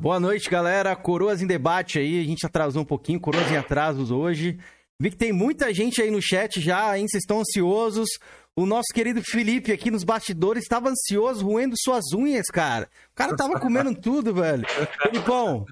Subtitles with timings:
[0.00, 0.94] Boa noite, galera.
[0.94, 2.20] Coroas em debate aí.
[2.20, 4.56] A gente atrasou um pouquinho, coroas em atrasos hoje.
[5.00, 7.06] Vi que tem muita gente aí no chat já, hein?
[7.08, 8.08] Vocês estão ansiosos.
[8.54, 12.88] O nosso querido Felipe aqui nos bastidores estava ansioso, roendo suas unhas, cara.
[13.12, 14.64] O cara tava comendo tudo, velho.
[15.02, 15.66] Felipão,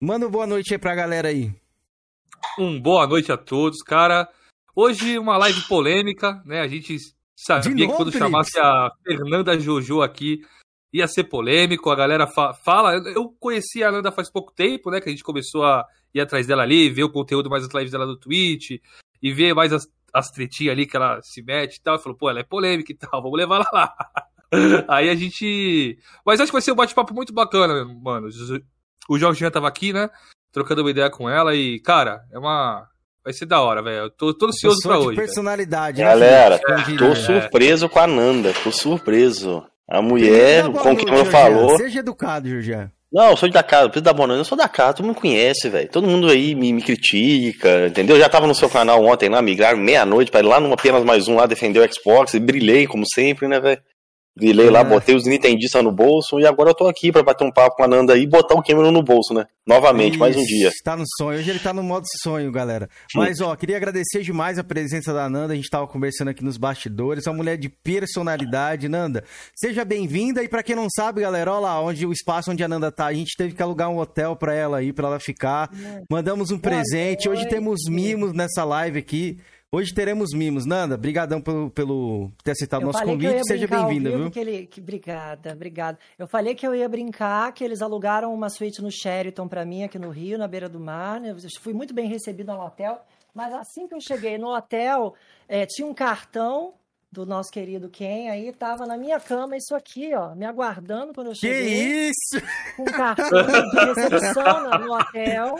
[0.00, 1.52] manda uma boa noite aí pra galera aí.
[2.58, 4.28] Um boa noite a todos, cara.
[4.76, 6.60] Hoje uma live polêmica, né?
[6.60, 6.96] A gente
[7.36, 8.30] sabia novo, que quando Felipe?
[8.30, 10.40] chamasse a Fernanda Jojo aqui
[10.96, 11.90] ia ser polêmico.
[11.90, 12.94] A galera fa fala.
[12.94, 15.00] Eu conheci a Nanda faz pouco tempo, né?
[15.00, 15.84] Que a gente começou a
[16.14, 18.80] ir atrás dela ali, ver o conteúdo mais das lives dela no Twitch
[19.22, 21.98] e ver mais as, as tretinhas ali que ela se mete e tal.
[21.98, 23.94] Falou, pô, ela é polêmica e tal, vamos levar ela lá.
[24.88, 25.98] Aí a gente.
[26.24, 28.28] Mas acho que vai ser um bate-papo muito bacana, mano.
[29.08, 30.08] O Jorginho tava aqui, né?
[30.52, 32.88] Trocando uma ideia com ela e, cara, é uma.
[33.22, 34.08] Vai ser da hora, velho.
[34.10, 35.16] Tô, tô ansioso pra hoje.
[35.16, 36.04] personalidade, né?
[36.04, 36.60] Galera,
[36.96, 38.54] tô surpreso com a Nanda.
[38.62, 39.66] Tô surpreso.
[39.88, 41.76] A mulher, como que ela falou.
[41.76, 42.90] Seja educado, Jorge.
[43.12, 44.40] Não, eu sou da casa, preciso da boa noite.
[44.40, 45.88] Eu sou da casa, todo mundo conhece, velho.
[45.88, 48.16] Todo mundo aí me, me, critica, entendeu?
[48.16, 51.04] Eu já tava no seu canal ontem lá, migraram meia-noite para ir lá numa apenas
[51.04, 53.80] mais um lá defender o Xbox e brilhei, como sempre, né, velho?
[54.38, 54.84] Virei lá, é.
[54.84, 57.84] botei os Nintendistas no bolso e agora eu tô aqui para bater um papo com
[57.84, 59.46] a Nanda aí e botar o Cameron no bolso, né?
[59.66, 60.70] Novamente, Isso, mais um dia.
[60.84, 61.38] Tá no sonho.
[61.38, 62.88] Hoje ele tá no modo sonho, galera.
[63.14, 65.54] Mas, ó, queria agradecer demais a presença da Nanda.
[65.54, 67.26] A gente tava conversando aqui nos bastidores.
[67.26, 68.88] É uma mulher de personalidade.
[68.88, 69.24] Nanda,
[69.54, 70.44] seja bem-vinda.
[70.44, 73.06] E para quem não sabe, galera, ó lá, onde o espaço onde a Nanda tá,
[73.06, 75.70] a gente teve que alugar um hotel para ela aí, para ela ficar.
[76.10, 77.28] Mandamos um presente.
[77.28, 79.38] Hoje temos mimos nessa live aqui.
[79.76, 80.64] Hoje teremos mimos.
[80.64, 83.44] Nanda, brigadão pelo, pelo ter aceitado o nosso convite.
[83.46, 84.30] Seja bem-vinda, viu?
[84.30, 85.98] Que ele, que, obrigada, obrigada.
[86.18, 89.84] Eu falei que eu ia brincar, que eles alugaram uma suíte no Sheraton para mim
[89.84, 91.20] aqui no Rio, na beira do mar.
[91.20, 91.32] Né?
[91.32, 93.04] Eu fui muito bem recebida no hotel.
[93.34, 95.14] Mas assim que eu cheguei no hotel,
[95.46, 96.72] é, tinha um cartão
[97.12, 101.28] do nosso querido Ken aí, tava na minha cama, isso aqui, ó, me aguardando quando
[101.28, 101.66] eu cheguei.
[101.66, 102.46] Que isso?
[102.78, 105.56] Com um cartão de recepção no hotel.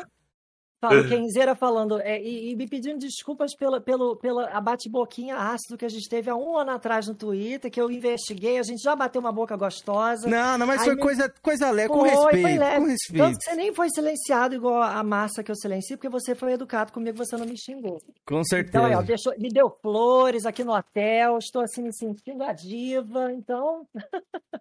[0.80, 5.84] Fala, Kenzeira falando, é, e, e, me pedindo desculpas pela, pelo, pela bate-boquinha ácido que
[5.84, 8.94] a gente teve há um ano atrás no Twitter, que eu investiguei, a gente já
[8.94, 10.28] bateu uma boca gostosa.
[10.28, 11.00] Não, não, mas foi me...
[11.00, 12.76] coisa, coisa leve, com respeito, foi leve.
[12.76, 13.24] com respeito.
[13.24, 16.52] Tanto que você nem foi silenciado igual a massa que eu silenciei, porque você foi
[16.52, 17.98] educado comigo, você não me xingou.
[18.26, 18.86] Com certeza.
[18.88, 23.32] Então, ó, deixou, me deu flores aqui no hotel, estou assim me sentindo a diva,
[23.32, 23.86] então...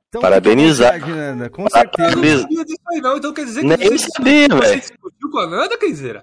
[0.08, 1.00] então Parabenizar.
[1.52, 2.16] Com certeza.
[2.16, 5.48] Eu não aí não, então quer dizer que Nem você, sabia, você discutiu com a
[5.48, 6.15] Nanda, Kenzeira?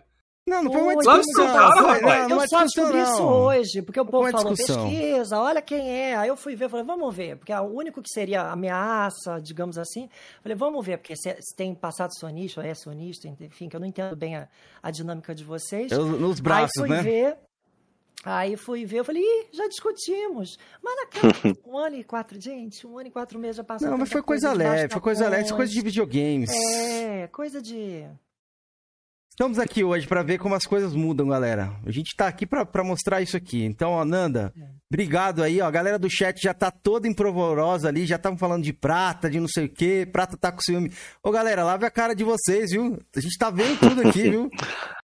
[0.45, 1.47] Não, não foi uma discussão.
[1.47, 5.89] Não, não, não, eu só descobri isso hoje, porque o povo falou, pesquisa, olha quem
[5.89, 6.17] é.
[6.17, 10.09] Aí eu fui ver, falei, vamos ver, porque o único que seria ameaça, digamos assim,
[10.43, 13.87] falei, vamos ver, porque se, tem passado sonista, ou é sonista, enfim, que eu não
[13.87, 14.49] entendo bem a,
[14.83, 15.93] a dinâmica de vocês.
[15.93, 17.03] Eu, nos braços, Aí fui né?
[17.03, 17.39] ver,
[18.25, 20.57] Aí fui ver, eu falei, Ih, já discutimos.
[20.83, 21.35] Mas na cara,
[21.67, 23.89] um ano e quatro, gente, um ano e quatro meses já passou.
[23.89, 26.51] Não, mas foi coisa, coisa leve, foi coisa leve, foi coisa de videogames.
[26.51, 28.07] É, coisa de
[29.33, 31.73] Estamos aqui hoje para ver como as coisas mudam, galera.
[31.87, 33.65] A gente tá aqui para mostrar isso aqui.
[33.65, 34.53] Então, Ananda,
[34.91, 35.67] obrigado aí, ó.
[35.67, 39.41] A galera do chat já tá toda emprovorosa ali, já estavam falando de prata, de
[39.41, 40.07] não sei o quê.
[40.12, 40.93] Prata tá com ciúme.
[41.25, 42.99] Ô, galera, lave a cara de vocês, viu?
[43.17, 44.51] A gente tá vendo tudo aqui, viu?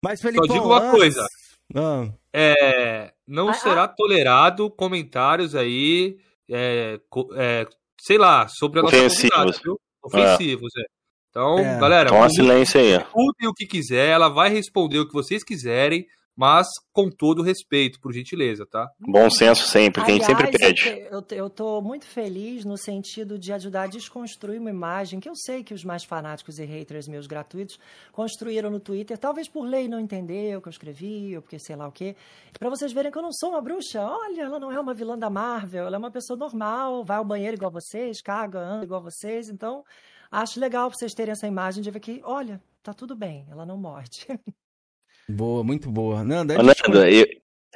[0.04, 0.90] Mas, Felipe, Só digo uma antes...
[0.90, 1.26] coisa.
[1.75, 2.12] Ah.
[2.30, 3.88] É, não ah, será ah.
[3.88, 6.18] tolerado comentários aí,
[6.50, 7.00] é,
[7.35, 7.66] é,
[7.99, 9.80] sei lá, sobre a nossa comunidade, viu?
[10.04, 10.97] Ofensivos, é.
[11.30, 12.97] Então, é, galera, toma silêncio aí.
[12.97, 16.06] Escutem o que quiser, ela vai responder o que vocês quiserem,
[16.38, 18.88] mas com todo respeito, por gentileza, tá?
[19.00, 20.88] Bom senso sempre, quem sempre pede.
[21.11, 25.35] Eu, eu tô muito feliz no sentido de ajudar a desconstruir uma imagem que eu
[25.35, 27.76] sei que os mais fanáticos e haters meus gratuitos
[28.12, 31.75] construíram no Twitter, talvez por lei não entender o que eu escrevi, ou porque sei
[31.75, 32.14] lá o quê.
[32.56, 34.00] Para vocês verem que eu não sou uma bruxa.
[34.00, 37.25] Olha, ela não é uma vilã da Marvel, ela é uma pessoa normal, vai ao
[37.25, 39.82] banheiro igual vocês, caga, anda igual vocês, então
[40.30, 43.76] Acho legal vocês terem essa imagem de ver que, olha, tá tudo bem, ela não
[43.76, 44.26] morde.
[45.28, 46.25] Boa, muito boa.
[46.25, 47.26] Nanda, Nanda eu,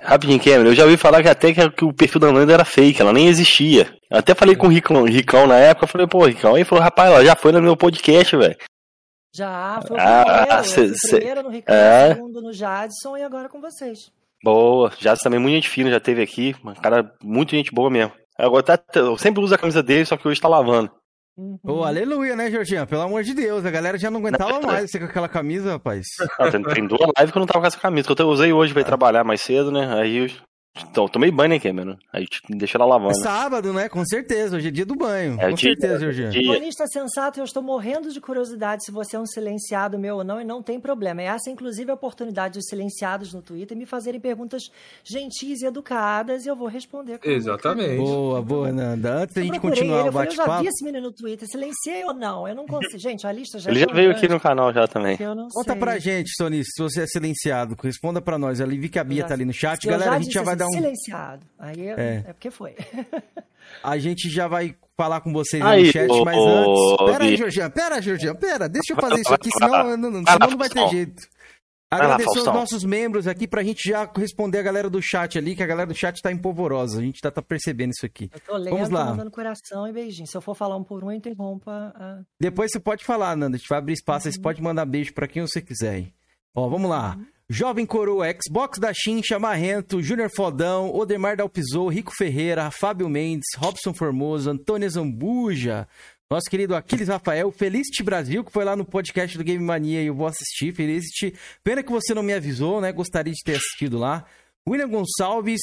[0.01, 2.65] rapidinho, Cameron, eu já ouvi falar que até que, que, o perfil da Nanda era
[2.65, 3.95] fake, ela nem existia.
[4.11, 6.83] Eu até falei com o Ricão, Ricão na época, eu falei, pô, Ricão, aí falou,
[6.83, 8.57] rapaz, ela já foi no meu podcast, velho.
[9.35, 12.15] Já, foi o ah, primeiro, cê, cê, primeiro no Ricão, é...
[12.15, 14.11] segundo no Jadson e agora com vocês.
[14.43, 18.13] Boa, Jadson também muito gente fina, já teve aqui, uma cara muito gente boa mesmo.
[18.39, 20.91] Agora tá, eu sempre uso a camisa dele, só que hoje tá lavando.
[21.37, 21.59] Uhum.
[21.65, 22.87] Oh, aleluia, né, Jorginho?
[22.87, 25.73] Pelo amor de Deus, a galera já não aguentava não, mais você com aquela camisa,
[25.73, 26.07] rapaz.
[26.39, 28.53] Não, tem, tem duas lives que eu não tava com essa camisa, que eu usei
[28.53, 29.95] hoje pra ir trabalhar mais cedo, né?
[29.95, 30.31] Aí
[30.75, 31.97] Então, tomei banho, né, Cameron?
[32.11, 33.11] Aí deixa ela lavando.
[33.11, 33.91] É sábado, né?
[33.91, 34.57] Com certeza.
[34.57, 35.39] Hoje é dia do banho.
[35.39, 36.47] É, Com dia, certeza, Jorginho.
[36.47, 40.41] Comunista sensato, eu estou morrendo de curiosidade se você é um silenciado meu ou não,
[40.41, 41.21] e não tem problema.
[41.21, 44.63] É essa, inclusive, a oportunidade dos silenciados no Twitter me fazerem perguntas
[45.05, 47.21] gentis e educadas, e eu vou responder.
[47.23, 47.99] Exatamente.
[47.99, 49.23] Boa, boa, Nanda.
[49.23, 50.51] Antes da gente continuar o bate-papo...
[50.51, 51.47] Eu já vi esse menino no Twitter.
[51.47, 52.49] Silenciei ou não?
[52.49, 52.99] Eu não consigo.
[53.03, 54.25] Gente, a lista já Ele já veio grande.
[54.25, 55.17] aqui no canal já também.
[55.17, 55.75] Conta sei.
[55.77, 57.77] pra gente, Sonis, se você é silenciado.
[57.83, 58.61] Responda pra nós.
[58.61, 59.85] Ali vi que a Bia já, tá ali no chat.
[59.87, 60.73] Galera, a gente já vai dar um...
[60.73, 61.47] Silenciado.
[61.59, 62.75] Aí é, é porque foi.
[63.83, 66.97] A gente já vai falar com vocês aí, no chat, ô, mas antes.
[67.13, 70.59] Pera aí, Jorginho, pera, Jorginho, pera, deixa eu fazer isso aqui, senão, não, senão não
[70.59, 71.23] vai ter jeito.
[71.93, 75.63] Agradecer aos nossos membros aqui pra gente já responder a galera do chat ali, que
[75.63, 76.99] a galera do chat tá empolvorosa.
[76.99, 78.31] A gente tá, tá percebendo isso aqui.
[78.33, 79.05] Eu tô lendo, Vamos lá.
[79.07, 80.27] mandando coração e beijinho.
[80.27, 81.93] Se eu for falar um por um, interrompa.
[81.95, 82.23] A...
[82.41, 83.57] Depois você pode falar, Nanda.
[83.57, 84.27] A gente vai abrir espaço.
[84.27, 84.33] Uhum.
[84.33, 86.11] Você pode mandar beijo pra quem você quiser.
[86.55, 87.17] Ó, vamos lá.
[87.17, 87.27] Uhum.
[87.53, 93.93] Jovem Coroa, Xbox da Chincha, Marrento, Júnior Fodão, Odemar Dalpizou, Rico Ferreira, Fábio Mendes, Robson
[93.93, 95.87] Formoso, Antônio Zambuja,
[96.31, 100.07] nosso querido Aquiles Rafael, Felicity Brasil, que foi lá no podcast do Game Mania e
[100.07, 101.35] eu vou assistir, Felicity.
[101.63, 102.91] Pena que você não me avisou, né?
[102.91, 104.25] Gostaria de ter assistido lá.
[104.67, 105.61] William Gonçalves,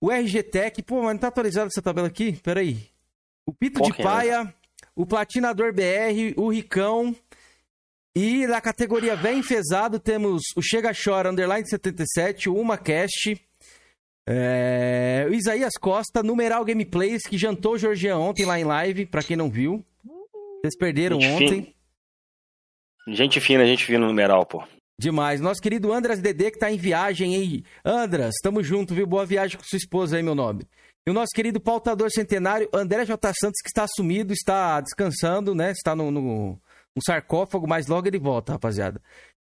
[0.00, 2.32] o RG Tech, pô, mas não tá atualizado essa tabela aqui?
[2.42, 2.80] Peraí.
[3.46, 4.52] O Pito de Paia,
[4.92, 7.14] o Platinador BR, o Ricão,
[8.18, 13.40] e na categoria Vem Enfesado temos o Chega Chora Underline 77, o UmaCast,
[14.28, 19.22] é, o Isaías Costa, Numeral Gameplays, que jantou o Georgian ontem lá em live, pra
[19.22, 19.86] quem não viu.
[20.60, 21.62] Vocês perderam gente ontem.
[23.06, 23.16] Fina.
[23.16, 24.64] Gente fina, gente fina no numeral, pô.
[25.00, 25.40] Demais.
[25.40, 27.62] Nosso querido Andras DD, que tá em viagem aí.
[27.84, 29.06] Andras, tamo junto, viu?
[29.06, 30.64] Boa viagem com sua esposa aí, meu nome.
[31.06, 33.32] E o nosso querido pautador centenário, André J.
[33.32, 35.70] Santos, que está sumido, está descansando, né?
[35.70, 36.60] Está no, no,
[36.98, 39.00] um sarcófago, mas logo ele volta, rapaziada.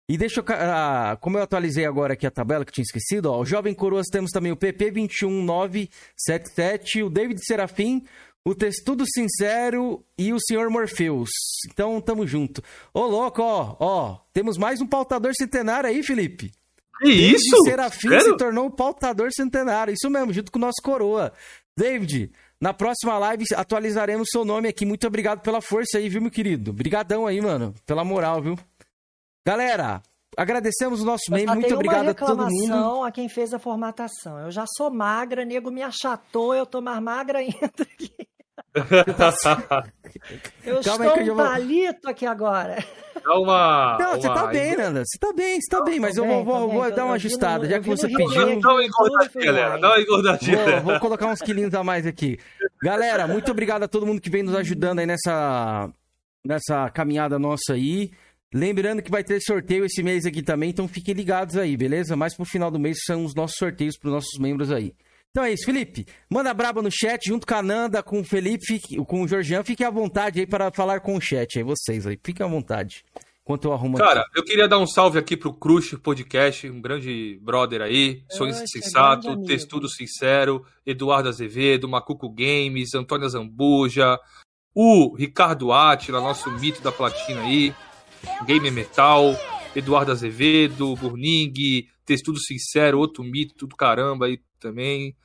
[0.09, 0.45] E deixa eu.
[0.49, 3.41] Ah, como eu atualizei agora aqui a tabela que tinha esquecido, ó.
[3.41, 8.05] O Jovem Coroas temos também o PP21977, o David Serafim,
[8.45, 11.29] o Testudo Sincero e o Senhor Morpheus.
[11.69, 12.63] Então tamo junto.
[12.93, 14.19] Ô, louco, ó, ó.
[14.31, 16.53] Temos mais um pautador centenário aí, Felipe.
[17.01, 17.63] Que isso?
[17.65, 18.23] Serafim Sério?
[18.23, 19.93] se tornou o pautador centenário.
[19.93, 21.33] Isso mesmo, junto com o nosso coroa.
[21.77, 24.85] David, na próxima live atualizaremos seu nome aqui.
[24.85, 26.71] Muito obrigado pela força aí, viu, meu querido?
[26.71, 28.59] Obrigadão aí, mano, pela moral, viu?
[29.45, 30.01] Galera,
[30.35, 31.55] agradecemos o nosso membro.
[31.55, 33.03] Muito obrigado a todo mundo.
[33.03, 34.39] a quem fez a formatação.
[34.39, 38.27] Eu já sou magra, nego me achatou, eu tô mais magra ainda aqui.
[40.65, 42.83] eu Calma estou aí um palito aqui agora.
[43.23, 43.97] Dá uma.
[43.99, 45.03] Não, você tá bem, Nanda.
[45.05, 47.79] Você tá bem, você tá bem, mas eu vou, vou, vou dar uma ajustada, já
[47.79, 48.59] que você pediu.
[48.59, 49.77] Dá uma engordadinha, galera.
[49.77, 50.81] Dá uma engordadinha.
[50.81, 52.39] Vou, vou colocar uns quilinhos a mais aqui.
[52.81, 55.89] Galera, muito obrigado a todo mundo que vem nos ajudando aí nessa,
[56.45, 58.11] nessa caminhada nossa aí.
[58.53, 62.15] Lembrando que vai ter sorteio esse mês aqui também, então fiquem ligados aí, beleza?
[62.15, 64.93] Mais pro final do mês são os nossos sorteios para os nossos membros aí.
[65.31, 66.05] Então é isso, Felipe.
[66.29, 69.63] Manda braba no chat, junto com a Nanda, com o Felipe, com o Georgian.
[69.63, 72.19] Fiquem à vontade aí para falar com o chat aí, vocês aí.
[72.23, 73.03] Fiquem à vontade.
[73.47, 74.39] Enquanto eu arrumo Cara, aqui.
[74.39, 79.29] eu queria dar um salve aqui pro Crush Podcast, um grande brother aí, Sonho Sensato,
[79.29, 84.19] é Testudo Sincero, Eduardo Azevedo, Macuco Games, Antônia Zambuja,
[84.75, 87.73] o Ricardo Atila, nosso mito da platina aí,
[88.45, 89.33] Game Metal,
[89.73, 91.53] Eduardo Azevedo, Burning,
[92.05, 95.15] Testudo Sincero, outro mito, tudo caramba aí também.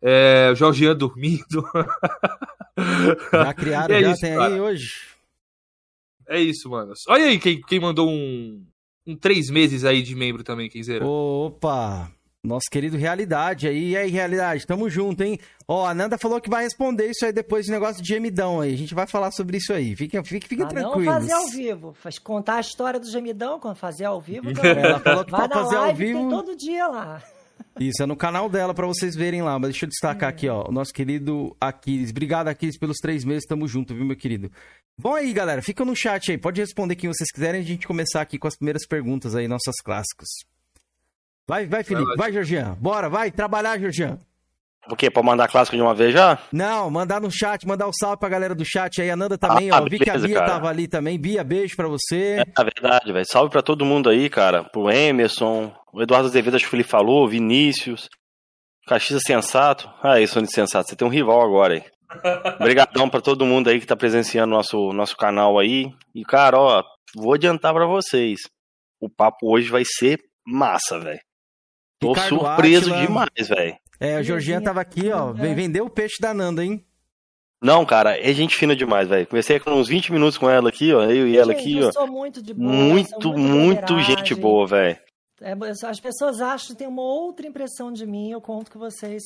[0.00, 1.64] É, Jorgian dormindo.
[3.32, 4.54] Já criaram, é já isso, tem cara.
[4.54, 4.94] aí hoje.
[6.28, 6.92] É isso, mano.
[7.08, 8.64] Olha aí quem, quem mandou um,
[9.06, 11.04] um três meses aí de membro também, quem zera.
[11.04, 12.08] Opa!
[12.44, 13.90] Nosso querido Realidade aí.
[13.90, 15.38] E aí, Realidade, tamo junto, hein?
[15.66, 18.72] Ó, a Nanda falou que vai responder isso aí depois de negócio de gemidão aí.
[18.72, 19.96] A gente vai falar sobre isso aí.
[19.96, 21.04] Fiquem, fiquem, fiquem ah, tranquilos.
[21.04, 21.94] Não fazer ao vivo.
[21.94, 24.48] Faz contar a história do gemidão quando fazer ao vivo.
[24.62, 26.20] Ela falou que vai fazer ao vivo.
[26.20, 27.22] Tem todo dia lá.
[27.80, 29.58] Isso, é no canal dela para vocês verem lá.
[29.58, 30.68] Mas deixa eu destacar aqui, ó.
[30.68, 32.10] O nosso querido Aquiles.
[32.10, 33.44] Obrigado, Aquiles, pelos três meses.
[33.46, 34.50] Tamo junto, viu, meu querido?
[34.98, 35.62] Bom aí, galera.
[35.62, 36.38] Fica no chat aí.
[36.38, 37.60] Pode responder quem vocês quiserem.
[37.60, 40.28] A gente começar aqui com as primeiras perguntas aí, nossas clássicas.
[41.46, 42.16] Vai, vai, Felipe.
[42.16, 42.76] Vai, Georgian.
[42.80, 43.30] Bora, vai.
[43.30, 44.18] Trabalhar, Georgian.
[44.90, 45.10] O quê?
[45.10, 46.38] Pra mandar clássico de uma vez já?
[46.50, 49.10] Não, mandar no chat, mandar o um salve pra galera do chat aí.
[49.10, 49.80] A Nanda também, ah, ó.
[49.82, 50.46] Beleza, Vi que a Bia cara.
[50.46, 51.18] tava ali também.
[51.18, 52.38] Bia, beijo pra você.
[52.38, 53.26] É, é verdade, velho.
[53.26, 54.64] Salve pra todo mundo aí, cara.
[54.64, 58.08] Pro Emerson, o Eduardo Azevedo, acho que ele falou, Vinícius,
[58.86, 59.88] Caxias Sensato.
[60.02, 60.88] Ah, isso, Sonic Sensato.
[60.88, 61.84] Você tem um rival agora aí.
[62.58, 65.92] Obrigadão pra todo mundo aí que tá presenciando nosso, nosso canal aí.
[66.14, 66.82] E, cara, ó,
[67.14, 68.40] vou adiantar pra vocês.
[69.00, 71.20] O papo hoje vai ser massa, velho.
[72.00, 73.06] Tô Ricardo surpreso Atila.
[73.06, 73.76] demais, velho.
[74.00, 75.32] É, a Georgiana tava aqui, ó.
[75.32, 76.84] Vem vender o peixe da Nanda, hein?
[77.60, 79.26] Não, cara, é gente fina demais, velho.
[79.26, 81.02] Comecei com uns 20 minutos com ela aqui, ó.
[81.02, 81.92] Eu e ela gente, aqui, ó.
[81.92, 82.72] Sou muito de boa.
[82.72, 84.96] Muito, muito gente boa, velho.
[85.40, 85.54] É,
[85.86, 88.30] as pessoas acham que tem uma outra impressão de mim.
[88.30, 89.22] Eu conto que vocês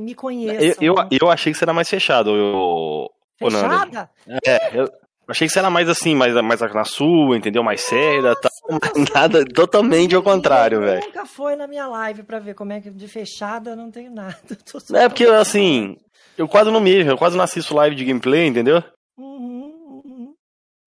[0.00, 0.82] me conheçam.
[0.82, 2.30] Eu, eu, eu achei que você era mais fechado.
[2.30, 3.08] Eu,
[3.38, 4.10] Fechada?
[4.46, 4.88] É, eu
[5.28, 7.62] achei que você era mais assim, mais, mais na sua, entendeu?
[7.62, 8.48] Mais séria, tá?
[9.14, 11.04] nada, totalmente ao contrário, velho.
[11.04, 14.36] Nunca foi na minha live pra ver como é que de fechada não tenho nada.
[14.94, 15.96] É porque, assim,
[16.36, 18.82] eu quase não me eu quase não assisto live de gameplay, entendeu?
[19.18, 20.34] Uhum, uhum.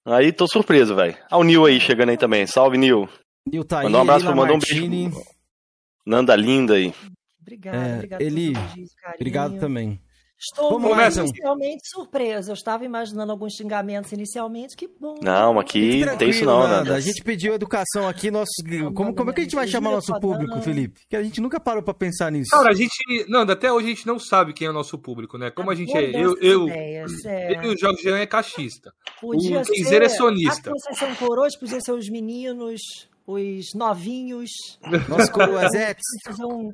[0.06, 1.18] Aí tô surpreso, velho.
[1.30, 2.46] Ah, o Nil aí chegando aí também.
[2.48, 3.10] Salve, Nil.
[3.52, 5.24] Nil tá Mandou um abraço pra mandar um beijo.
[6.06, 6.94] Nanda linda aí.
[7.42, 8.22] Obrigada, é, obrigado.
[8.22, 8.54] Ele...
[9.16, 10.02] Obrigado também.
[10.40, 12.04] Estou Vamos lá, inicialmente então.
[12.04, 12.52] surpresa.
[12.52, 14.76] Eu estava imaginando alguns xingamentos inicialmente.
[14.76, 15.16] Que bom.
[15.20, 16.94] Não, aqui não tem isso não, né?
[16.94, 18.30] A gente pediu educação aqui.
[18.30, 18.52] Nosso...
[18.94, 21.02] Como, como é que a gente vai chamar nosso público, Felipe?
[21.10, 22.52] Que a gente nunca parou para pensar nisso.
[22.52, 22.94] Cara, a gente.
[23.28, 25.50] Não, até hoje a gente não sabe quem é o nosso público, né?
[25.50, 26.12] Como a gente é.
[26.12, 27.56] Eu, eu, ideias, é.
[27.56, 28.94] eu e o Jorge Jean é caixista.
[29.20, 30.70] Podia o Kenzer é sonista.
[30.70, 32.80] Vocês são coroas, podia ser os meninos
[33.28, 34.50] os novinhos.
[35.10, 36.06] Nossos coroazetes.
[36.40, 36.74] Um,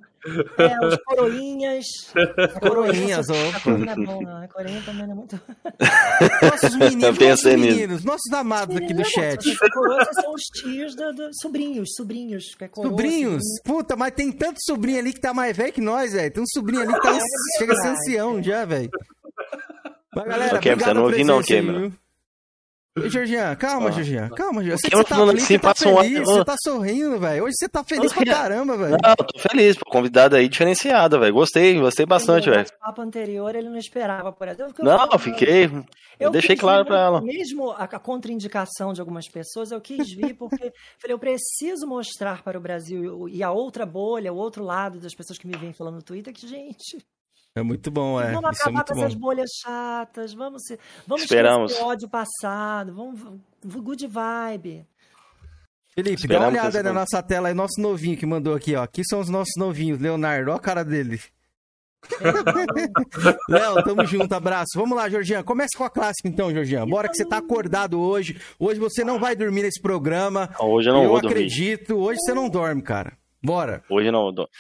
[0.58, 1.86] é, os coroinhas.
[2.62, 3.72] Coroinhas, opa.
[3.72, 4.44] Não é bom, não.
[4.44, 5.42] A coroinha também não é muito.
[6.42, 9.50] Nossos meninos, nossos meninos, nossos amados aqui do chat.
[9.50, 12.56] Os coroas são os tios do, do sobrinhos, sobrinhos.
[12.56, 13.44] Que é coroa, sobrinhos?
[13.58, 13.80] Sobrinho.
[13.80, 16.32] Puta, mas tem tanto sobrinho ali que tá mais velho que nós, velho.
[16.32, 17.20] Tem um sobrinho ali que tá,
[17.58, 18.92] chega a ser ancião já, velho.
[20.16, 21.88] Mas galera, okay, você não ouvi não, Cameron.
[21.88, 22.03] Ô,
[22.96, 23.92] Georgian, calma, ah.
[23.92, 24.78] Georgian, calma, Georgian.
[24.78, 26.26] Você, você tá feliz, assim, você tá feliz, um...
[26.26, 27.44] você tá sorrindo, velho.
[27.44, 28.98] Hoje você tá feliz pra caramba, velho.
[29.02, 29.90] Não, eu tô feliz, pô.
[29.90, 31.34] Convidado aí diferenciado, velho.
[31.34, 32.64] Gostei, gostei bastante, velho.
[32.64, 34.76] No papo anterior ele não esperava, por exemplo.
[34.80, 35.66] Não, eu fiquei.
[35.66, 35.86] Eu,
[36.20, 37.22] eu deixei claro pra ela.
[37.22, 42.44] Mesmo a, a contraindicação de algumas pessoas, eu quis vir porque falei, eu preciso mostrar
[42.44, 45.74] para o Brasil e a outra bolha, o outro lado das pessoas que me vêm
[45.74, 47.04] falando no Twitter que, gente,
[47.56, 48.32] é muito bom, é.
[48.32, 49.02] Vamos é acabar é com bom.
[49.02, 50.64] essas bolhas chatas, vamos,
[51.08, 51.78] vamos Esperamos.
[51.78, 53.22] o ódio passado, vamos
[53.64, 54.86] good vibe.
[55.96, 58.76] Felipe, Esperamos dá uma olhada aí na nossa tela aí, nosso novinho que mandou aqui,
[58.76, 58.84] ó.
[58.84, 61.22] Aqui são os nossos novinhos, Leonardo, ó a cara dele.
[63.48, 64.72] Léo, tamo junto, abraço.
[64.76, 65.44] Vamos lá, Georgian.
[65.44, 66.86] Começa com a clássica então, Georgian.
[66.88, 68.42] Bora que você tá acordado hoje.
[68.60, 70.50] Hoje você não vai dormir nesse programa.
[70.60, 71.90] Hoje eu não eu vou acredito.
[71.90, 72.08] Dormir.
[72.08, 73.14] Hoje você não dorme, cara.
[73.42, 73.84] Bora.
[73.90, 74.52] Hoje não vou dormir.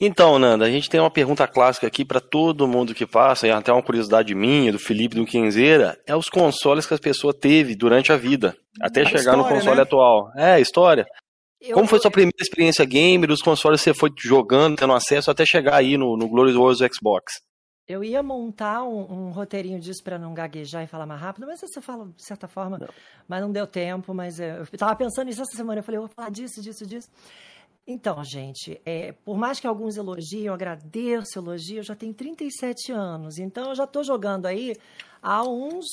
[0.00, 3.50] Então, Nanda, a gente tem uma pergunta clássica aqui para todo mundo que passa, e
[3.50, 7.74] até uma curiosidade minha, do Felipe do Quinzeira, é os consoles que as pessoas teve
[7.74, 9.82] durante a vida, até a chegar história, no console né?
[9.82, 10.30] atual.
[10.36, 11.06] É, história.
[11.60, 11.74] Eu...
[11.74, 15.76] Como foi sua primeira experiência gamer, os consoles você foi jogando, tendo acesso, até chegar
[15.76, 17.40] aí no, no Glorioso Xbox?
[17.88, 21.60] Eu ia montar um, um roteirinho disso para não gaguejar e falar mais rápido, mas
[21.60, 22.88] você fala de certa forma, não.
[23.28, 26.02] mas não deu tempo, mas é, eu estava pensando nisso essa semana, eu falei, eu
[26.02, 27.08] vou falar disso, disso, disso.
[27.86, 32.90] Então, gente, é, por mais que alguns elogiem, eu agradeço elogio, eu já tenho 37
[32.90, 34.74] anos, então eu já estou jogando aí
[35.22, 35.86] há uns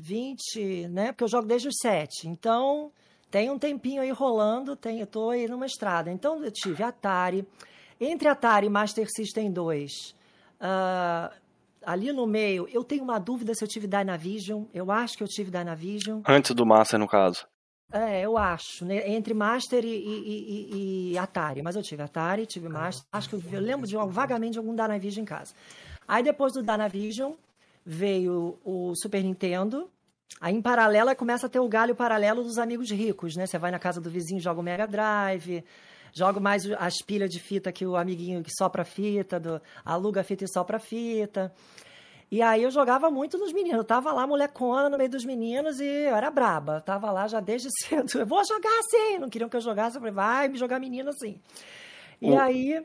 [0.00, 1.12] 20, ah, né?
[1.12, 2.28] Porque eu jogo desde os 7.
[2.28, 2.90] Então,
[3.30, 6.10] tem um tempinho aí rolando, tem, eu estou aí numa estrada.
[6.10, 7.46] Então, eu tive Atari.
[8.00, 10.14] Entre Atari e Master System 2, uh,
[10.60, 11.32] ah,
[11.86, 14.64] ali no meio, eu tenho uma dúvida se eu tive Dynavision.
[14.74, 16.20] Eu acho que eu tive Dynavision.
[16.26, 17.46] Antes do Master, no caso.
[17.92, 19.10] É, eu acho, né?
[19.10, 21.62] Entre Master e, e, e, e, Atari.
[21.62, 23.06] Mas eu tive Atari, tive Master.
[23.12, 25.54] Acho que eu, eu lembro de, vagamente de algum Dynavision em casa.
[26.08, 27.32] Aí depois do Dynavision
[27.84, 29.90] veio o Super Nintendo.
[30.40, 33.46] Aí em paralelo começa a ter o galho paralelo dos amigos ricos, né?
[33.46, 35.62] Você vai na casa do vizinho, joga o Mega Drive,
[36.14, 40.44] joga mais as pilhas de fita que o amiguinho que sopra fita, do, aluga fita
[40.44, 41.52] e sopra fita.
[42.32, 43.76] E aí eu jogava muito nos meninos.
[43.76, 46.76] Eu tava lá, molecona, no meio dos meninos, e eu era braba.
[46.76, 48.18] Eu tava lá já desde cedo.
[48.18, 49.18] Eu vou jogar assim!
[49.18, 49.96] Não queriam que eu jogasse.
[49.96, 51.38] Eu falei, vai me jogar menino assim.
[52.22, 52.82] E aí.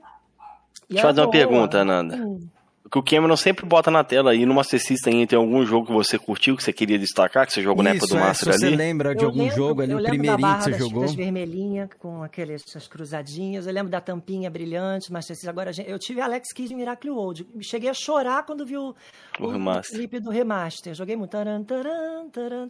[0.89, 2.17] Deixa eu fazer uma pergunta, Ananda.
[2.17, 2.45] Hum
[2.89, 5.93] que o Cameron sempre bota na tela aí no Master System tem algum jogo que
[5.93, 8.53] você curtiu, que você queria destacar, que você jogou Isso, na época do é, Master
[8.53, 8.71] se ali?
[8.71, 11.01] você lembra de eu algum lembro, jogo ali, o primeirinho que você das, jogou?
[11.01, 16.21] das vermelhinhas, com aquelas cruzadinhas, eu lembro da tampinha brilhante, Master System, agora eu tive
[16.21, 18.95] Alex Kidd em Miracle World, cheguei a chorar quando vi o,
[19.39, 21.31] o, o clipe do remaster, joguei muito.
[21.31, 22.69] Taran, taran, taran,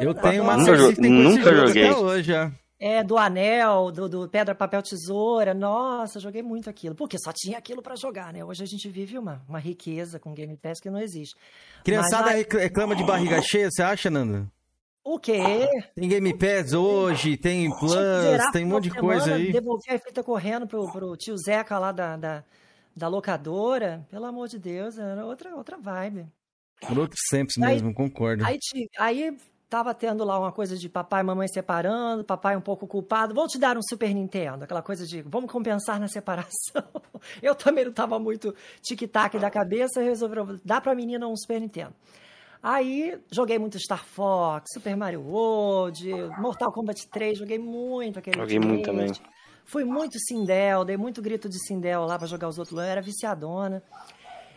[0.00, 1.88] eu tenho Master System nunca joguei.
[1.88, 2.44] até hoje, já.
[2.44, 2.65] É,
[3.06, 5.54] do anel, do, do, pedra, papel, tesoura.
[5.54, 6.94] Nossa, joguei muito aquilo.
[6.94, 8.44] Porque só tinha aquilo para jogar, né?
[8.44, 11.34] Hoje a gente vive uma, uma riqueza com Game Pass que não existe.
[11.84, 14.50] Criançada Mas, reclama de barriga cheia, você acha, Nando?
[15.02, 15.68] O quê?
[15.94, 19.52] Tem Game Pass hoje, tem Plus, tem um monte de coisa aí.
[19.52, 22.44] Devolvi a fita correndo pro, pro tio Zeca lá da, da,
[22.94, 24.04] da, locadora.
[24.10, 26.26] Pelo amor de Deus, era outra, outra vibe.
[26.80, 28.44] Por outros tempos mesmo, concordo.
[28.44, 28.58] Aí,
[28.98, 29.36] aí
[29.68, 33.34] Tava tendo lá uma coisa de papai e mamãe separando, papai um pouco culpado.
[33.34, 34.62] Vou te dar um Super Nintendo.
[34.62, 36.84] Aquela coisa de vamos compensar na separação.
[37.42, 41.92] Eu também não tava muito tic-tac da cabeça, resolveu dar pra menina um Super Nintendo.
[42.62, 48.60] Aí joguei muito Star Fox, Super Mario World, Mortal Kombat 3, joguei muito aquele Joguei
[48.60, 49.12] muito também.
[49.64, 53.02] Fui muito Sindel, dei muito grito de Sindel lá pra jogar os outros, eu era
[53.02, 53.82] viciadona.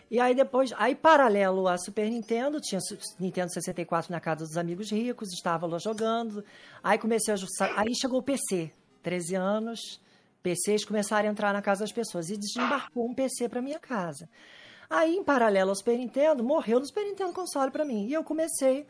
[0.09, 2.81] E aí depois, aí paralelo a Super Nintendo, tinha
[3.19, 6.43] Nintendo 64 na casa dos amigos ricos, estava lá jogando.
[6.83, 7.37] Aí comecei a
[7.79, 8.71] aí chegou o PC,
[9.03, 10.01] 13 anos,
[10.41, 14.27] PCs começaram a entrar na casa das pessoas e desembarcou um PC para minha casa.
[14.89, 18.07] Aí, em paralelo ao Super Nintendo, morreu no Super Nintendo console para mim.
[18.07, 18.87] E eu comecei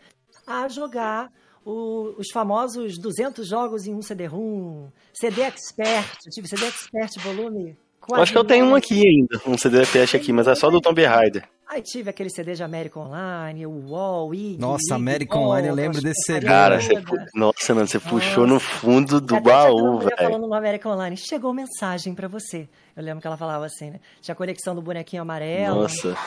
[0.48, 1.30] a jogar
[1.66, 7.78] o, os famosos 200 jogos em um CD-ROM, CD Expert, eu tive CD Expert volume
[8.10, 10.70] eu acho que eu tenho um aqui ainda, um CD Expert aqui, mas é só
[10.70, 11.44] do Tomb Raider.
[11.72, 14.58] Aí tive aquele CD de American Online, o UOL, IG.
[14.60, 16.48] Nossa, American Online, eu lembro desse CD.
[16.48, 16.96] Cara, você,
[17.36, 20.18] nossa, mano, você puxou no fundo do baú, velho.
[20.18, 22.68] falando no American Online, chegou mensagem para você.
[22.98, 24.00] Eu lembro que ela falava assim, né?
[24.20, 25.84] Tinha a conexão do bonequinho amarelo.
[25.84, 26.18] Nossa.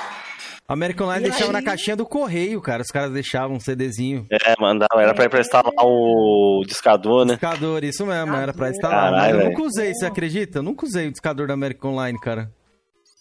[0.68, 1.52] American Online deixava aí...
[1.54, 2.80] na caixinha do correio, cara.
[2.82, 4.24] Os caras deixavam um CDzinho.
[4.30, 5.02] É, mandava.
[5.02, 7.32] Era pra, pra instalar o discador, né?
[7.32, 8.36] Discador, isso mesmo.
[8.36, 9.10] Era pra instalar.
[9.10, 10.60] Caralho, eu nunca usei, você acredita?
[10.60, 12.48] Eu nunca usei o discador da American Online, cara.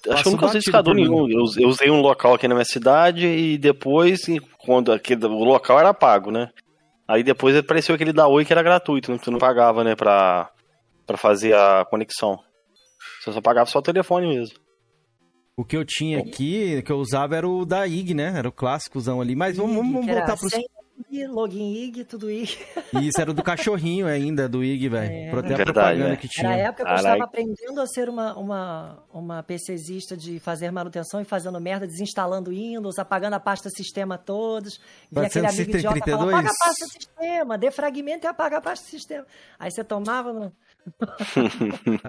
[0.10, 1.30] Acho que eu nunca usei discador nenhum.
[1.30, 4.22] Eu, eu, usei um local aqui na minha cidade e depois,
[4.60, 6.50] quando aquele, o local era pago, né?
[7.08, 9.18] Aí depois apareceu aquele da Oi que era gratuito, né?
[9.18, 9.96] Que tu não pagava, né?
[9.96, 10.50] Pra,
[11.06, 12.40] pra fazer a conexão.
[13.22, 14.56] Você só pagava só o telefone mesmo.
[15.56, 18.34] O que eu tinha aqui, que eu usava era o da IG, né?
[18.36, 19.36] Era o clássicozão ali.
[19.36, 20.50] Mas vamos, vamos voltar pro.
[21.10, 22.58] IG, login IG, tudo IG.
[23.02, 25.12] Isso, era do cachorrinho ainda, do IG, velho.
[25.12, 26.16] É, verdade, propaganda né?
[26.16, 26.50] que tinha.
[26.50, 31.26] Na época eu estava aprendendo a ser uma, uma, uma PCzista de fazer manutenção e
[31.26, 34.80] fazendo merda, desinstalando Windows, apagando a pasta sistema todos.
[35.12, 39.26] E aquele amigo idiota falava, apaga a pasta sistema, defragmenta e apaga a pasta sistema.
[39.60, 40.34] Aí você tomava...
[40.34, 40.52] No...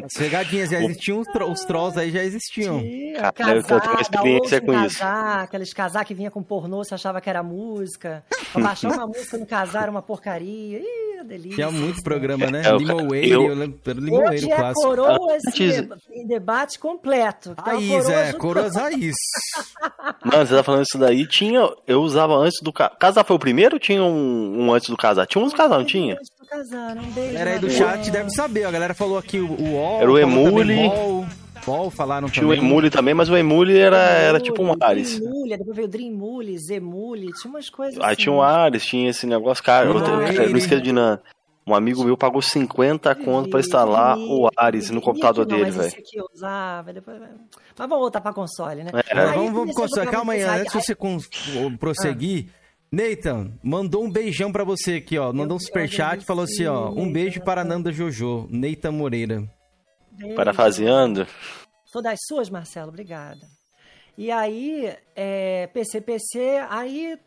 [0.04, 2.80] As pegadinhas já existiam, os trolls aí já existiam.
[2.80, 5.04] Tinha, Cara, eu tenho uma experiência com casar, isso.
[5.44, 8.24] Aqueles casar que vinha com pornô, você achava que era música.
[8.52, 10.78] Pra baixar uma música no casar era uma porcaria.
[10.78, 11.54] Ih, delícia.
[11.54, 12.62] Tinha muito programa, né?
[12.64, 14.88] É, Limoeiro, eu, eu lembro Limoeiro Hoje é clássico.
[14.88, 15.42] coroas
[16.10, 17.54] em debate completo.
[17.58, 19.14] Raiz, é, coroas raiz.
[20.24, 22.96] Mano, você tá falando isso daí, tinha, eu usava antes do casar.
[22.96, 25.26] Casar foi o primeiro ou tinha um, um antes do casar?
[25.26, 26.16] Tinha uns casar, não tinha?
[26.52, 27.38] Casar, um beijo.
[27.38, 30.02] Era aí do chat, deve saber, a galera falou aqui o UOL.
[30.02, 30.76] Era o Emule.
[31.64, 32.58] Ball falaram tinha também.
[32.58, 35.18] Tinha o Emule também, mas o Emule era, era tipo um Ares.
[35.18, 38.16] Emule, depois veio o Dreamule, Zemule, tinha umas coisas Aí assim.
[38.16, 41.22] tinha um Ares, tinha esse negócio, cara, eu, não esqueço de nada.
[41.66, 45.86] Um amigo meu pagou 50 conto pra instalar o Ares no computador dele, velho.
[45.86, 47.18] Esse aqui eu usava, depois...
[47.18, 48.90] Mas vamos voltar pra console, né?
[49.08, 49.18] É.
[49.18, 50.10] Aí, vamos, vamos console.
[50.10, 50.94] Calma aí, antes de você
[51.78, 52.48] prosseguir...
[52.92, 55.32] Nathan, mandou um beijão pra você aqui, ó.
[55.32, 56.90] Mandou um superchat e falou assim, ó.
[56.90, 59.42] Um beijo para Nanda Jojo, Nathan Moreira.
[60.10, 60.36] Beijo.
[60.36, 61.26] Parafaseando.
[61.86, 63.40] Sou das suas, Marcelo, obrigada.
[64.16, 67.18] E aí, é, PC, PC, aí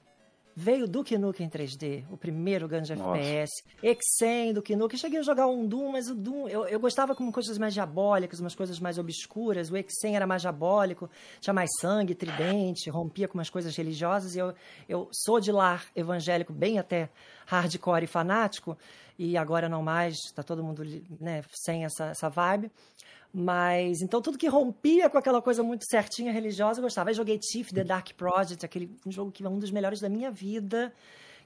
[0.56, 3.52] veio Duke Nukem 3D, o primeiro grande FPS,
[3.84, 4.98] Exen, Duke Nukem.
[4.98, 8.40] Cheguei a jogar um Doom, mas o Doom, eu, eu gostava com coisas mais diabólicas,
[8.40, 9.70] umas coisas mais obscuras.
[9.70, 11.10] O Exen era mais diabólico,
[11.42, 14.36] tinha mais sangue, tridente, rompia com umas coisas religiosas.
[14.36, 14.54] E eu,
[14.88, 17.10] eu sou de lar evangélico, bem até
[17.46, 18.78] hardcore e fanático,
[19.20, 20.84] e agora não mais, está todo mundo
[21.20, 22.72] né, sem essa, essa vibe.
[23.38, 27.10] Mas, então, tudo que rompia com aquela coisa muito certinha religiosa, eu gostava.
[27.10, 30.08] Aí joguei Tiff, The Dark Project, aquele um jogo que é um dos melhores da
[30.08, 30.94] minha vida,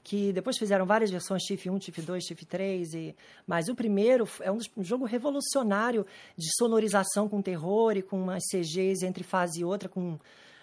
[0.04, 3.16] que depois fizeram várias versões, Tiff 1, Tiff 2, Tiff 3, e...
[3.44, 6.06] mas o primeiro é um, dos, um jogo revolucionário
[6.38, 10.16] de sonorização com terror e com umas CGs entre fase e outra, com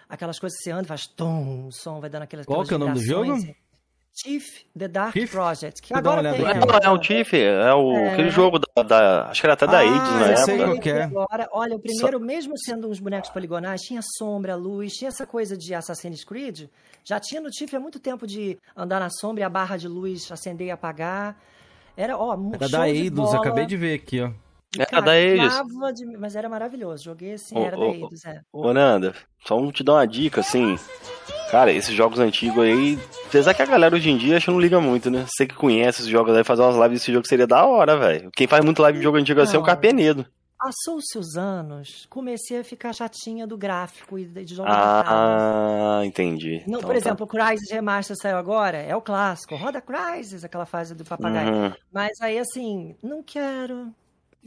[0.07, 2.73] aquelas coisas que você anda e faz tom, o som vai dando aquelas Qual que
[2.73, 3.33] é o nome do jogo?
[4.17, 5.13] Tiff, The Dark?
[5.29, 5.81] Project.
[5.81, 8.13] Que agora tem, é, é o Tiff, é, o, é...
[8.13, 10.37] aquele jogo da, da, Acho que era até da ah, Aids na época.
[10.37, 11.03] Sei qual que é.
[11.03, 12.25] Agora, olha, o primeiro, Só...
[12.25, 16.67] mesmo sendo uns bonecos poligonais, tinha sombra, luz, tinha essa coisa de Assassin's Creed.
[17.03, 19.87] Já tinha no Tiff há muito tempo de andar na sombra e a barra de
[19.87, 21.37] luz acender e apagar.
[21.95, 24.31] Era, ó, Era da Eidos, acabei de ver aqui, ó.
[24.77, 25.53] Era da Eidos.
[25.95, 26.17] De...
[26.17, 27.03] Mas era maravilhoso.
[27.03, 28.41] Joguei assim, ô, era ô, da Eidos, é.
[28.51, 29.13] Ô, Nanda,
[29.45, 30.77] só te dar uma dica, assim.
[31.49, 34.59] Cara, esses jogos antigos aí, apesar que a galera hoje em dia acho que não
[34.59, 35.25] liga muito, né?
[35.27, 38.29] Você que conhece esses jogos aí, fazer umas lives desse jogo seria da hora, velho.
[38.35, 40.25] Quem faz muito live de jogo antigo assim é o Carpenedo.
[40.59, 46.63] Passou-se os anos, comecei a ficar chatinha do gráfico e de jogo Ah, entendi.
[46.67, 46.97] Não, então, por tá.
[46.97, 49.55] exemplo, o Crysis Remaster saiu agora, é o clássico.
[49.55, 51.53] Roda Crysis, aquela fase do papagaio.
[51.53, 51.73] Uhum.
[51.93, 53.93] Mas aí, assim, não quero.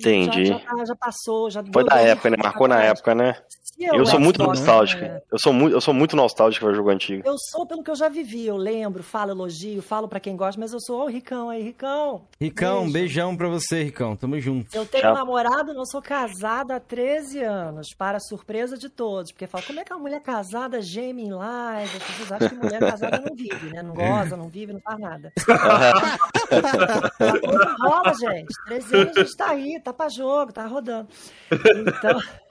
[0.01, 0.47] Entendi.
[0.47, 2.37] Já, já, já passou, já Foi da época, né?
[2.43, 3.37] Marcou na época, né?
[3.79, 5.03] eu, Eu sou muito nostálgico.
[5.03, 5.21] né?
[5.31, 7.23] Eu sou muito, eu sou muito nostálgico pra jogo antigo.
[7.27, 10.61] Eu sou pelo que eu já vivi, eu lembro, falo elogio, falo pra quem gosta,
[10.61, 12.23] mas eu sou o Ricão aí, Ricão.
[12.41, 12.93] Ricão, Beijo.
[12.93, 14.17] beijão pra você, Ricão.
[14.17, 14.75] Tamo junto.
[14.75, 15.13] Eu tenho Tchau.
[15.13, 19.33] um namorado, não sou casada há 13 anos, para a surpresa de todos.
[19.33, 21.97] Porque fala, como é que uma mulher casada geme em live?
[21.97, 23.83] As pessoas acham que mulher casada não vive, né?
[23.83, 25.33] Não goza, não vive, não faz nada.
[27.81, 28.49] Rola, gente.
[28.67, 31.09] 13 anos a gente tá aí, tá pra jogo, tá rodando.
[31.51, 32.21] Então.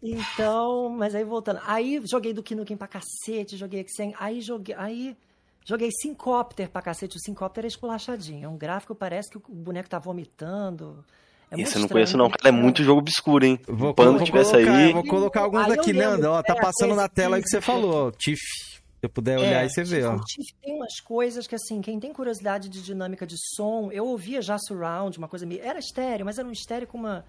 [0.00, 1.60] Então, mas aí voltando.
[1.66, 4.74] Aí joguei do Nukem pra cacete, joguei Xen, aí joguei.
[4.78, 5.16] Aí.
[5.66, 7.16] Joguei Syncopter pra cacete.
[7.16, 8.44] O Syncopter é esculachadinho.
[8.44, 11.04] É um gráfico, parece que o boneco tá vomitando.
[11.50, 12.30] É Esse eu não conheço, não.
[12.30, 13.58] Cara, é muito jogo obscuro, hein?
[13.66, 14.92] Vou, Quando vou tivesse colocar, aí.
[14.92, 16.30] vou colocar alguns Aí aqui, Nanda.
[16.30, 18.10] Ó, tá é, passando na tela aí que você falou, ó.
[18.12, 18.40] Tiff.
[19.00, 20.18] Se eu puder olhar É, aí, você vê, ó.
[20.62, 24.58] Tem umas coisas que, assim, quem tem curiosidade de dinâmica de som, eu ouvia já
[24.58, 25.62] surround, uma coisa meio.
[25.62, 27.24] Era estéreo, mas era um estéreo com uma,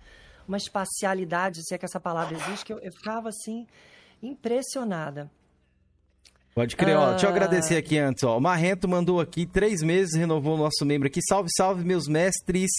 [0.45, 3.65] uma espacialidade, se é que essa palavra existe, que eu, eu ficava assim,
[4.21, 5.31] impressionada.
[6.53, 7.11] Pode crer, ó.
[7.11, 7.33] Deixa eu Ah.
[7.33, 8.37] agradecer aqui antes, ó.
[8.37, 11.21] O Marrento mandou aqui três meses, renovou o nosso membro aqui.
[11.29, 12.69] Salve, salve, meus mestres.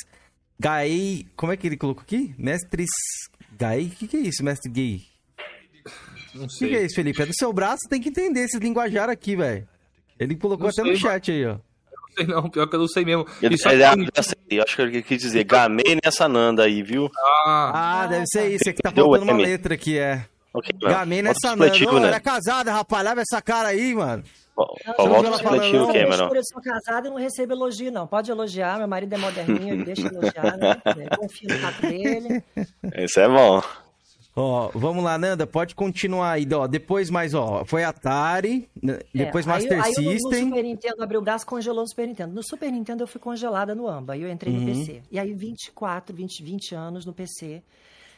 [0.60, 1.26] Gaei.
[1.34, 2.34] Como é que ele colocou aqui?
[2.36, 2.90] Mestres.
[3.58, 3.86] Gaei?
[3.86, 5.02] O que, que é isso, mestre gay?
[6.34, 6.86] Não O que, que é sei.
[6.86, 7.22] isso, Felipe?
[7.22, 9.66] É do seu braço, tem que entender esse linguajar aqui, velho.
[10.18, 11.52] Ele colocou Não até sei, no chat aí, ó.
[11.54, 13.26] Não sei não, pior que eu não sei mesmo.
[13.40, 16.28] Ele, E só ele, que- eu, sei, eu acho que ele quis dizer, gamei nessa
[16.28, 17.10] Nanda aí, viu?
[17.46, 18.68] Ah, Ah, deve ser isso.
[18.68, 20.24] É que tá faltando uma letra aqui, é.
[20.54, 20.90] Ok, não.
[20.90, 21.72] Gamei nessa Nanda.
[21.90, 22.08] Ô, né?
[22.08, 23.02] Era casada, rapaz.
[23.04, 24.22] Leva essa cara aí, mano.
[24.54, 24.66] Não,
[25.08, 25.92] Volta o supletivo, não.
[25.94, 26.34] Cameron.
[26.34, 28.06] Eu sou casada e não recebo elogio, não.
[28.06, 30.76] Pode elogiar, meu marido é moderninho, ele deixa elogiar, né?
[31.10, 32.44] Eu confio no tato dele.
[32.98, 33.62] Isso é bom.
[34.34, 36.48] Ó, vamos lá, Nanda, pode continuar aí.
[36.54, 40.44] Ó, depois mais, ó, foi Atari, né, depois É, aí- Master aí, no- No System.
[40.48, 42.34] Super Nintendo abriu o braço congelou no Super Nintendo.
[42.34, 44.60] No Super Nintendo eu fui congelada no AMBA, aí eu entrei Uhum.
[44.60, 45.02] no PC.
[45.10, 47.62] E aí 24, 20, 20 anos no PC.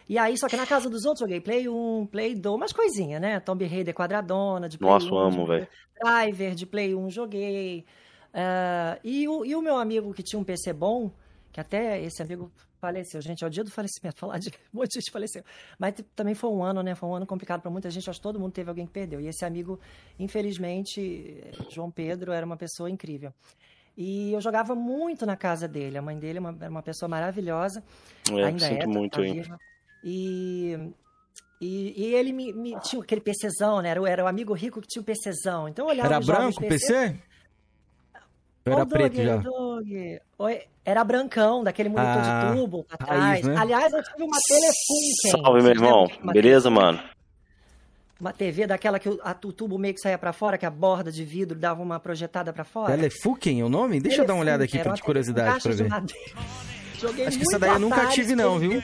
[0.09, 3.21] E aí, só que na casa dos outros joguei Play 1, Play 2, umas coisinhas,
[3.21, 3.41] né?
[3.41, 5.19] Tomb Raider quadradona, de Play Nossa, 1.
[5.19, 5.67] amo, velho.
[6.01, 7.85] Driver de Play 1 joguei.
[8.33, 11.11] Ah, e, o, e o meu amigo que tinha um PC bom,
[11.55, 13.21] que até esse amigo faleceu.
[13.23, 15.45] Gente, é o dia do falecimento, falar de um monte de gente faleceu.
[15.79, 16.97] Mas também foi um ano, né?
[16.97, 18.11] Foi um ano complicado para muita gente.
[18.11, 19.21] Acho que todo mundo teve alguém que perdeu.
[19.21, 19.79] E esse amigo,
[20.19, 23.33] infelizmente, João Pedro, era uma pessoa incrível.
[23.97, 25.97] E eu jogava muito na casa dele.
[25.97, 27.83] A mãe dele é uma- era uma pessoa maravilhosa.
[28.33, 29.59] É, ainda sinto é, tá- muito tá viva.
[30.03, 30.77] E,
[31.61, 33.91] e, e ele me, me- tinha aquele PCzão, né?
[33.91, 35.69] Era, o- era o amigo rico que tinha o PCzão.
[35.69, 37.17] Então eu olhava Era branco o de PC?
[38.67, 39.37] Ô, era Doug, preto já?
[39.37, 39.87] Doug.
[40.39, 43.55] Oi, era brancão, daquele monitor Ah, de tubo pra raiz, trás.
[43.57, 43.61] né?
[43.61, 45.31] Aliás, eu tive uma Telefunken.
[45.45, 46.11] Salve, meu irmão.
[46.33, 46.99] Beleza, mano?
[48.19, 50.71] Uma TV daquela que o, a- o tubo meio que saía pra fora, que a
[50.71, 52.95] borda de vidro dava uma projetada pra fora.
[52.97, 54.01] Telefunken é o nome?
[54.01, 55.91] Deixa eu dar uma olhada aqui Telefunken, de curiosidade pra ver.
[56.99, 58.83] Joguei Acho que essa daí eu nunca tive não, viu?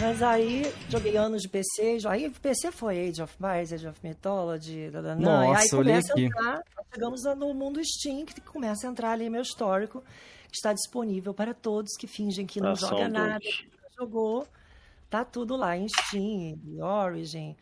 [0.00, 3.98] Mas aí, joguei anos de PC, aí o PC foi Age of Empires, Age of
[4.02, 6.24] Mythology, dadanã, e aí Nossa, olhei começa a aqui.
[6.24, 6.62] entrar,
[6.94, 10.02] chegamos no mundo Steam, que começa a entrar ali meu histórico,
[10.48, 14.46] que está disponível para todos que fingem que não Ação joga nada, que jogou,
[15.10, 17.56] tá tudo lá em Steam, Origin,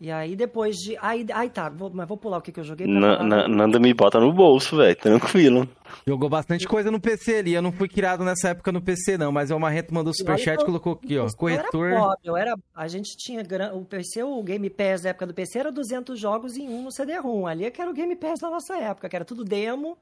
[0.00, 2.64] e aí depois de, aí, aí tá, vou, mas vou pular o que, que eu
[2.64, 4.94] joguei Na- na- Nanda me bota no bolso, velho.
[4.96, 5.68] Tranquilo.
[6.06, 7.54] Jogou bastante coisa no PC ali.
[7.54, 10.64] Eu não fui criado nessa época no PC, não, mas o Marrento mandou superchat e
[10.66, 11.26] colocou aqui, ó.
[11.26, 11.86] Eu Corretor.
[11.88, 13.42] era pobre, eu era, a gente tinha
[13.74, 16.92] o PC, o Game Pass da época do PC era 200 jogos em um no
[16.92, 17.46] CD-ROM.
[17.46, 19.96] Ali é que era o Game Pass da nossa época, que era tudo demo,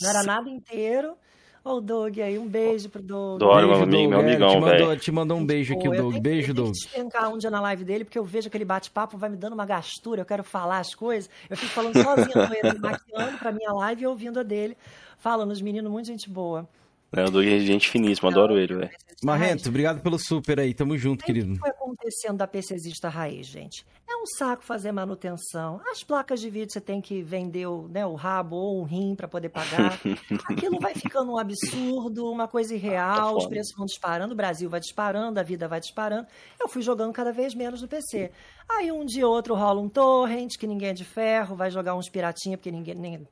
[0.00, 1.14] não era nada inteiro.
[1.62, 3.42] Ó, o Doug aí, um beijo pro Doug.
[3.42, 4.24] Adoro, Beijo, meu amigo, meu Doug.
[4.24, 5.00] É, amigão, te mandou, velho.
[5.00, 6.10] te mandou um beijo aqui, o eu Doug.
[6.12, 6.64] tenho- Beijo, eu Doug.
[6.66, 9.36] tenho que despencar um dia na live dele, porque eu vejo aquele bate-papo, vai me
[9.36, 11.28] dando uma gastura, eu quero falar as coisas.
[11.50, 14.76] Eu fico falando sozinha no ele, maquiando pra minha live e ouvindo a dele.
[15.18, 16.66] Falando, os meninos, muito gente boa.
[17.12, 18.90] É, o Doug é gente finíssima, adoro ele, velho.
[19.22, 20.72] Marrento, obrigado pelo super aí.
[20.72, 21.56] Tamo junto, O que querido.
[21.56, 23.84] foi acontecendo da PCzista raiz, gente?
[24.08, 25.80] É um saco fazer manutenção.
[25.90, 29.14] As placas de vídeo você tem que vender o, né, o rabo ou o rim
[29.14, 30.00] para poder pagar.
[30.48, 34.68] Aquilo vai ficando um absurdo, uma coisa irreal, Tá os preços vão disparando, o Brasil
[34.68, 36.26] vai disparando, a vida vai disparando.
[36.58, 38.32] Eu fui jogando cada vez menos no PC.
[38.78, 41.94] Aí um dia ou outro rola um torrent, que ninguém é de ferro, vai jogar
[41.94, 42.94] uns piratinha, porque ninguém.
[42.94, 43.26] nem-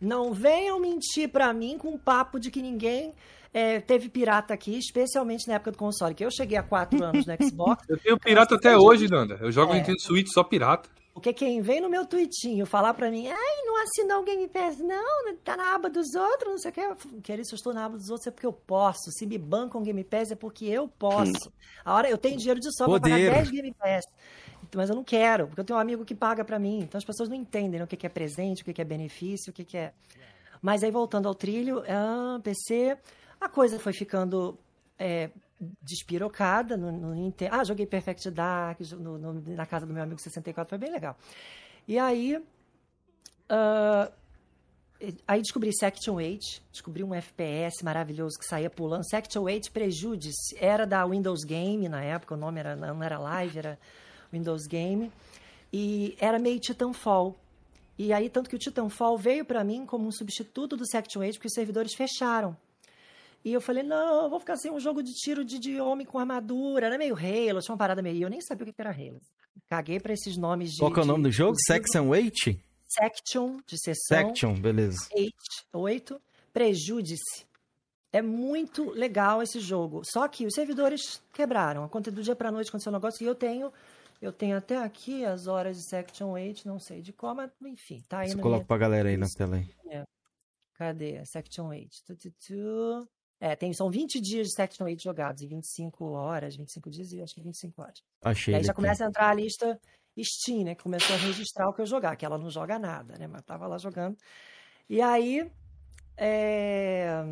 [0.00, 3.12] não venham mentir para mim com um papo de que ninguém
[3.52, 7.24] é, teve pirata aqui, especialmente na época do console, que eu cheguei há quatro anos
[7.26, 7.84] no Xbox.
[7.88, 9.38] eu tenho pirata até hoje, Nanda.
[9.40, 9.76] Eu jogo É.
[9.76, 10.88] Nintendo Switch só pirata.
[11.12, 14.78] Porque quem vem no meu tweetinho falar pra mim, ai, não assinou o Game Pass,
[14.78, 17.20] não, tá na aba dos outros, não sei o que.
[17.22, 19.12] Querido, se eu estou na aba dos outros é porque eu posso.
[19.12, 21.52] Se me bancam Game Pass é porque eu posso.
[21.84, 23.28] A hora eu tenho dinheiro de sobra pra Poder.
[23.30, 24.04] pagar 10 Game Pass.
[24.76, 26.80] Mas eu não quero, porque eu tenho um amigo que paga pra mim.
[26.80, 28.84] Então as pessoas não entendem né, o que que é presente, o que que é
[28.84, 29.92] benefício, o que que é.
[30.60, 32.96] Mas aí voltando ao trilho, ah, PC.
[33.40, 34.58] A coisa foi ficando
[34.98, 35.30] é,
[35.82, 37.34] despirocada no, no.
[37.50, 41.16] Ah, joguei Perfect Dark no, no, na casa do meu amigo 64, foi bem legal.
[41.86, 42.36] E aí.
[42.36, 44.10] Uh,
[45.28, 46.40] aí descobri Section 8,
[46.72, 49.06] descobri um FPS maravilhoso que saía pulando.
[49.08, 53.58] Section 8 Prejudice era da Windows Game na época, o nome era, não era Live,
[53.58, 53.78] era
[54.34, 55.10] Windows Game.
[55.72, 57.34] E era meio Titanfall.
[57.98, 61.34] E aí, tanto que o Titanfall veio para mim como um substituto do Section 8,
[61.34, 62.56] porque os servidores fecharam.
[63.44, 66.18] E eu falei, não, vou ficar sem um jogo de tiro de, de homem com
[66.18, 66.86] armadura.
[66.86, 68.24] Era meio Halo, tinha uma parada meio.
[68.24, 69.20] Eu nem sabia o que era Halo.
[69.68, 70.78] Caguei pra esses nomes de.
[70.78, 71.54] Qual que é o nome do jogo?
[71.66, 72.56] Section 8?
[72.86, 74.28] Section, de sessão.
[74.28, 74.98] Section, beleza.
[75.12, 75.32] 8,
[75.72, 76.22] 8.
[76.52, 77.44] Prejudice.
[78.12, 80.02] É muito legal esse jogo.
[80.04, 81.84] Só que os servidores quebraram.
[81.84, 83.22] Aconteceu do dia pra noite, aconteceu um negócio.
[83.24, 83.72] E eu tenho.
[84.20, 88.02] Eu tenho até aqui as horas de Section 8, não sei de qual, mas enfim,
[88.08, 88.66] tá aí Você coloca minha...
[88.66, 89.68] pra galera aí na tela aí.
[89.88, 90.04] É.
[90.74, 91.24] Cadê?
[91.24, 91.90] Section 8.
[92.06, 93.08] Tu, tu, tu.
[93.40, 97.22] É, tem, são 20 dias de Section 8 jogados, e 25 horas, 25 dias e
[97.22, 98.02] acho que 25 horas.
[98.22, 98.54] Achei.
[98.54, 98.76] E aí já aqui.
[98.76, 99.78] começa a entrar a lista
[100.22, 100.74] Steam, né?
[100.74, 103.26] Que começou a registrar o que eu jogar, que ela não joga nada, né?
[103.26, 104.16] Mas tava lá jogando.
[104.88, 105.50] E aí.
[106.16, 107.22] É...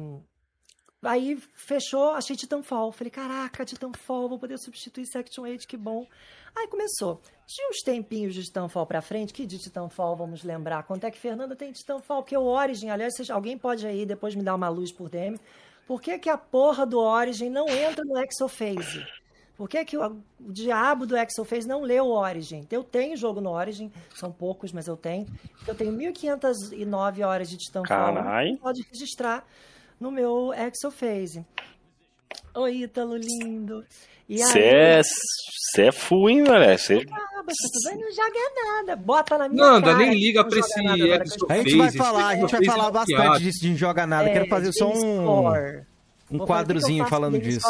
[1.03, 2.93] Aí fechou, achei Titanfall.
[2.93, 6.07] Falei, caraca, Titanfall, vou poder substituir Section 8, que bom.
[6.55, 7.21] Aí começou.
[7.47, 10.85] Tinha uns tempinhos de Titanfall pra frente, que de Titanfall vamos lembrar.
[10.85, 12.23] Quanto é que Fernanda tem Titanfall?
[12.23, 15.39] Porque o Origin, aliás, vocês- alguém pode aí depois me dar uma luz por DM.
[15.87, 19.05] Por que, que a porra do Origin não entra no Exophase?
[19.57, 22.67] Por que, que o, o diabo do Exophase não leu o Origin?
[22.71, 25.27] Eu tenho jogo no Origin, são poucos, mas eu tenho.
[25.67, 28.15] Eu tenho 1.509 horas de Titanfall.
[28.15, 28.57] Carai.
[28.61, 29.45] Pode registrar
[30.03, 31.47] no meu Exophase.
[32.55, 33.85] Oi, Ítalo lindo.
[34.29, 35.01] E Você aí, é,
[35.75, 36.79] cê é full, hein, velho?
[36.79, 37.05] Cê-
[37.45, 38.97] você não joga nada.
[38.97, 39.99] Bota na minha Nanda, cara.
[39.99, 41.23] nem liga pra esse nada.
[41.49, 44.29] A gente vai falar, a gente vai falar bastante disso de não joga nada.
[44.29, 45.83] É, Quero fazer só um, Core.
[46.31, 47.67] um Vou quadrozinho falando disso.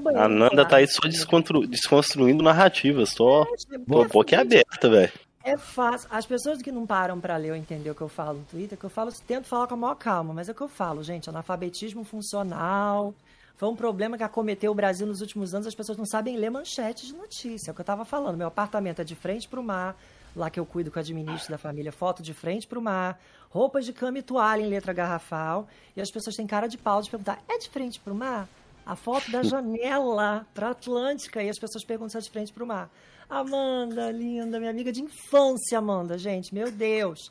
[0.00, 3.42] Banheiro, A Nanda tá aí só descontru- desconstruindo narrativas, só.
[3.72, 5.12] É Tô um pouco aberta, velho.
[5.42, 6.08] É fácil.
[6.10, 8.76] As pessoas que não param pra ler ou entender o que eu falo no Twitter,
[8.76, 11.02] que eu falo, tento falar com a maior calma, mas é o que eu falo,
[11.02, 13.14] gente, analfabetismo funcional.
[13.56, 16.50] Foi um problema que acometeu o Brasil nos últimos anos, as pessoas não sabem ler
[16.50, 17.70] manchetes de notícia.
[17.70, 18.36] É o que eu tava falando.
[18.36, 19.96] Meu apartamento é de frente pro mar,
[20.36, 23.18] lá que eu cuido com o administro da família, foto de frente pro mar,
[23.50, 27.00] roupas de cama e toalha em letra garrafal, e as pessoas têm cara de pau
[27.02, 28.48] de perguntar: "É de frente pro mar?"
[28.86, 32.64] A foto da janela para Atlântica e as pessoas perguntam se é de frente para
[32.64, 32.88] o mar.
[33.28, 37.30] Amanda, linda, minha amiga de infância, Amanda, gente, meu Deus.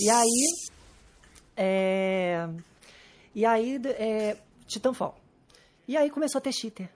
[0.00, 0.46] E aí,
[1.56, 2.48] é,
[3.34, 4.36] e aí, é,
[4.66, 5.14] Titanfall.
[5.86, 6.88] E aí começou a ter cheater.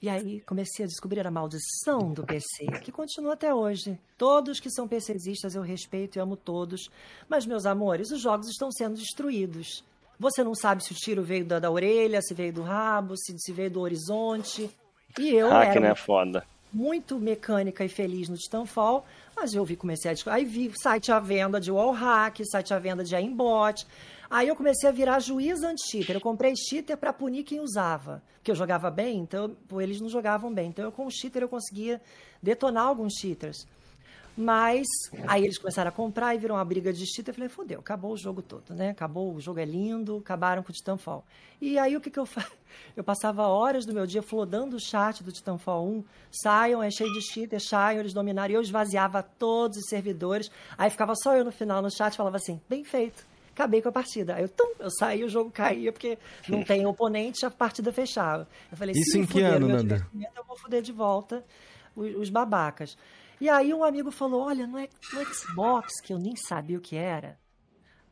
[0.00, 3.96] E aí comecei a descobrir a maldição do PC, que continua até hoje.
[4.18, 6.90] Todos que são PCistas eu respeito e amo todos.
[7.28, 9.84] Mas, meus amores, os jogos estão sendo destruídos.
[10.18, 13.32] Você não sabe se o tiro veio da, da orelha, se veio do rabo, se,
[13.38, 14.68] se veio do horizonte.
[15.18, 15.94] E eu Hack, era né?
[15.94, 16.44] Foda.
[16.72, 19.04] Muito mecânica e feliz no Titanfall,
[19.36, 20.14] mas eu vi, comecei a.
[20.32, 23.86] Aí vi site à venda de wallhack, site à venda de aimbot.
[24.30, 26.16] Aí eu comecei a virar juiz anti-cheater.
[26.16, 28.22] Eu comprei cheater para punir quem usava.
[28.36, 30.70] Porque eu jogava bem, então eles não jogavam bem.
[30.70, 32.00] Então eu, com o cheater eu conseguia
[32.42, 33.66] detonar alguns cheaters.
[34.36, 34.86] Mas
[35.26, 37.32] aí eles começaram a comprar e viram uma briga de cheater.
[37.32, 38.90] Eu falei, fodeu, acabou o jogo todo, né?
[38.90, 41.24] Acabou, o jogo é lindo, acabaram com o Titanfall.
[41.60, 42.50] E aí o que, que eu faço?
[42.96, 46.04] Eu passava horas do meu dia flodando o chat do Titanfall 1.
[46.30, 48.50] Saiam, é cheio de cheater, saiam, eles dominaram.
[48.50, 50.50] E eu esvaziava todos os servidores.
[50.76, 53.26] Aí ficava só eu no final no chat falava assim, bem feito.
[53.54, 54.36] Acabei com a partida.
[54.36, 56.18] Aí eu, tum, eu saí, o jogo caía, porque
[56.48, 58.48] não tem oponente, a partida fechava.
[58.70, 60.06] Eu falei, Isso em que ano, Nanda?
[60.34, 61.44] eu vou fuder de volta
[61.94, 62.96] os, os babacas.
[63.42, 66.94] E aí um amigo falou, olha, no, no Xbox, que eu nem sabia o que
[66.94, 67.36] era,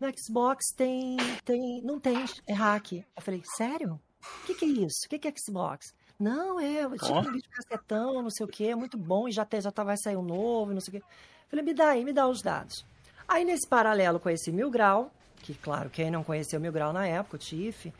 [0.00, 2.94] no Xbox tem, tem não tem é hack.
[2.94, 4.00] Eu falei, sério?
[4.42, 5.06] O que, que é isso?
[5.06, 5.94] O que, que é Xbox?
[6.18, 9.44] Não, é, tipo um vídeo cassetão, não sei o que, é muito bom, e já,
[9.44, 11.06] te, já tá, vai sair um novo, não sei o que.
[11.48, 12.84] Falei, me dá aí, me dá os dados.
[13.28, 15.12] Aí, nesse paralelo, conheci Mil Grau,
[15.44, 17.94] que, claro, quem não conheceu Mil Grau na época, o TIFF,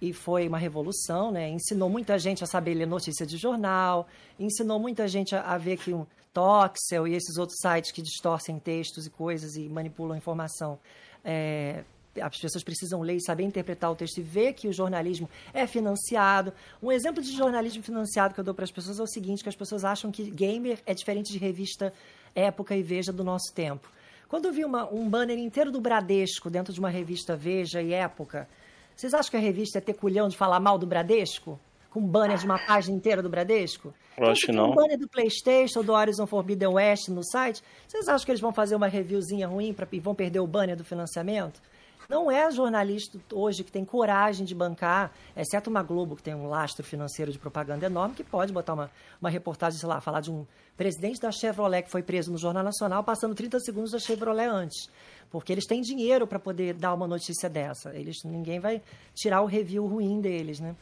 [0.00, 1.48] e foi uma revolução, né?
[1.48, 4.06] Ensinou muita gente a saber ler notícia de jornal,
[4.38, 6.06] ensinou muita gente a, a ver que um
[6.36, 10.78] Toxel e esses outros sites que distorcem textos e coisas e manipulam informação.
[11.24, 11.82] é,
[12.20, 15.66] as pessoas precisam ler e saber interpretar o texto e ver que o jornalismo é
[15.66, 16.50] financiado.
[16.82, 19.48] Um exemplo de jornalismo financiado que eu dou para as pessoas é o seguinte, que
[19.50, 21.92] as pessoas acham que gamer é diferente de revista
[22.34, 23.90] Época e Veja do nosso tempo.
[24.28, 27.92] Quando eu vi uma- um banner inteiro do Bradesco dentro de uma revista Veja e
[27.92, 28.48] Época,
[28.94, 31.60] vocês acham que a revista é ter culhão de falar mal do Bradesco?
[31.96, 33.94] Com um banner de uma página inteira do Bradesco?
[34.18, 34.70] Eu acho que não.
[34.70, 38.40] um banner do Playstation ou do Horizon Forbidden West no site, vocês acham que eles
[38.40, 41.58] vão fazer uma reviewzinha ruim pra, e vão perder o banner do financiamento?
[42.06, 46.46] Não é jornalista hoje que tem coragem de bancar, exceto uma Globo que tem um
[46.50, 50.30] lastro financeiro de propaganda enorme, que pode botar uma, uma reportagem, sei lá, falar de
[50.30, 50.44] um
[50.76, 54.90] presidente da Chevrolet que foi preso no Jornal Nacional, passando 30 segundos da Chevrolet antes.
[55.30, 57.96] Porque eles têm dinheiro para poder dar uma notícia dessa.
[57.96, 58.82] Eles, ninguém vai
[59.14, 60.76] tirar o review ruim deles, né?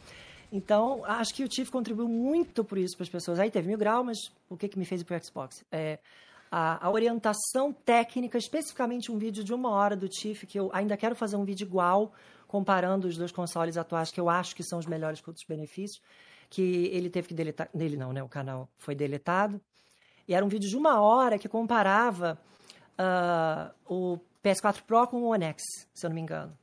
[0.54, 3.40] Então, acho que o TIFF contribuiu muito por isso para as pessoas.
[3.40, 5.64] Aí teve mil grau, mas o que, que me fez para o Xbox?
[5.70, 5.98] É,
[6.48, 10.96] a, a, orientação técnica, especificamente um vídeo de uma hora do TIFF, que eu ainda
[10.96, 12.12] quero fazer um vídeo igual,
[12.46, 16.00] comparando os dois consoles atuais, que eu acho que são os melhores custos-benefícios,
[16.48, 17.68] que ele teve que deletar.
[17.74, 18.22] Nele não, né?
[18.22, 19.60] O canal foi deletado.
[20.28, 22.38] E era um vídeo de uma hora que comparava
[22.96, 26.56] uh, o PS4 Pro com o One X, se eu não me engano.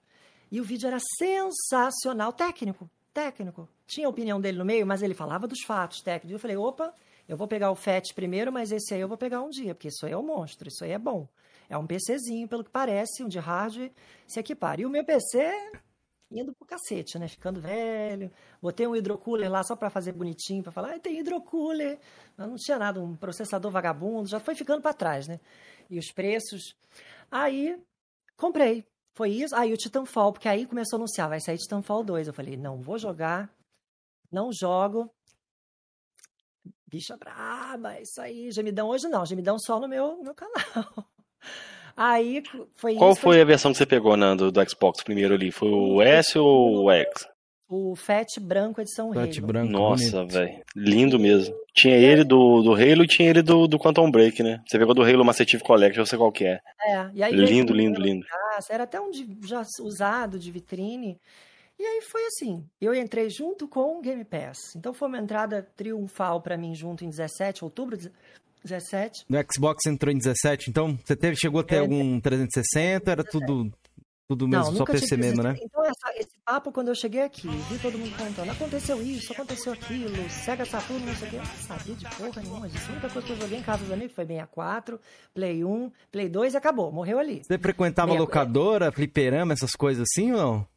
[0.49, 3.67] E o vídeo era sensacional, técnico, técnico.
[3.91, 6.31] Tinha a opinião dele no meio, mas ele falava dos fatos técnicos.
[6.31, 6.93] Eu falei, opa,
[7.27, 9.89] eu vou pegar o FAT primeiro, mas esse aí eu vou pegar um dia, porque
[9.89, 11.27] isso aí é um monstro, isso aí é bom.
[11.69, 13.91] É um PCzinho, pelo que parece, um de hardware
[14.25, 14.79] se equipar.
[14.79, 15.51] E o meu PC
[16.31, 17.27] indo pro cacete, né?
[17.27, 18.31] Ficando velho.
[18.61, 21.99] Botei um hidrocooler lá só para fazer bonitinho, para falar, ah, tem hidrocooler.
[22.37, 25.39] Mas não tinha nada, um processador vagabundo, já foi ficando para trás, né?
[25.89, 26.75] E os preços.
[27.29, 27.77] Aí,
[28.37, 28.85] comprei.
[29.13, 29.53] Foi isso.
[29.55, 32.27] Aí o Titanfall, porque aí começou a anunciar, vai sair Titanfall 2.
[32.27, 33.49] Eu falei, não vou jogar,
[34.31, 35.09] não jogo.
[36.87, 38.51] Bicha braba, é isso aí.
[38.51, 40.53] Gemidão hoje não, gemidão só no meu, meu canal.
[41.95, 42.41] Aí
[42.75, 45.51] foi Qual isso, foi a versão que você pegou, Nando, do Xbox primeiro ali?
[45.51, 47.27] Foi o S ou o X?
[47.69, 49.47] O Fat branco edição Fat Halo.
[49.47, 49.71] branco.
[49.71, 50.61] Nossa, velho.
[50.75, 51.55] Lindo mesmo.
[51.73, 52.01] Tinha é.
[52.01, 54.61] ele do, do Halo e tinha ele do, do Quantum Break, né?
[54.67, 56.59] Você pegou do Halo Master Chief Collection, eu sei qual que é.
[56.81, 57.09] É.
[57.13, 58.25] E aí lindo, lindo, lindo.
[58.69, 61.17] Era até um de, já usado de vitrine.
[61.81, 64.75] E aí foi assim, eu entrei junto com o Game Pass.
[64.75, 67.97] Então foi uma entrada triunfal para mim junto em 17, outubro
[68.63, 69.25] 17.
[69.27, 73.23] No Xbox entrou em 17, então você teve, chegou a ter é, algum 360, era
[73.23, 73.31] 17.
[73.31, 73.73] tudo
[74.27, 75.57] tudo mesmo, Não, só PC mesmo, né?
[75.59, 79.73] Então essa, esse papo quando eu cheguei aqui, vi todo mundo contando, aconteceu isso, aconteceu
[79.73, 82.85] aquilo, Sega Saturno, não sei o que, eu não sabia de porra nenhuma disso.
[82.89, 84.99] A única coisa que eu joguei em casa dos amigos foi bem a 4,
[85.33, 87.41] Play 1, Play 2 e acabou, morreu ali.
[87.43, 90.70] Você frequentava locadora, fliperama, essas coisas assim ou não?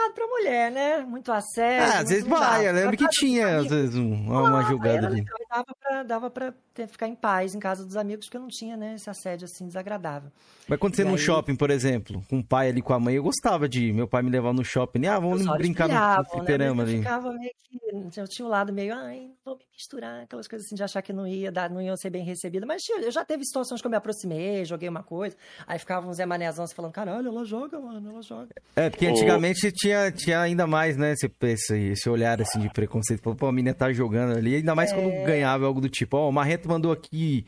[0.00, 0.98] Complicado pra mulher, né?
[1.06, 1.92] Muito assédio.
[1.92, 5.24] Ah, às vezes vai, eu lembro que tinha, às vezes, uma, uma julgada ali.
[5.50, 8.48] Dava pra, dava pra ter, ficar em paz em casa dos amigos, porque eu não
[8.48, 10.30] tinha, né, esse assédio assim desagradável.
[10.68, 13.16] Mas quando você ia no shopping, por exemplo, com o pai ali com a mãe,
[13.16, 15.04] eu gostava de meu pai me levar no shopping.
[15.06, 16.90] Ah, vamos brincar no fliperama né?
[16.90, 16.98] ali.
[16.98, 18.20] Eu ficava meio que.
[18.20, 20.82] Eu tinha o um lado meio, ai, não vou me misturar, aquelas coisas assim, de
[20.84, 22.64] achar que não ia dar, não ia ser bem recebida.
[22.64, 25.36] Mas eu já teve situações que eu me aproximei, joguei uma coisa,
[25.66, 28.54] aí ficavam uns Zé Manezão falando, caralho, ela joga, mano, ela joga.
[28.76, 33.34] É, porque antigamente tinha, tinha ainda mais, né, esse, esse, esse olhar assim de preconceito.
[33.34, 34.94] Pô, a menina tá jogando ali, ainda mais é...
[34.94, 37.46] quando ganhava algo do tipo, ó, oh, o Marreto mandou aqui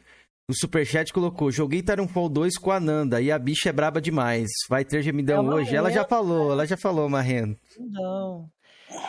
[0.49, 4.49] no superchat colocou: Joguei Titanfall 2 com a Nanda e a bicha é braba demais.
[4.69, 5.77] Vai ter gemidão é hoje?
[5.77, 7.59] Ela já falou, ela já falou, Marrento.
[7.79, 8.51] Não.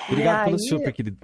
[0.09, 1.17] Obrigado aí, pelo super, querido.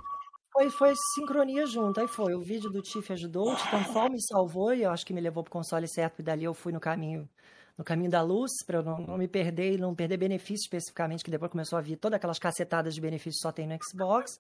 [0.51, 1.99] Foi, foi sincronia junto.
[1.99, 2.33] Aí foi.
[2.33, 5.43] O vídeo do Tiff ajudou, o Titanfall me salvou e eu acho que me levou
[5.43, 6.19] pro console certo.
[6.19, 7.29] E dali eu fui no caminho
[7.77, 11.23] no caminho da luz, para eu não, não, me perder e não perder benefícios especificamente,
[11.23, 14.37] que depois começou a vir todas aquelas cacetadas de benefícios só tem no Xbox.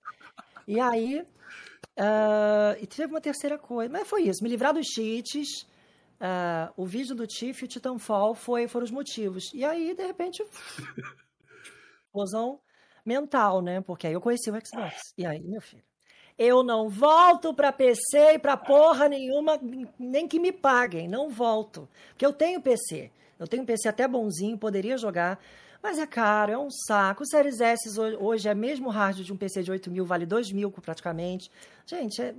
[0.69, 5.63] E aí, uh, e teve uma terceira coisa, mas foi isso, me livrar dos cheats,
[6.21, 9.51] uh, o vídeo do Tiff e o Titanfall foi, foram os motivos.
[9.51, 10.45] E aí, de repente,
[12.05, 12.59] explosão
[13.03, 13.81] mental, né?
[13.81, 15.11] Porque aí eu conheci o Xbox.
[15.17, 15.81] E aí, meu filho,
[16.37, 19.59] eu não volto para PC e para porra nenhuma,
[19.97, 21.89] nem que me paguem, não volto.
[22.09, 23.11] Porque eu tenho PC.
[23.39, 25.39] Eu tenho um PC até bonzinho, poderia jogar,
[25.81, 27.23] mas é caro, é um saco.
[27.23, 30.51] O Series S hoje é mesmo hard de um PC de 8 mil, vale 2
[30.51, 31.49] mil praticamente.
[31.85, 32.35] Gente, é,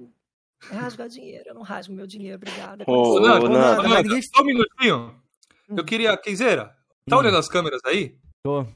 [0.71, 1.45] é rasgar dinheiro.
[1.47, 2.85] Eu não rasgo meu dinheiro, obrigada.
[2.87, 4.23] Oh, não, não, não, ninguém...
[4.23, 5.21] Só um minutinho.
[5.69, 5.77] Hum.
[5.77, 6.17] Eu queria.
[6.17, 6.77] Quinzeira,
[7.09, 7.21] tá hum.
[7.21, 8.19] olhando as câmeras aí?
[8.45, 8.67] Tô.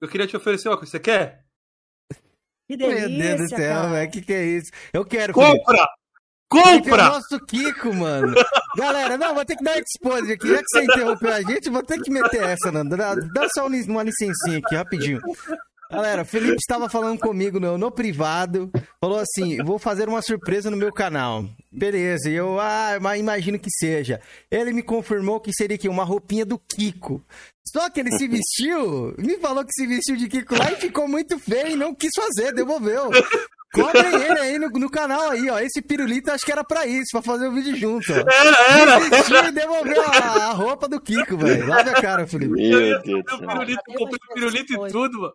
[0.00, 0.90] Eu queria te oferecer uma coisa.
[0.90, 1.44] Você quer?
[2.66, 4.10] Que delícia, Meu Deus do céu, velho.
[4.10, 4.70] Que que é isso?
[4.92, 5.34] Eu quero.
[5.34, 5.76] Compra!
[5.76, 5.99] Felipe.
[6.50, 7.02] Compra!
[7.02, 8.34] É nosso Kiko, mano.
[8.76, 10.48] Galera, não, vou ter que dar expose aqui.
[10.48, 12.96] Já que você interrompeu a gente, vou ter que meter essa, Nando.
[12.96, 15.20] Dá, dá só uma licencinha aqui, rapidinho.
[15.90, 18.70] Galera, o Felipe estava falando comigo no, no privado,
[19.00, 21.44] falou assim: vou fazer uma surpresa no meu canal.
[21.72, 24.20] Beleza, e eu ah, imagino que seja.
[24.50, 27.24] Ele me confirmou que seria aqui uma roupinha do Kiko.
[27.68, 31.06] Só que ele se vestiu, me falou que se vestiu de Kiko lá e ficou
[31.06, 33.10] muito feio e não quis fazer, devolveu.
[33.72, 35.60] Cobrem ele aí no, no, canal aí, ó.
[35.60, 38.12] Esse pirulito acho que era pra isso, pra fazer o vídeo junto.
[38.12, 38.16] Ó.
[38.16, 38.98] Era,
[39.38, 39.48] era.
[39.48, 41.68] e devolveu a, a, roupa do Kiko, velho.
[41.68, 42.52] Lave a cara, Felipe.
[42.52, 43.48] Meu Deus do céu.
[43.48, 45.34] Pirulito, comprei pirulito e tudo, mano.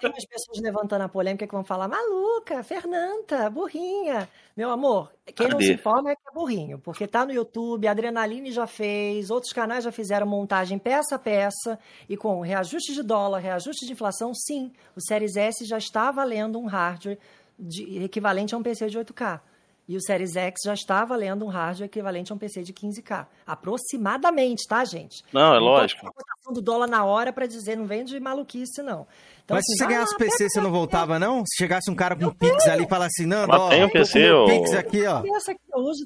[0.00, 4.28] Tem umas pessoas levantando a polêmica que vão falar, maluca, Fernanda, burrinha.
[4.56, 7.90] Meu amor, quem não se informa é que é burrinho, porque tá no YouTube, a
[7.90, 13.02] Adrenaline já fez, outros canais já fizeram montagem peça a peça, e com reajuste de
[13.02, 17.18] dólar, reajuste de inflação, sim, o Series S já está valendo um hardware
[17.58, 19.40] de, equivalente a um PC de 8K.
[19.88, 23.26] E o Series X já está valendo um hardware equivalente a um PC de 15K.
[23.44, 25.24] Aproximadamente, tá, gente?
[25.32, 26.06] Não, é lógico.
[26.06, 29.06] A cotação do dólar na hora para dizer, não vem de maluquice, não.
[29.44, 31.44] Então, Mas assim, se você ganhasse PC, você não voltava, não?
[31.44, 34.30] Se chegasse um cara com um Pix ali e falasse, não, ó, tem um PC,
[34.30, 34.46] ó.
[34.46, 35.22] Pix aqui, ó.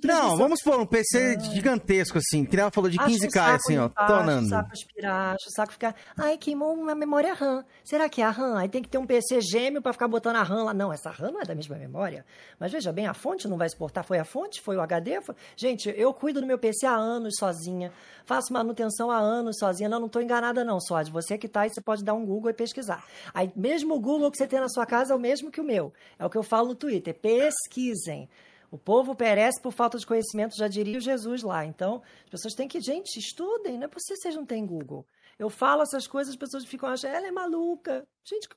[0.05, 4.47] Não, vamos pôr um PC gigantesco, assim, que ela falou de 15k, assim, ó, tonando.
[4.47, 7.65] O saco aspirar, o saco ficar, ai, queimou uma memória RAM.
[7.85, 8.59] Será que é a RAM?
[8.59, 10.75] Aí tem que ter um PC gêmeo para ficar botando a RAM lá.
[10.75, 12.25] Não, essa RAM não é da mesma memória.
[12.59, 14.05] Mas veja bem, a fonte não vai exportar.
[14.05, 14.63] Foi a fonte?
[14.63, 15.21] Foi o HD?
[15.21, 15.35] Foi...
[15.57, 17.93] Gente, eu cuido do meu PC há anos sozinha.
[18.25, 19.89] Faço manutenção há anos sozinha.
[19.89, 21.11] Não, não tô enganada não, Sod.
[21.11, 23.05] Você que tá aí, você pode dar um Google e pesquisar.
[23.35, 25.65] Aí, mesmo o Google que você tem na sua casa é o mesmo que o
[25.65, 25.93] meu.
[26.19, 27.15] É o que eu falo no Twitter.
[27.15, 28.29] Pesquisem.
[28.71, 31.65] O povo perece por falta de conhecimento, já diria o Jesus lá.
[31.65, 35.07] Então, as pessoas têm que, gente, estudem, não é possível vocês não têm Google.
[35.39, 38.07] Eu falo essas coisas, as pessoas ficam achando, ela é maluca.
[38.25, 38.49] Gente,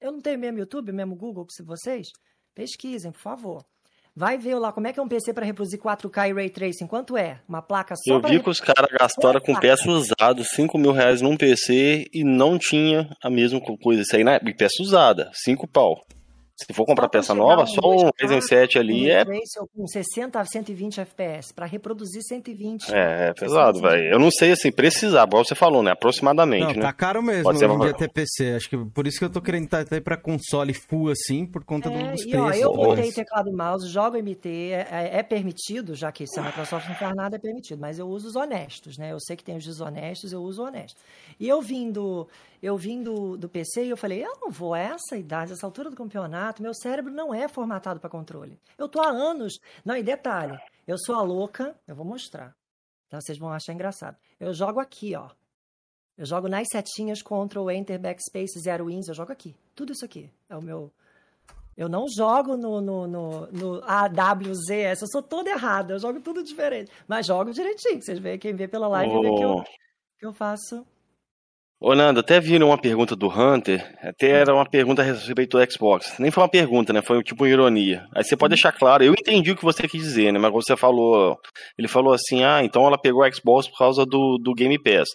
[0.00, 2.08] eu não tenho mesmo YouTube, mesmo Google que vocês.
[2.54, 3.64] Pesquisem, por favor.
[4.14, 6.86] Vai ver lá como é que é um PC para reproduzir 4K e Ray Tracing.
[6.86, 7.40] Quanto é?
[7.48, 11.22] Uma placa só Eu vi que os caras gastaram com peça usada 5 mil reais
[11.22, 14.02] num PC e não tinha a mesma coisa.
[14.02, 14.52] Isso aí na né?
[14.52, 15.96] peça usada, 5 pau.
[16.66, 19.24] Se for comprar peça nova, só um Ryzen 7 ali é.
[19.74, 22.92] Com 60 a 120 FPS, para reproduzir 120.
[22.92, 24.12] É, é pesado, velho.
[24.12, 25.92] Eu não sei assim, precisar, igual você falou, né?
[25.92, 26.82] Aproximadamente, não, né?
[26.82, 28.54] Tá caro mesmo Pode ser um dia ter PC.
[28.54, 31.64] Acho que por isso que eu tô querendo estar tá, para console full assim, por
[31.64, 32.48] conta é, dos e, preços.
[32.48, 36.38] Ó, eu botei teclado e mouse, jogo MT, é, é, é, permitido, já que se
[36.38, 39.12] a Microsoft não faz nada, é permitido, mas eu uso os honestos, né?
[39.12, 41.00] Eu sei que tem os desonestos, eu uso o honesto.
[41.38, 42.28] E eu vim do,
[42.62, 45.66] eu vim do, do PC e eu falei, eu não vou a essa idade, essa
[45.66, 48.58] altura do campeonato, meu cérebro não é formatado para controle.
[48.76, 49.60] Eu tô há anos.
[49.84, 52.54] Não, e detalhe, eu sou a louca, eu vou mostrar.
[53.06, 54.16] Então vocês vão achar engraçado.
[54.40, 55.30] Eu jogo aqui, ó.
[56.16, 59.56] Eu jogo nas setinhas Ctrl, Enter, Backspace, Zero Wins, eu jogo aqui.
[59.74, 60.92] Tudo isso aqui é o meu.
[61.76, 66.42] Eu não jogo no, no, no, no AWZS, eu sou toda errada, eu jogo tudo
[66.42, 66.92] diferente.
[67.08, 69.22] Mas jogo direitinho, vocês veem, quem vê pela live oh.
[69.22, 69.64] vê que eu,
[70.18, 70.86] que eu faço
[71.84, 75.72] Ô, Nando, até viram uma pergunta do Hunter, até era uma pergunta a respeito do
[75.72, 76.16] Xbox.
[76.16, 77.02] Nem foi uma pergunta, né?
[77.02, 78.06] Foi tipo uma ironia.
[78.14, 80.38] Aí você pode deixar claro, eu entendi o que você quis dizer, né?
[80.38, 81.36] Mas você falou,
[81.76, 85.08] ele falou assim, ah, então ela pegou o Xbox por causa do, do Game Pass.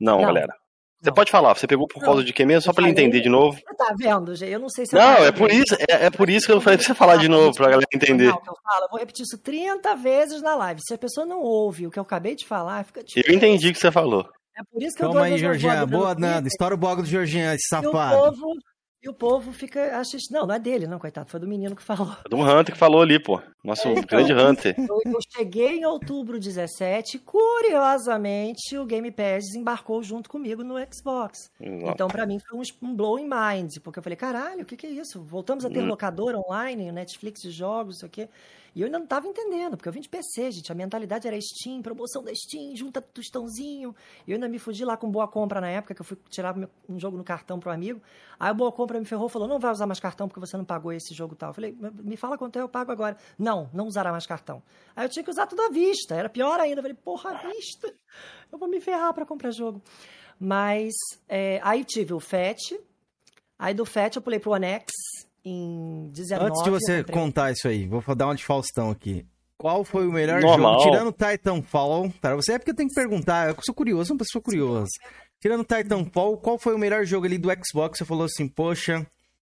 [0.00, 0.26] Não, não.
[0.26, 0.54] galera.
[1.02, 1.14] Você não.
[1.14, 2.62] pode falar, você pegou por causa de quê mesmo?
[2.62, 3.58] Só pra ele entender de novo.
[3.58, 4.54] Você tá vendo, Gê?
[4.54, 4.94] Eu não sei se...
[4.94, 7.26] Não, é por, isso, é, é, por isso que eu falei pra você falar de
[7.26, 8.28] novo, pra galera entender.
[8.28, 10.80] Não, eu, falo, eu vou repetir isso 30 vezes na live.
[10.86, 13.28] Se a pessoa não ouve o que eu acabei de falar, fica difícil.
[13.28, 14.24] Eu entendi o que você falou.
[14.56, 15.86] É por isso que Calma eu aí, Georgian.
[15.86, 16.48] Boa, Nando.
[16.48, 18.14] Estoura o bloco do Georgian, esse safado.
[18.14, 18.58] E o povo,
[19.04, 19.98] e o povo fica.
[19.98, 21.28] Acha, não, não é dele, não, coitado.
[21.28, 22.16] Foi do menino que falou.
[22.24, 23.42] É do Hunter que falou ali, pô.
[23.64, 24.76] Nosso é, então, grande Hunter.
[24.78, 31.50] Eu, eu, cheguei em outubro 17, curiosamente, o Game Pass desembarcou junto comigo no Xbox.
[31.58, 31.92] Nossa.
[31.92, 34.86] Então, para mim, foi um, um blowing mind, porque eu falei, caralho, o que, que
[34.86, 35.20] é isso?
[35.20, 35.86] Voltamos a ter hum.
[35.86, 38.28] locador online, Netflix de jogos, isso aqui.
[38.74, 40.72] E eu ainda não estava entendendo, porque eu vim de PC, gente.
[40.72, 43.94] A mentalidade era Steam, promoção da Steam, junta tostãozinho.
[44.26, 46.56] E eu ainda me fudi lá com boa compra na época, que eu fui tirar
[46.88, 48.00] um jogo no cartão para um amigo.
[48.40, 50.64] Aí a boa compra me ferrou, falou: não vai usar mais cartão porque você não
[50.64, 51.50] pagou esse jogo tal.
[51.50, 53.16] Eu falei: me fala quanto é, eu pago agora.
[53.38, 54.62] Não, não usará mais cartão.
[54.96, 56.78] Aí eu tinha que usar tudo à vista, era pior ainda.
[56.78, 57.94] Eu falei: porra, à vista,
[58.50, 59.82] eu vou me ferrar para comprar jogo.
[60.40, 60.94] Mas
[61.28, 62.80] é, aí tive o FAT,
[63.58, 64.90] aí do FAT eu pulei pro Anex
[65.44, 66.46] em 19.
[66.46, 69.26] Antes de você contar isso aí, vou dar uma de Faustão aqui.
[69.58, 70.80] Qual foi o melhor Normal.
[70.80, 70.90] jogo?
[70.90, 74.18] Tirando Titanfall, para você é porque eu tenho que perguntar, eu sou curioso, sou uma
[74.18, 74.90] pessoa curiosa.
[75.40, 77.98] Tirando Titanfall, qual foi o melhor jogo ali do Xbox?
[77.98, 79.06] Você falou assim, poxa,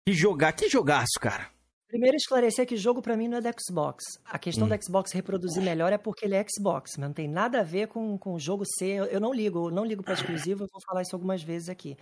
[0.07, 1.49] que jogar, que jogaço, cara.
[1.89, 4.05] Primeiro esclarecer que jogo para mim não é da Xbox.
[4.27, 4.69] A questão hum.
[4.69, 7.89] do Xbox reproduzir melhor é porque ele é Xbox, mas não tem nada a ver
[7.89, 9.09] com, com o jogo ser.
[9.11, 11.97] Eu não ligo, não ligo para exclusivo, eu vou falar isso algumas vezes aqui.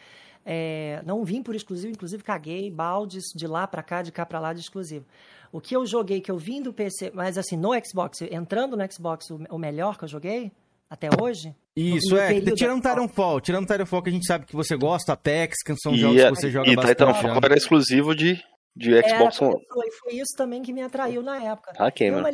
[0.45, 4.41] É, não vim por exclusivo, inclusive caguei baldes de lá para cá, de cá para
[4.41, 5.07] lá de exclusivo.
[5.53, 8.93] O que eu joguei, que eu vim do PC, mas assim, no Xbox, entrando no
[8.93, 10.51] Xbox, o, o melhor que eu joguei
[10.91, 11.55] até hoje.
[11.77, 12.41] Isso, é.
[12.41, 16.21] Tirando Titanfall, tirando Titanfall que a gente sabe que você gosta, Apex, que são jogos
[16.21, 17.03] que você joga e bastante.
[17.03, 18.43] E Titanfall era exclusivo de
[18.77, 19.67] de Xbox One.
[19.73, 21.73] Foi, foi isso também que me atraiu na época.
[21.79, 22.29] Ah, okay, mano.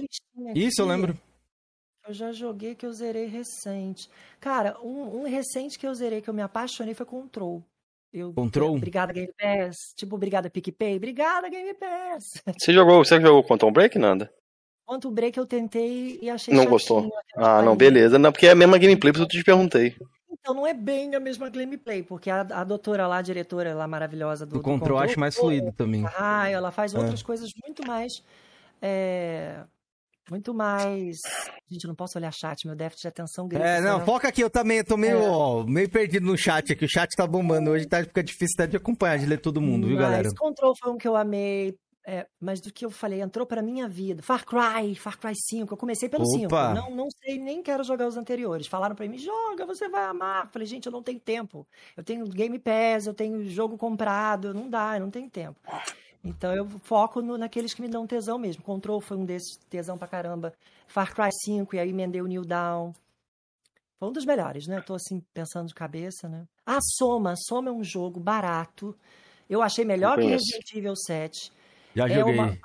[0.54, 1.16] Isso eu lembro.
[2.06, 4.10] Eu já joguei que eu zerei recente.
[4.40, 7.62] Cara, um, um, recente que eu zerei que eu me apaixonei foi Control.
[8.12, 8.74] Eu, Control?
[8.74, 9.76] Obrigada Game Pass.
[9.96, 10.96] Tipo, obrigada PicPay.
[10.96, 12.24] Obrigada Game Pass.
[12.58, 14.32] Você jogou, você jogou Quantum Break, Nanda?
[14.84, 17.08] Quantum Break eu tentei e achei Não gostou?
[17.36, 18.18] Ah, não, beleza.
[18.18, 19.96] Não, porque é a mesma gameplay, por isso eu te perguntei.
[20.42, 23.86] Então não é bem a mesma gameplay, porque a, a doutora lá, a diretora lá
[23.86, 26.04] maravilhosa do, do, do Control, acho mais fluido também.
[26.18, 26.98] Ah, ela faz é.
[26.98, 28.24] outras coisas muito mais.
[28.80, 29.62] É,
[30.28, 31.18] muito mais.
[31.70, 33.64] Gente, eu não posso olhar chat, meu déficit de atenção grita.
[33.64, 35.28] É, não, foca aqui, eu também eu tô meio, É.
[35.28, 36.84] ó, meio perdido no chat aqui.
[36.84, 39.86] O chat tá bombando hoje, tá, fica difícil até de acompanhar, de ler todo mundo,
[39.86, 40.28] viu, Mas galera?
[40.36, 41.76] Control foi um que eu amei.
[42.04, 44.22] É, mas do que eu falei, entrou pra minha vida.
[44.22, 45.72] Far Cry, Far Cry 5.
[45.72, 46.46] Eu comecei pelo 5.
[46.46, 46.74] Opa!
[46.74, 48.66] Não, não sei, nem quero jogar os anteriores.
[48.66, 50.50] Falaram pra mim, joga, você vai amar.
[50.50, 51.66] Falei, gente, eu não tenho tempo.
[51.96, 54.52] Eu tenho Game Pass, eu tenho jogo comprado.
[54.52, 55.58] Não dá, eu não tenho tempo.
[56.24, 58.62] Então eu foco no- naqueles que me dão tesão mesmo.
[58.62, 60.52] Control foi um desses, tesão pra caramba.
[60.86, 62.92] Far Cry 5, e aí emendei o New Down.
[63.98, 64.80] Foi um dos melhores, né?
[64.80, 66.44] Tô assim, pensando de cabeça, né?
[66.66, 67.34] Ah, Soma.
[67.36, 68.96] Soma é um jogo barato.
[69.48, 70.26] Eu achei melhor que.
[70.26, 71.52] Resident Evil 7.
[71.94, 72.34] Já É joguei.
[72.34, 72.56] uma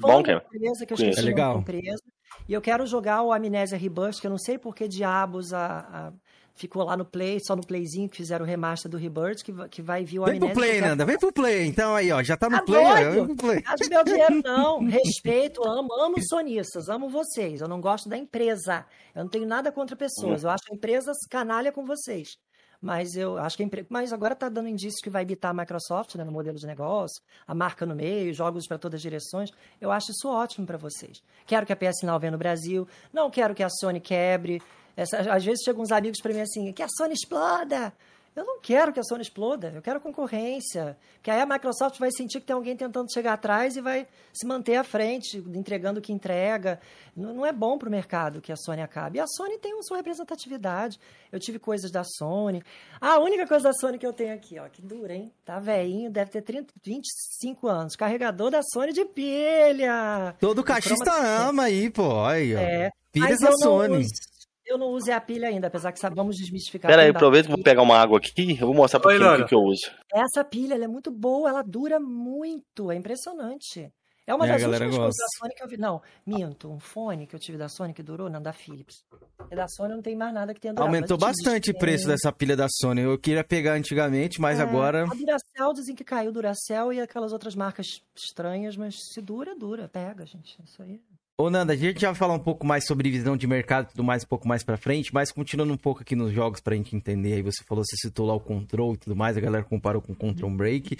[0.00, 0.44] Bom, cara.
[0.54, 1.58] empresa que eu É legal.
[1.60, 2.02] empresa.
[2.48, 5.78] E eu quero jogar o Amnésia Rebirth, que eu não sei por que diabos a,
[5.78, 6.12] a-
[6.54, 9.80] ficou lá no Play, só no Playzinho que fizeram o remaster do Rebirth, que, que
[9.80, 10.54] vai vir o Vem Amnésia.
[10.54, 11.66] pro play, Nanda, vem pro play.
[11.66, 13.12] Então aí, ó, já tá no Tá play, ó, doido?
[13.12, 13.62] vem pro play.
[13.62, 14.84] Gasta meu dinheiro, não.
[14.86, 17.60] Respeito, amo, amo os sonistas, amo vocês.
[17.60, 18.84] Eu não gosto da empresa.
[19.14, 20.44] Eu não tenho nada contra pessoas.
[20.44, 22.36] Eu acho a empresa canalha com vocês.
[22.82, 23.86] Mas eu acho que a empresa.
[23.88, 27.22] Mas agora tá dando indícios que vai evitar a Microsoft né, no modelo de negócio,
[27.46, 29.50] a marca no meio, jogos para todas as direções.
[29.80, 31.22] Eu acho isso ótimo para vocês.
[31.46, 32.88] Quero que a PS Now venha no Brasil.
[33.12, 34.60] Não quero que a Sony quebre.
[34.96, 37.92] Essa- às vezes chegam uns amigos para mim assim, que a Sony exploda.
[38.34, 40.96] Eu não quero que a Sony exploda, eu quero concorrência.
[41.22, 44.46] Que aí a Microsoft vai sentir que tem alguém tentando chegar atrás e vai se
[44.46, 46.80] manter à frente, entregando o que entrega.
[47.14, 49.18] Não, não é bom para o mercado que a Sony acabe.
[49.18, 50.98] E a Sony tem uma sua representatividade.
[51.30, 52.62] Eu tive coisas da Sony.
[52.98, 55.30] Ah, a única coisa da Sony que eu tenho aqui, ó, que dura, hein?
[55.44, 57.94] Tá velhinho, deve ter 30, 25 anos.
[57.96, 60.34] Carregador da Sony de pilha.
[60.40, 61.12] Todo cachista
[61.46, 62.24] ama aí, pô.
[62.24, 62.58] Aí, ó.
[62.58, 62.90] É.
[63.12, 63.98] Pilhas da Sony.
[63.98, 64.31] uso-
[64.66, 66.90] eu não uso a pilha ainda, apesar que sabe, vamos desmistificar.
[66.90, 68.52] Pera aí, aproveita que vou pegar uma água aqui.
[68.60, 69.90] Eu vou mostrar pra quem o que que eu uso.
[70.12, 73.92] Essa pilha ela é muito boa, ela dura muito, é impressionante.
[74.24, 75.76] É uma É, das últimas coisas da Sony que eu vi.
[75.76, 79.04] Não, minto, um fone que eu tive da Sony que durou, não, da Philips.
[79.50, 80.86] E da Sony não tem mais nada que tenha durado.
[80.94, 83.00] Aumentou bastante o preço dessa pilha da Sony.
[83.02, 85.02] Eu queria pegar antigamente, mas É, agora.
[85.02, 89.88] A Duracell dizem que caiu Duracell e aquelas outras marcas estranhas, mas se dura, dura.
[89.88, 90.56] Pega, gente.
[90.62, 91.00] Isso aí.
[91.38, 93.90] Ô, Nanda, a gente já vai falar um pouco mais sobre visão de mercado e
[93.92, 96.76] tudo mais um pouco mais pra frente, mas continuando um pouco aqui nos jogos pra
[96.76, 97.34] gente entender.
[97.34, 100.12] Aí você falou, você citou lá o Control e tudo mais, a galera comparou com
[100.12, 100.98] o Control Break.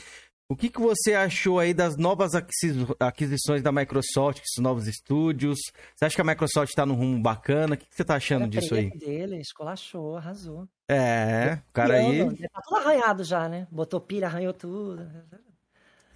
[0.50, 5.58] O que, que você achou aí das novas aquisi- aquisições da Microsoft, esses novos estúdios?
[5.94, 7.74] Você acha que a Microsoft tá num rumo bacana?
[7.74, 8.90] O que, que você tá achando disso aí?
[8.90, 10.66] dele, escolachou, arrasou.
[10.90, 12.18] É, o cara aí.
[12.52, 13.66] Tá tudo arranhado já, né?
[13.70, 15.08] Botou pilha, arranhou tudo.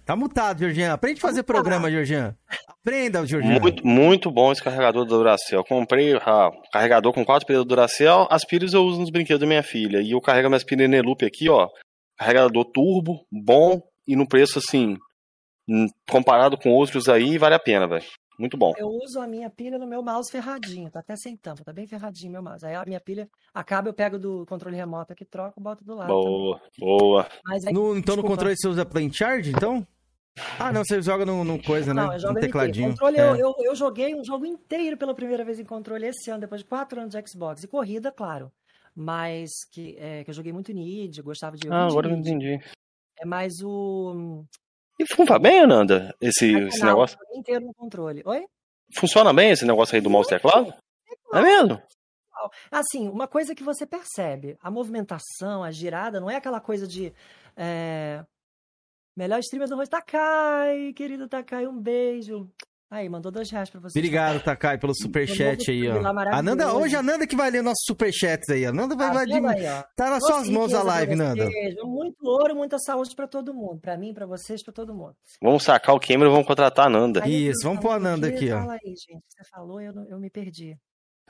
[0.07, 0.93] Tá mutado, Georgian.
[0.93, 2.33] Aprende a fazer programa, Georgian.
[2.65, 3.59] Aprenda, Georgian.
[3.59, 5.65] Muito, muito bom esse carregador do Duracell.
[5.65, 8.25] Comprei ah, carregador com quatro pilhas do Duracell.
[8.31, 9.99] As pilhas eu uso nos brinquedos da minha filha.
[10.01, 11.67] E eu carrego minhas pilhas Eneloop aqui, ó.
[12.17, 14.95] Carregador turbo, bom e no preço assim,
[15.67, 18.05] hum, comparado com outros aí, vale a pena, velho.
[18.39, 18.71] Muito bom.
[18.77, 21.85] Eu uso a minha pilha no meu mouse ferradinho, tá até sem tampa, tá bem
[21.85, 22.65] ferradinho meu mouse.
[22.65, 26.07] Aí a minha pilha acaba, eu pego do controle remoto aqui, troco, boto do lado.
[26.07, 27.27] Boa, boa.
[27.43, 28.27] Mas aí, No- então no desculpa.
[28.27, 29.85] controle você usa Plane Charge, então?
[30.59, 32.15] Ah, não, você joga no, no coisa, Não, né?
[32.15, 32.89] eu jogo No tecladinho.
[32.91, 33.21] Controle, É.
[33.21, 36.61] eu, eu, eu joguei um jogo inteiro pela primeira vez em controle esse ano, depois
[36.61, 37.63] de quatro anos de Xbox.
[37.63, 38.51] E corrida, claro.
[38.95, 41.67] Mas que, é, que eu joguei muito Nid, gostava de.
[41.71, 42.59] Ah, agora eu entendi.
[43.19, 44.43] É mais o.
[44.99, 47.17] E funfa bem, Ananda, esse, esse Não, negócio?
[47.35, 48.23] inteiro no controle.
[48.25, 48.45] Oi?
[48.95, 50.73] Funciona bem esse negócio aí do mouse e teclado?
[51.33, 51.79] É mesmo?
[52.71, 57.13] Assim, uma coisa que você percebe, a movimentação, a girada, não é aquela coisa de.
[57.55, 58.23] é,
[59.17, 62.47] Melhor streamer do rosto, Takai, querido Takai, um beijo.
[62.89, 63.97] Aí, mandou dois reais pra você.
[63.99, 65.99] Obrigado, Takai, pelo superchat aí, ó.
[65.99, 66.39] lá maravilhoso.
[66.39, 68.63] A Nanda, hoje a Nanda que vai ler nossos superchats aí.
[68.65, 69.63] A Nanda vai, Tá vai vendo aí?
[69.95, 71.45] Tá nas suas mãos a live, Nanda.
[71.47, 73.81] vocês, Muito ouro, muita saúde pra todo mundo.
[73.81, 75.15] Pra mim, pra vocês, pra todo mundo.
[75.41, 77.23] Vamos sacar o Cameron e vamos contratar a Nanda.
[77.25, 78.59] Aí, Isso, vamos pôr a Nanda aqui, ó.
[78.59, 79.23] Fala aí, gente.
[79.27, 80.77] Você falou, eu, não- eu me perdi.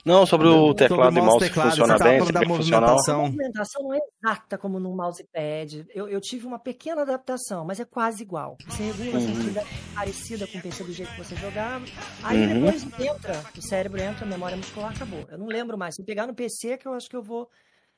[0.06, 2.40] Não, sobre o teclado Sobre e o mouse que teclado, funciona você tava bem, da
[2.42, 3.16] que movimentação.
[3.20, 5.86] A movimentação não é exata como num mousepad.
[5.94, 8.56] Eu, eu tive uma pequena adaptação, mas é quase igual.
[8.68, 9.20] Você regula a Uhum.
[9.20, 11.86] sensibilidade parecida com o PC do jeito que você jogava.
[12.22, 12.48] Aí Uhum.
[12.48, 15.28] depois entra, o cérebro entra, a memória muscular acabou.
[15.30, 15.96] Eu não lembro mais.
[15.96, 17.50] Se pegar no PC, que eu acho que eu vou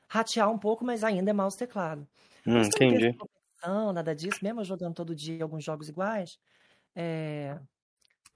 [0.08, 2.08] ratear um pouco, mas ainda é mouse e teclado.
[2.46, 3.12] Hum, não entendi.
[3.18, 6.30] competição, nada disso, mesmo jogando todo dia alguns jogos iguais.
[6.96, 7.58] é,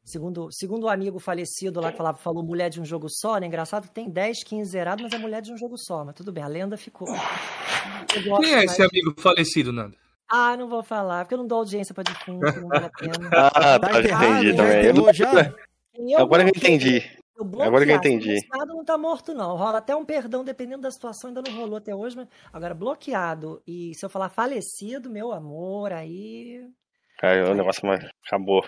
[0.05, 3.47] Segundo, segundo o amigo falecido lá que falava, falou mulher de um jogo só, né?
[3.47, 6.05] Engraçado tem 10, 15 zerado, mas é mulher de um jogo só.
[6.05, 7.09] Mas tudo bem, a lenda ficou.
[7.09, 9.97] Eu gosto Quem é esse mais- amigo falecido, Nando?
[10.31, 13.13] Ah, não vou falar, porque eu não dou audiência pra defunto, não vale a pena.
[13.33, 14.79] Ah, Tá tá, entendi já também.
[14.91, 15.55] enterrou já?
[15.95, 17.03] Quem eu Agora eu entendi.
[17.39, 18.31] eu Agora que eu entendi.
[18.31, 19.57] o Estado não tá morto, não.
[19.57, 23.63] Rola até um perdão, dependendo da situação, ainda não rolou até hoje, mas agora bloqueado.
[23.67, 26.61] E se eu falar falecido, meu amor, aí.
[27.19, 28.05] Cara, o negócio mais...
[28.27, 28.63] acabou.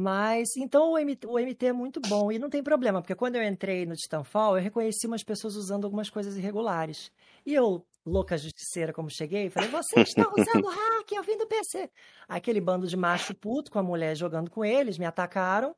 [0.00, 3.34] Mas, então o MT, o MT, é muito bom e não tem problema, porque quando
[3.34, 7.10] eu entrei no Titanfall, eu reconheci umas pessoas usando algumas coisas irregulares.
[7.44, 11.90] E eu, louca justiceira como cheguei, falei, você está usando hack, eu vim do PC.
[12.28, 15.74] Aquele bando de macho puto com a mulher jogando com eles, me atacaram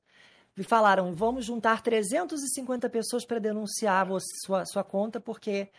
[0.54, 4.06] e falaram, vamos juntar 350 pessoas para denunciar
[4.44, 5.70] sua, sua conta porque,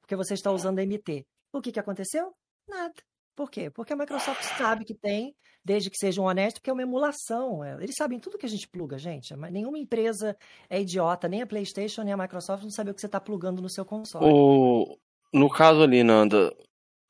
[0.00, 1.26] porque você está usando MT.
[1.52, 2.32] O que, que aconteceu?
[2.66, 2.94] Nada.
[3.40, 3.70] Por quê?
[3.70, 5.34] Porque a Microsoft sabe que tem,
[5.64, 7.64] desde que sejam honestos, que é uma emulação.
[7.64, 9.34] É, eles sabem tudo que a gente pluga, gente.
[9.34, 10.36] Nenhuma empresa
[10.68, 13.62] é idiota, nem a PlayStation, nem a Microsoft não sabe o que você está plugando
[13.62, 14.26] no seu console.
[14.30, 14.98] O...
[15.32, 16.54] No caso ali, Nanda,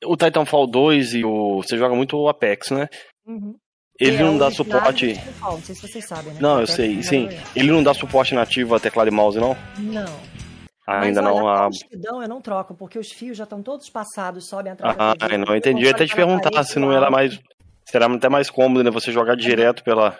[0.05, 1.57] o Titanfall 2 e o.
[1.57, 2.87] Você joga muito o Apex, né?
[3.25, 3.53] Uhum.
[3.99, 5.15] Ele é, não dá suporte.
[5.41, 6.39] Não sei se vocês sabem, né?
[6.39, 7.27] Não, eu sei, sim.
[7.53, 9.53] Ele não dá suporte nativo a teclado e mouse, não?
[9.77, 10.41] Não.
[10.85, 11.47] Ah, ainda Mas, não.
[11.47, 11.69] A...
[12.23, 15.55] eu não troco, porque os fios já estão todos passados, sobem atrás Ah, da não
[15.55, 15.83] entendi.
[15.83, 17.39] Eu ia até te perguntar se não era mais.
[17.85, 18.91] Será até mais cômodo, né?
[18.91, 20.17] Você jogar direto pela.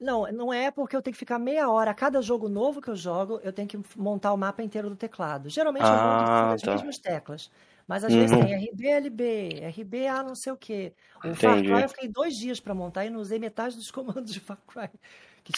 [0.00, 1.90] Não, não é porque eu tenho que ficar meia hora.
[1.90, 4.96] A cada jogo novo que eu jogo, eu tenho que montar o mapa inteiro do
[4.96, 5.48] teclado.
[5.48, 6.70] Geralmente ah, eu monto as tá.
[6.72, 7.50] mesmas teclas.
[7.88, 8.20] Mas às uhum.
[8.20, 10.92] vezes tem RBLB, RBA não sei o quê.
[11.16, 11.40] O Entendi.
[11.40, 14.40] Far Cry eu fiquei dois dias para montar e não usei metade dos comandos de
[14.40, 14.90] Far Cry.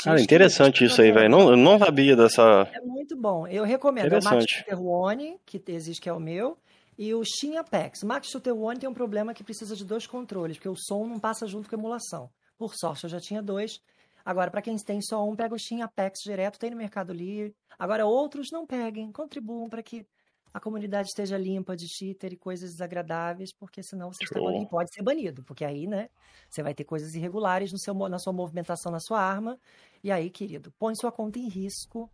[0.03, 1.29] Cara, interessante isso aí, velho.
[1.29, 2.69] Não, não sabia dessa.
[2.73, 3.47] É muito bom.
[3.47, 4.13] Eu recomendo.
[4.13, 6.57] É o Max Shooter One, que existe, que é o meu,
[6.99, 8.03] e o Steam Apex.
[8.03, 11.19] Max Shooter One tem um problema que precisa de dois controles, porque o som não
[11.19, 12.31] passa junto com a emulação.
[12.59, 13.81] Por sorte, eu já tinha dois.
[14.25, 17.55] Agora, para quem tem só um, pega o Steam Apex direto, tem no Mercado Livre.
[17.79, 20.07] Agora, outros não peguem, contribuam para que
[20.53, 24.93] a comunidade esteja limpa de cheater e coisas desagradáveis, porque senão você está e pode
[24.93, 26.09] ser banido, porque aí, né,
[26.49, 29.59] você vai ter coisas irregulares no seu, na sua movimentação na sua arma,
[30.03, 32.11] e aí, querido, põe sua conta em risco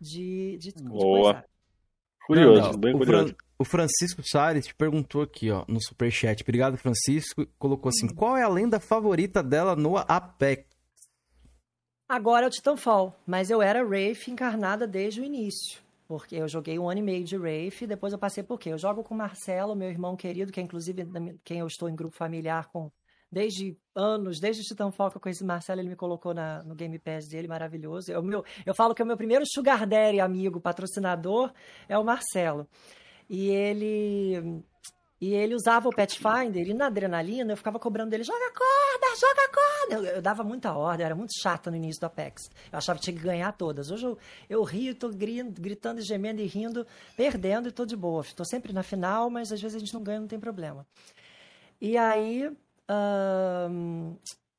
[0.00, 1.34] de, de, Boa.
[1.34, 1.44] De
[2.26, 2.78] curioso, não, não.
[2.78, 3.26] bem o curioso.
[3.28, 6.42] Fran, o Francisco Soares te perguntou aqui, ó, no superchat.
[6.42, 7.46] Obrigado, Francisco.
[7.58, 8.14] Colocou assim: hum.
[8.14, 10.66] qual é a lenda favorita dela no Apex?
[12.08, 15.83] Agora é o Titanfall, mas eu era Wraith encarnada desde o início.
[16.06, 18.70] Porque eu joguei um ano e meio de Wraith, depois eu passei por quê?
[18.70, 21.06] Eu jogo com o Marcelo, meu irmão querido, que é inclusive
[21.42, 22.90] quem eu estou em grupo familiar com
[23.34, 26.96] desde anos, desde Titanfall que eu conheci o Marcelo, ele me colocou na, no Game
[27.00, 28.12] Pass dele, maravilhoso.
[28.12, 31.52] Eu, meu, eu falo que o meu primeiro Sugar Daddy amigo, patrocinador,
[31.88, 32.68] é o Marcelo.
[33.28, 34.62] E ele
[35.20, 39.48] e ele usava o Pathfinder e na adrenalina eu ficava cobrando dele: joga corda, joga
[39.48, 40.08] corda.
[40.08, 42.50] Eu, eu, dava muita ordem, era muito chata no início do Apex.
[42.70, 43.90] Eu achava que tinha que ganhar todas.
[43.90, 44.18] Hoje eu,
[44.50, 46.86] eu rio, tô gritando, gemendo e rindo,
[47.16, 48.22] perdendo e tô de boa.
[48.22, 50.86] Estou sempre na final, mas às vezes a gente não ganha, não tem problema.
[51.80, 52.50] E aí.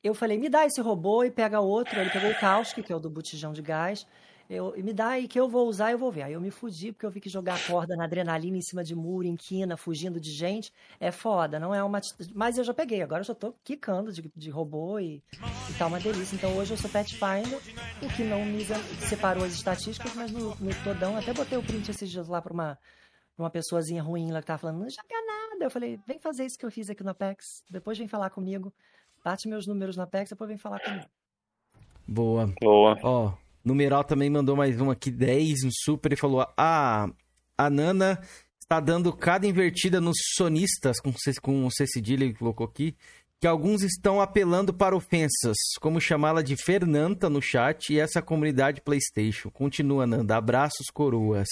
[0.03, 1.99] eu falei, me dá esse robô e pega outro.
[1.99, 4.07] Ele pegou o Kauski, que é o do botijão de gás.
[4.47, 6.23] Eu, me dá aí que eu vou usar, eu vou ver.
[6.23, 8.95] Aí eu me fudi porque eu vi que jogar corda na adrenalina em cima de
[8.95, 11.99] muro, em quina, fugindo de gente, é foda, não é uma.
[12.33, 15.23] Mas eu já peguei, agora eu já tô quicando de, de robô e,
[15.69, 16.35] e tá uma delícia.
[16.35, 17.59] Então hoje eu sou Pathfinder,
[18.03, 18.63] o que não me
[19.07, 22.53] separou as estatísticas, mas no, no todão, até botei o print esses dias lá pra
[22.53, 22.77] uma,
[23.35, 25.65] pra uma pessoazinha ruim lá que tava falando, não joga nada.
[25.65, 28.71] Eu falei, vem fazer isso que eu fiz aqui no Apex, depois vem falar comigo,
[29.23, 31.05] bate meus números no Apex, depois vem falar comigo.
[32.07, 32.53] Boa.
[32.61, 32.99] Boa.
[33.01, 33.33] Ó,
[33.66, 37.09] Numeral também mandou mais um aqui, 10 no super, e falou: Ah,
[37.57, 38.22] a Nana
[38.61, 41.11] está dando cada invertida nos sonistas, com,
[41.41, 42.95] com o C cedilha ele colocou aqui,
[43.41, 48.82] que alguns estão apelando para ofensas, como chamá-la de Fernanda no chat e essa comunidade
[48.82, 49.49] PlayStation.
[49.49, 50.38] Continua, Nanda.
[50.38, 51.47] Abraços, coroas.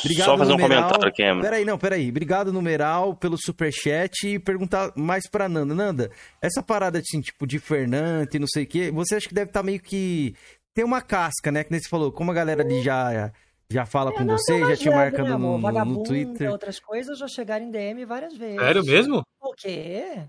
[0.00, 0.78] Obrigado, Só fazer numeral.
[0.78, 1.40] um comentário, Cam.
[1.40, 2.08] Peraí, não, peraí.
[2.08, 5.74] Obrigado, numeral, pelo superchat e perguntar mais pra Nanda.
[5.74, 6.10] Nanda,
[6.40, 9.50] essa parada assim, tipo, de Fernanda e não sei o quê, você acha que deve
[9.50, 10.34] estar tá meio que
[10.74, 11.64] tem uma casca, né?
[11.64, 13.32] Que nem você falou, como a galera ali já,
[13.70, 16.50] já fala é, com você, já te marca no, no, no Twitter.
[16.50, 18.60] outras coisas já chegaram em DM várias vezes.
[18.60, 19.22] Sério mesmo?
[19.40, 20.28] O quê?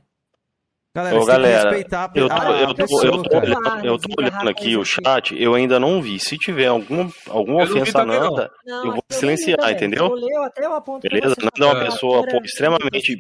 [0.96, 4.48] Galera, Ô, galera, respeitar eu tô, a, eu, tô, eu, tô, olhando, eu tô olhando
[4.48, 6.20] aqui o chat, eu ainda não vi.
[6.20, 10.06] Se tiver algum, alguma ofensa a Nanda, não, eu vou silenciar, entendeu?
[10.06, 11.36] Eu leio até o aponto Beleza?
[11.58, 13.20] Nanda é uma pessoa pô, extremamente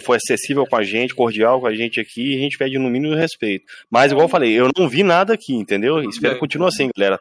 [0.00, 2.90] foi acessível com a gente, cordial com a gente aqui, e a gente pede no
[2.90, 3.64] mínimo respeito.
[3.88, 6.00] Mas, igual eu falei, eu não vi nada aqui, entendeu?
[6.02, 7.18] Espero que continue assim, galera.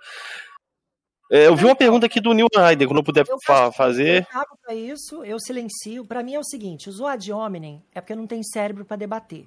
[1.30, 4.26] É, eu vi uma pergunta aqui do Neil Ryder, quando eu puder eu fa fazer.
[4.34, 6.06] Eu para isso, eu silencio.
[6.06, 9.46] Para mim é o seguinte: o ad hominem é porque não tem cérebro para debater.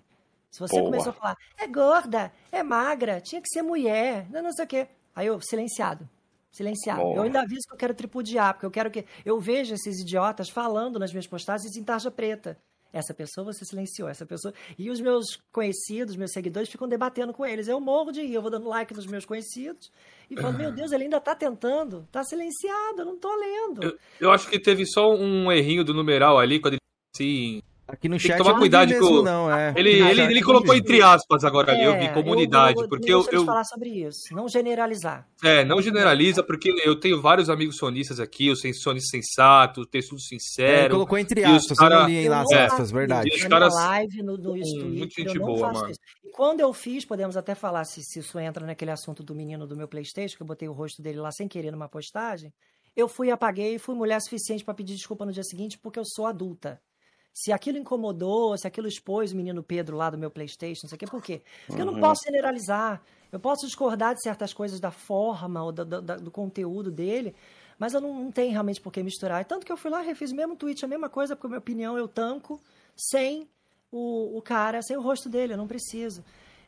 [0.50, 0.90] Se você Boa.
[0.90, 4.68] começou a falar, é gorda, é magra, tinha que ser mulher, não, não sei o
[4.68, 4.88] quê.
[5.14, 6.08] Aí eu, silenciado.
[6.50, 7.00] Silenciado.
[7.00, 7.16] Boa.
[7.16, 9.06] Eu ainda aviso que eu quero tripudiar, porque eu quero que.
[9.24, 12.58] Eu vejo esses idiotas falando nas minhas postagens em tarja preta.
[12.93, 14.53] Essa pessoa você silenciou, essa pessoa.
[14.78, 17.68] E os meus conhecidos, meus seguidores, ficam debatendo com eles.
[17.68, 19.91] Eu morro de rir, eu vou dando like nos meus conhecidos
[20.30, 23.84] e falo, meu Deus, ele ainda está tentando, está silenciado, eu não estou lendo.
[23.84, 26.80] Eu, eu, acho que teve só um errinho do numeral ali, quando ele
[27.14, 27.62] assim.
[27.93, 29.74] Aqui no Tem chat que tomar eu cuidado com mesmo, não, é.
[29.76, 32.88] Ele, ele, ele eu colocou entre aspas agora ali, eu vi É, comunidade, eu- eu-
[32.88, 35.26] porque eu, deixa eu, falar sobre isso, não generalizar.
[35.43, 40.12] É, não generaliza, porque eu tenho vários amigos sonistas aqui, eu sou sonista sensato, texto
[40.12, 40.95] É, ele sincero.
[40.95, 43.28] colocou entre aspas, cara- eu não li Eu lá as não aspas, verdade.
[43.32, 45.91] E os caras- live, no, no Hum, Twitter, muito gente eu não boa, faço mano.
[45.91, 46.01] isso.
[46.24, 49.66] E quando eu fiz, podemos até falar se, se isso entra naquele assunto do menino
[49.66, 52.53] do meu Playstation, que eu botei o rosto dele lá sem querer numa postagem,
[52.95, 56.05] eu fui, apaguei e fui mulher suficiente para pedir desculpa no dia seguinte, porque eu
[56.05, 56.80] sou adulta.
[57.32, 60.96] Se aquilo incomodou, se aquilo expôs o menino Pedro lá do meu Playstation, não sei
[60.96, 61.42] o quê, por quê?
[61.66, 63.00] Porque eu não posso generalizar.
[63.30, 67.34] Eu posso discordar de certas coisas da forma ou da- da- do conteúdo dele,
[67.78, 69.44] mas eu não, não tenho realmente por que misturar.
[69.44, 71.58] Tanto que eu fui lá, refiz o mesmo tweet, a mesma coisa, porque a minha
[71.60, 72.60] opinião eu tanco
[72.96, 73.48] sem
[73.92, 76.24] o, o cara, sem o rosto dele, eu não preciso.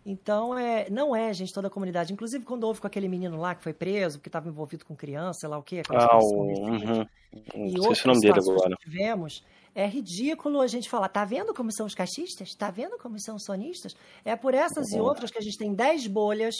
[0.06, 2.12] Então, é, não é, gente, toda a comunidade.
[2.12, 5.40] Inclusive, quando houve com aquele menino lá que foi preso, que estava envolvido com criança,
[5.40, 5.82] sei lá o quê.
[5.88, 6.50] Ah, coisas o.
[6.50, 6.98] escondidas.
[6.98, 7.06] Uhum.
[7.32, 8.76] E Não sei outras se o nome dele agora.
[8.76, 9.44] que tivemos,
[9.74, 12.54] é ridículo a gente falar, tá vendo como são os caixistas?
[12.54, 13.94] Tá vendo como são os sonistas?
[14.24, 16.54] É por essas e outras que a gente tem 10 bolhas,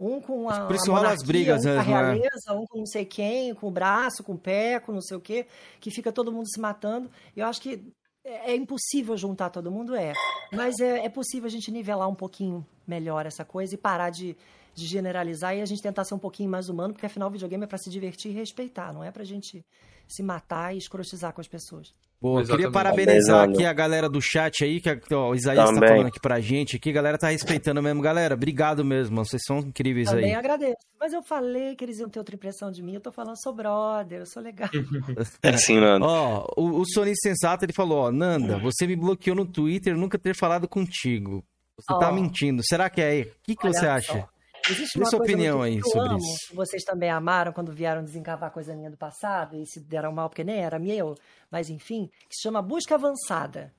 [0.00, 1.82] um com a, a monarquia, as brigas um com a né?
[1.82, 5.16] realeza, um com não sei quem, com o braço, com o pé, com não sei
[5.16, 5.46] o quê,
[5.80, 7.10] que fica todo mundo se matando.
[7.34, 7.82] Eu acho que
[8.24, 10.12] é impossível juntar todo mundo, é.
[10.52, 14.36] Mas é, é possível a gente nivelar um pouquinho melhor essa coisa e parar de,
[14.74, 17.64] de generalizar e a gente tentar ser um pouquinho mais humano, porque afinal o videogame
[17.64, 19.64] é para se divertir e respeitar, não é pra gente
[20.08, 21.94] se matar e escrotizar com as pessoas.
[22.18, 22.56] Pô, Exatamente.
[22.56, 25.88] queria parabenizar aqui a galera do chat aí, que ó, o Isaías tá Também.
[25.90, 28.00] falando aqui pra gente aqui, a galera tá respeitando mesmo.
[28.00, 30.34] Galera, obrigado mesmo, vocês são incríveis Também aí.
[30.34, 30.76] agradeço.
[30.98, 32.94] Mas eu falei que eles iam ter outra impressão de mim.
[32.94, 34.68] Eu tô falando, sou brother, eu sou legal.
[35.42, 36.06] É assim, Nando.
[36.06, 40.18] Ó, o, o Sonista Sensato, ele falou, ó, Nanda, você me bloqueou no Twitter, nunca
[40.18, 41.44] ter falado contigo.
[41.78, 42.12] Você tá Ó.
[42.12, 42.62] mentindo.
[42.64, 43.22] Será que é aí?
[43.22, 44.28] O que, que Olha você só.
[44.70, 46.54] Existe uma sua opinião aí sobre amo, isso.
[46.54, 50.44] vocês também amaram quando vieram desencavar coisa minha do passado e se deram mal porque
[50.44, 51.14] nem era meu,
[51.50, 53.72] mas enfim, que se chama busca avançada.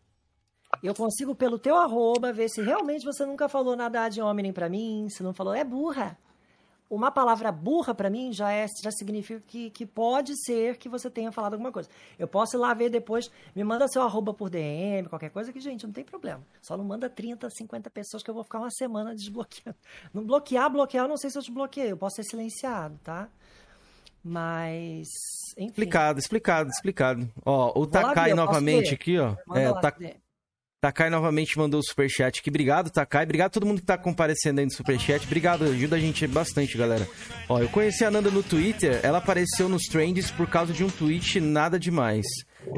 [0.83, 4.69] Eu consigo pelo teu arroba ver se realmente você nunca falou nada de homem pra
[4.69, 6.17] mim, se não falou, é burra.
[6.89, 11.09] Uma palavra burra pra mim já é já significa que, que pode ser que você
[11.09, 11.89] tenha falado alguma coisa.
[12.17, 15.59] Eu posso ir lá ver depois, me manda seu arroba por DM, qualquer coisa que,
[15.59, 16.41] gente, não tem problema.
[16.61, 19.77] Só não manda 30, 50 pessoas que eu vou ficar uma semana desbloqueando.
[20.13, 23.29] Não bloquear, bloquear, eu não sei se eu te bloqueei, eu posso ser silenciado, tá?
[24.23, 25.07] Mas,
[25.57, 25.67] enfim.
[25.67, 27.29] Explicado, explicado, explicado.
[27.45, 29.35] Ó, o Takai novamente aqui, ó.
[29.45, 30.15] Manda É, lá, Ta- DM.
[30.87, 32.49] Takai novamente mandou o superchat aqui.
[32.49, 33.25] Obrigado, Takai.
[33.25, 35.25] Obrigado a todo mundo que tá comparecendo aí no superchat.
[35.25, 37.05] Obrigado, ajuda a gente bastante, galera.
[37.49, 39.01] Ó, eu conheci a Nanda no Twitter.
[39.03, 42.25] Ela apareceu nos trends por causa de um tweet nada demais.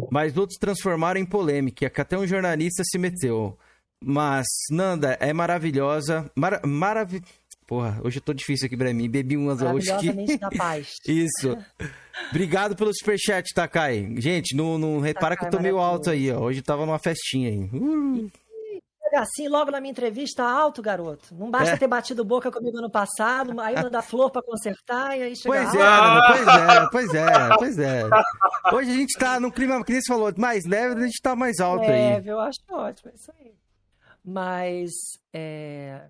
[0.10, 3.55] Mas outros transformaram em polêmica, que até um jornalista se meteu.
[4.03, 6.32] Mas, Nanda, é maravilhosa.
[6.36, 7.22] Mara maravi...
[7.70, 9.07] Porra, hoje eu tô difícil aqui pra mim.
[9.07, 9.89] Bebi umas hoje.
[9.91, 10.95] Maravilhosamente da paz.
[11.07, 11.55] Isso.
[12.32, 14.11] Obrigado pelo superchat, Takai.
[14.17, 16.39] Gente, não, não repara que eu tô meio alto aí, ó.
[16.39, 17.70] Hoje tava numa festinha aí.
[17.72, 18.28] Uh.
[19.13, 21.36] Assim, logo na minha entrevista, alto, garoto.
[21.36, 21.78] Não basta É.
[21.78, 25.76] ter batido boca comigo ano passado, aí manda flor pra consertar e aí chega Pois
[25.76, 28.03] é, pois é, pois é, pois é.
[28.74, 31.36] Hoje a gente tá num clima, que nem você falou, mais leve, a gente tá
[31.36, 31.89] mais alto aí.
[31.89, 33.51] Leve, eu acho ótimo, é isso aí.
[34.24, 34.91] Mas,
[35.34, 36.01] é...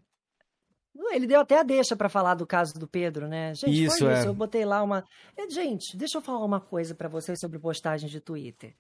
[1.12, 3.54] Ele deu até a deixa pra falar do caso do Pedro, né?
[3.56, 4.20] Gente, Isso, foi é.
[4.20, 4.28] isso.
[4.28, 5.04] Eu botei lá uma.
[5.38, 8.76] É, Gente, deixa eu falar uma coisa pra vocês sobre postagens de Twitter.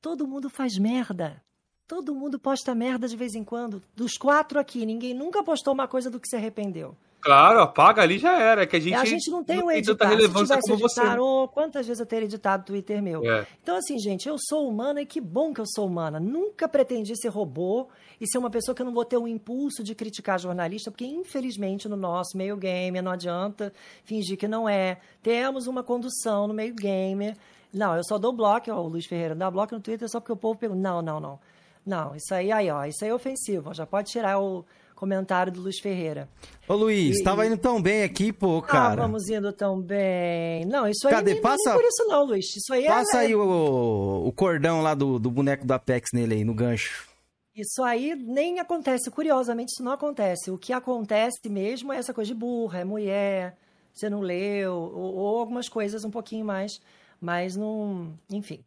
[0.00, 1.42] Todo mundo faz merda.
[1.86, 3.82] Todo mundo posta merda de vez em quando.
[3.94, 6.96] Dos quatro aqui, ninguém nunca postou uma coisa do que se arrependeu.
[7.20, 8.62] Claro, apaga ali já era.
[8.62, 10.08] É que a gente, a gente não tem um tanta editar.
[10.08, 11.00] Se relevância tivesse como você.
[11.00, 13.24] editar, ô, quantas vezes eu teria editado Twitter meu?
[13.24, 13.46] É.
[13.62, 16.18] Então, assim, gente, eu sou humana e que bom que eu sou humana.
[16.18, 17.88] Nunca pretendi ser robô
[18.20, 21.04] e ser uma pessoa que eu não vou ter um impulso de criticar jornalista, porque,
[21.04, 23.72] infelizmente, no nosso meio gamer não adianta
[24.04, 24.98] fingir que não é.
[25.22, 27.36] Temos uma condução no meio gamer.
[27.72, 30.32] Não, eu só dou bloco, ó, o Luiz Ferreira dá bloco no Twitter só porque
[30.32, 30.80] o povo pergunta.
[30.80, 31.38] Não, não, não.
[31.86, 33.70] Não, isso aí, aí, ó, isso aí é ofensivo.
[33.70, 34.64] ó, Já pode tirar o
[35.00, 36.28] comentário do Luiz Ferreira.
[36.68, 38.90] Ô Luiz, E- tava indo tão bem aqui, pô, cara.
[38.92, 40.66] Estávamos indo tão bem.
[40.66, 41.32] Não, isso aí Cadê?
[41.32, 42.44] nem, Passa- nem por isso não, Luiz.
[42.54, 46.34] Isso aí Passa é, aí o, o cordão lá do, do boneco do Apex nele
[46.34, 47.08] aí, no gancho.
[47.56, 49.10] Isso aí nem acontece.
[49.10, 50.50] Curiosamente, isso não acontece.
[50.50, 53.56] O que acontece mesmo é essa coisa de burra, é mulher,
[53.92, 56.78] você não leu, ou, ou algumas coisas um pouquinho mais,
[57.20, 58.12] mas não.
[58.30, 58.60] Enfim.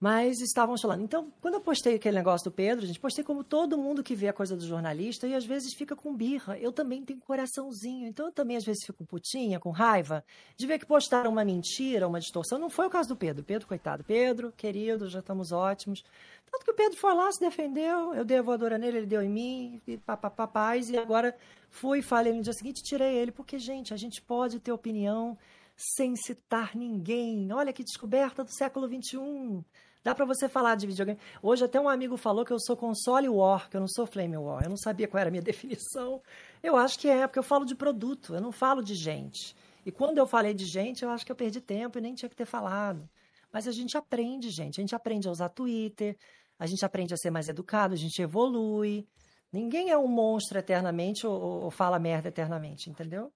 [0.00, 1.02] Mas estávamos falando.
[1.02, 4.28] Então, quando eu postei aquele negócio do Pedro, gente, postei como todo mundo que vê
[4.28, 6.58] a coisa do jornalista e às vezes fica com birra.
[6.58, 8.06] Eu também tenho coraçãozinho.
[8.06, 10.24] Então, eu também às vezes fico putinha, com raiva,
[10.56, 12.58] de ver que postaram uma mentira, uma distorção.
[12.58, 13.44] Não foi o caso do Pedro.
[13.44, 14.04] Pedro, coitado.
[14.04, 16.04] Pedro, querido, já estamos ótimos.
[16.50, 19.22] Tanto que o Pedro foi lá, se defendeu, eu dei a voadora nele, ele deu
[19.22, 21.34] em mim, e papapá, e agora
[21.68, 25.36] fui, falei no dia seguinte, tirei ele, porque, gente, a gente pode ter opinião
[25.76, 27.52] sem citar ninguém.
[27.52, 29.64] Olha que descoberta do século XXI.
[30.04, 31.18] Dá para você falar de videogame.
[31.42, 34.36] Hoje até um amigo falou que eu sou console war, que eu não sou flame
[34.36, 34.62] war.
[34.62, 36.20] Eu não sabia qual era a minha definição.
[36.62, 39.56] Eu acho que é, porque eu falo de produto, eu não falo de gente.
[39.84, 42.28] E quando eu falei de gente, eu acho que eu perdi tempo e nem tinha
[42.28, 43.08] que ter falado.
[43.50, 44.80] Mas a gente aprende, gente.
[44.80, 46.16] A gente aprende a usar Twitter,
[46.58, 49.06] a gente aprende a ser mais educado, a gente evolui.
[49.50, 53.32] Ninguém é um monstro eternamente ou, ou fala merda eternamente, entendeu?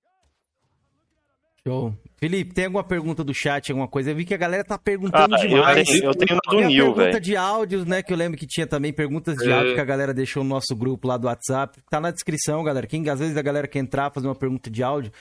[1.69, 1.95] Show.
[2.17, 4.11] Felipe, tem alguma pergunta do chat, alguma coisa?
[4.11, 5.89] Eu vi que a galera tá perguntando Ah, demais.
[5.89, 7.21] eu tenho, eu tenho uma do Nil, pergunta velho.
[7.21, 8.03] de áudios, né?
[8.03, 9.53] Que eu lembro que tinha também perguntas de É.
[9.53, 11.79] áudio que a galera deixou no nosso grupo lá do WhatsApp.
[11.89, 12.87] Tá na descrição, galera.
[12.87, 15.13] Quem, às vezes a galera quer entrar, fazer uma pergunta de áudio,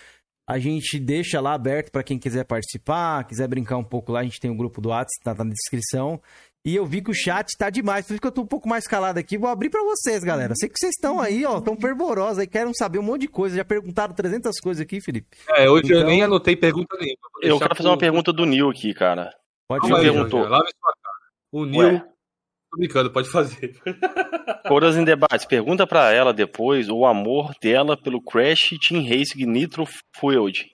[0.49, 4.23] a gente deixa lá aberto pra quem quiser participar, quiser brincar um pouco lá, a
[4.23, 6.19] gente tem o grupo do WhatsApp, tá, tá na descrição.
[6.67, 8.67] E eu vi que o chat tá demais, por isso que eu tô um pouco
[8.67, 9.37] mais calado aqui.
[9.37, 10.53] Vou abrir pra vocês, galera.
[10.55, 13.55] Sei que vocês estão aí, ó, tão fervorosos aí, querem saber um monte de coisa.
[13.55, 15.37] Já perguntaram 300 coisas aqui, Felipe.
[15.55, 17.15] É, hoje eu Então- nem anotei pergunta nenhuma.
[17.41, 19.33] Eu quero fazer uma pergunta do Nil aqui, cara.
[19.69, 20.11] Pode fazer.
[20.11, 20.39] perguntou.
[20.41, 21.17] Jorge, lave sua cara.
[21.53, 21.99] O Nil.
[22.69, 23.79] Tô brincando, pode fazer.
[24.67, 25.45] Coras em debates.
[25.45, 29.85] Pergunta pra ela depois o amor dela pelo Crash Team Racing Nitro
[30.17, 30.69] Fueled.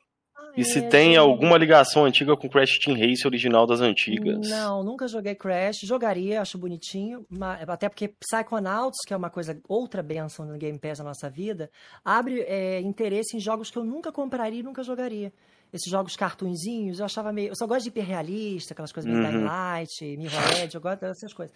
[0.56, 4.48] E se É, tem alguma ligação antiga com o Crash Team Race original das antigas.
[4.50, 5.80] Não, nunca joguei Crash.
[5.84, 7.26] Jogaria, acho bonitinho.
[7.68, 11.70] Até porque Psychonauts, que é uma coisa, outra benção no Game Pass na nossa vida,
[12.06, 15.34] abre é, interesse em jogos que eu nunca compraria e nunca jogaria.
[15.72, 17.50] Esses jogos cartunzinhos, eu achava meio.
[17.50, 19.32] Eu só gosto de hiperrealista, aquelas coisas meio Uhum.
[19.32, 21.56] Dying Light, Mirrorhead, eu gosto dessas coisas.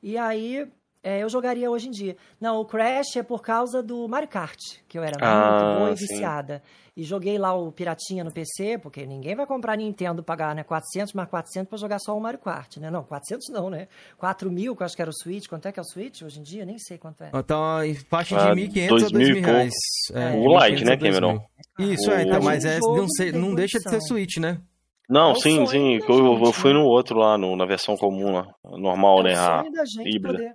[0.00, 0.64] E aí,
[1.02, 2.16] é, eu jogaria hoje em dia.
[2.40, 5.90] Não, o Crash é por causa do Mario Kart, que eu era muito Ah, boa
[5.92, 6.06] e sim.
[6.06, 6.62] viciada.
[6.96, 11.12] E joguei lá o Piratinha no PC, porque ninguém vai comprar Nintendo pagar né, 400
[11.14, 12.90] mais 400 pra jogar só o Mario Kart, né?
[12.90, 13.86] Não, 400 não, né?
[14.16, 15.46] 4 mil, que eu acho que era o Switch.
[15.46, 16.64] Quanto é que é o Switch hoje em dia?
[16.64, 17.30] Nem sei quanto é.
[17.32, 19.72] Então, em faixa de Ah, 1.500 a dois mil 2.000 e reais.
[20.08, 20.20] pouco.
[20.20, 21.20] É, O Lite, 1.500 né, a 2.000.
[21.20, 21.46] Cameron?
[21.78, 24.00] Isso, é, então, mas é, não, sei- tem não deixa de ser.
[24.00, 24.60] Switch, né?
[25.08, 25.94] Não, É sim, sim.
[25.94, 26.80] Eu, eu gente, fui né?
[26.80, 28.46] no outro lá, no- na versão comum lá.
[28.64, 29.36] Normal, É né?
[29.38, 29.62] A
[30.04, 30.32] híbrida.
[30.32, 30.52] poder.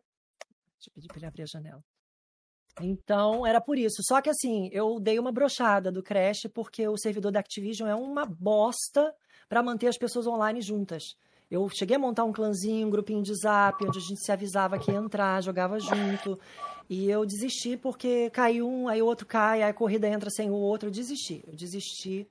[0.83, 1.83] Deixa eu pedir pra ele abrir a janela.
[2.81, 4.01] Então, era por isso.
[4.03, 7.95] Só que assim, eu dei uma brochada do Crash porque o servidor da Activision é
[7.95, 9.13] uma bosta
[9.47, 11.15] pra manter as pessoas online juntas.
[11.51, 14.79] Eu cheguei a montar um clãzinho, um grupinho de zap, onde a gente se avisava
[14.79, 16.39] que ia entrar, jogava junto.
[16.89, 20.49] E eu desisti porque caiu um, aí o outro cai, aí a corrida entra sem
[20.49, 20.87] o outro.
[20.89, 21.43] Eu desisti.
[21.45, 22.27] Eu desisti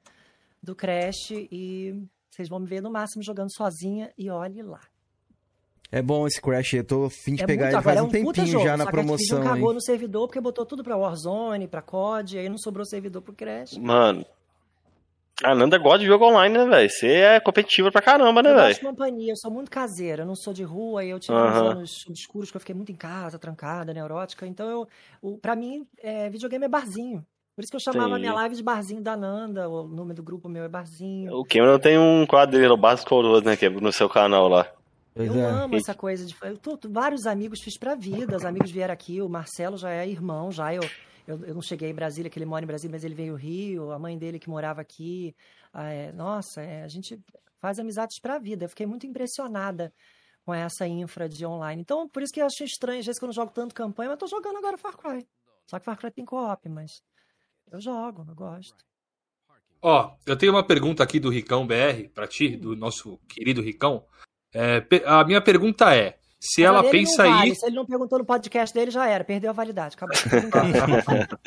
[0.61, 4.81] do Crash e vocês vão me ver no máximo jogando sozinha e olhe lá.
[5.95, 8.03] É bom esse Crash, eu tô a fim de É pegar muito, ele faz é
[8.03, 9.43] um um tempinho jogo, já na que a promoção.
[9.43, 13.35] cagou no servidor porque botou tudo pra Warzone, pra COD, aí não sobrou servidor pro
[13.35, 13.77] Crash.
[13.77, 14.25] Mano.
[15.45, 16.89] A Nanda gosta de jogo online, né, velho?
[16.89, 18.69] Você é competitiva pra caramba, né, eu velho?
[18.69, 21.37] gosto de companhia, eu sou muito caseira, eu não sou de rua, e eu tive
[21.43, 21.73] uns Aham.
[21.73, 24.89] anos obscuros que eu fiquei muito em casa, trancada, neurótica, então eu,
[25.21, 27.23] o, pra mim, é, videogame é barzinho.
[27.55, 28.21] Por isso que eu chamava a Entendi.
[28.21, 31.35] minha live de barzinho da Nanda, o nome do grupo meu é barzinho.
[31.37, 34.49] O Cameron tem um quadro dele, o Básico Coroso, né, que é no seu canal
[34.49, 34.67] lá.
[35.15, 35.45] Pois eu é.
[35.45, 36.35] amo essa coisa de.
[36.43, 38.37] Eu tô, vários amigos fiz pra vida.
[38.37, 39.21] Os amigos vieram aqui.
[39.21, 40.75] O Marcelo já é irmão, já.
[40.75, 40.83] Eu,
[41.27, 43.39] eu, eu não cheguei em Brasília, que ele mora em Brasília, mas ele veio do
[43.39, 43.93] Rio.
[43.93, 45.35] A mãe dele que morava aqui.
[45.73, 47.21] Ah, é, nossa, é, a gente
[47.61, 48.65] faz amizades pra vida.
[48.65, 49.93] Eu fiquei muito impressionada
[50.45, 51.83] com essa infra de online.
[51.83, 54.11] Então, por isso que eu achei estranho, às vezes, que eu não jogo tanto campanha,
[54.11, 55.27] mas eu tô jogando agora Far Cry.
[55.67, 57.03] Só que Far Cry tem co-op, mas
[57.71, 58.85] eu jogo, eu gosto.
[59.81, 64.05] Ó, eu tenho uma pergunta aqui do Ricão BR pra ti, do nosso querido Ricão.
[64.55, 67.51] É, a minha pergunta é: se Mas ela pensa não vale.
[67.51, 67.55] aí.
[67.57, 69.25] Se ele não perguntou no podcast dele, já era.
[69.25, 69.97] Perdeu a validade.
[69.97, 70.17] Acabou.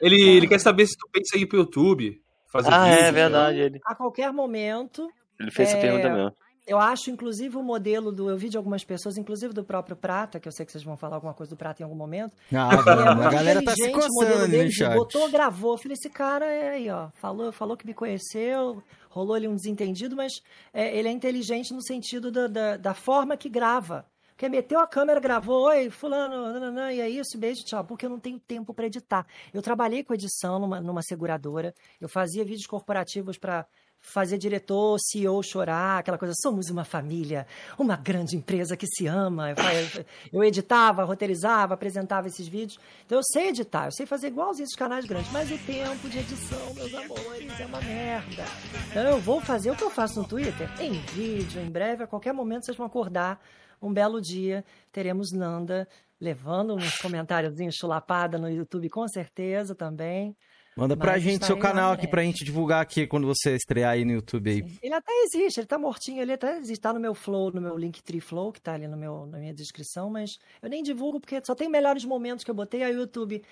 [0.00, 2.20] Ele, ele quer saber se tu pensa em ir pro YouTube.
[2.50, 3.12] Fazer Ah, vídeo, é né?
[3.12, 3.58] verdade.
[3.60, 6.32] Ele, a qualquer momento, ele fez essa É, pergunta mesmo.
[6.66, 8.30] Eu acho, inclusive, o modelo do.
[8.30, 10.96] Eu vi de algumas pessoas, inclusive do próprio Prata, que eu sei que vocês vão
[10.96, 12.36] falar alguma coisa do Prata em algum momento.
[12.52, 14.94] Ah, É, a galera tá se o coçando modelo no dele, chat.
[14.94, 15.72] Botou, gravou.
[15.72, 17.08] Eu falei, esse cara é aí, ó.
[17.14, 20.32] Falou, falou que me conheceu, rolou ali um desentendido, mas
[20.72, 24.06] é, ele é inteligente no sentido da, da, da forma que grava.
[24.30, 27.84] Porque meteu a câmera, gravou, oi, fulano, nananã, e é isso, beijo, tchau.
[27.84, 29.24] Porque eu não tenho tempo para editar.
[29.54, 33.66] Eu trabalhei com edição numa, numa seguradora, eu fazia vídeos corporativos para
[34.02, 37.46] fazer diretor, CEO chorar, aquela coisa, somos uma família,
[37.78, 39.50] uma grande empresa que se ama.
[39.50, 42.78] Eu, eu editava, roteirizava, apresentava esses vídeos.
[43.06, 46.18] Então eu sei editar, eu sei fazer igualzinho esses canais grandes, mas o tempo de
[46.18, 48.44] edição, meus amores, é uma merda.
[48.90, 52.06] Então eu vou fazer o que eu faço no Twitter, em vídeo, em breve, a
[52.06, 53.40] qualquer momento vocês vão acordar.
[53.80, 55.88] Um belo dia teremos Nanda
[56.20, 60.36] levando uns comentáriozinhos chulapada no YouTube, com certeza também.
[60.76, 63.92] Manda pra Mas gente seu canal na aqui pra gente divulgar aqui quando você estrear
[63.92, 64.78] aí no YouTube aí.
[64.82, 67.76] Ele até existe, ele tá mortinho, ele até existe, tá no meu flow, no meu
[67.76, 71.44] Linktree Flow, que tá ali no meu, na minha descrição, mas eu nem divulgo porque
[71.44, 73.42] só tem melhores momentos que eu botei aí o YouTube.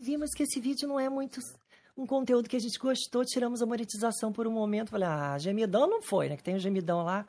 [0.00, 1.40] Vimos que esse vídeo não é muito
[1.96, 4.90] um conteúdo que a gente gostou, tiramos a monetização por um momento.
[4.90, 6.36] Falei, ah, gemidão não foi, né?
[6.36, 7.26] Que tem o gemidão lá.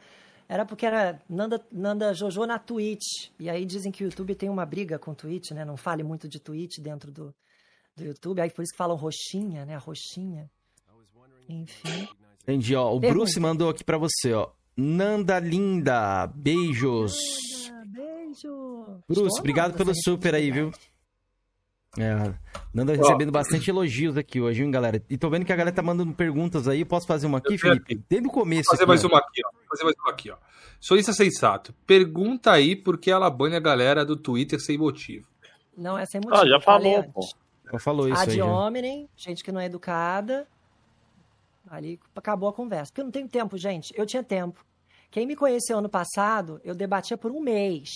[0.49, 3.29] Era porque era Nanda, Nanda Jojo na Twitch.
[3.39, 5.63] E aí dizem que o YouTube tem uma briga com o Twitch, né?
[5.63, 7.33] Não fale muito de Twitch dentro do,
[7.97, 8.39] do YouTube.
[8.39, 9.75] Aí por isso que falam roxinha, né?
[9.75, 10.49] A roxinha.
[11.49, 12.07] Enfim.
[12.43, 12.93] Entendi, ó.
[12.93, 13.19] O Pergunta.
[13.19, 14.49] Bruce mandou aqui para você, ó.
[14.75, 17.17] Nanda linda, beijos.
[17.69, 18.85] Nanda, beijo.
[19.07, 20.71] Bruce, Estou obrigado pelo super aí, viu?
[21.97, 22.33] É,
[22.71, 25.03] Nanda recebendo bastante elogios aqui hoje, hein, galera?
[25.09, 26.85] E tô vendo que a galera tá mandando perguntas aí.
[26.85, 28.03] Posso fazer uma aqui, Felipe?
[28.07, 28.69] Desde o começo.
[28.69, 29.07] Vou fazer aqui, mais ó.
[29.07, 29.51] uma aqui, ó.
[29.51, 30.37] Vou fazer mais uma aqui, ó.
[30.79, 35.27] Solista Sensato, pergunta aí por que ela banha a galera do Twitter sem motivo.
[35.75, 36.43] Não, é sem motivo.
[36.43, 37.21] Ah, já falou, pô.
[37.71, 40.47] Já falou isso a de homem, gente que não é educada.
[41.69, 42.91] Ali acabou a conversa.
[42.91, 43.93] Porque eu não tenho tempo, gente.
[43.97, 44.65] Eu tinha tempo.
[45.11, 47.89] Quem me conheceu ano passado, eu debatia por um mês.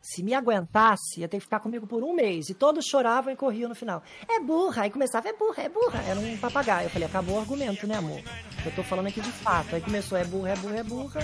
[0.00, 2.48] Se me aguentasse, ia ter que ficar comigo por um mês.
[2.48, 4.02] E todos choravam e corriam no final.
[4.26, 4.82] É burra.
[4.82, 6.02] Aí começava, é burra, é burra.
[6.02, 6.86] Era um papagaio.
[6.86, 8.20] Eu falei, acabou o argumento, né, amor?
[8.64, 9.74] Eu tô falando aqui de fato.
[9.74, 11.20] Aí começou, é burra, é burra, é burra.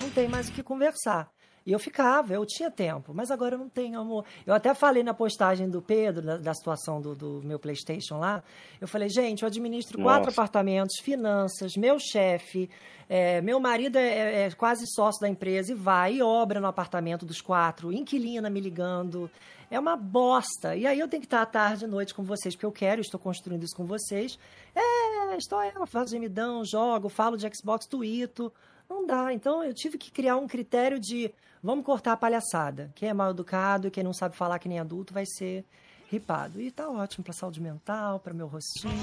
[0.00, 1.30] Não tem mais o que conversar.
[1.66, 4.24] E eu ficava, eu tinha tempo, mas agora eu não tenho, amor.
[4.46, 8.40] Eu até falei na postagem do Pedro, da, da situação do, do, meu PlayStation lá.
[8.80, 10.14] Eu falei, gente, eu administro Nossa.
[10.14, 12.70] quatro apartamentos, finanças, meu chefe,
[13.08, 16.68] é, meu marido é, é, é, quase sócio da empresa e vai e obra no
[16.68, 19.28] apartamento dos quatro, inquilina me ligando.
[19.68, 20.76] É uma bosta.
[20.76, 23.00] E aí eu tenho que estar à tarde e noite com vocês, porque eu quero,
[23.00, 24.38] estou construindo isso com vocês.
[24.72, 28.52] É, estou eu, faço gemidão, jogo, falo de Xbox, tuito.
[28.88, 29.32] Não dá.
[29.32, 31.32] Então eu tive que criar um critério de
[31.62, 32.90] vamos cortar a palhaçada.
[32.94, 35.64] Quem é mal educado e quem não sabe falar que nem adulto vai ser
[36.08, 36.60] ripado.
[36.60, 38.94] E tá ótimo para saúde mental, para meu rostinho.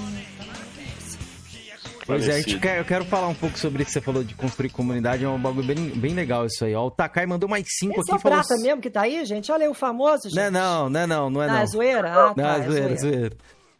[2.06, 4.68] Pois é, quer, eu quero falar um pouco sobre isso que você falou de construir
[4.68, 6.74] comunidade, é um bagulho bem, bem legal isso aí.
[6.74, 8.12] Ó, o Takai mandou mais cinco Esse aqui.
[8.12, 8.38] É o falou...
[8.38, 9.50] Prata mesmo que tá aí, gente?
[9.50, 10.36] Olha aí o famoso, gente.
[10.36, 11.54] Não é não, não é não, não é não.
[11.54, 12.12] Ah, é zoeira?
[12.12, 13.36] Ah, tá, não, é, é zoeira, é zoeira.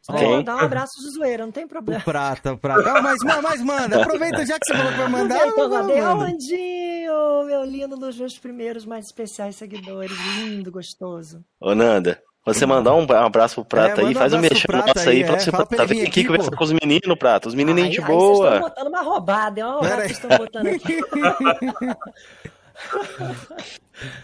[0.08, 0.42] Okay.
[0.42, 2.00] Dá um abraço de zoeira, não tem problema.
[2.00, 2.90] O prata, o prata.
[2.90, 5.46] Ah, mas, mas manda, aproveita já que você falou pra mandar.
[5.46, 10.12] Então, Ondinho, meu lindo, dos meus primeiros mais especiais seguidores.
[10.36, 11.42] Lindo, gostoso.
[11.58, 15.24] Ô, Nanda, você mandar um abraço pro Prata é, aí, faz um mexer nosso aí,
[15.24, 17.48] pra é, você tá vir aqui conversar com os meninos, Prata.
[17.48, 18.36] Os meninos, gente boa.
[18.36, 21.00] Vocês estão botando uma roubada, é uma roubada que vocês estão botando aqui.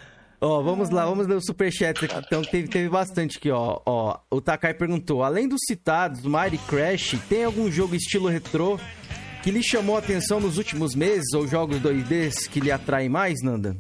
[0.43, 2.15] Ó, vamos lá, vamos ler o superchat aqui.
[2.17, 3.81] Então, teve, teve bastante aqui, ó.
[3.85, 4.19] ó.
[4.31, 8.79] O Takai perguntou: além dos citados, do Mighty Crash, tem algum jogo estilo retrô
[9.43, 13.43] que lhe chamou a atenção nos últimos meses ou jogos 2D que lhe atraem mais,
[13.43, 13.77] Nanda?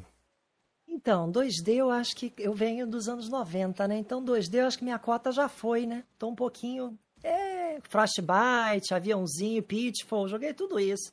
[0.87, 3.97] Então, 2D eu acho que eu venho dos anos 90, né?
[3.97, 6.05] Então, 2D eu acho que minha cota já foi, né?
[6.19, 6.99] Tô um pouquinho.
[7.23, 11.11] É, Frostbite, aviãozinho, Pitfall, joguei tudo isso.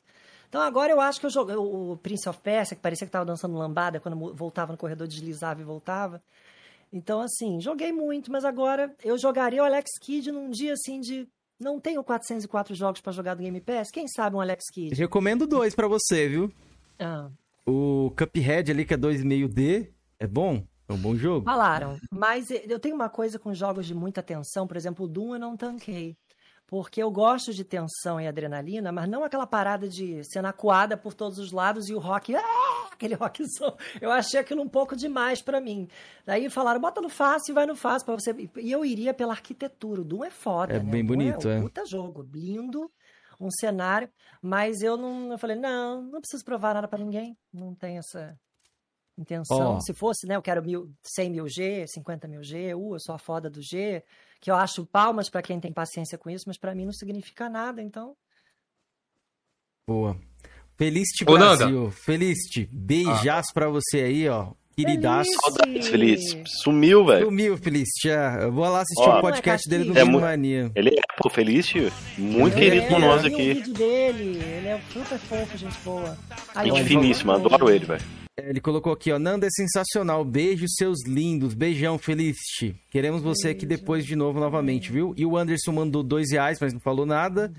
[0.48, 3.24] Então agora eu acho que eu joguei o Prince of Persia, que parecia que estava
[3.24, 6.22] dançando lambada quando voltava no corredor, deslizava e voltava.
[6.90, 11.28] Então, assim, joguei muito, mas agora eu jogaria o Alex Kidd num dia assim de.
[11.60, 13.90] Não tenho 404 jogos para jogar do Game Pass?
[13.90, 14.94] Quem sabe um Alex Kidd?
[14.94, 16.52] Recomendo dois para você, viu?
[16.98, 17.28] Ah.
[17.66, 19.88] O Cuphead ali, que é 2,5D,
[20.20, 20.64] é bom?
[20.88, 21.44] É um bom jogo?
[21.44, 21.98] Falaram.
[22.10, 25.40] Mas eu tenho uma coisa com jogos de muita tensão, por exemplo, o Doom eu
[25.40, 26.16] não tanquei
[26.68, 31.14] porque eu gosto de tensão e adrenalina, mas não aquela parada de ser acuada por
[31.14, 33.74] todos os lados e o rock, ah, aquele rockzão.
[33.98, 35.88] Eu achei aquilo um pouco demais para mim.
[36.26, 38.50] Daí falaram, bota no fácil e vai no fácil para você.
[38.58, 40.02] E eu iria pela arquitetura.
[40.02, 40.90] O Doom é foda, é né?
[40.90, 41.54] bem bonito, é.
[41.54, 41.62] Um é.
[41.62, 42.92] Puta jogo, lindo,
[43.40, 44.10] um cenário,
[44.42, 47.34] mas eu não, eu falei, não, não preciso provar nada para ninguém.
[47.50, 48.38] Não tem essa
[49.16, 49.76] intenção.
[49.76, 49.80] Oh.
[49.80, 53.14] Se fosse, né, eu quero mil, 100 mil G, 50 mil G, uh, eu sou
[53.14, 54.04] a foda do G
[54.40, 57.48] que eu acho palmas para quem tem paciência com isso, mas para mim não significa
[57.48, 58.16] nada, então.
[59.86, 60.16] Boa.
[60.76, 61.90] Felicite Brasil.
[61.90, 62.68] Felicite.
[62.72, 63.54] Beijaço ah.
[63.54, 64.52] pra você aí, ó.
[64.76, 65.30] Queridaço.
[65.44, 66.44] Saudades, Felicite.
[66.62, 67.24] Sumiu, velho.
[67.24, 68.08] Sumiu, Felicite.
[68.40, 70.70] Eu vou lá assistir o um podcast é dele no é Vídeo Mania.
[70.76, 73.34] Ele é, pô, Felicite, muito é, querido com nós aqui.
[73.34, 74.40] o vídeo dele.
[74.40, 76.16] Ele é super fofo, gente boa.
[76.62, 78.27] gente finíssima, adoro ele, velho.
[78.46, 79.18] Ele colocou aqui, ó.
[79.18, 80.24] Nanda é sensacional.
[80.24, 81.54] Beijo, seus lindos.
[81.54, 82.76] Beijão, Felicity.
[82.88, 85.12] Queremos você aqui depois de novo, novamente, viu?
[85.16, 87.52] E o Anderson mandou dois reais, mas não falou nada.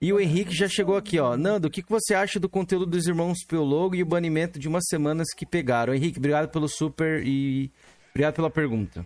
[0.00, 1.36] E o Henrique já chegou aqui, ó.
[1.36, 4.84] Nando, o que, você acha do conteúdo dos irmãos Piologo e o banimento de umas
[4.88, 5.94] semanas que pegaram?
[5.94, 7.70] Henrique, obrigado pelo super e
[8.10, 9.04] obrigado pela pergunta.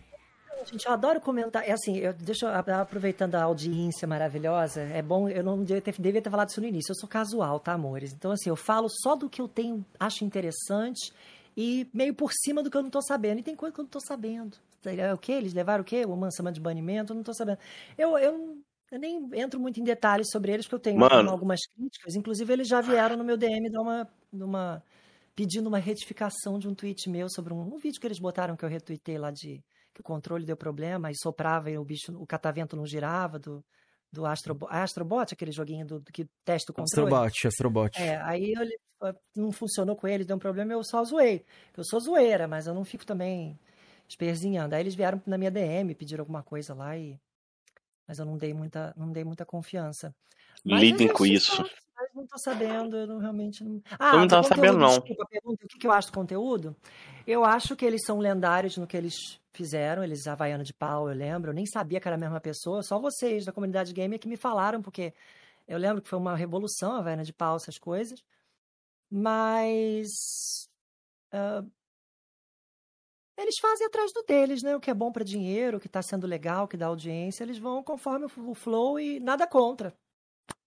[0.64, 1.68] Gente, eu adoro comentar.
[1.68, 5.94] É assim, eu, deixa eu, aproveitando a audiência maravilhosa, é bom, eu não devia ter,
[5.98, 6.92] devia ter falado isso no início.
[6.92, 8.12] Eu sou casual, tá, amores?
[8.12, 11.12] Então, assim, eu falo só do que eu tenho, acho interessante
[11.56, 13.40] e meio por cima do que eu não tô sabendo.
[13.40, 14.56] E tem coisa que eu não tô sabendo.
[14.84, 15.32] É o que?
[15.32, 16.04] Eles levaram o quê?
[16.04, 17.12] Uma semana de banimento?
[17.12, 17.58] Eu não tô sabendo.
[17.96, 18.58] Eu, eu,
[18.90, 21.30] eu nem entro muito em detalhes sobre eles, porque eu tenho Mano.
[21.30, 22.14] algumas críticas.
[22.14, 24.08] Inclusive, eles já vieram no meu DM dar uma.
[24.32, 24.82] uma
[25.34, 28.64] pedindo uma retificação de um tweet meu sobre um, um vídeo que eles botaram que
[28.64, 29.60] eu retuitei lá de
[29.94, 33.64] que o controle deu problema e soprava e o bicho, o catavento não girava do,
[34.12, 37.14] do Astrobot, Astrobot, aquele joguinho do, que testa o controle.
[37.14, 38.02] Astrobot, Astrobot.
[38.02, 38.76] É, aí ele
[39.36, 41.44] não funcionou com ele, deu um problema, eu só zoei.
[41.76, 43.58] Eu sou zoeira, mas eu não fico também
[44.08, 44.74] esperzinhando.
[44.74, 47.18] Aí eles vieram na minha DM, pediram alguma coisa lá e
[48.06, 50.14] mas eu não dei muita, não dei muita confiança.
[50.64, 51.62] Mas Lidem com isso.
[51.96, 53.82] Mas não tô sabendo, eu não, realmente não.
[53.98, 54.88] Ah, eu não tava conteúdo, sabendo, não.
[54.88, 56.76] Desculpa, pergunta, o que, que eu acho do conteúdo?
[57.26, 61.14] Eu acho que eles são lendários no que eles fizeram, eles Havaiano de pau, eu
[61.14, 61.50] lembro.
[61.50, 64.36] Eu nem sabia que era a mesma pessoa, só vocês da comunidade gamer que me
[64.36, 65.14] falaram, porque
[65.68, 68.24] eu lembro que foi uma revolução a Havaiana de pau, essas coisas.
[69.10, 70.08] Mas.
[71.32, 71.70] Uh,
[73.36, 74.76] eles fazem atrás do deles, né?
[74.76, 77.42] O que é bom para dinheiro, o que está sendo legal, o que dá audiência,
[77.42, 79.94] eles vão conforme o flow e nada contra.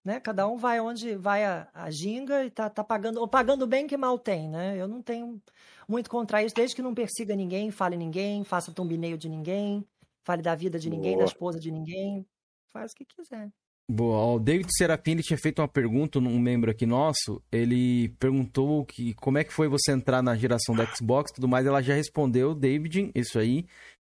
[0.08, 0.20] Né?
[0.20, 3.86] Cada um vai onde vai a, a ginga e tá, tá pagando, ou pagando bem
[3.86, 4.74] que mal tem, né?
[4.74, 5.38] Eu não tenho
[5.86, 9.86] muito contra isso, desde que não persiga ninguém, fale ninguém, faça tumbineio de ninguém,
[10.24, 11.26] fale da vida de ninguém, Boa.
[11.26, 12.26] da esposa de ninguém,
[12.72, 13.50] faz o que quiser.
[13.86, 14.36] Boa.
[14.36, 17.42] O David Serafim ele tinha feito uma pergunta, um membro aqui nosso.
[17.52, 21.48] Ele perguntou que como é que foi você entrar na geração da Xbox e tudo
[21.48, 21.66] mais.
[21.66, 23.66] Ela já respondeu, David, isso aí.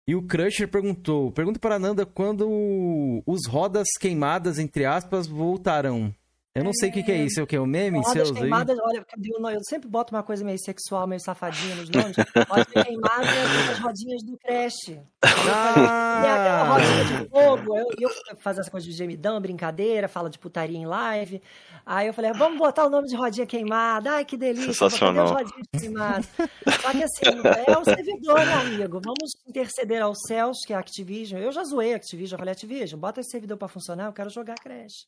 [0.10, 6.12] E o Crusher perguntou: pergunta para Nanda quando os rodas queimadas, entre aspas, voltarão.
[6.60, 7.58] Eu não sei o que, que, é isso, é o que?
[7.58, 8.86] O meme rodas seus queimadas, aí?
[8.86, 12.16] olha, eu sempre boto uma coisa meio sexual, meio safadinha nos nomes.
[12.50, 13.30] Rodas queimadas
[13.72, 14.98] as rodinhas do Crash.
[15.24, 16.22] Ah.
[16.24, 17.78] E aquela rodinha de fogo.
[17.78, 21.42] Eu, eu faço essa coisa de gemidão, brincadeira, fala de putaria em live.
[21.86, 24.12] Aí eu falei, vamos botar o nome de rodinha queimada.
[24.12, 24.74] Ai, que delícia.
[24.74, 25.28] Sensacional.
[25.28, 26.30] Vou rodinhas queimadas.
[26.82, 29.02] Só que assim, é o servidor, meu amigo.
[29.04, 31.42] Vamos interceder aos céus, que é a Activision.
[31.42, 34.30] Eu já zoei a Activision, eu falei, Activision, bota esse servidor pra funcionar, eu quero
[34.30, 35.08] jogar Crash.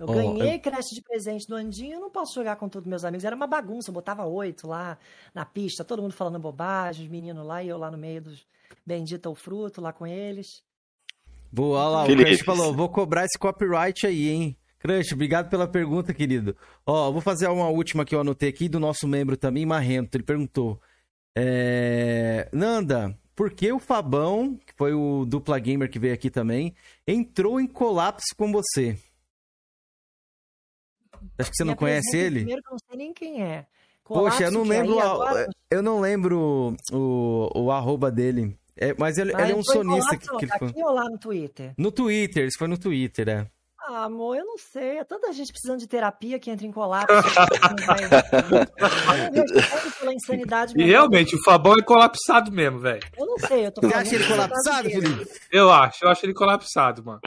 [0.00, 0.60] Eu oh, ganhei eu...
[0.60, 3.22] creche de presente do Andinho, eu não posso jogar com todos meus amigos.
[3.22, 4.96] Era uma bagunça, eu botava oito lá
[5.34, 8.46] na pista, todo mundo falando bobagem, os meninos lá e eu lá no meio dos
[8.86, 10.62] bendito o fruto lá com eles.
[11.52, 14.56] Boa, lá, o Crush falou, vou cobrar esse copyright aí, hein?
[14.78, 16.56] Crush, obrigado pela pergunta, querido.
[16.86, 20.16] Ó, vou fazer uma última que eu anotei aqui do nosso membro também, Marrento.
[20.16, 20.80] Ele perguntou:
[21.36, 22.48] é...
[22.52, 26.74] Nanda, por que o Fabão, que foi o dupla gamer que veio aqui também,
[27.06, 28.96] entrou em colapso com você?
[31.38, 32.40] Acho que você não conhece ele?
[32.40, 33.66] Primeiro que eu não sei nem quem é.
[34.04, 34.98] Colapso Poxa, eu não lembro.
[34.98, 35.48] A, agora...
[35.70, 38.58] Eu não lembro o, o arroba dele.
[38.76, 40.68] É, mas ele, ele é um sonista que, que ele foi.
[40.68, 41.74] Aqui ou lá no Twitter?
[41.76, 43.46] No Twitter, isso foi no Twitter, é.
[43.82, 44.98] Ah, amor, eu não sei.
[44.98, 47.08] É tanta gente precisando de terapia que entra em colapso.
[49.98, 50.74] pela insanidade.
[50.76, 53.02] E realmente, o Fabão é colapsado mesmo, velho.
[53.18, 53.66] Eu não sei.
[53.66, 55.28] Eu tô Você acha ele colapsado, Felipe?
[55.50, 57.20] Eu acho, eu acho ele colapsado, mano.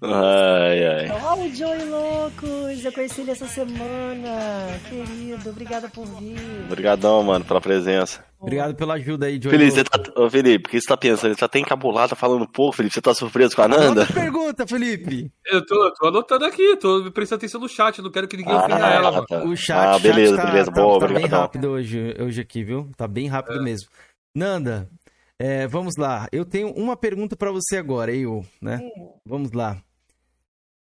[0.00, 1.10] Ai, ai.
[1.10, 4.78] Olha o Joey Loucos, eu conheci ele essa semana.
[4.88, 6.38] Querido, obrigada por vir.
[6.66, 8.24] Obrigadão, mano, pela presença.
[8.38, 11.34] Obrigado pela ajuda aí, Joey Felipe, você tá, ô, Felipe, o que você tá pensando?
[11.34, 12.94] Você tá até encabulado, tá falando pouco, Felipe.
[12.94, 14.02] Você tá surpreso com a Nanda?
[14.02, 15.32] Outra pergunta, Felipe.
[15.44, 18.58] Eu tô, tô anotando aqui, tô prestando atenção no chat, não quero que ninguém ah,
[18.58, 19.26] ofenda ela.
[19.26, 19.42] Tá.
[19.42, 22.62] O chat, ah, beleza, chat tá, beleza, tá, boa, tá, bem rápido hoje, hoje aqui,
[22.62, 22.88] viu?
[22.96, 23.62] Tá bem rápido é.
[23.62, 23.88] mesmo.
[24.32, 24.88] Nanda,
[25.36, 26.28] é, vamos lá.
[26.30, 28.80] Eu tenho uma pergunta para você agora, eu, né?
[29.26, 29.82] Vamos lá.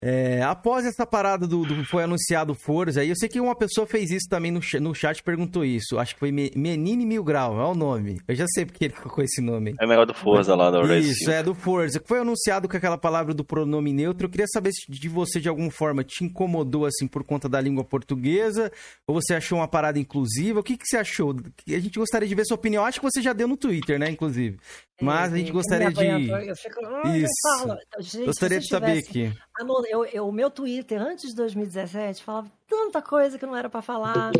[0.00, 3.56] É, após essa parada do, do, foi anunciado o Forza, aí eu sei que uma
[3.56, 5.98] pessoa fez isso também no, no chat perguntou isso.
[5.98, 8.20] Acho que foi Menine Mil Grau, é o nome.
[8.28, 9.74] Eu já sei porque ele colocou esse nome.
[9.80, 12.00] É melhor do Forza lá da Race Isso, é do Forza.
[12.06, 14.26] Foi anunciado com aquela palavra do pronome neutro.
[14.26, 17.60] Eu queria saber se de você de alguma forma te incomodou assim por conta da
[17.60, 18.70] língua portuguesa
[19.04, 20.60] ou você achou uma parada inclusiva.
[20.60, 21.34] O que, que você achou?
[21.66, 22.84] A gente gostaria de ver sua opinião.
[22.84, 24.58] Acho que você já deu no Twitter, né, inclusive.
[25.00, 26.56] Mas a gente gostaria de.
[26.56, 26.80] Fico...
[27.08, 28.24] Isso.
[28.24, 29.32] gostaria de saber aqui.
[29.58, 33.68] Amor, eu, eu, o meu Twitter, antes de 2017, falava tanta coisa que não era
[33.68, 34.30] para falar,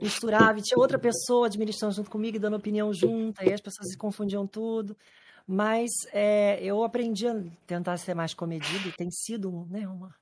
[0.00, 3.90] misturava, e tinha outra pessoa administrando junto comigo e dando opinião junto, aí as pessoas
[3.90, 4.96] se confundiam tudo.
[5.44, 10.14] Mas é, eu aprendi a tentar ser mais comedido, tem sido né, uma,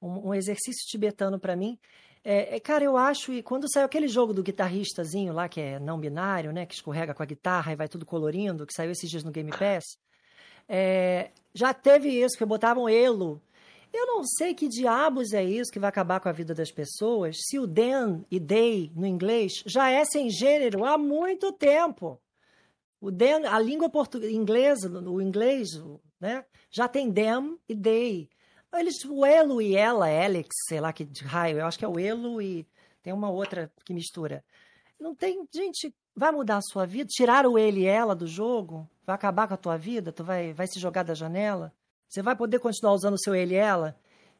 [0.00, 1.76] um, um exercício tibetano para mim.
[2.22, 5.80] É, é, cara, eu acho, e quando saiu aquele jogo do guitarristazinho lá, que é
[5.80, 9.10] não binário, né, que escorrega com a guitarra e vai tudo colorindo, que saiu esses
[9.10, 9.98] dias no Game Pass,
[10.68, 13.40] é, já teve isso, que botavam elo
[13.96, 17.38] eu não sei que diabos é isso que vai acabar com a vida das pessoas
[17.40, 22.20] se o then e they no inglês já é sem gênero há muito tempo.
[23.00, 23.90] O then, a língua
[24.30, 25.70] inglesa, o inglês,
[26.20, 28.28] né, já tem them e they.
[28.74, 31.98] Eles, o elo e ela, Alex, sei lá que raio, eu acho que é o
[31.98, 32.66] elo e
[33.02, 34.44] tem uma outra que mistura.
[34.98, 37.08] Não tem, gente, vai mudar a sua vida?
[37.08, 38.88] Tirar o ele e ela do jogo?
[39.06, 40.12] Vai acabar com a tua vida?
[40.12, 41.72] Tu vai, vai se jogar da janela?
[42.08, 43.96] Você vai poder continuar usando o seu ele e ela?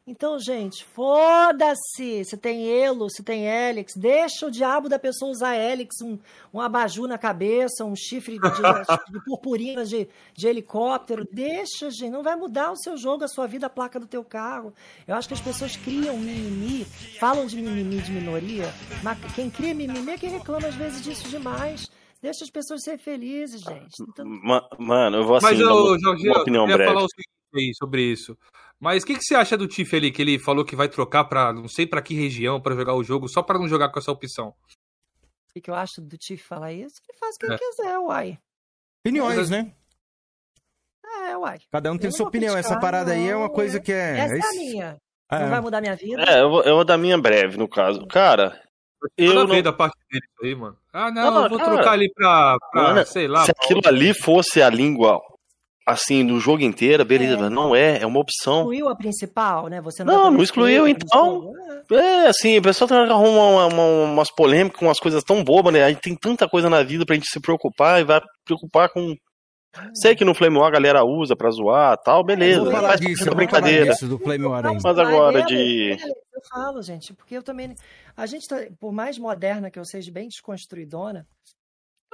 [0.09, 3.93] Então, gente, foda-se se tem Elo, se tem Helix.
[3.97, 6.16] Deixa o diabo da pessoa usar Helix, um,
[6.55, 8.48] um abajur na cabeça, um chifre de,
[9.10, 11.26] de purpurina de, de, helicóptero.
[11.32, 12.10] Deixa, gente.
[12.10, 14.72] Não vai mudar o seu jogo, a sua vida, a placa do teu carro.
[15.09, 16.84] Eu acho que as pessoas criam mimimi,
[17.18, 18.72] falam de mimimi de minoria,
[19.02, 21.90] mas quem cria mimimi é quem reclama às vezes disso demais.
[22.22, 24.01] Deixa as pessoas serem felizes, gente.
[24.09, 24.24] Então...
[24.78, 26.93] Mano, eu vou assim, Mas, ô, Jorge, uma opinião eu breve.
[26.93, 27.35] falar o seguinte
[27.74, 28.36] sobre isso.
[28.78, 31.24] Mas o que, que você acha do Tiff ali, que ele falou que vai trocar
[31.24, 33.98] para não sei para que região para jogar o jogo, só para não jogar com
[33.98, 34.48] essa opção?
[34.48, 37.01] O que, que eu acho do Tiff falar isso?
[37.09, 37.48] Ele faz o que é.
[37.48, 38.39] ele quiser, uai.
[39.01, 39.73] Opiniões, né?
[41.28, 41.59] É, uai.
[41.70, 42.52] Cada um tem sua opinião.
[42.52, 44.18] Criticar, essa parada não, aí é uma coisa que é.
[44.18, 44.97] Essa é, a minha.
[45.31, 45.39] É.
[45.40, 46.23] Não vai mudar minha vida.
[46.23, 48.06] É, eu vou, eu vou dar minha breve, no caso.
[48.06, 48.60] Cara,
[49.16, 49.62] eu não...
[49.62, 50.77] da parte dele aí, mano.
[50.93, 53.44] Ah, não, não eu vou cara, trocar ali pra, pra mano, sei lá.
[53.44, 55.20] Se aquilo ali fosse a língua
[55.86, 57.48] assim, do jogo inteiro, beleza, é.
[57.48, 58.58] não é, é uma opção.
[58.62, 59.80] Excluiu a principal, né?
[59.80, 61.52] Você não, não, não excluiu, então.
[61.92, 61.94] É.
[61.94, 65.84] é, assim, o pessoal tá arruma uma, uma, umas polêmicas, umas coisas tão bobas, né?
[65.84, 69.14] A gente tem tanta coisa na vida pra gente se preocupar e vai preocupar com.
[69.94, 72.62] Sei que no Flame War a galera usa pra zoar tal, beleza.
[72.62, 73.92] Vou falar disso, brincadeira.
[73.92, 74.80] Disso do Flame War ainda.
[74.82, 75.90] Mas agora de.
[75.92, 77.76] Eu falo, gente, porque eu também.
[78.16, 81.26] A gente, tá, por mais moderna que eu seja, bem desconstruidona,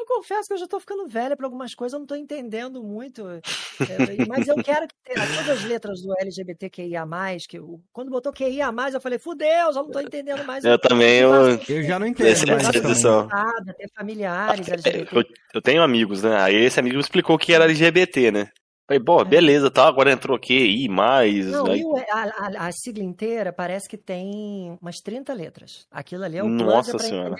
[0.03, 2.83] eu confesso que eu já tô ficando velha para algumas coisas, eu não tô entendendo
[2.83, 3.27] muito.
[3.29, 7.05] É, mas eu quero que tenha todas as letras do LGBTQIA,
[7.49, 10.65] que eu, quando botou QIA, eu falei, fudeu, já não tô entendendo mais.
[10.65, 11.33] Eu, também, eu,
[11.69, 12.27] eu já não entendo.
[12.29, 13.29] Essa, essa edição.
[13.77, 15.17] Ter familiares LGBT.
[15.17, 15.25] Eu,
[15.55, 16.37] eu, tenho amigos, né?
[16.41, 18.49] Aí esse amigo explicou que era LGBT, né?
[18.87, 19.25] Falei, pô, é.
[19.25, 21.47] beleza, tá, agora entrou QI, mais.
[21.47, 21.83] Não, aí...
[22.11, 25.87] a, a, a, sigla inteira parece que tem umas 30 letras.
[25.91, 27.37] Aquilo ali é o Nossa senhora.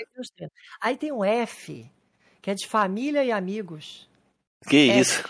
[0.81, 1.91] Aí tem um F
[2.43, 4.09] que é de família e amigos.
[4.69, 5.23] Que é, isso?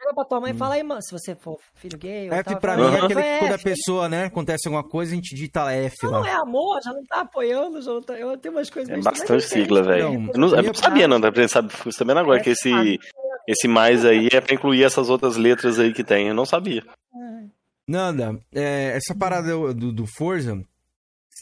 [0.00, 0.58] Chega pra tua mãe e hum.
[0.58, 2.28] fala aí, mano, se você for filho gay.
[2.28, 5.14] F tal, pra mim é aquele que quando a pessoa, né, acontece alguma coisa, a
[5.14, 6.20] gente digita F não, lá.
[6.20, 8.90] Não, é amor, já não tá apoiando, já não tá, eu tenho umas coisas...
[8.90, 10.04] É bastante sigla, velho.
[10.04, 12.98] Eu não, eu não sabia, não, tá sabe, sabendo agora que esse,
[13.46, 16.82] esse mais aí é pra incluir essas outras letras aí que tem, eu não sabia.
[17.14, 17.44] É.
[17.86, 20.62] Nanda, é, essa parada do, do Forza,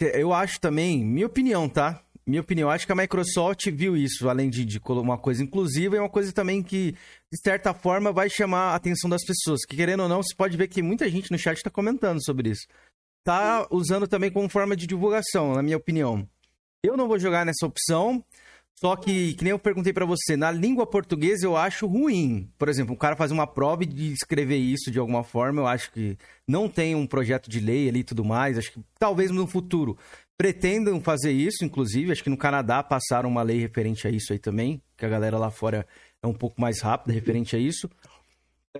[0.01, 2.01] eu acho também, minha opinião, tá?
[2.27, 6.01] Minha opinião, acho que a Microsoft viu isso, além de, de uma coisa inclusiva, é
[6.01, 6.93] uma coisa também que,
[7.32, 9.65] de certa forma, vai chamar a atenção das pessoas.
[9.65, 12.51] Que, querendo ou não, você pode ver que muita gente no chat está comentando sobre
[12.51, 12.66] isso.
[13.24, 16.28] Tá usando também como forma de divulgação, na minha opinião.
[16.82, 18.24] Eu não vou jogar nessa opção,
[18.78, 22.51] só que, que nem eu perguntei para você, na língua portuguesa eu acho ruim.
[22.59, 25.93] Por exemplo, um cara fazer uma prova de escrever isso de alguma forma, eu acho
[25.93, 26.19] que
[26.49, 28.59] não tem um projeto de lei ali e tudo mais.
[28.59, 29.97] Acho que talvez no futuro
[30.36, 32.11] pretendam fazer isso, inclusive.
[32.11, 35.39] Acho que no Canadá passaram uma lei referente a isso aí também, que a galera
[35.39, 35.86] lá fora
[36.20, 37.89] é um pouco mais rápida referente a isso.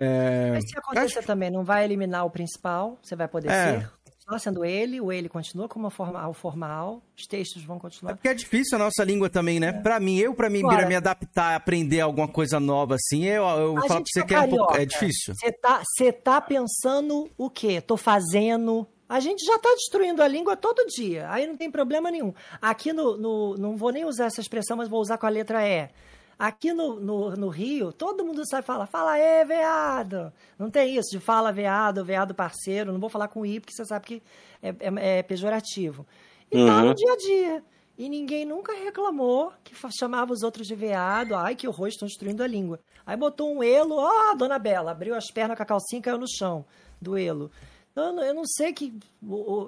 [0.01, 0.51] É...
[0.51, 1.27] Mas se acontecer acho...
[1.27, 3.81] também, não vai eliminar o principal, você vai poder é.
[3.81, 3.90] ser.
[4.28, 8.12] Só sendo ele, o ele continua como formal, formal, os textos vão continuar.
[8.12, 9.69] É porque é difícil a nossa língua também, né?
[9.69, 9.73] É.
[9.73, 13.74] Pra mim, eu, pra mim, Agora, me adaptar, aprender alguma coisa nova assim, eu, eu
[13.74, 15.35] falo pra você tá que é, um pouco, é difícil.
[15.35, 15.82] Você tá,
[16.23, 17.81] tá pensando o quê?
[17.81, 22.09] Tô fazendo, a gente já está destruindo a língua todo dia, aí não tem problema
[22.09, 22.32] nenhum.
[22.61, 25.69] Aqui no, no, Não vou nem usar essa expressão, mas vou usar com a letra
[25.69, 25.90] E.
[26.38, 30.32] Aqui no, no, no Rio, todo mundo sabe falar, fala é veado.
[30.59, 32.92] Não tem isso de fala veado, veado parceiro.
[32.92, 34.22] Não vou falar com I, porque você sabe que
[34.62, 36.06] é, é, é pejorativo.
[36.50, 36.66] E uhum.
[36.66, 37.64] tá no dia a dia.
[37.96, 41.36] E ninguém nunca reclamou que chamava os outros de veado.
[41.36, 42.80] Ai, que horror, estão destruindo a língua.
[43.06, 46.02] Aí botou um elo, ó, oh, dona Bela, abriu as pernas com a calcinha e
[46.02, 46.64] caiu no chão
[47.00, 47.50] do elo.
[47.94, 48.98] Eu, eu não sei que.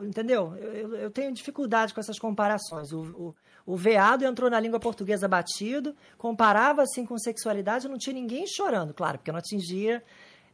[0.03, 0.57] Entendeu?
[0.57, 2.93] Eu, eu, tenho dificuldade com essas comparações.
[2.93, 3.35] O, o,
[3.67, 8.93] o, veado entrou na língua portuguesa batido, comparava assim com sexualidade, não tinha ninguém chorando,
[8.95, 10.03] claro, porque não atingia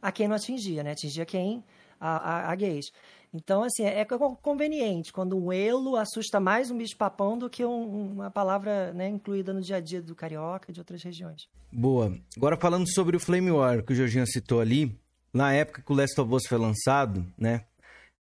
[0.01, 0.91] a quem não atingia, né?
[0.91, 1.63] Atingia quem?
[1.99, 2.91] A, a, a gays.
[3.33, 4.05] Então, assim, é,
[4.41, 9.53] conveniente quando um elo assusta mais um bicho-papão do que um, uma palavra né, incluída
[9.53, 11.47] no dia a dia do carioca e de outras regiões.
[11.71, 12.13] Boa.
[12.35, 14.99] Agora falando sobre o Flame War, que o Jorginho citou ali,
[15.33, 17.65] na época que o Last of Us foi lançado, né?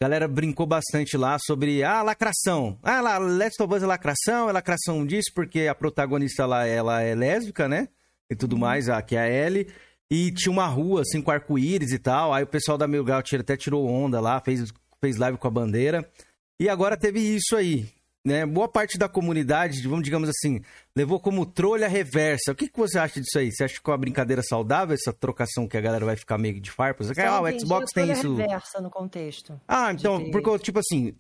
[0.02, 2.80] A galera brincou bastante lá sobre a ah, lacração.
[2.82, 7.02] Ah, lá, Last of Us é lacração, é lacração disso, porque a protagonista lá, ela
[7.02, 7.90] é lésbica, né?
[8.30, 8.60] E tudo uhum.
[8.60, 9.68] mais, a, que é a Ellie.
[10.10, 12.34] E tinha uma rua, assim, com arco-íris e tal.
[12.34, 14.72] Aí o pessoal da Milgal até tirou onda lá, fez,
[15.02, 16.10] fez live com a bandeira.
[16.58, 17.86] E agora teve isso aí
[18.26, 20.62] né, boa parte da comunidade, vamos digamos assim,
[20.96, 22.52] levou como trolha reversa.
[22.52, 23.52] O que, que você acha disso aí?
[23.52, 26.60] Você acha que é uma brincadeira saudável essa trocação que a galera vai ficar meio
[26.60, 27.10] de farpas?
[27.18, 28.36] Ah, o Xbox tem isso.
[28.36, 29.60] reversa no contexto.
[29.68, 31.16] Ah, então, porque tipo assim,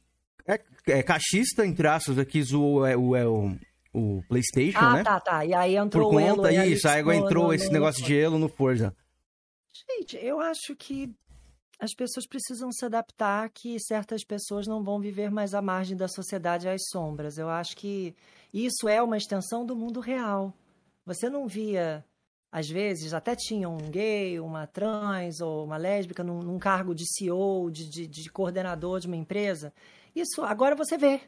[0.47, 3.55] é, é cachista entre aspas aqui o, é, o, é o,
[3.93, 5.01] o PlayStation, ah, né?
[5.01, 5.45] Ah, tá, tá.
[5.45, 8.07] E aí entrou Por conta o elo, isso, aí entrou no, esse no, negócio no...
[8.07, 8.95] de elo no Forza.
[9.71, 11.13] Gente, eu acho que
[11.79, 16.09] as pessoas precisam se adaptar que certas pessoas não vão viver mais à margem da
[16.09, 17.37] sociedade às sombras.
[17.37, 18.13] Eu acho que
[18.53, 20.53] isso é uma extensão do mundo real.
[21.05, 22.03] Você não via,
[22.51, 27.05] às vezes, até tinha um gay, uma trans ou uma lésbica num, num cargo de
[27.07, 29.73] CEO, de, de, de coordenador de uma empresa.
[30.13, 31.21] Isso agora você vê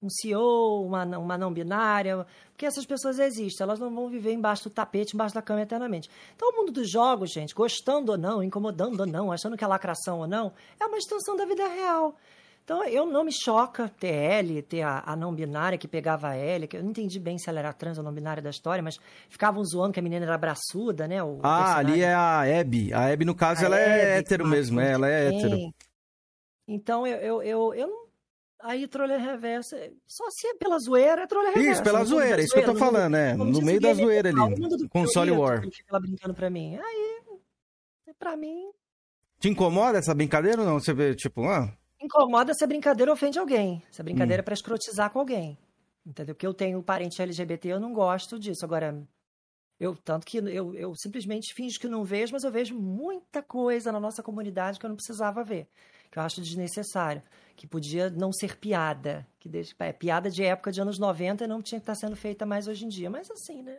[0.00, 4.64] um CEO, uma, uma não binária, porque essas pessoas existem, elas não vão viver embaixo
[4.64, 6.08] do tapete, embaixo da cama eternamente.
[6.34, 9.66] Então, o mundo dos jogos, gente, gostando ou não, incomodando ou não, achando que é
[9.66, 12.16] lacração ou não, é uma extensão da vida real.
[12.68, 16.36] Então, eu não me choca ter L, ter a, a não binária que pegava a
[16.36, 18.82] L, que eu não entendi bem se ela era trans ou não binária da história,
[18.82, 18.98] mas
[19.30, 21.22] ficavam zoando que a menina era braçuda, né?
[21.22, 22.92] O ah, ali é a Abby.
[22.92, 25.72] A Abby, no caso, a ela é Abby, é hétero mesmo, ela é hétero.
[26.68, 27.97] Então, eu, eu, eu, eu não
[28.60, 29.76] Aí trolha reversa,
[30.06, 31.70] só se é pela zoeira, é trolha reversa.
[31.70, 33.34] Isso, pela zoeira, isso que eu tô falando, né?
[33.34, 35.62] No meio da zoeira ali, console war.
[35.62, 36.76] Fica brincando pra mim.
[36.76, 37.20] Aí,
[38.18, 38.70] pra mim...
[39.38, 40.80] Te incomoda essa brincadeira ou não?
[40.80, 41.72] Você vê, tipo, ah...
[42.00, 43.80] Incomoda se a brincadeira ofende alguém.
[43.92, 44.42] Se a brincadeira hum.
[44.42, 45.56] é pra escrotizar com alguém.
[46.04, 46.34] Entendeu?
[46.34, 48.64] Porque eu tenho parente LGBT, eu não gosto disso.
[48.64, 49.06] Agora,
[49.78, 53.92] eu, tanto que eu, eu simplesmente finjo que não vejo, mas eu vejo muita coisa
[53.92, 55.68] na nossa comunidade que eu não precisava ver.
[56.10, 57.22] Que eu acho desnecessário
[57.58, 61.80] que podia não ser piada, que é piada de época de anos 90 não tinha
[61.80, 63.78] que estar sendo feita mais hoje em dia, mas assim, né?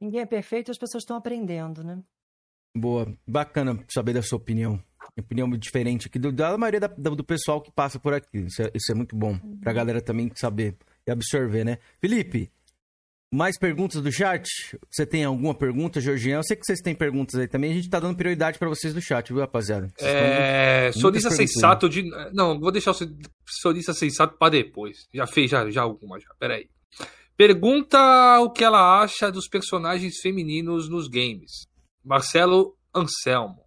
[0.00, 2.02] Ninguém é perfeito, as pessoas estão aprendendo, né?
[2.74, 4.82] Boa, bacana saber da sua opinião.
[5.18, 8.38] Opinião diferente aqui do, da maioria da, do pessoal que passa por aqui.
[8.38, 9.32] Isso é, isso é muito bom.
[9.32, 9.60] Uhum.
[9.60, 11.78] Pra galera também saber e absorver, né?
[12.00, 12.50] Felipe,
[13.32, 14.46] mais perguntas do chat?
[14.90, 16.36] Você tem alguma pergunta, Georgian?
[16.36, 17.72] Eu sei que vocês têm perguntas aí também.
[17.72, 19.90] A gente tá dando prioridade para vocês do chat, viu, rapaziada?
[19.98, 20.92] é...
[20.92, 22.02] Sonista sensato de.
[22.32, 22.96] Não, vou deixar o
[23.46, 25.08] sonista sensato para depois.
[25.14, 26.28] Já fez já, já alguma já.
[26.38, 26.68] Peraí.
[27.34, 27.98] Pergunta
[28.40, 31.66] o que ela acha dos personagens femininos nos games.
[32.04, 33.64] Marcelo Anselmo.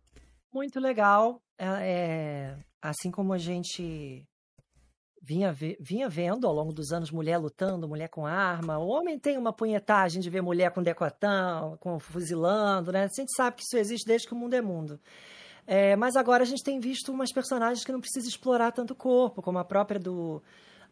[0.54, 1.42] Muito legal.
[1.58, 4.24] É, é assim como a gente
[5.26, 8.78] vinha, vinha vendo ao longo dos anos mulher lutando, mulher com arma.
[8.78, 13.06] O homem tem uma punhetagem de ver mulher com decotão, com fuzilando, né?
[13.06, 15.00] A gente sabe que isso existe desde que o mundo é mundo.
[15.66, 18.96] É, mas agora a gente tem visto umas personagens que não precisam explorar tanto o
[18.96, 20.44] corpo, como a própria do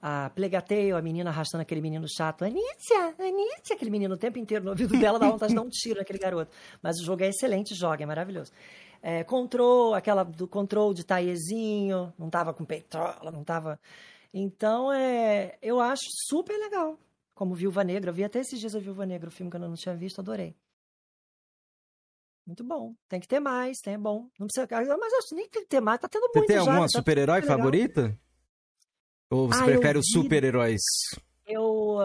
[0.02, 2.44] a Plegateio, a menina arrastando aquele menino chato.
[2.44, 5.70] Anícia, Anícia, aquele menino o tempo inteiro no ouvido dela, dá vontade de dar um
[5.70, 6.52] tiro naquele garoto.
[6.82, 8.52] Mas o jogo é excelente, joga, é maravilhoso.
[9.02, 13.80] É, control, aquela do control de taiezinho, não tava com peitola, não tava
[14.34, 16.98] então, é, eu acho super legal.
[17.36, 18.10] Como Viúva Negra.
[18.10, 20.20] Eu vi até esses dias a Viúva Negra, o filme que eu não tinha visto,
[20.20, 20.56] adorei.
[22.46, 22.94] Muito bom.
[23.08, 24.30] Tem que ter mais, tem, é bom.
[24.40, 24.68] Não precisa.
[24.70, 26.40] Ah, mas acho que nem tem que ter mais, tá tendo muito.
[26.40, 28.20] Você tem alguma tá super-herói favorita?
[29.30, 30.82] Ou você ah, prefere os super-heróis?
[31.46, 31.98] Eu.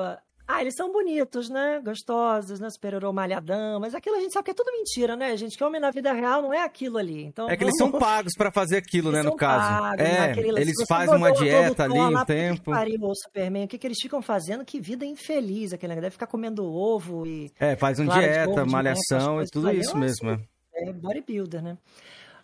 [0.51, 1.79] Ah, eles são bonitos, né?
[1.85, 2.71] Gostosos, né?
[2.71, 3.79] Super-herói malhadão.
[3.79, 5.59] Mas aquilo a gente sabe que é tudo mentira, né, gente?
[5.59, 7.23] Que homem na vida real não é aquilo ali.
[7.23, 9.69] Então, é que eles são pagos para fazer aquilo, eles né, no caso.
[9.83, 10.59] Pagos, é, naquele...
[10.59, 12.65] eles fazem uma dieta ali um tempo.
[12.65, 13.67] Que pariu, o Superman.
[13.67, 14.65] O que, que eles ficam fazendo?
[14.65, 16.03] Que vida infeliz aquele negócio.
[16.05, 17.53] Deve ficar comendo ovo e...
[17.61, 20.31] É, faz uma dieta, ovo, malhação e tudo isso mesmo.
[20.31, 20.47] Assim,
[20.77, 21.77] é bodybuilder, né?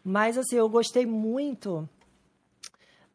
[0.04, 1.88] Mas, assim, eu gostei muito...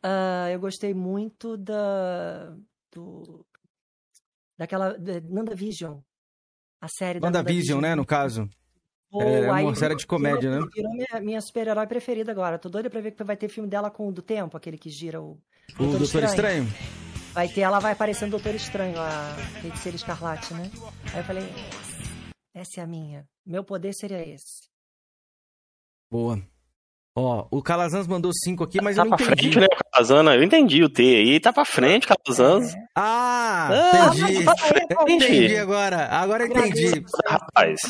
[0.04, 2.56] Uh, eu gostei muito da...
[2.92, 3.46] Do,
[4.60, 4.98] daquela
[5.30, 6.02] Nanda Vision,
[6.82, 8.50] a série Nanda da Vision, né, no caso.
[9.10, 10.72] Oh, é uma série de comédia, virou, né?
[10.76, 12.60] Virou minha, minha super-herói preferida agora.
[12.60, 14.90] Tô doida pra ver que vai ter filme dela com o do tempo, aquele que
[14.90, 15.32] gira o.
[15.32, 16.66] O Doutor, Doutor Estranho.
[16.66, 16.68] Estranho.
[17.34, 20.70] Vai ter, ela vai aparecer no Doutor Estranho, a feiticeira escarlate, né?
[21.14, 21.44] Aí eu falei,
[22.54, 23.28] essa é a minha.
[23.46, 24.68] Meu poder seria esse.
[26.12, 26.40] Boa.
[27.22, 29.26] Ó, o Calazans mandou cinco aqui, mas tá eu não entendi.
[29.26, 32.74] Frente, né, o Calazans, eu entendi o T aí, tá pra frente, Calazans.
[32.74, 32.78] É.
[32.96, 34.12] Ah, ah,
[35.02, 35.26] entendi.
[35.26, 37.04] entendi agora, agora entendi.
[37.28, 37.82] Rapaz.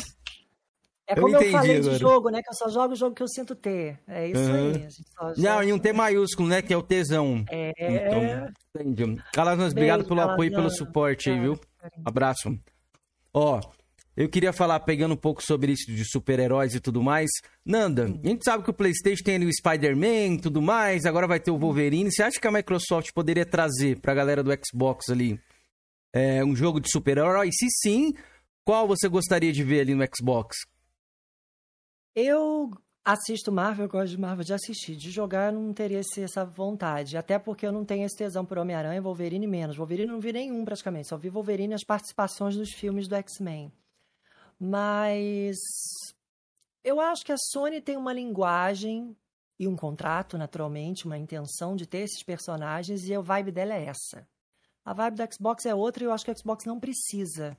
[1.06, 1.92] É como eu, eu falei agora.
[1.92, 2.42] de jogo, né?
[2.42, 4.00] Que eu só jogo o jogo que eu sinto ter.
[4.08, 4.72] É isso uhum.
[4.74, 5.34] aí.
[5.36, 6.60] Não, e um T maiúsculo, né?
[6.60, 7.44] Que é o tesão.
[7.48, 7.72] É.
[7.78, 9.22] Então, entendi.
[9.32, 10.34] Calazans, obrigado pelo Calazans.
[10.34, 11.58] apoio e pelo suporte aí, viu?
[12.04, 12.52] Abraço.
[13.32, 13.60] Ó,
[14.20, 17.30] eu queria falar, pegando um pouco sobre isso de super-heróis e tudo mais.
[17.64, 21.26] Nanda, a gente sabe que o PlayStation tem ali o Spider-Man e tudo mais, agora
[21.26, 22.12] vai ter o Wolverine.
[22.12, 25.40] Você acha que a Microsoft poderia trazer pra galera do Xbox ali
[26.12, 27.48] é, um jogo de super-herói?
[27.50, 28.12] Se sim,
[28.62, 30.54] qual você gostaria de ver ali no Xbox?
[32.14, 32.70] Eu
[33.02, 34.96] assisto Marvel, eu gosto de Marvel de assistir.
[34.96, 37.16] De jogar, eu não teria essa vontade.
[37.16, 39.78] Até porque eu não tenho esse tesão por Homem-Aranha Wolverine menos.
[39.78, 41.08] Wolverine não vi nenhum praticamente.
[41.08, 43.72] Só vi Wolverine e as participações dos filmes do X-Men.
[44.60, 45.56] Mas
[46.84, 49.16] eu acho que a Sony tem uma linguagem
[49.58, 53.86] e um contrato, naturalmente, uma intenção de ter esses personagens e a vibe dela é
[53.86, 54.28] essa.
[54.84, 57.56] A vibe da Xbox é outra e eu acho que a Xbox não precisa.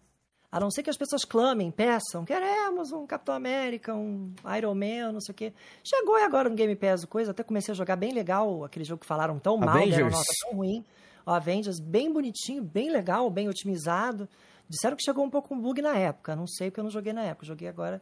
[0.51, 5.13] A não ser que as pessoas clamem, peçam, queremos um Capitão América, um Iron Man,
[5.13, 5.53] não sei o quê.
[5.83, 9.01] Chegou e agora no Game Pass coisa, até comecei a jogar bem legal, aquele jogo
[9.01, 10.83] que falaram tão mal, deram nota tão ruim.
[11.25, 14.27] O Avengers, bem bonitinho, bem legal, bem otimizado.
[14.71, 17.11] Disseram que chegou um pouco com bug na época, não sei porque eu não joguei
[17.11, 18.01] na época, joguei agora.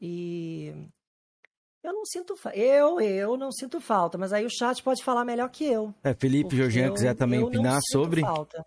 [0.00, 0.72] E
[1.82, 5.48] eu não sinto eu eu não sinto falta, mas aí o chat pode falar melhor
[5.48, 5.92] que eu.
[6.04, 8.20] É, Felipe Jorginho quiser também opinar sobre.
[8.20, 8.64] Falta.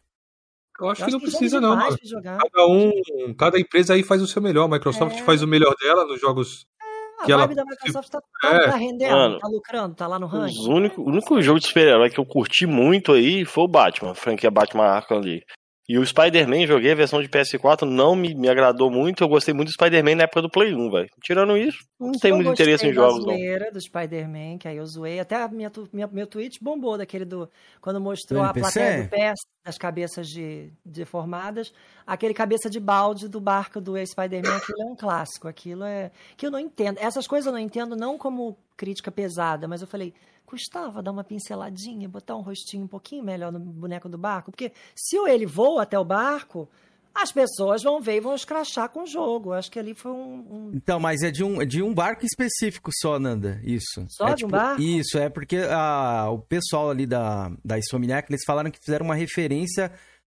[0.78, 1.78] Eu acho, eu que não precisa, não.
[1.78, 2.92] Cada um,
[3.38, 4.66] cada empresa aí faz o seu melhor.
[4.66, 5.24] A Microsoft é.
[5.24, 7.48] faz o melhor dela nos jogos é, que a ela.
[7.48, 8.72] da Microsoft tá, é.
[8.72, 10.68] tá rendendo, Mano, tá lucrando, tá lá no ranking.
[10.68, 14.12] O único, o único jogo de super-herói que eu curti muito aí foi o Batman,
[14.12, 15.46] a franquia Batman Arkham ali.
[15.90, 19.24] E o Spider-Man, joguei a versão de PS4, não me, me agradou muito.
[19.24, 21.10] Eu gostei muito do Spider-Man na época do Play 1, velho.
[21.22, 23.36] Tirando isso, não tem muito interesse em jogos, não.
[23.36, 25.20] Eu do Spider-Man, que aí eu zoei.
[25.20, 27.50] Até a minha, minha, meu tweet bombou daquele do.
[27.82, 31.74] Quando mostrou a plateia do PS, das cabeças de, deformadas.
[32.06, 35.48] Aquele cabeça de balde do barco do Spider-Man, aquilo é um clássico.
[35.48, 36.12] Aquilo é.
[36.38, 37.00] Que eu não entendo.
[37.00, 40.14] Essas coisas eu não entendo, não como crítica pesada, mas eu falei
[40.46, 44.52] custava dar uma pinceladinha, botar um rostinho um pouquinho melhor no boneco do barco?
[44.52, 46.68] Porque se ele voa até o barco,
[47.14, 49.54] as pessoas vão ver e vão escrachar com o jogo.
[49.54, 50.34] Acho que ali foi um.
[50.50, 50.72] um...
[50.74, 53.60] Então, mas é de um, de um barco específico só, Nanda.
[53.64, 54.06] Isso.
[54.10, 54.82] Só é, de tipo, um barco?
[54.82, 59.16] Isso, é porque a, o pessoal ali da, da Insomniac, eles falaram que fizeram uma
[59.16, 59.92] referência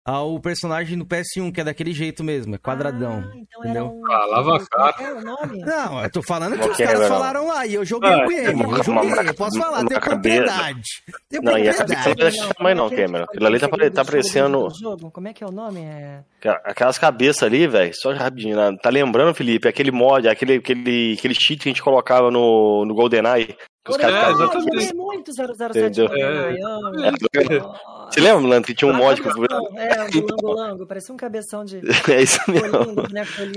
[0.10, 3.24] ao personagem do PS1, que é daquele jeito mesmo, é quadradão.
[3.24, 3.86] Ah, então entendeu?
[3.86, 4.12] Um...
[4.12, 5.22] Ah, lava a cara.
[5.22, 8.64] Não, eu tô falando que os caras falaram lá e eu joguei ah, com ele.
[8.64, 10.82] Eu joguei, eu posso falar, tenho propriedade.
[11.30, 13.24] Tenho não, e a cabeça não deixa mais não, Cameron.
[13.26, 14.68] Aquilo ali tá, tá parecendo...
[15.14, 15.82] Como é que é o nome?
[15.82, 16.24] É...
[16.64, 18.76] Aquelas cabeças ali, velho, só rapidinho, né?
[18.82, 22.96] tá lembrando, Felipe, aquele mod, aquele, aquele, aquele cheat que a gente colocava no, no
[22.96, 23.56] GoldenEye,
[23.88, 24.96] os caras é, exatamente.
[24.96, 27.62] muito 007 é.
[28.10, 29.28] Você lembra, Lanto, que tinha um mod que...
[29.28, 31.78] É, o Lango Lango, parecia um cabeção de...
[32.12, 32.70] é isso mesmo.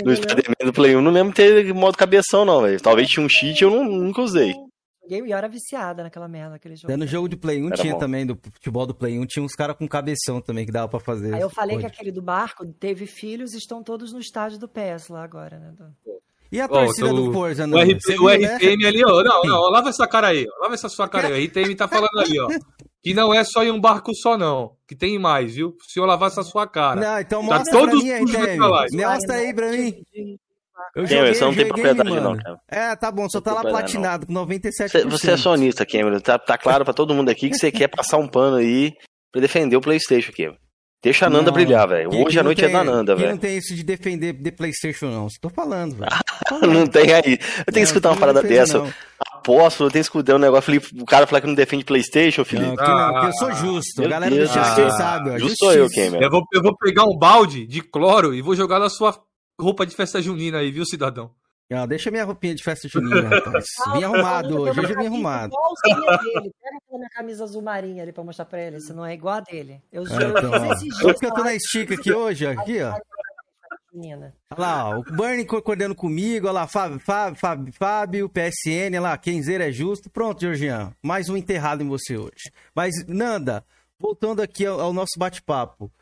[0.04, 2.80] no Spider-Man do Play 1 não lembro ter modo cabeção, não, velho.
[2.80, 4.54] Talvez tinha um cheat eu não, nunca usei.
[5.12, 6.96] Joguei e eu era viciada naquela merda, aquele jogo.
[6.96, 7.98] No jogo de Play 1 era tinha bom.
[7.98, 11.00] também, do futebol do Play 1, tinha uns caras com cabeção também que dava pra
[11.00, 11.34] fazer.
[11.34, 14.68] Aí eu falei que aquele do barco teve filhos e estão todos no estádio do
[14.68, 15.74] PES lá agora, né?
[16.50, 17.78] E a torcida oh, do Forza, não?
[17.78, 18.86] O, RP, o né?
[18.86, 19.22] ali, ó.
[19.22, 20.62] Não, não, lava essa cara aí, ó.
[20.62, 21.42] Lava essa sua cara aí.
[21.42, 22.48] O RPM tá falando ali, ó.
[23.02, 24.76] Que não é só em um barco só, não.
[24.86, 25.76] Que tem mais, viu?
[25.88, 27.00] Se eu lavar essa sua cara.
[27.00, 28.58] Não, então tá mostra todos pra mim, RPM.
[28.58, 29.94] Mostra aí pra mim.
[30.94, 32.60] Eu joguei, Cameron, você não tem propriedade não, cara.
[32.68, 34.88] É, tá bom, só tá lá platinado, com 97%.
[34.88, 36.18] Você, você é sonista, Cameron.
[36.20, 38.92] Tá, tá claro pra todo mundo aqui que você quer passar um pano aí
[39.30, 40.56] pra defender o Playstation, Cameron.
[41.02, 42.10] Deixa a Nanda não, brilhar, velho.
[42.14, 43.30] Hoje a noite tem, é da Nanda, velho.
[43.30, 45.26] não tem isso de defender de PlayStation, não.
[45.26, 46.10] Estou falando, velho.
[46.72, 47.38] não tem aí.
[47.66, 48.78] Eu tenho que escutar uma parada dessa.
[48.78, 48.92] Não.
[49.42, 50.62] Aposto, eu tenho que escutar um negócio.
[50.62, 52.68] Falei, o cara falar que não defende PlayStation, Felipe.
[52.68, 54.00] Não, que não, que eu sou justo.
[54.00, 55.30] Meu galera Deus do chat ah, sabe.
[55.30, 56.22] Ó, justo sou eu, Cameron.
[56.22, 59.20] Eu vou, eu vou pegar um balde de cloro e vou jogar na sua
[59.60, 61.30] roupa de festa junina aí, viu, cidadão?
[61.74, 63.64] Ah, deixa minha roupinha de festa junina, rapaz.
[63.94, 65.52] Vim arrumado hoje, hoje eu vim arrumado.
[65.52, 66.52] Igualzinha dele.
[66.62, 69.36] Pega aquela minha camisa azul marinha ali pra mostrar pra ele, se não é igual
[69.36, 69.80] a dele.
[69.90, 72.92] Eu juro, é, então, eu esses eu tô na estica aqui hoje, aqui, ó.
[74.50, 79.00] Olha lá, ó, o Bernie concordando comigo, olha lá, Fábio, Fábio, Fábio, Fábio PSN, olha
[79.00, 80.08] lá, quem dizer é justo.
[80.08, 82.50] Pronto, Georgian, mais um enterrado em você hoje.
[82.74, 83.64] Mas, Nanda,
[83.98, 85.92] voltando aqui ao, ao nosso bate-papo.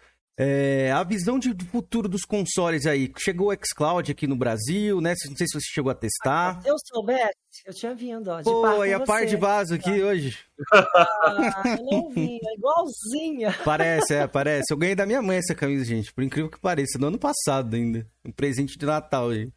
[0.43, 3.13] É, a visão de, futuro dos consoles aí.
[3.19, 5.15] Chegou o xCloud aqui no Brasil, né?
[5.27, 6.63] Não sei se você chegou a testar.
[6.63, 7.35] Se eu soubesse,
[7.67, 8.43] eu tinha vindo, ó.
[8.43, 10.39] Pô, e a par de vaso aqui hoje?
[10.73, 13.55] Ah, eu não vi, é igualzinha.
[13.63, 14.73] Parece, é, parece.
[14.73, 16.11] Eu ganhei da minha mãe essa camisa, gente.
[16.11, 18.07] Por incrível que pareça, no ano passado ainda.
[18.25, 19.53] Um presente de Natal, gente.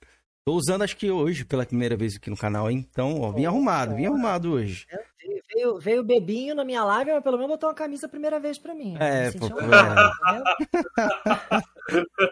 [0.46, 2.86] Tô usando acho que hoje pela primeira vez aqui no canal, hein?
[2.92, 4.86] Então, ó, vim arrumado, vim arrumado hoje.
[5.54, 8.40] Veio, veio o bebinho na minha live, mas pelo menos botou uma camisa a primeira
[8.40, 8.96] vez pra mim.
[9.00, 10.44] É, pô, é.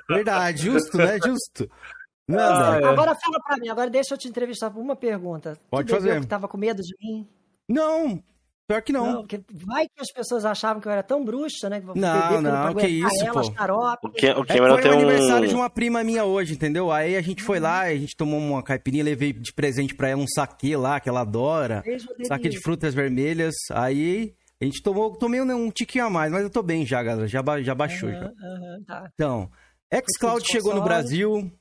[0.09, 1.18] Verdade, justo, né?
[1.23, 1.69] Justo.
[2.30, 5.57] Ah, agora fala pra mim, agora deixa eu te entrevistar por uma pergunta.
[5.69, 6.22] Pode tu fazer.
[6.22, 7.27] que tava com medo de mim?
[7.68, 8.22] Não,
[8.68, 9.12] Pior que não.
[9.12, 9.28] não
[9.66, 11.82] vai que as pessoas achavam que eu era tão bruxa, né?
[11.82, 14.08] Que não, não, que isso, elas, pô.
[14.08, 15.50] o, que, o Cameron é, foi o aniversário um...
[15.50, 16.90] de uma prima minha hoje, entendeu?
[16.92, 20.22] Aí a gente foi lá, a gente tomou uma caipirinha, levei de presente pra ela
[20.22, 21.84] um saque lá, que ela adora.
[22.26, 23.56] Saque de frutas vermelhas.
[23.72, 27.04] Aí a gente tomou, tomei um, um tiquinho a mais, mas eu tô bem já,
[27.04, 27.28] galera.
[27.28, 28.10] Já, já baixou.
[28.10, 28.28] Uhum, já.
[28.28, 29.12] Uhum, tá.
[29.14, 29.50] Então,
[29.92, 31.52] xCloud chegou no Brasil.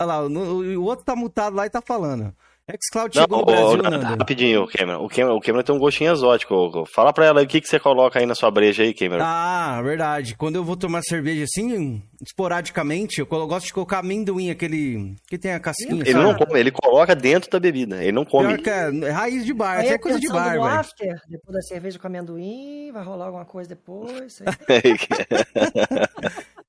[0.00, 2.34] Olha lá, o, o outro tá mutado lá e tá falando.
[2.72, 4.06] xCloud chegou no Brasil, não, Nando.
[4.18, 5.04] Rapidinho, Cameron.
[5.04, 5.36] O, Cameron.
[5.36, 6.84] o Cameron tem um gostinho exótico.
[6.94, 9.22] Fala pra ela o que, que você coloca aí na sua breja aí, Cameron.
[9.22, 10.34] Ah, verdade.
[10.34, 15.52] Quando eu vou tomar cerveja assim, esporadicamente, eu gosto de colocar amendoim, aquele que tem
[15.52, 16.00] a casquinha.
[16.02, 16.24] Ele sabe?
[16.24, 18.02] não come, ele coloca dentro da bebida.
[18.02, 18.54] Ele não come.
[18.54, 20.64] É, é raiz de bar, isso é coisa de bar, velho.
[20.64, 24.40] after, depois da cerveja com amendoim, vai rolar alguma coisa depois.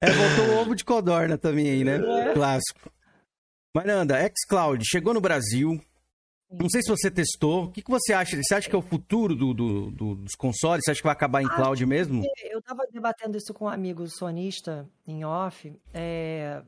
[0.02, 2.02] é, botou o ovo de codorna também aí, né?
[2.30, 2.34] É.
[2.34, 2.95] Clássico.
[3.76, 5.78] Mas, Nanda, xCloud chegou no Brasil.
[6.50, 7.66] Não sei se você testou.
[7.66, 8.42] O que, que você acha?
[8.42, 10.82] Você acha que é o futuro do, do, do, dos consoles?
[10.86, 12.24] Você acha que vai acabar em cloud mesmo?
[12.50, 15.78] Eu estava debatendo isso com um amigo sonista em off.
[15.94, 16.64] É,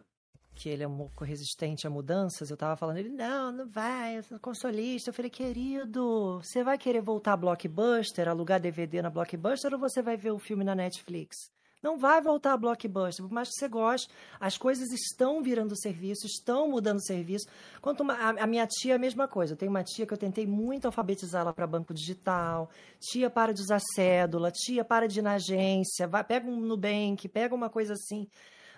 [0.54, 4.18] que ele é um pouco resistente a mudanças, eu tava falando, ele, não, não vai,
[4.18, 5.10] eu sou consolista.
[5.10, 10.02] Eu falei, querido, você vai querer voltar a Blockbuster, alugar DVD na Blockbuster ou você
[10.02, 11.38] vai ver o filme na Netflix?
[11.82, 14.10] Não vai voltar a Blockbuster, por mais que você goste,
[14.40, 17.48] as coisas estão virando serviço, estão mudando serviço.
[17.82, 19.54] Quanto uma, a, a, minha tia, a mesma coisa.
[19.54, 22.70] Eu tenho uma tia que eu tentei muito alfabetizá-la para banco digital.
[23.00, 24.52] Tia, para de usar cédula.
[24.52, 26.08] Tia, para de ir na agência.
[26.08, 28.28] Vai, pega um Nubank, pega uma coisa assim.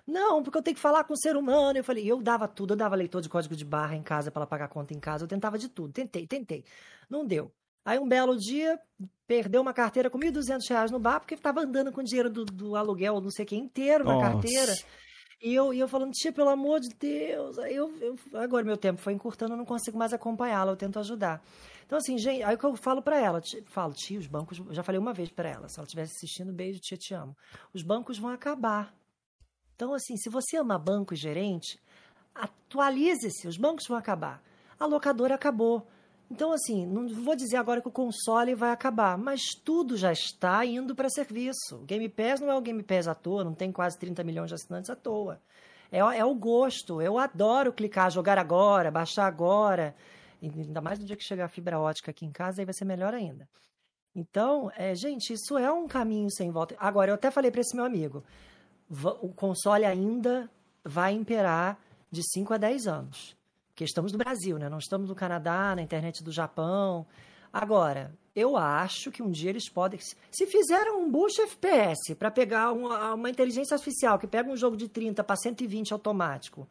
[0.05, 1.77] Não, porque eu tenho que falar com o ser humano.
[1.77, 4.41] Eu falei, eu dava tudo, eu dava leitor de código de barra em casa para
[4.41, 6.65] ela pagar conta em casa, eu tentava de tudo, tentei, tentei.
[7.09, 7.51] Não deu.
[7.89, 8.79] Aí um belo dia,
[9.25, 12.75] perdeu uma carteira com R$ 1.200 no bar, porque estava andando com dinheiro do, do
[12.75, 14.29] aluguel, não sei o que, inteiro na Nossa.
[14.29, 14.75] carteira.
[15.41, 17.57] E eu, e eu falando, tia, pelo amor de Deus.
[17.57, 20.99] Aí eu, eu agora meu tempo foi encurtando, eu não consigo mais acompanhá-la, eu tento
[20.99, 21.41] ajudar.
[21.83, 24.83] Então, assim, gente, aí o que eu falo para ela, falo, tia, os bancos, já
[24.83, 27.35] falei uma vez para ela, se ela estivesse assistindo, beijo, tia, te amo.
[27.73, 28.93] Os bancos vão acabar.
[29.73, 31.79] Então, assim, se você ama banco e gerente,
[32.35, 34.43] atualize-se, os bancos vão acabar.
[34.79, 35.87] A locadora acabou.
[36.31, 40.63] Então, assim, não vou dizer agora que o console vai acabar, mas tudo já está
[40.63, 41.77] indo para serviço.
[41.77, 44.49] O Game Pass não é o Game Pass à toa, não tem quase 30 milhões
[44.49, 45.41] de assinantes à toa.
[45.91, 47.01] É, é o gosto.
[47.01, 49.95] Eu adoro clicar, jogar agora, baixar agora.
[50.41, 52.85] Ainda mais no dia que chegar a fibra ótica aqui em casa, aí vai ser
[52.85, 53.49] melhor ainda.
[54.15, 56.75] Então, é, gente, isso é um caminho sem volta.
[56.79, 58.23] Agora, eu até falei para esse meu amigo:
[59.21, 60.49] o console ainda
[60.83, 61.79] vai imperar
[62.11, 63.38] de 5 a 10 anos.
[63.79, 64.67] Porque estamos no Brasil, né?
[64.67, 67.07] Não estamos no Canadá, na internet do Japão.
[67.51, 69.97] Agora, eu acho que um dia eles podem.
[70.29, 74.75] Se fizeram um boost FPS para pegar uma, uma, inteligência artificial que pega um jogo
[74.75, 76.67] de 30 para 120 automático,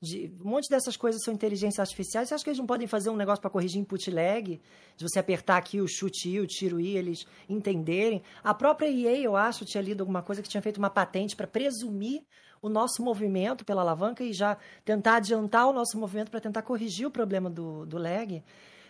[0.00, 2.28] de, um monte dessas coisas são inteligências artificiais.
[2.28, 4.58] Você acha que eles não podem fazer um negócio para corrigir input lag?
[4.96, 8.22] De você apertar aqui o chute I, o tiro I, eles entenderem.
[8.42, 11.46] A própria EA, eu acho, tinha lido alguma coisa que tinha feito uma patente para
[11.46, 12.22] presumir
[12.60, 17.06] o nosso movimento pela alavanca e já tentar adiantar o nosso movimento para tentar corrigir
[17.06, 18.42] o problema do, do lag.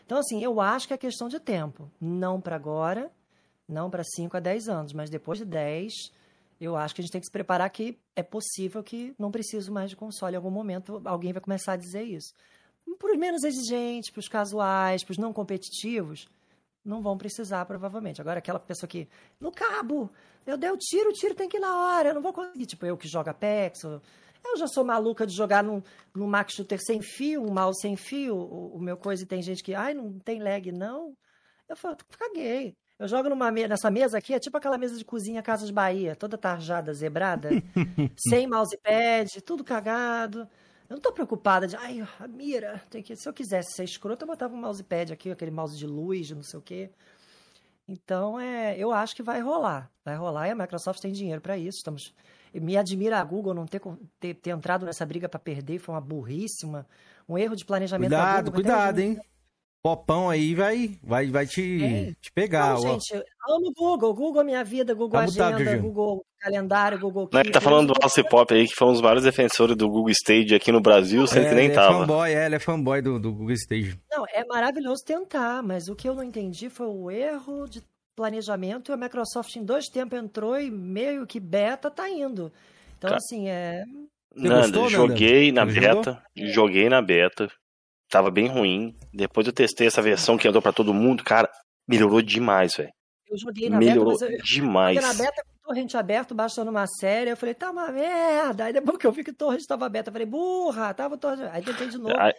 [0.04, 1.90] Então, assim, eu acho que é questão de tempo.
[2.00, 3.10] Não para agora,
[3.68, 5.92] não para 5 a 10 anos, mas depois de 10
[6.60, 9.70] eu acho que a gente tem que se preparar que é possível que não preciso
[9.72, 10.34] mais de console.
[10.34, 12.32] Em algum momento alguém vai começar a dizer isso.
[12.98, 16.28] Para os menos exigentes, para os casuais, para os não competitivos,
[16.86, 18.20] não vão precisar, provavelmente.
[18.20, 19.08] Agora, aquela pessoa que,
[19.40, 20.10] no cabo,
[20.46, 22.66] eu dei o tiro, o tiro tem que ir na hora, eu não vou conseguir.
[22.66, 24.00] Tipo, eu que jogo Apex, eu,
[24.44, 25.82] eu já sou maluca de jogar no,
[26.14, 29.42] no Max Shooter sem fio, um mouse sem fio, o, o meu coisa, e tem
[29.42, 31.16] gente que, ai, não tem lag, não.
[31.68, 32.76] Eu falo, caguei.
[32.98, 36.16] Eu jogo numa me nessa mesa aqui, é tipo aquela mesa de cozinha Casas Bahia,
[36.16, 37.50] toda tarjada, zebrada,
[38.16, 40.48] sem mousepad, tudo cagado.
[40.88, 44.24] Eu não tô preocupada de, ai, a mira, tem que, se eu quisesse ser escroto,
[44.24, 46.90] eu botava um mousepad aqui, aquele mouse de luz, não sei o quê.
[47.88, 49.90] Então, é, eu acho que vai rolar.
[50.04, 51.78] Vai rolar e a Microsoft tem dinheiro para isso.
[51.78, 52.12] Estamos
[52.60, 53.80] me admira a Google não ter,
[54.18, 56.86] ter, ter entrado nessa briga para perder, foi uma burríssima,
[57.28, 58.62] um erro de planejamento cuidado, Google.
[58.62, 59.20] Cuidado, hein?
[59.86, 62.12] Popão aí vai, vai, vai te, é.
[62.20, 62.74] te pegar.
[62.74, 64.12] Não, gente, amo Google.
[64.12, 67.52] Google é minha vida, Google tá Agenda, mutado, Google Calendário, Google Keep.
[67.52, 70.56] tá falando do Alce Pop aí, que foi um dos vários defensores do Google Stage
[70.56, 71.94] aqui no Brasil, sendo é, que nem ele tava.
[71.94, 73.96] É fanboy, é, ele é fanboy do, do Google Stage.
[74.10, 77.80] Não, é maravilhoso tentar, mas o que eu não entendi foi o erro de
[78.16, 82.52] planejamento e a Microsoft em dois tempos entrou e meio que beta tá indo.
[82.98, 83.84] Então, Cara, assim, é...
[84.34, 85.64] Você Nanda, gostou, joguei Nanda?
[85.64, 86.52] na Você beta, jogou?
[86.52, 87.48] joguei na beta,
[88.08, 88.94] tava bem ruim.
[89.12, 91.50] Depois eu testei essa versão que andou para todo mundo, cara,
[91.86, 92.90] melhorou demais, velho.
[93.28, 95.02] Eu joguei na melhorou beta, eu, demais.
[95.02, 98.64] na beta com torrente aberto, baixando uma série, eu falei, tá uma merda.
[98.64, 101.50] Aí depois que eu vi que o torrente estava aberto, eu falei, burra, tava torrente.
[101.52, 102.14] Aí tentei de novo.
[102.16, 102.32] Aí,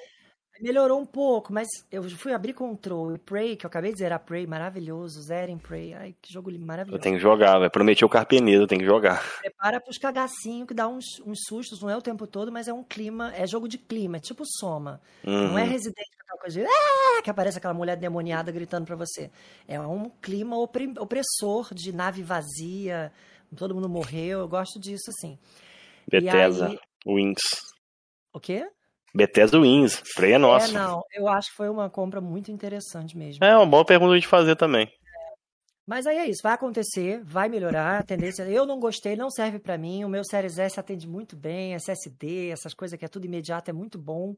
[0.61, 4.19] Melhorou um pouco, mas eu fui abrir Control e Prey, que eu acabei de zerar
[4.19, 5.93] Prey, maravilhoso, zerem Prey.
[5.93, 6.97] Ai, que jogo maravilhoso.
[6.97, 7.69] Eu tenho que jogar, vai.
[7.69, 9.23] Prometi o Carpenedo, eu tenho que jogar.
[9.39, 12.73] Prepara pros cagacinhos que dá uns, uns sustos, não é o tempo todo, mas é
[12.73, 15.01] um clima, é jogo de clima, é tipo Soma.
[15.25, 15.49] Uhum.
[15.49, 15.95] Não é Resident
[16.27, 17.21] aquela coisa de, ah!
[17.23, 19.31] que aparece aquela mulher demoniada gritando pra você.
[19.67, 23.11] É um clima opressor de nave vazia,
[23.55, 25.37] todo mundo morreu, eu gosto disso, assim.
[26.09, 26.79] Bethesda, aí...
[27.05, 27.41] Wings.
[28.33, 28.69] O quê?
[29.13, 30.69] Bethesda Wins, freia é nossa.
[30.69, 33.43] É, não, eu acho que foi uma compra muito interessante mesmo.
[33.43, 34.85] É, uma boa pergunta de fazer também.
[34.85, 35.33] É.
[35.85, 38.43] Mas aí é isso, vai acontecer, vai melhorar a tendência.
[38.43, 40.03] Eu não gostei, não serve para mim.
[40.03, 43.73] O meu Series S atende muito bem, SSD, essas coisas que é tudo imediato, é
[43.73, 44.35] muito bom.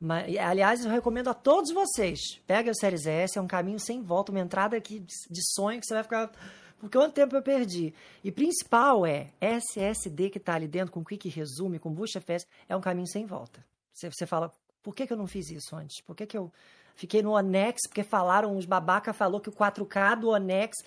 [0.00, 2.18] Mas, aliás, eu recomendo a todos vocês.
[2.46, 5.86] Pega o Series S, é um caminho sem volta, uma entrada aqui de sonho que
[5.86, 6.30] você vai ficar
[6.78, 7.94] Porque quanto tempo eu perdi?
[8.24, 12.74] E principal é, SSD que está ali dentro, com Quick Resume, com Boost FPS, é
[12.74, 13.64] um caminho sem volta.
[14.00, 14.50] Você, você fala,
[14.82, 16.00] por que, que eu não fiz isso antes?
[16.00, 16.50] Por que, que eu
[16.96, 17.82] fiquei no Onex?
[17.86, 20.78] Porque falaram, os babaca falou que o 4K do Onex...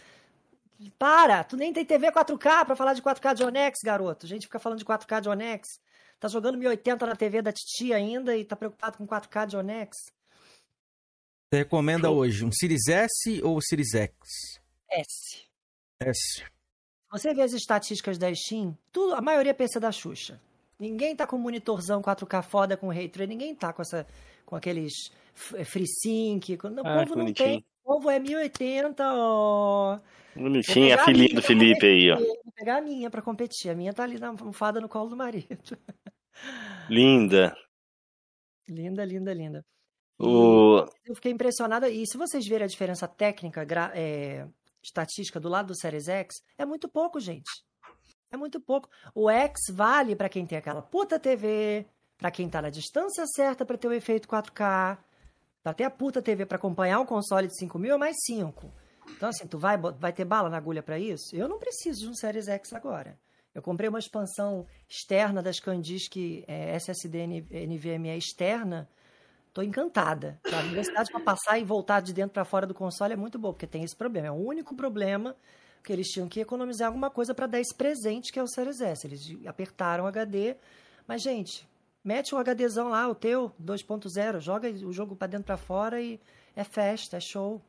[0.98, 1.44] Para!
[1.44, 4.26] Tu nem tem TV 4K para falar de 4K de Onex, garoto.
[4.26, 5.80] A gente fica falando de 4K de Onex.
[6.20, 9.96] Tá jogando 1080 na TV da Titi ainda e tá preocupado com 4K de Onex.
[11.50, 14.18] Você recomenda hoje um Series S ou Series X?
[14.90, 15.46] S.
[16.02, 16.44] S.
[17.12, 20.42] Você vê as estatísticas da Steam, tudo, a maioria PC da Xuxa.
[20.80, 24.06] Ninguém tá com monitorzão 4K foda com Ray Tracing, ninguém tá com essa
[24.46, 24.94] com aqueles
[25.56, 27.66] eh, FreeSync, o ah, povo não tem.
[27.84, 30.00] O povo é 1080, ó.
[30.36, 32.18] Bonitinha, a filhinha do Felipe aí, ó.
[32.18, 33.70] Vou pegar a minha para competir.
[33.70, 35.48] A minha tá ali na almofada no colo do marido.
[36.90, 37.56] Linda.
[38.68, 39.66] Linda, linda, linda.
[40.20, 40.86] O...
[41.06, 41.90] Eu fiquei impressionada.
[41.90, 44.48] E se vocês verem a diferença técnica, é,
[44.82, 47.52] estatística do lado do Series X, é muito pouco, gente.
[48.34, 48.90] É muito pouco.
[49.14, 51.86] O X vale para quem tem aquela puta TV,
[52.18, 54.98] para quem tá na distância certa para ter o efeito 4K,
[55.62, 58.74] para ter a puta TV para acompanhar o console de 5 mil é mais 5.
[59.16, 61.36] Então, assim, tu vai, vai ter bala na agulha para isso?
[61.36, 63.20] Eu não preciso de um Series X agora.
[63.54, 67.28] Eu comprei uma expansão externa das SanDisk é, SSD
[67.68, 68.90] NVMe externa.
[69.54, 70.40] Tô encantada.
[70.52, 73.54] A velocidade para passar e voltar de dentro para fora do console é muito boa,
[73.54, 74.26] porque tem esse problema.
[74.26, 75.36] É o único problema
[75.84, 78.82] que eles tinham que economizar alguma coisa para dar esse presente que é o Series
[78.82, 79.06] S.
[79.06, 80.56] Eles apertaram o HD,
[81.08, 81.68] mas gente,
[82.04, 86.20] mete o HDzão lá, o teu 2.0, joga o jogo para dentro para fora e
[86.56, 87.62] é festa, é show.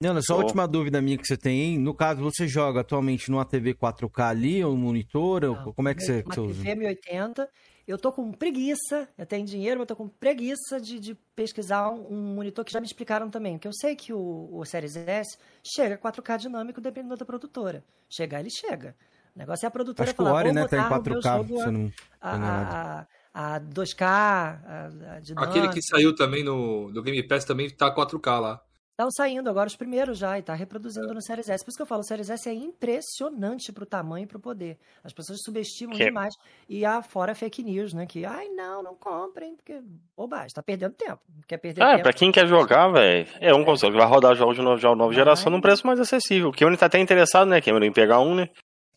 [0.00, 1.78] Nana, só a última dúvida minha que você tem.
[1.78, 5.40] No caso, você joga atualmente numa TV 4K ali, ou um monitor?
[5.40, 6.62] Não, ou como é que você, uma você usa?
[6.62, 7.48] TV 1080.
[7.86, 11.88] Eu tô com preguiça, eu tenho dinheiro, mas eu tô com preguiça de, de pesquisar
[11.90, 13.54] um, monitor que já me explicaram também.
[13.54, 17.84] Porque eu sei que o, o Series S chega 4K dinâmico dependendo da produtora.
[18.10, 18.96] Chegar, ele chega.
[19.36, 21.70] O negócio é a produtora Acho falar, que o Ori, né, tá em 4K, você
[21.70, 21.92] não...
[22.20, 24.90] A, a, a 2K, a,
[25.36, 28.62] a Aquele que saiu também no, no Game Pass também tá 4K lá.
[28.96, 31.62] Estão saindo agora os primeiros já e está reproduzindo no Series S.
[31.62, 34.38] Por isso que eu falo, o Series S é impressionante para o tamanho e para
[34.38, 34.78] o poder.
[35.04, 36.02] As pessoas subestimam que...
[36.02, 36.32] demais.
[36.66, 38.06] E há fora fake news, né?
[38.06, 39.82] Que, ai, não, não comprem, porque
[40.16, 41.20] bobagem, está perdendo tempo.
[41.46, 42.04] Quer perder ah, tempo.
[42.04, 44.86] para quem quer jogar, velho, é um console que vai rodar jogos de nova, de
[44.86, 46.48] nova geração num preço mais acessível.
[46.48, 48.48] O Cameron tá até interessado, né, Cameron, em pegar um, né?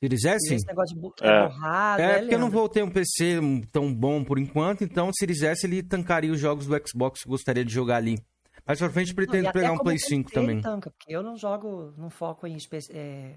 [0.01, 0.53] Series S?
[0.53, 1.43] Esse negócio de é.
[1.45, 5.09] borrado, é, é porque eu não vou ter um PC tão bom por enquanto, então
[5.09, 8.17] o Series S ele tancaria os jogos do Xbox que eu gostaria de jogar ali.
[8.69, 10.61] Mais pra frente pretendo pegar um Play 5 também.
[10.61, 12.55] Tanca, porque eu não jogo, não foco em.
[12.91, 13.33] É,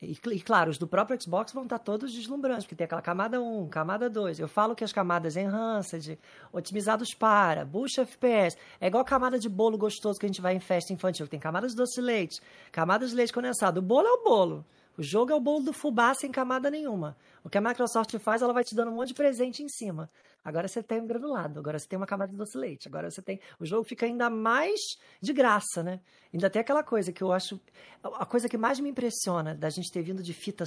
[0.00, 3.42] e, e, claro, os do próprio Xbox vão estar todos deslumbrantes, porque tem aquela camada
[3.42, 4.38] 1, camada 2.
[4.38, 6.16] Eu falo que as camadas enhanced,
[6.52, 8.56] otimizados para, boost FPS.
[8.80, 11.26] É igual camada de bolo gostoso que a gente vai em festa infantil.
[11.26, 12.40] Tem camadas de doce leite,
[12.70, 13.78] camadas de leite condensado.
[13.78, 14.64] O bolo é o bolo.
[15.00, 17.16] O jogo é o bolo do fubá sem camada nenhuma.
[17.42, 20.10] O que a Microsoft faz, ela vai te dando um monte de presente em cima.
[20.44, 23.22] Agora você tem um granulado, agora você tem uma camada de doce leite, agora você
[23.22, 23.40] tem.
[23.58, 24.78] O jogo fica ainda mais
[25.18, 26.00] de graça, né?
[26.34, 27.58] Ainda tem aquela coisa que eu acho.
[28.02, 30.66] A coisa que mais me impressiona da gente ter vindo de fita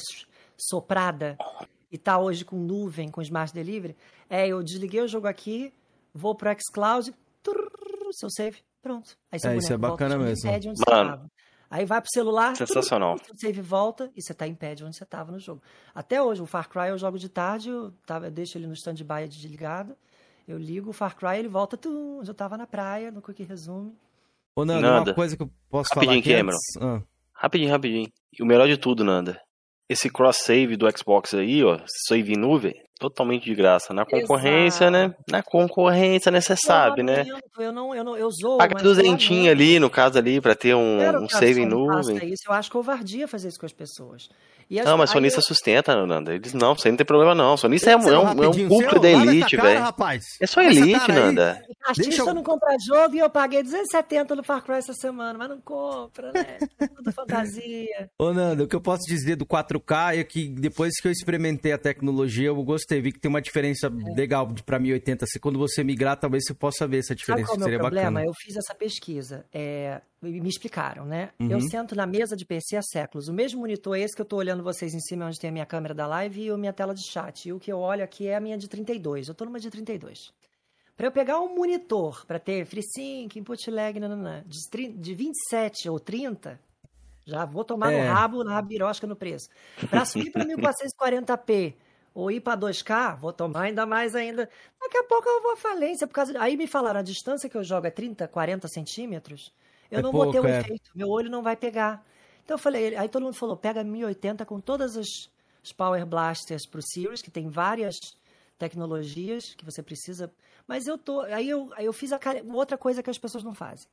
[0.57, 1.37] soprada
[1.91, 3.95] e tá hoje com nuvem, com Smart Delivery,
[4.27, 5.71] é eu desliguei o jogo aqui,
[6.11, 7.69] vou pro xCloud, turr,
[8.13, 9.15] seu save, pronto.
[9.31, 10.49] Aí seu é, isso é bacana mesmo.
[10.49, 11.29] Onde Mano,
[11.73, 12.55] Aí vai pro celular.
[12.55, 13.15] Sensacional.
[13.15, 15.59] o save volta e você tá em pé de onde você tava no jogo.
[15.95, 18.73] Até hoje, o Far Cry eu jogo de tarde, eu, tava, eu deixo ele no
[18.73, 19.97] stand-by desligado.
[20.47, 23.41] Eu ligo o Far Cry, ele volta, tum, onde eu tava na praia, no Quick
[23.41, 23.91] Resume.
[24.55, 25.09] Ô, Nanda, Nanda.
[25.09, 26.57] uma coisa que eu posso rapidinho, falar Cameron.
[26.79, 27.01] Ah.
[27.33, 28.11] Rapidinho, rapidinho.
[28.37, 29.41] E o melhor de tudo, Nanda,
[29.89, 32.75] esse cross-save do Xbox aí, ó, save em nuvem,
[33.09, 33.93] totalmente de graça.
[33.93, 35.05] Na concorrência, né?
[35.05, 35.15] Exato.
[35.19, 35.25] né?
[35.29, 36.39] Na concorrência, né?
[36.39, 37.25] Você sabe, né?
[37.59, 41.23] Eu não, eu não, eu zoo, Paga duzentinho ali, no caso ali, para ter um,
[41.23, 42.17] um save em nuvem.
[42.31, 42.43] Isso.
[42.47, 44.29] Eu acho covardia fazer isso com as pessoas.
[44.79, 45.43] As, não, mas sonista eu...
[45.43, 46.33] sustenta, Nanda.
[46.33, 47.55] Eles não, você não tem problema não.
[47.57, 49.83] Sonista é, é, um, é um cúmplice da elite, velho.
[50.41, 51.61] É só elite, Nanda.
[51.85, 52.33] Artista eu...
[52.33, 56.31] não compra jogo e eu paguei 270 no Far Cry essa semana, mas não compra,
[56.31, 56.57] né?
[56.79, 58.09] É tudo fantasia.
[58.17, 61.73] Ô, Nanda, o que eu posso dizer do 4K é que depois que eu experimentei
[61.73, 62.92] a tecnologia, eu gostei.
[63.01, 64.15] Vi que tem uma diferença é.
[64.15, 65.25] legal para 1080.
[65.25, 67.47] Se quando você migrar, talvez você possa ver essa diferença.
[67.47, 68.11] Sabe qual é o problema?
[68.11, 68.25] Bacana.
[68.25, 69.45] Eu fiz essa pesquisa.
[69.53, 71.31] É, me explicaram, né?
[71.39, 71.51] Uhum.
[71.51, 73.27] Eu sento na mesa de PC há séculos.
[73.27, 75.53] O mesmo monitor é esse que eu estou olhando vocês em cima, onde tem a
[75.53, 77.47] minha câmera da live e a minha tela de chat.
[77.47, 79.27] E o que eu olho aqui é a minha de 32.
[79.27, 80.31] Eu estou numa de 32.
[80.95, 85.99] Para eu pegar um monitor para ter FreeSync, input lag, nanana, de, de 27 ou
[85.99, 86.59] 30,
[87.25, 88.05] já vou tomar é.
[88.05, 89.49] no rabo, na rabirosca no preço.
[89.89, 91.73] Para subir para 1440p
[92.13, 94.49] ou ir para 2K, vou tomar ainda mais ainda.
[94.79, 96.05] Daqui a pouco eu vou à falência.
[96.05, 96.39] Por causa...
[96.39, 99.51] Aí me falaram, a distância que eu jogo é 30, 40 centímetros.
[99.89, 100.59] Eu é não pouco, vou ter o um é.
[100.59, 102.05] efeito, meu olho não vai pegar.
[102.43, 105.29] Então eu falei, aí todo mundo falou, pega 1080 com todas as,
[105.77, 107.95] Power Blasters pro Series, que tem várias
[108.57, 110.31] tecnologias que você precisa.
[110.67, 111.21] Mas eu tô.
[111.21, 112.19] Aí eu, aí eu fiz a,
[112.53, 113.87] outra coisa que as pessoas não fazem.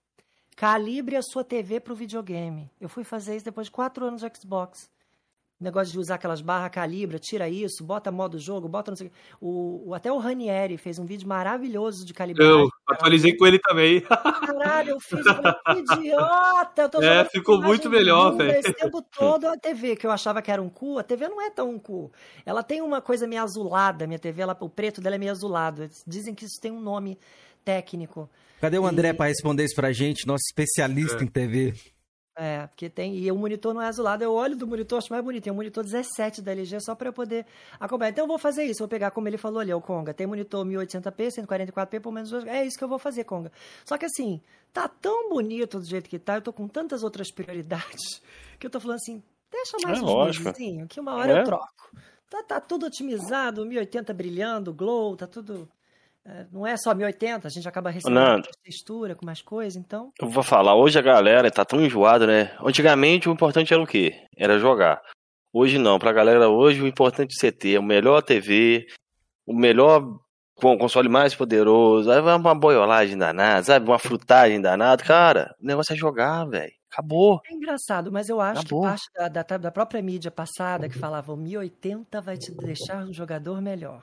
[0.56, 2.70] Calibre a sua TV para o videogame.
[2.80, 4.90] Eu fui fazer isso depois de quatro anos de Xbox
[5.60, 9.10] negócio de usar aquelas barras calibra, tira isso, bota modo jogo, bota não sei
[9.40, 12.62] o, o Até o Ranieri fez um vídeo maravilhoso de calibragem.
[12.62, 14.00] Eu atualizei com ele também.
[14.00, 15.20] Caralho, eu fiz um
[15.98, 16.82] idiota!
[16.82, 18.58] Eu tô é, ficou muito melhor, velho.
[18.58, 21.40] Esse tempo todo a TV, que eu achava que era um cu, a TV não
[21.42, 22.10] é tão um cu.
[22.46, 25.88] Ela tem uma coisa meio azulada, minha TV, ela, o preto dela é meio azulado.
[26.06, 27.18] Dizem que isso tem um nome
[27.64, 28.28] técnico.
[28.60, 29.14] Cadê o André e...
[29.14, 31.24] para responder isso pra gente, nosso especialista é.
[31.24, 31.74] em TV?
[32.36, 33.16] É, porque tem.
[33.16, 34.22] E o monitor não é azulado.
[34.22, 35.44] Eu olho do monitor, acho mais bonito.
[35.44, 37.44] Tem um monitor 17 da LG só para eu poder
[37.78, 38.10] acompanhar.
[38.10, 38.78] Então eu vou fazer isso.
[38.78, 40.14] Vou pegar, como ele falou ali, o Conga.
[40.14, 42.32] Tem monitor 1080p, 144p, por menos.
[42.46, 43.52] É isso que eu vou fazer, Conga.
[43.84, 44.40] Só que assim,
[44.72, 46.36] tá tão bonito do jeito que tá.
[46.36, 48.22] Eu tô com tantas outras prioridades
[48.58, 51.40] que eu tô falando assim, deixa mais é, um que uma hora é.
[51.40, 51.90] eu troco.
[52.30, 55.68] Tá, tá tudo otimizado, 1080 brilhando, glow, tá tudo.
[56.24, 60.12] É, não é só 1080, a gente acaba recebendo mais textura, com mais coisa, então.
[60.20, 62.54] Eu vou falar, hoje a galera tá tão enjoada, né?
[62.64, 64.14] Antigamente o importante era o quê?
[64.36, 65.02] Era jogar.
[65.52, 68.86] Hoje não, pra galera hoje o importante é você ter o melhor TV,
[69.46, 70.02] o melhor
[70.54, 73.88] com o console mais poderoso, aí vai uma boiolagem danada, sabe?
[73.88, 75.02] Uma frutagem danada.
[75.02, 76.72] Cara, o negócio é jogar, velho.
[76.92, 77.40] Acabou.
[77.48, 78.82] É engraçado, mas eu acho Acabou.
[78.82, 83.04] que parte da, da, da própria mídia passada que falava o 1080 vai te deixar
[83.04, 84.02] um jogador melhor.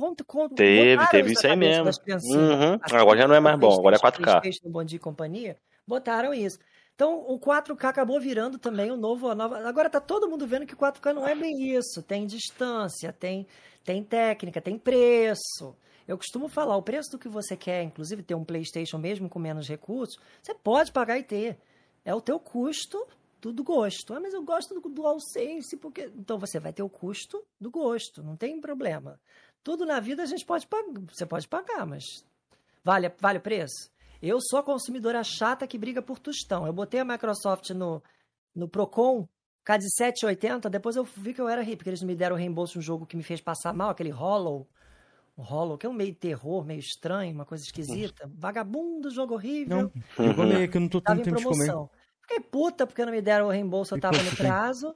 [0.00, 1.84] Conta, conta, teve, teve isso aí mesmo.
[1.84, 2.78] Uhum.
[2.90, 4.40] Agora já não é mais bom, agora é 4K.
[4.64, 6.58] No Bom Dia e Companhia, botaram isso.
[6.94, 9.28] Então, o 4K acabou virando também o novo.
[9.28, 9.58] A nova...
[9.68, 12.02] Agora tá todo mundo vendo que o 4K não é bem isso.
[12.02, 13.46] Tem distância, tem,
[13.84, 15.76] tem técnica, tem preço.
[16.08, 19.38] Eu costumo falar, o preço do que você quer, inclusive ter um PlayStation mesmo com
[19.38, 21.58] menos recursos, você pode pagar e ter.
[22.06, 23.06] É o teu custo
[23.40, 24.14] do, do gosto.
[24.14, 26.10] Ah, mas eu gosto do DualSense, porque.
[26.16, 29.18] Então você vai ter o custo do gosto, não tem problema.
[29.62, 31.00] Tudo na vida a gente pode pagar.
[31.08, 32.04] Você pode pagar, mas
[32.84, 33.90] vale, vale o preço?
[34.22, 36.66] Eu sou a consumidora chata que briga por tostão.
[36.66, 38.02] Eu botei a Microsoft no,
[38.54, 39.26] no Procon,
[39.64, 42.74] cá de 7,80, depois eu vi que eu era rico, porque eles me deram reembolso
[42.74, 44.68] de um jogo que me fez passar mal, aquele Hollow.
[45.36, 48.30] O Hollow, que é um meio terror, meio estranho, uma coisa esquisita.
[48.34, 49.90] Vagabundo, jogo horrível.
[50.18, 51.72] Não, eu comi, que eu não tô tendo tempo de comer.
[52.20, 54.94] Fiquei puta porque não me deram o reembolso, eu tava no prazo.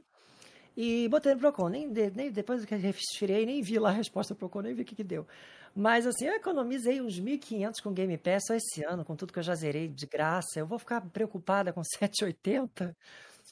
[0.77, 1.69] E botei no Procon.
[1.69, 4.85] Nem, nem, depois que retirei, nem vi lá a resposta do Procon, nem vi o
[4.85, 5.27] que, que deu.
[5.75, 9.39] Mas assim, eu economizei uns 1.500 com Game Pass só esse ano, com tudo que
[9.39, 10.59] eu já zerei de graça.
[10.59, 12.97] Eu vou ficar preocupada com 780?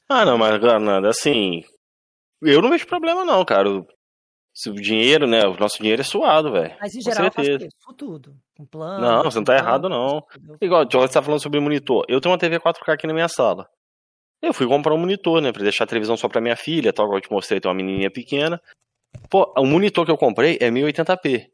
[0.08, 1.62] Ah, não, mas, Nada, assim.
[2.40, 3.68] Eu não vejo problema, não, cara.
[4.54, 5.46] Se o dinheiro, né?
[5.46, 6.76] O nosso dinheiro é suado, velho.
[6.80, 8.36] Mas em geral eu faço tudo.
[8.56, 9.00] Com plano.
[9.00, 10.22] Não, você não tá errado, não.
[10.60, 12.04] Igual, John tá falando sobre monitor.
[12.08, 13.66] Eu tenho uma TV 4K aqui na minha sala.
[14.42, 15.52] Eu fui comprar um monitor, né?
[15.52, 17.76] Pra deixar a televisão só pra minha filha, tal, como eu te mostrei, tem uma
[17.76, 18.60] menininha pequena.
[19.30, 21.48] Pô, o monitor que eu comprei é 1080p.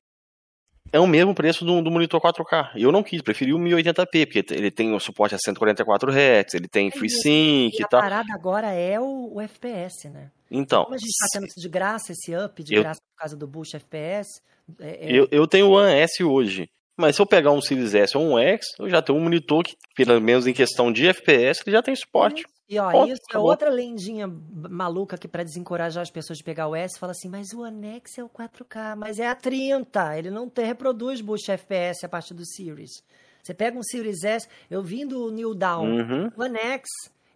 [0.91, 2.71] É o mesmo preço do, do monitor 4K.
[2.77, 6.55] E eu não quis, preferi o 1080p, porque ele tem o suporte a 144 Hz,
[6.55, 8.01] ele tem é FreeSync e, e tal.
[8.01, 10.31] A parada agora é o, o, FPS, né?
[10.51, 10.85] Então.
[10.85, 13.37] Como a gente tá tendo isso de graça, esse up de eu, graça por causa
[13.37, 14.41] do boost FPS.
[14.81, 15.13] É, é...
[15.13, 16.71] Eu, eu tenho o One S hoje.
[16.97, 19.63] Mas se eu pegar um Series S ou um X, eu já tenho um monitor
[19.63, 22.45] que, pelo menos em questão de FPS, ele já tem suporte.
[22.69, 24.31] E ó, isso é outra lendinha
[24.69, 28.19] maluca que para desencorajar as pessoas de pegar o S, fala assim, mas o Anex
[28.19, 32.35] é o 4K, mas é a 30, ele não te reproduz boost FPS a partir
[32.35, 33.03] do Series.
[33.43, 36.31] Você pega um Series S, eu vim do New Down, uhum.
[36.37, 36.89] o Anex,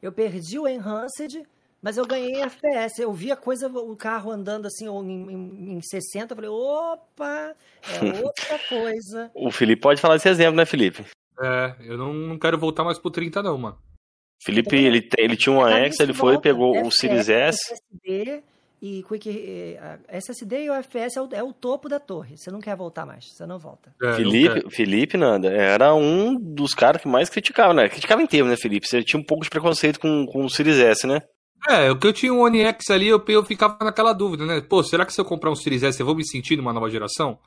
[0.03, 1.43] eu perdi o Enhanced,
[1.81, 3.01] mas eu ganhei FPS.
[3.01, 7.55] Eu vi a coisa, o carro andando assim em, em, em 60, eu falei, opa,
[7.83, 9.31] é outra coisa.
[9.35, 11.07] o Felipe pode falar desse exemplo, né, Felipe?
[11.41, 13.79] É, eu não, não quero voltar mais pro 30 não, mano.
[14.45, 17.59] Felipe, ele, ele tinha um X, ele foi, pegou o Series S.
[17.73, 18.43] SSD
[18.83, 22.37] e Quick, eh, SSD e o FPS é o, é o, topo da torre.
[22.37, 23.95] Você não quer voltar mais, você não volta.
[24.03, 27.89] É, Felipe, Felipe, Nanda, era um dos caras que mais criticava, né?
[27.89, 28.89] Criticava inteiro, né, Felipe?
[28.89, 31.23] Você tinha um pouco de preconceito com, com o Series S, né?
[31.69, 34.61] É, o que eu tinha um One X ali, eu, eu ficava naquela dúvida, né?
[34.61, 36.91] Pô, será que se eu comprar um Series S eu vou me sentir numa nova
[36.91, 37.39] geração?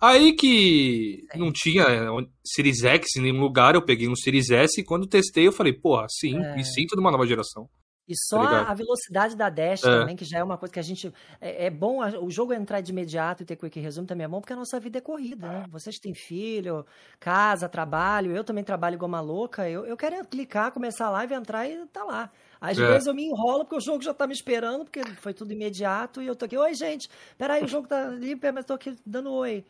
[0.00, 2.06] Aí que não tinha é,
[2.44, 5.72] Series X em nenhum lugar, eu peguei um Series S e quando testei eu falei,
[5.72, 6.54] porra, sim, é.
[6.54, 7.68] me sinto numa nova geração.
[8.08, 10.00] E só tá a velocidade da dash é.
[10.00, 11.12] também, que já é uma coisa que a gente.
[11.38, 14.40] É, é, bom o jogo entrar de imediato e ter quick resume também é bom,
[14.40, 15.64] porque a nossa vida é corrida, né?
[15.68, 16.86] Vocês têm filho,
[17.20, 19.68] casa, trabalho, eu também trabalho igual uma louca.
[19.68, 22.30] Eu, eu quero clicar, começar a live, entrar e tá lá.
[22.58, 22.86] Às é.
[22.86, 26.22] vezes eu me enrolo porque o jogo já tá me esperando, porque foi tudo imediato,
[26.22, 29.30] e eu tô aqui, oi, gente, peraí, o jogo tá ali, mas tô aqui dando
[29.32, 29.66] oi.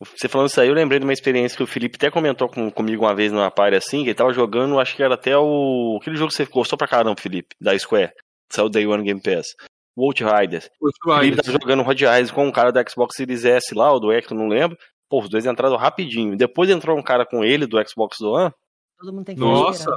[0.00, 2.70] Você falando isso aí, eu lembrei de uma experiência que o Felipe até comentou com,
[2.70, 5.98] comigo uma vez numa party assim, que ele tava jogando, acho que era até o.
[6.00, 8.12] Aquele jogo que você gostou pra caramba, Felipe, da Square.
[8.50, 9.48] Saiu Day One Game Pass.
[9.98, 10.70] World Riders.
[10.80, 13.98] O Felipe tava jogando Rod Riders com um cara do Xbox Series S lá, ou
[13.98, 14.78] do X, não lembro.
[15.10, 16.36] Pô, os dois entraram rapidinho.
[16.36, 18.52] Depois entrou um cara com ele do Xbox One.
[19.00, 19.90] Todo mundo tem que Nossa!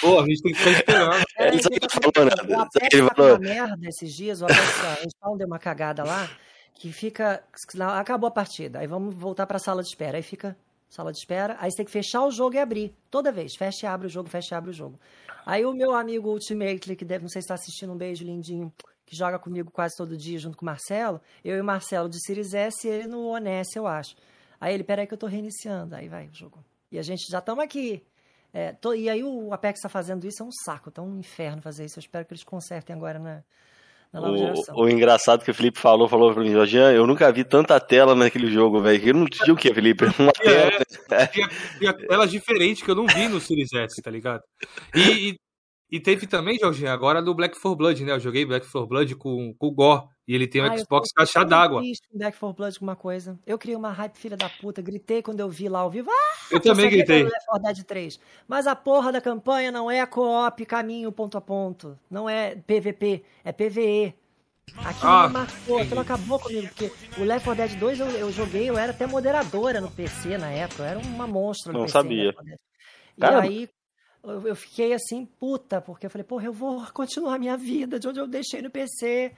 [0.00, 1.24] Pô, a gente tem que ficar esperando.
[1.36, 2.68] É, ele falou, né?
[2.92, 3.38] Ele falou...
[3.38, 6.28] merda esses dias, o Apex, a gente deu uma cagada lá
[6.74, 7.42] que fica.
[7.98, 8.80] Acabou a partida.
[8.80, 10.16] Aí vamos voltar para a sala de espera.
[10.18, 10.56] Aí fica
[10.88, 11.56] sala de espera.
[11.60, 12.94] Aí você tem que fechar o jogo e abrir.
[13.10, 13.54] Toda vez.
[13.56, 14.98] Fecha e abre o jogo, fecha e abre o jogo.
[15.46, 18.72] Aí o meu amigo Ultimate, que deve, não sei se está assistindo, um beijo lindinho,
[19.06, 21.20] que joga comigo quase todo dia junto com o Marcelo.
[21.44, 24.14] Eu e o Marcelo de Series S e ele no Oness, eu acho.
[24.60, 25.94] Aí ele, peraí que eu tô reiniciando.
[25.94, 26.62] Aí vai o jogo.
[26.92, 28.04] E a gente já estamos aqui.
[28.52, 31.62] É, tô, e aí o Apex está fazendo isso, é um saco, tá um inferno
[31.62, 31.98] fazer isso.
[31.98, 33.44] Eu espero que eles consertem agora na,
[34.12, 37.78] o, o, engraçado que o Felipe falou, falou pra mim, Jean, eu nunca vi tanta
[37.78, 39.08] tela naquele jogo, velho.
[39.08, 40.04] Eu não tinha o que, Felipe?
[40.18, 40.72] Uma tela.
[41.10, 44.42] É, tinha, tinha telas diferentes que eu não vi no Series S, tá ligado?
[44.94, 45.36] E, e,
[45.92, 48.12] e teve também, Jorginho, agora do Black 4 Blood, né?
[48.12, 50.04] Eu joguei Black 4 Blood com, com o Gore.
[50.30, 51.82] E ele tem um ah, Xbox caixa d'água.
[51.84, 53.36] Eu Black 4 Blood com uma coisa.
[53.44, 56.08] Eu criei uma hype filha da puta, gritei quando eu vi lá ao vivo.
[56.08, 57.24] Ah, eu também gritei.
[57.24, 58.20] Left 4 Dead 3.
[58.46, 61.98] Mas a porra da campanha não é co-op, caminho, ponto a ponto.
[62.08, 64.14] Não é PVP, é PVE.
[64.76, 68.30] Aquilo ah, me marcou, aquilo acabou comigo, porque o Left 4 Dead 2 eu, eu,
[68.30, 71.86] joguei, eu era até moderadora no PC na época, eu era uma monstro no Não
[71.86, 71.92] PC.
[71.92, 72.34] sabia.
[73.18, 73.68] E aí
[74.22, 77.98] eu, eu fiquei assim, puta, porque eu falei, porra, eu vou continuar a minha vida
[77.98, 79.32] de onde eu deixei no PC.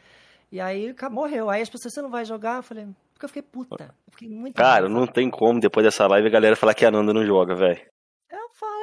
[0.52, 1.48] E aí morreu.
[1.48, 2.56] Aí as pessoas, você não vai jogar?
[2.56, 3.94] Eu falei, porque eu fiquei puta.
[4.06, 6.90] Eu fiquei muito Cara, não tem como depois dessa live a galera falar que a
[6.90, 7.80] Nanda não joga, velho.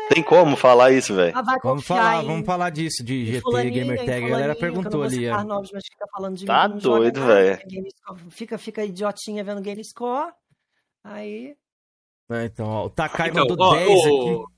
[0.10, 1.38] Tem como falar isso, velho?
[1.38, 2.26] Ah, vamos falar, em...
[2.26, 4.26] vamos falar disso, de GT Gamer Tag.
[4.26, 5.30] A galera perguntou ali.
[6.34, 7.60] De tá doido, velho.
[8.32, 10.32] Fica, fica idiotinha vendo GameScore.
[11.04, 11.56] Aí.
[12.32, 14.54] É, então, ó, o Takai então, mandou ó, 10 ó, aqui.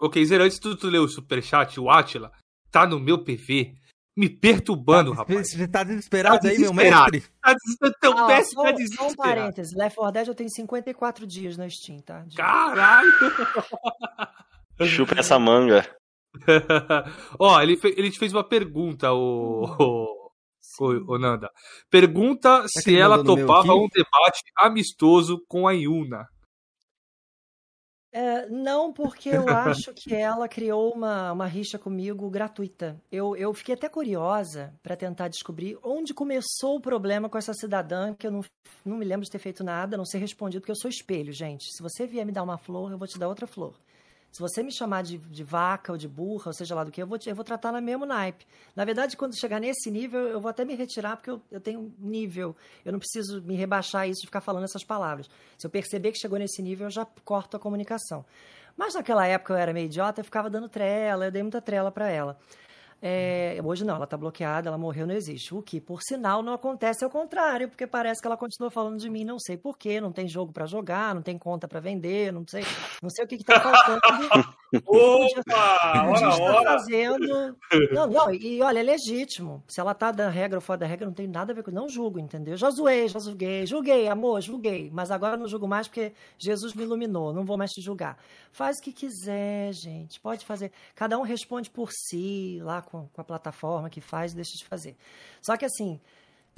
[0.00, 2.32] Ok, Zero, antes de tu, tu ler o superchat, o Atila
[2.70, 3.74] tá no meu PV
[4.16, 5.50] me perturbando, tá, rapaz.
[5.50, 7.24] Você tá desesperado, tá aí, meu mestre?
[7.40, 7.96] Tá desesperado.
[8.00, 9.10] Teu ah, mestre tá desesperado.
[9.10, 12.20] Só um parênteses, Left 4 Dead eu tenho 54 dias na Steam, tá?
[12.20, 12.36] De...
[12.36, 13.10] Caralho!
[14.86, 15.86] Chupa essa manga.
[17.38, 20.30] Ó, ele, fe ele te fez uma pergunta, o, o,
[20.80, 21.50] o, o Nanda.
[21.90, 26.26] Pergunta é se ela topava um debate amistoso com a Yuna.
[28.12, 33.00] É, não, porque eu acho que ela criou uma, uma rixa comigo gratuita.
[33.10, 38.12] Eu, eu fiquei até curiosa para tentar descobrir onde começou o problema com essa cidadã,
[38.14, 38.44] que eu não,
[38.84, 41.72] não me lembro de ter feito nada, não ser respondido, porque eu sou espelho, gente.
[41.72, 43.74] Se você vier me dar uma flor, eu vou te dar outra flor.
[44.30, 47.02] Se você me chamar de, de vaca ou de burra, ou seja lá do que,
[47.02, 48.46] eu vou, eu vou tratar no mesmo naipe.
[48.76, 51.92] Na verdade, quando chegar nesse nível, eu vou até me retirar, porque eu, eu tenho
[51.98, 52.56] nível.
[52.84, 55.28] Eu não preciso me rebaixar isso de ficar falando essas palavras.
[55.58, 58.24] Se eu perceber que chegou nesse nível, eu já corto a comunicação.
[58.76, 61.90] Mas naquela época eu era meio idiota, eu ficava dando trela, eu dei muita trela
[61.90, 62.38] para ela.
[63.02, 65.54] É, hoje não, ela está bloqueada, ela morreu, não existe.
[65.54, 69.08] O que, por sinal, não acontece ao contrário, porque parece que ela continua falando de
[69.08, 72.44] mim, não sei porquê, não tem jogo para jogar, não tem conta para vender, não
[72.46, 72.62] sei,
[73.02, 74.00] não sei o que está faltando.
[74.86, 76.06] Opa!
[76.06, 76.78] Ora, ora.
[76.78, 77.56] fazendo.
[77.92, 79.62] Não, não, e olha, é legítimo.
[79.66, 81.70] Se ela tá da regra ou fora da regra, não tem nada a ver com.
[81.70, 82.56] Não julgo, entendeu?
[82.56, 84.88] Já zoei, já julguei, julguei, amor, julguei.
[84.92, 88.16] Mas agora não julgo mais porque Jesus me iluminou, não vou mais te julgar.
[88.52, 90.20] Faz o que quiser, gente.
[90.20, 90.70] Pode fazer.
[90.94, 94.96] Cada um responde por si, lá com, com a plataforma que faz, deixa de fazer.
[95.42, 96.00] Só que assim,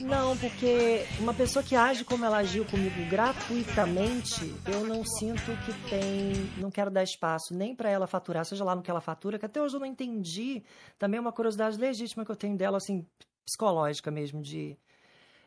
[0.02, 5.72] não, porque uma pessoa que age como ela agiu comigo gratuitamente, eu não sinto que
[5.88, 6.32] tem.
[6.58, 9.46] Não quero dar espaço nem para ela faturar, seja lá no que ela fatura, que
[9.46, 10.62] até hoje eu não entendi.
[10.98, 13.06] Também é uma curiosidade legítima que eu tenho dela, assim,
[13.44, 14.76] psicológica mesmo, de.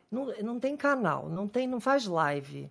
[0.10, 2.69] Não, não tem canal, não tem, não faz live.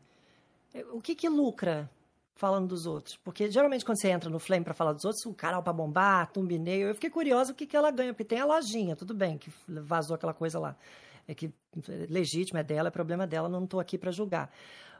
[0.92, 1.90] O que que lucra
[2.34, 3.16] falando dos outros?
[3.16, 6.30] Porque geralmente quando você entra no Flame para falar dos outros, o canal para bombar,
[6.32, 9.38] thumbnail, eu fiquei curiosa o que, que ela ganha, porque tem a lojinha, tudo bem,
[9.38, 10.76] que vazou aquela coisa lá.
[11.26, 14.50] É que é legítimo, é dela, é problema dela, não estou aqui para julgar.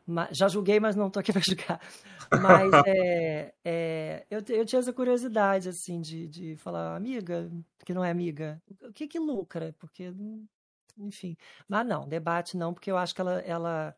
[0.07, 1.81] Mas, já julguei, mas não estou aqui para julgar.
[2.31, 7.51] Mas é, é, eu, eu tinha essa curiosidade, assim, de, de falar, amiga,
[7.85, 9.75] que não é amiga, o que que lucra?
[9.79, 10.13] Porque,
[10.99, 11.37] enfim.
[11.69, 13.97] Mas não, debate não, porque eu acho que ela, ela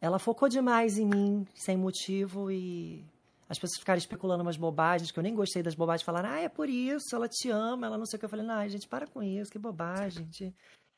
[0.00, 3.04] ela focou demais em mim, sem motivo, e
[3.48, 6.48] as pessoas ficaram especulando umas bobagens, que eu nem gostei das bobagens, falaram, ah, é
[6.48, 8.24] por isso, ela te ama, ela não sei o que.
[8.24, 10.26] Eu falei, não, gente, para com isso, que bobagem.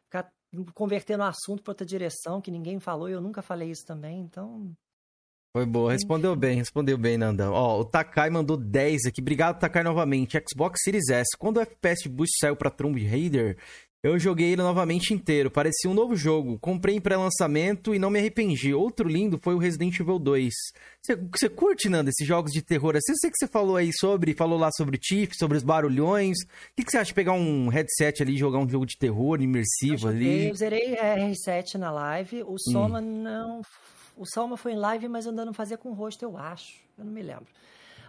[0.05, 0.31] Ficar
[0.74, 4.20] convertendo o assunto para outra direção, que ninguém falou, e eu nunca falei isso também,
[4.20, 4.73] então...
[5.55, 7.53] Foi boa, respondeu bem, respondeu bem, Nandão.
[7.53, 9.20] Ó, o Takai mandou 10 aqui.
[9.20, 10.43] Obrigado, Takai, novamente.
[10.49, 11.37] Xbox Series S.
[11.39, 13.59] Quando o FPS Boost saiu pra Tomb Raider,
[14.03, 16.59] Eu joguei ele novamente inteiro, parecia um novo jogo.
[16.59, 18.74] Comprei em pré-lançamento e não me arrependi.
[18.74, 20.53] Outro lindo foi o Resident Evil 2.
[21.01, 23.12] Você, curte, Nando, esses jogos de terror assim?
[23.12, 26.37] Eu sei que você falou aí sobre, falou lá sobre o Tiff, sobre os barulhões.
[26.43, 29.41] O que, você acha de pegar um headset ali e jogar um jogo de terror
[29.41, 30.49] imersivo eu ali?
[30.49, 32.43] Eu zerei é, R7 na live.
[32.43, 33.23] O Soma hum.
[33.23, 33.62] não.
[34.16, 36.81] O Soma foi em live, mas eu ainda não fazia com rosto, eu acho.
[36.99, 37.47] Eu não me lembro.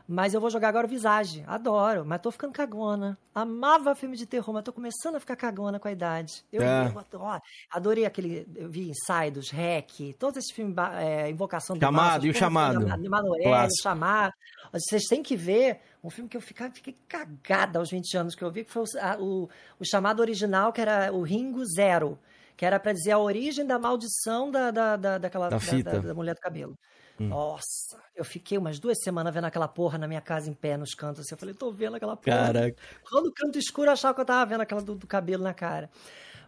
[0.08, 1.44] Mas eu vou jogar agora o Visage.
[1.48, 3.18] Adoro, mas tô ficando cagona.
[3.34, 6.44] Amava filme de terror, mas tô começando a ficar cagona com a idade.
[6.52, 6.94] Eu, é.
[7.12, 7.40] eu, ó,
[7.72, 8.46] adorei aquele.
[8.56, 12.86] Eu vi Inside, Hack, todos esses filmes, é, Invocação do Chamado, e o Chamado.
[13.10, 14.34] Manoel, o Chamado.
[14.74, 18.44] Vocês têm que ver um filme que eu fiquei, fiquei cagada aos 20 anos que
[18.44, 19.50] eu vi, que foi o, a, o,
[19.80, 22.20] o chamado original, que era o Ringo Zero
[22.56, 26.14] que era para dizer a origem da maldição da, da, da, daquela, da, da, da,
[26.14, 26.78] mulher do cabelo.
[27.20, 27.28] Hum.
[27.28, 30.94] Nossa, eu fiquei umas duas semanas vendo aquela porra na minha casa em pé nos
[30.96, 31.22] cantos.
[31.22, 32.38] Assim, eu falei, tô vendo aquela porra.
[32.38, 32.76] Caraca.
[33.10, 35.90] Todo canto escuro eu achava que eu tava vendo aquela do, do cabelo na cara.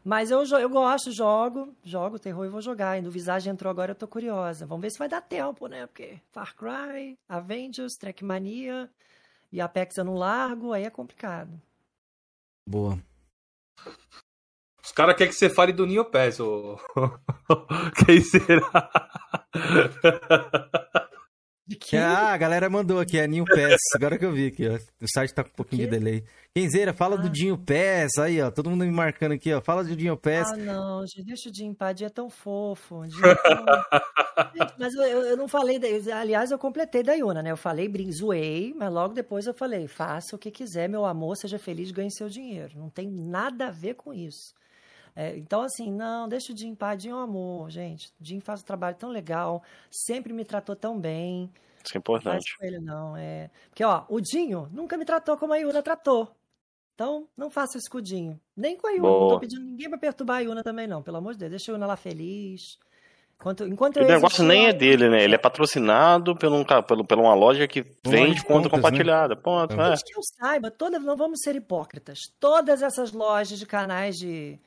[0.04, 2.98] Mas eu, eu gosto, jogo, jogo terror e vou jogar.
[2.98, 4.66] E no Visage entrou agora, eu tô curiosa.
[4.66, 5.88] Vamos ver se vai dar tempo, né?
[5.88, 8.88] Porque Far Cry, Avengers, Trackmania
[9.52, 11.60] e Apex eu não largo, aí é complicado.
[12.68, 13.00] Boa.
[14.86, 16.80] Os caras querem que você fale do Neopes, ô.
[18.06, 18.90] Quem será?
[21.96, 23.80] Ah, a galera mandou aqui, é Ninho Pass.
[23.96, 24.76] Agora que eu vi aqui, ó.
[25.02, 26.24] O site tá com um pouquinho de delay.
[26.54, 27.18] Kenzeira, fala ah.
[27.18, 28.20] do Dinho Pass.
[28.20, 28.52] Aí, ó.
[28.52, 29.60] Todo mundo me marcando aqui, ó.
[29.60, 30.52] Fala do Dinho Pass.
[30.52, 31.04] Ah, não.
[31.26, 33.04] Deixa o Dinho Padinha é tão fofo.
[33.04, 33.66] É tão...
[34.78, 35.80] mas eu, eu, não falei.
[35.80, 36.20] Da...
[36.20, 37.52] Aliás, eu completei da Yuna, né?
[37.52, 38.12] Eu falei, brin...
[38.12, 42.12] zoei, mas logo depois eu falei: faça o que quiser, meu amor, seja feliz, ganhe
[42.12, 42.78] seu dinheiro.
[42.78, 44.54] Não tem nada a ver com isso.
[45.16, 47.02] É, então, assim, não, deixa o Jim em paz.
[47.02, 48.08] Jim é um amor, gente.
[48.20, 51.50] O Jim faz um trabalho tão legal, sempre me tratou tão bem.
[51.84, 52.56] Isso é importante.
[52.60, 53.18] Não ele, não.
[53.18, 53.50] É...
[53.70, 56.30] Porque, ó, o Dinho nunca me tratou como a Yuna tratou.
[56.96, 58.40] Então, não faça isso com o Dinho.
[58.56, 59.02] Nem com a Yuna.
[59.02, 59.22] Boa.
[59.22, 61.02] Não tô pedindo ninguém pra perturbar a Yuna também, não.
[61.02, 62.78] Pelo amor de Deus, deixa a Yuna lá feliz.
[63.40, 65.24] Enquanto, enquanto o negócio nem é dele, né?
[65.24, 68.70] Ele é patrocinado por, um, pelo, por uma loja que vende conta né?
[68.70, 69.36] compartilhada.
[69.36, 69.42] Né?
[69.42, 69.74] Ponto.
[69.74, 69.96] É.
[69.98, 72.20] Que eu saiba, todas, não vamos ser hipócritas.
[72.40, 74.58] Todas essas lojas de canais de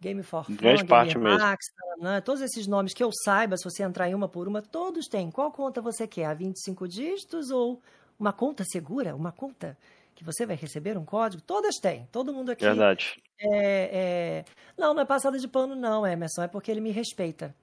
[0.00, 1.38] Game for Fun, Grande parte mesmo.
[1.38, 1.66] Max,
[2.00, 2.20] né?
[2.20, 5.30] todos esses nomes que eu saiba, se você entrar em uma por uma, todos têm.
[5.30, 6.26] Qual conta você quer?
[6.26, 7.82] A 25 dígitos ou
[8.18, 9.14] uma conta segura?
[9.14, 9.76] Uma conta
[10.14, 11.42] que você vai receber um código?
[11.42, 12.08] Todas têm.
[12.12, 12.64] Todo mundo aqui.
[12.64, 13.20] Verdade.
[13.40, 14.44] É, é...
[14.76, 16.42] Não, não é passada de pano, não, Emerson.
[16.42, 17.54] É porque ele me respeita.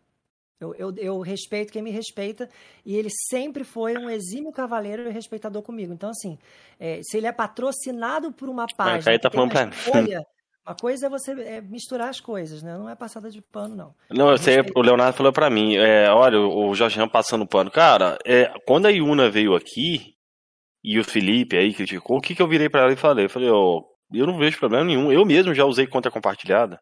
[0.60, 2.49] Eu, eu, eu, respeito quem me respeita
[2.86, 5.94] e ele sempre foi um exímio cavaleiro e respeitador comigo.
[5.94, 6.40] Então, assim,
[6.80, 9.12] é, se ele é patrocinado por uma página.
[9.12, 9.68] Aí tá falando pra...
[9.68, 10.26] escolha,
[10.66, 12.76] uma coisa é você é, misturar as coisas, né?
[12.78, 13.96] Não é passada de pano, não.
[14.10, 17.70] Não, eu sei, o Leonardo falou para mim, é, olha, o Jorge passando pano.
[17.70, 20.16] Cara, é, quando a Yuna veio aqui
[20.84, 23.26] e o Felipe aí criticou, o que, que eu virei para ela e falei?
[23.26, 25.12] Eu falei, ó, oh, eu não vejo problema nenhum.
[25.12, 26.80] Eu mesmo já usei conta compartilhada.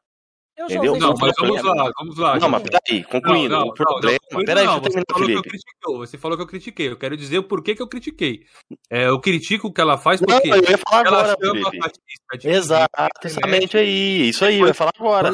[0.55, 0.95] Eu Entendeu?
[0.97, 2.39] Não, mas vamos lá, vamos lá.
[2.39, 3.55] Não, mas peraí, concluindo.
[3.55, 4.19] Não, não, o problema.
[4.31, 6.89] Não, peraí, não, você, falou que eu critiquei, você falou que eu critiquei.
[6.89, 8.45] Eu quero dizer o porquê que eu critiquei.
[8.87, 10.49] É, eu critico o que ela faz porque.
[10.49, 12.47] Não, eu ia falar agora, Felipe.
[12.47, 14.29] Exatamente aí.
[14.29, 15.31] Isso aí, eu ia falar agora.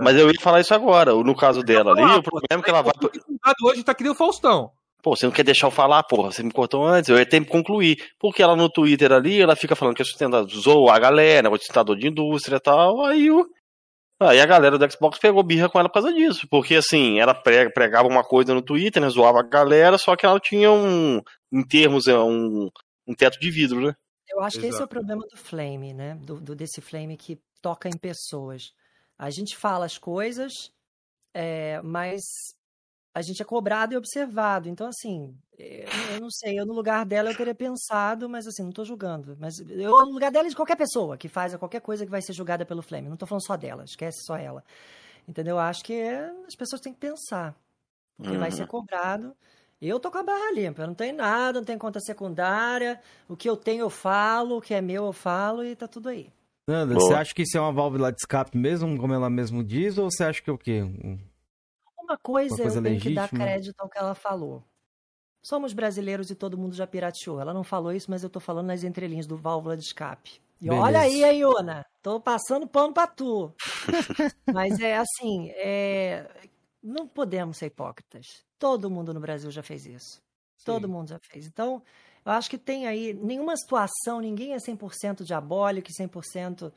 [0.00, 1.12] Mas eu ia falar isso agora.
[1.12, 2.92] No caso dela ali, o problema é que ela vai.
[3.64, 4.70] Hoje tá que nem o Faustão.
[5.02, 7.40] Pô, você não quer deixar eu falar, porra, você me cortou antes, eu ia ter
[7.40, 7.96] que concluir.
[8.18, 11.50] Porque ela no Twitter ali, ela fica falando que é sustentador, zoa a galera, é
[11.56, 13.46] sustentador de indústria e tal, aí o,
[14.20, 16.48] Aí a galera do Xbox pegou birra com ela por causa disso.
[16.48, 19.08] Porque, assim, ela pregava uma coisa no Twitter, né?
[19.08, 21.22] Zoava a galera, só que ela tinha um,
[21.52, 22.68] em termos, é, um,
[23.06, 23.94] um teto de vidro, né?
[24.28, 24.60] Eu acho Exato.
[24.60, 26.16] que esse é o problema do Flame, né?
[26.16, 28.72] Do, do, desse Flame que toca em pessoas.
[29.16, 30.52] A gente fala as coisas,
[31.32, 32.22] é, mas
[33.14, 34.68] a gente é cobrado e observado.
[34.68, 38.70] Então, assim, eu não sei, eu no lugar dela eu teria pensado, mas assim, não
[38.70, 39.36] estou julgando.
[39.40, 42.32] Mas eu no lugar dela de qualquer pessoa que faz qualquer coisa que vai ser
[42.32, 43.08] julgada pelo Flame.
[43.08, 44.62] Não estou falando só dela, esquece só ela.
[45.26, 45.56] Entendeu?
[45.56, 47.54] Eu acho que é, as pessoas têm que pensar.
[48.16, 48.38] Porque uhum.
[48.38, 48.68] vai ser uhum.
[48.68, 49.36] cobrado.
[49.80, 53.00] Eu tô com a barra limpa, eu não tenho nada, não tenho conta secundária.
[53.28, 56.08] O que eu tenho eu falo, o que é meu eu falo e tá tudo
[56.08, 56.32] aí.
[56.68, 59.96] Nanda, você acha que isso é uma válvula de escape mesmo, como ela mesmo diz,
[59.96, 60.82] ou você acha que é o quê?
[62.08, 64.64] Uma coisa, uma coisa eu tenho que dar crédito ao que ela falou.
[65.42, 67.40] Somos brasileiros e todo mundo já pirateou.
[67.40, 70.40] Ela não falou isso, mas eu tô falando nas entrelinhas do válvula de escape.
[70.60, 70.82] E Beleza.
[70.82, 71.86] olha aí, hein, Iona?
[72.02, 73.54] Tô passando pano pra tu.
[74.52, 76.28] mas é assim, é...
[76.82, 78.44] não podemos ser hipócritas.
[78.58, 80.20] Todo mundo no Brasil já fez isso.
[80.56, 80.64] Sim.
[80.64, 81.46] Todo mundo já fez.
[81.46, 81.80] Então,
[82.24, 86.72] eu acho que tem aí nenhuma situação, ninguém é 100% diabólico e 100%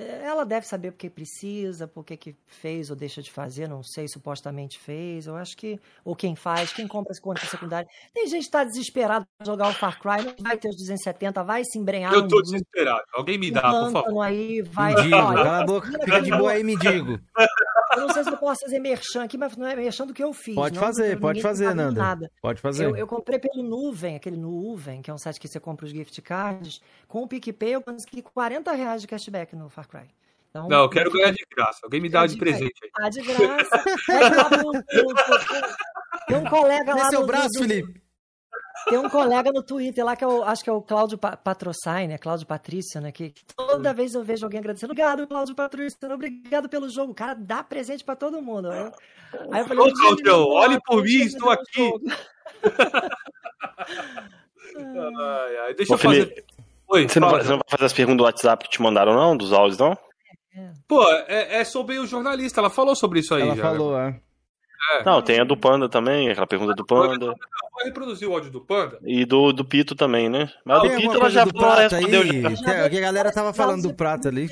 [0.00, 4.78] ela deve saber porque precisa, porque que fez ou deixa de fazer, não sei, supostamente
[4.78, 5.26] fez.
[5.26, 5.78] Eu acho que.
[6.04, 7.88] Ou quem faz, quem compra essa conta secundária.
[8.14, 11.44] Tem gente que está desesperado para jogar o Far Cry, não vai ter os 270,
[11.44, 12.12] vai se embrenhar.
[12.12, 13.02] Eu tô um, desesperado.
[13.12, 14.22] Alguém me dá, por favor.
[14.22, 17.20] Aí, vai, mendigo, cala a boca, fica de boa aí, me digo.
[17.94, 20.22] Eu não sei se eu posso fazer merchan aqui, mas não é merchan do que
[20.22, 20.54] eu fiz.
[20.54, 22.00] Pode não, fazer, pode fazer, Nanda.
[22.00, 22.30] Nada.
[22.40, 22.84] Pode fazer.
[22.84, 25.92] Eu, eu, comprei pelo Nuvem, aquele Nuvem, que é um site que você compra os
[25.92, 26.80] gift cards.
[27.06, 30.08] Com o PicPay eu consegui 40 reais de cashback no Far Cry.
[30.50, 31.80] Então, não, eu quero ganhar de graça.
[31.82, 32.90] Alguém me dá de, de presente aí.
[33.00, 33.84] Ah, de graça.
[36.28, 37.04] Tem um colega lá.
[37.04, 38.01] no seu braço, do, Felipe.
[38.88, 42.18] Tem um colega no Twitter lá que eu acho que é o Cláudio Patrocine, né?
[42.18, 43.12] Cláudio Patrício, né?
[43.12, 44.92] Que toda vez eu vejo alguém agradecendo.
[44.92, 47.12] Obrigado, Cláudio Patrício, obrigado pelo jogo.
[47.12, 48.70] O cara dá presente pra todo mundo.
[48.70, 48.92] Aí eu,
[49.52, 51.92] aí eu falei, Ô, Cláudio, olhe por mim, estou aqui.
[54.76, 56.44] ai, ai, deixa Ô, eu fazer.
[56.88, 59.14] Oi, você, não vai, você não vai fazer as perguntas do WhatsApp que te mandaram,
[59.14, 59.36] não?
[59.36, 59.96] Dos áudios, não?
[60.86, 62.60] Pô, é, é sobre o jornalista.
[62.60, 63.62] Ela falou sobre isso aí ela já.
[63.62, 64.20] falou, é.
[64.90, 65.04] É.
[65.04, 67.34] Não, tem a do Panda também, aquela pergunta do Panda.
[67.72, 68.98] Pode reproduzir o áudio do Panda?
[69.04, 70.50] E do, do Pito também, né?
[70.64, 72.24] Mas do Pito ela já, respondeu.
[72.56, 72.84] Já.
[72.84, 74.48] a galera tava falando do Prata ali.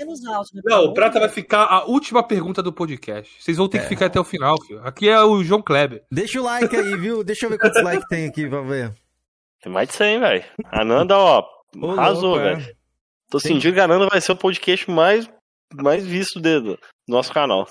[0.64, 3.42] Não, o Prata vai ficar a última pergunta do podcast.
[3.42, 3.80] Vocês vão ter é.
[3.82, 4.80] que ficar até o final, filho.
[4.84, 6.04] Aqui é o João Kleber.
[6.10, 7.24] Deixa o like aí, viu?
[7.24, 8.94] Deixa eu ver quantos likes tem aqui pra ver.
[9.62, 10.44] Tem mais de 100, velho.
[10.70, 11.44] A Nanda, ó,
[11.92, 12.54] arrasou, é.
[12.54, 12.76] velho.
[13.28, 13.52] Tô tem...
[13.52, 15.30] sentindo que a Nanda vai ser o podcast mais,
[15.74, 17.66] mais visto do nosso canal.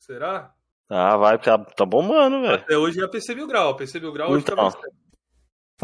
[0.00, 0.52] Será?
[0.88, 2.54] Ah, vai, porque tá, tá bombando, velho.
[2.54, 3.76] Até hoje é PC Mil Grau.
[3.76, 4.72] PC Mil Grau hoje tá então.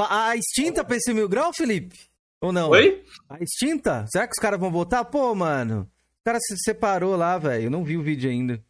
[0.09, 1.99] A extinta PC Mil Grau, Felipe?
[2.41, 2.71] Ou não?
[2.71, 3.05] Oi?
[3.29, 4.07] A extinta?
[4.09, 5.05] Será que os caras vão voltar?
[5.05, 5.89] Pô, mano.
[6.21, 7.65] O cara se separou lá, velho.
[7.65, 8.63] Eu não vi o vídeo ainda.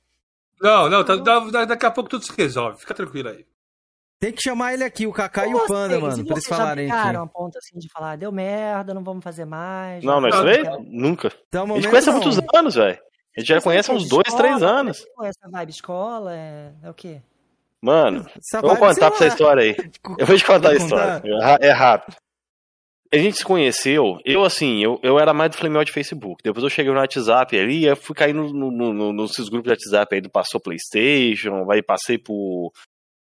[0.60, 1.16] Não, não, tá,
[1.64, 2.78] daqui a pouco tudo se resolve.
[2.78, 3.46] Fica tranquilo aí.
[4.18, 7.02] Tem que chamar ele aqui, o Kaká e o Panda, mano, pra eles falarem já
[7.02, 7.16] aqui.
[7.16, 10.02] a ponto assim de falar, deu merda, não vamos fazer mais.
[10.02, 10.66] Não, nós três?
[10.86, 11.30] Nunca.
[11.48, 12.98] Então, a gente conhece há muitos anos, velho.
[13.36, 15.04] A gente já conhece há uns dois, escola, três anos.
[15.22, 17.20] Essa vibe escola é, é o quê?
[17.82, 18.24] Mano,
[18.54, 19.76] eu vou contar pra essa história aí.
[20.18, 21.22] Eu vou te contar a história.
[21.60, 22.16] É rápido.
[23.12, 26.42] A gente se conheceu, eu assim, eu, eu era mais do Flamel de Facebook.
[26.42, 29.70] Depois eu cheguei no WhatsApp ali, eu fui cair no, no, no, nesses grupos de
[29.70, 32.72] WhatsApp aí do Passou Playstation, aí passei por.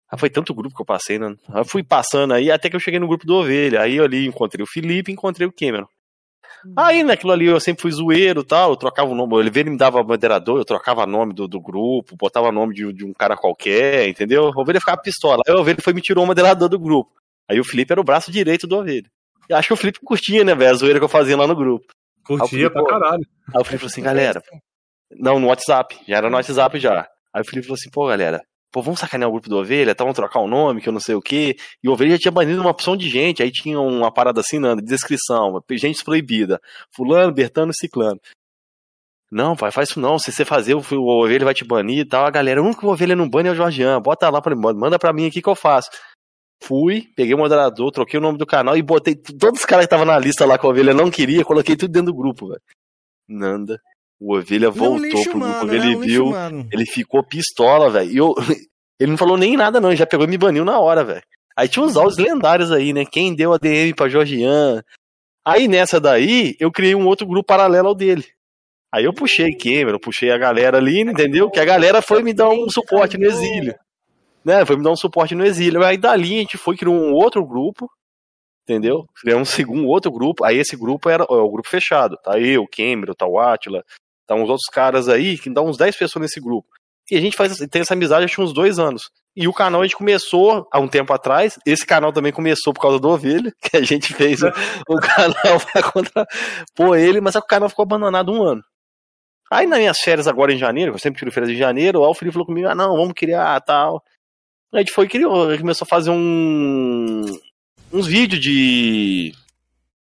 [0.08, 1.34] Ah, foi tanto grupo que eu passei, né?
[1.52, 3.80] Eu fui passando aí até que eu cheguei no grupo do Ovelha.
[3.80, 5.88] Aí eu ali encontrei o Felipe encontrei o Cameron.
[6.76, 9.76] Aí naquilo ali eu sempre fui zoeiro e tal, eu trocava o nome, ele me
[9.76, 14.08] dava moderador, eu trocava nome do, do grupo, botava nome de, de um cara qualquer,
[14.08, 14.44] entendeu?
[14.54, 15.42] O Ovelha ficava pistola.
[15.46, 17.10] Aí o Ovelha foi me tirou o moderador do grupo.
[17.48, 19.08] Aí o Felipe era o braço direito do Ovelha.
[19.48, 21.54] Eu acho que o Felipe curtia, né, velho, a zoeira que eu fazia lá no
[21.54, 21.86] grupo.
[22.24, 23.26] Curtia pra caralho.
[23.54, 24.42] Aí o Felipe falou assim, galera.
[25.12, 27.06] Não, no WhatsApp, já era no WhatsApp já.
[27.32, 28.40] Aí o Felipe falou assim, pô, galera,
[28.74, 30.98] pô, vamos sacanear o grupo do Ovelha, tá, vamos trocar o nome, que eu não
[30.98, 31.56] sei o quê.
[31.80, 34.58] E o Ovelha já tinha banido uma opção de gente, aí tinha uma parada assim
[34.58, 36.60] na descrição, gente proibida.
[36.90, 38.20] Fulano, Bertano, Ciclano.
[39.30, 40.18] Não, pai, faz isso não.
[40.18, 42.26] Se você fazer, o, Ovelha vai te banir e tal.
[42.26, 44.00] A galera, o único Ovelha não bane é o Jorgian.
[44.00, 45.88] Bota lá pra mim, manda pra mim aqui que eu faço.
[46.60, 49.86] Fui, peguei o moderador, troquei o nome do canal e botei todos os caras que
[49.86, 52.62] estavam na lista lá que a Ovelha não queria, coloquei tudo dentro do grupo, velho.
[53.28, 53.80] Nanda.
[54.24, 56.32] O Ovelha voltou pro grupo, ele viu,
[56.72, 58.34] ele ficou pistola, velho.
[58.98, 61.22] Ele não falou nem nada, não, ele já pegou e me baniu na hora, velho.
[61.56, 63.04] Aí tinha uns áudios lendários aí, né?
[63.04, 64.84] Quem deu a DM pra Georgian.
[65.44, 68.24] Aí nessa daí, eu criei um outro grupo paralelo ao dele.
[68.94, 71.50] Aí eu puxei Cameron, puxei a galera ali, entendeu?
[71.50, 73.74] Que a galera foi me dar um suporte no exílio.
[74.44, 74.64] Né?
[74.64, 75.84] Foi me dar um suporte no exílio.
[75.84, 77.90] Aí dali a gente foi criar um outro grupo,
[78.62, 79.06] entendeu?
[79.20, 80.44] Criou um segundo outro grupo.
[80.44, 82.16] Aí esse grupo era o grupo fechado.
[82.22, 83.82] Tá eu, Cameron, tá o Atila,
[84.26, 86.68] Tá uns outros caras aí, que dá uns 10 pessoas nesse grupo.
[87.10, 89.02] E a gente faz, tem essa amizade há uns dois anos.
[89.36, 91.58] E o canal a gente começou há um tempo atrás.
[91.66, 94.48] Esse canal também começou por causa do Ovelha, que a gente fez o,
[94.88, 98.62] o canal pra contrapor ele, mas o canal ficou abandonado um ano.
[99.52, 102.32] Aí nas minhas férias agora em janeiro, eu sempre tiro férias em janeiro, o Felipe
[102.32, 104.02] falou comigo, ah não, vamos criar tal.
[104.72, 107.22] A gente foi criou, a gente começou a fazer um,
[107.92, 109.32] uns vídeos de,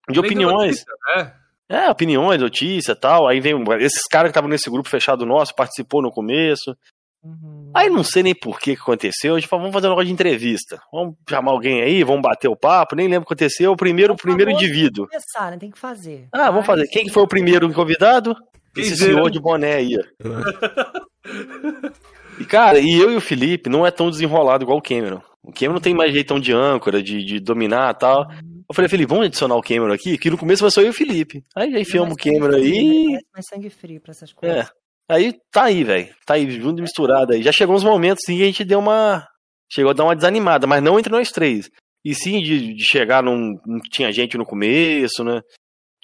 [0.08, 0.84] de opiniões.
[0.86, 1.39] Notícia, né?
[1.70, 3.28] É, opiniões, notícia tal.
[3.28, 6.76] Aí vem esses caras que estavam nesse grupo fechado nosso, participou no começo.
[7.22, 7.70] Uhum.
[7.72, 9.36] Aí não sei nem por que, que aconteceu.
[9.36, 10.80] A gente falou, vamos fazer um negócio de entrevista.
[10.92, 12.96] Vamos chamar alguém aí, vamos bater o papo.
[12.96, 13.70] Nem lembro o que aconteceu.
[13.70, 15.06] O primeiro, o primeiro indivíduo.
[15.06, 15.58] Começar, né?
[15.58, 16.26] Tem que fazer.
[16.32, 16.88] Ah, vamos fazer.
[16.88, 18.34] Quem que foi o primeiro convidado?
[18.76, 19.96] Esse senhor de boné aí.
[22.40, 25.22] e cara, e eu e o Felipe não é tão desenrolado igual o Cameron.
[25.42, 28.28] O Cameron tem mais jeitão de âncora, de, de dominar e tal.
[28.28, 28.62] Uhum.
[28.68, 30.16] Eu falei, Felipe, vamos adicionar o Cameron aqui?
[30.16, 31.42] Que no começo vai só eu e o Felipe.
[31.56, 33.08] Aí já enfiamos o Cameron aí.
[33.08, 33.18] Né?
[33.32, 34.58] Mais sangue frio pra essas coisas.
[34.66, 34.68] É.
[35.10, 36.08] Aí tá aí, velho.
[36.24, 37.42] Tá aí, junto e misturado aí.
[37.42, 39.26] Já chegou uns momentos e a gente deu uma.
[39.72, 41.68] Chegou a dar uma desanimada, mas não entre nós três.
[42.04, 43.58] E sim de, de chegar num.
[43.66, 45.40] Não tinha gente no começo, né?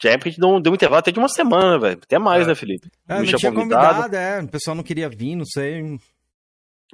[0.03, 2.01] Já é porque a gente deu, deu um intervalo até de uma semana, velho.
[2.03, 2.49] Até mais, é.
[2.49, 2.89] né, Felipe?
[3.09, 4.03] É, não tinha convidado.
[4.03, 4.41] convidado, é.
[4.43, 5.83] O pessoal não queria vir, não sei.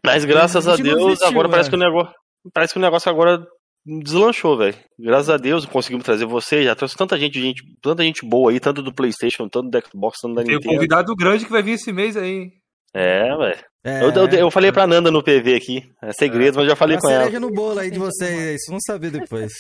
[0.04, 2.14] Mas graças a, a Deus, desistiu, agora parece que o negócio.
[2.52, 3.46] Parece que o negócio agora
[3.84, 4.76] deslanchou, velho.
[4.98, 6.64] Graças a Deus conseguimos trazer você.
[6.64, 10.18] Já trouxe tanta gente, gente, tanta gente boa aí, tanto do PlayStation, tanto do Xbox,
[10.20, 10.60] tanto da Tem Nintendo.
[10.60, 12.50] Tem um convidado grande que vai vir esse mês aí.
[12.94, 13.64] É, velho.
[13.84, 14.04] É.
[14.04, 15.82] Eu, eu, eu, falei pra Nanda no PV aqui.
[16.02, 16.60] É segredo, é.
[16.60, 17.40] mas já falei com ela.
[17.40, 19.52] no bolo aí de vocês, vamos saber depois.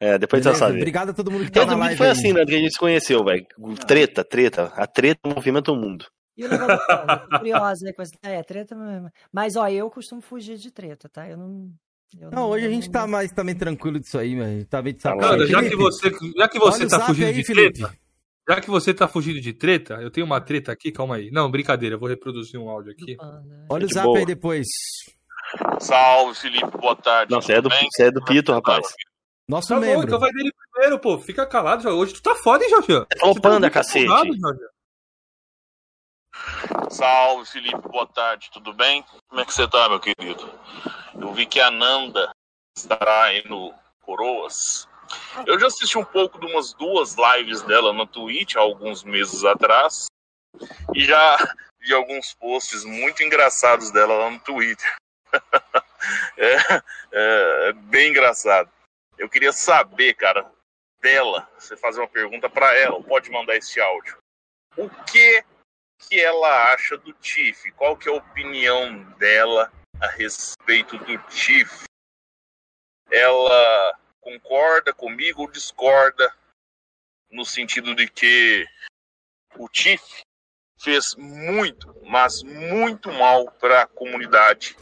[0.00, 0.78] É, depois Beleza, você sabe.
[0.78, 1.96] Obrigado a todo mundo que tá todo na live.
[1.96, 2.12] Foi aí.
[2.12, 3.46] assim, né, que a gente se conheceu, velho.
[3.86, 4.72] Treta, treta.
[4.74, 6.04] A treta movimenta o mundo.
[6.36, 6.78] E o negócio
[7.38, 7.92] curiosa, né?
[8.22, 8.76] É, treta.
[9.30, 11.28] Mas, ó, eu costumo fugir de treta, tá?
[11.28, 11.70] Eu não.
[12.18, 14.92] Eu não, não, hoje a gente tá mais também tranquilo disso aí, mas tá bem
[14.92, 15.18] de saco.
[15.18, 17.78] Cara, já que você, já que você tá fugindo aí, de Felipe.
[17.78, 17.96] treta,
[18.48, 21.30] já que você tá fugindo de treta, eu tenho uma treta aqui, calma aí.
[21.30, 23.16] Não, brincadeira, eu vou reproduzir um áudio aqui.
[23.66, 24.18] Olha o zap boa.
[24.18, 24.66] aí depois.
[25.80, 27.32] Salve, Felipe, boa tarde.
[27.32, 28.86] Não, você é, do, você é do Pito, rapaz.
[29.48, 30.00] Nosso tá membro.
[30.00, 31.18] Bom, então vai dele primeiro, pô.
[31.18, 31.98] Fica calado, Jorge.
[31.98, 33.06] Hoje tu tá foda, hein, Jorge?
[33.06, 34.06] Tá panda, cacete.
[36.90, 37.88] Salve, Felipe.
[37.88, 38.50] Boa tarde.
[38.52, 39.04] Tudo bem?
[39.28, 40.60] Como é que você tá, meu querido?
[41.18, 42.30] Eu vi que a Nanda
[42.76, 44.88] estará aí no Coroas.
[45.46, 49.44] Eu já assisti um pouco de umas duas lives dela no Twitch há alguns meses
[49.44, 50.06] atrás.
[50.94, 51.36] E já
[51.80, 54.96] vi alguns posts muito engraçados dela lá no Twitter.
[56.36, 56.56] é,
[57.12, 58.70] é, é bem engraçado.
[59.18, 60.50] Eu queria saber, cara,
[61.00, 64.16] dela, você fazer uma pergunta para ela, pode mandar esse áudio.
[64.76, 65.44] O que
[66.08, 67.70] que ela acha do Tiff?
[67.72, 71.84] Qual que é a opinião dela a respeito do Tiff?
[73.10, 76.34] Ela concorda comigo ou discorda
[77.30, 78.66] no sentido de que
[79.56, 80.22] o Tiff
[80.80, 84.76] fez muito, mas muito mal para a comunidade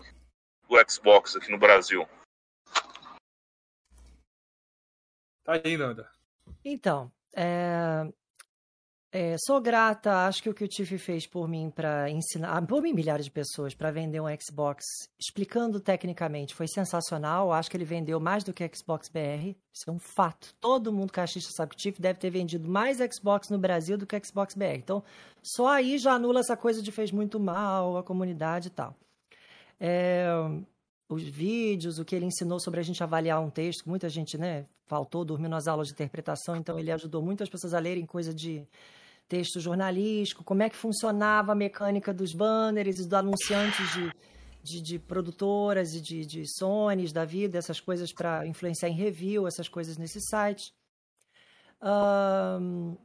[0.68, 2.09] do Xbox aqui no Brasil.
[5.44, 6.10] Tá aí, Nanda.
[6.64, 8.06] Então, é,
[9.12, 12.62] é, sou grata, acho que o que o Tiff fez por mim para ensinar, ah,
[12.62, 14.85] por mim milhares de pessoas para vender um Xbox,
[15.19, 17.53] explicando tecnicamente, foi sensacional.
[17.53, 20.55] Acho que ele vendeu mais do que Xbox BR, isso é um fato.
[20.61, 24.07] Todo mundo cachista sabe que o Tiff deve ter vendido mais Xbox no Brasil do
[24.07, 24.77] que Xbox BR.
[24.77, 25.03] Então,
[25.43, 28.95] só aí já anula essa coisa de fez muito mal a comunidade e tal.
[29.81, 30.28] É,
[31.09, 34.66] os vídeos, o que ele ensinou sobre a gente avaliar um texto, muita gente, né,
[34.87, 38.65] faltou, dormiu nas aulas de interpretação, então ele ajudou muitas pessoas a lerem coisa de
[39.31, 44.12] texto jornalístico, como é que funcionava a mecânica dos banners e dos anunciantes de,
[44.61, 49.47] de, de produtoras e de, de Sonys da vida, essas coisas para influenciar em review,
[49.47, 50.74] essas coisas nesse site.
[51.81, 52.97] Um,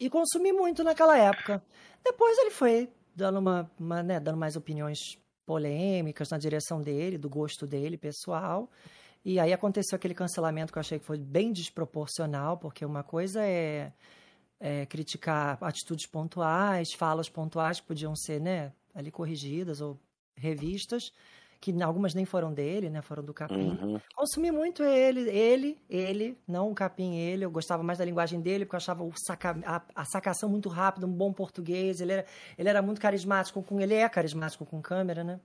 [0.00, 1.64] e consumi muito naquela época.
[2.02, 5.16] Depois ele foi dando, uma, uma né, dando mais opiniões
[5.46, 8.68] polêmicas na direção dele, do gosto dele, pessoal.
[9.24, 13.40] E aí aconteceu aquele cancelamento que eu achei que foi bem desproporcional, porque uma coisa
[13.42, 13.92] é
[14.60, 19.98] é, criticar atitudes pontuais, falas pontuais que podiam ser né, ali corrigidas ou
[20.36, 21.12] revistas,
[21.60, 23.70] que algumas nem foram dele, né, foram do Capim.
[23.70, 23.98] Uhum.
[24.14, 27.44] Consumi muito ele, ele, ele, não o Capim, ele.
[27.44, 30.68] Eu gostava mais da linguagem dele, porque eu achava o saca, a, a, sacação muito
[30.68, 32.02] rápida, um bom português.
[32.02, 32.26] Ele era,
[32.58, 33.80] ele era muito carismático com.
[33.80, 35.40] Ele é carismático com câmera, né?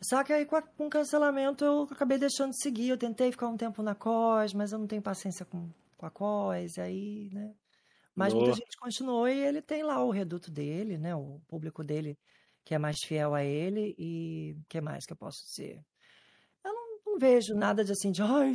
[0.00, 2.90] Só que aí com, a, com o cancelamento eu acabei deixando de seguir.
[2.90, 6.10] Eu tentei ficar um tempo na COS, mas eu não tenho paciência com, com a
[6.10, 7.52] COS, aí, né?
[8.16, 8.46] Mas Boa.
[8.46, 11.14] muita gente continuou e ele tem lá o reduto dele, né?
[11.14, 12.18] O público dele
[12.64, 15.84] que é mais fiel a ele e o que mais que eu posso dizer?
[16.64, 18.54] Eu não, não vejo nada de assim de ai,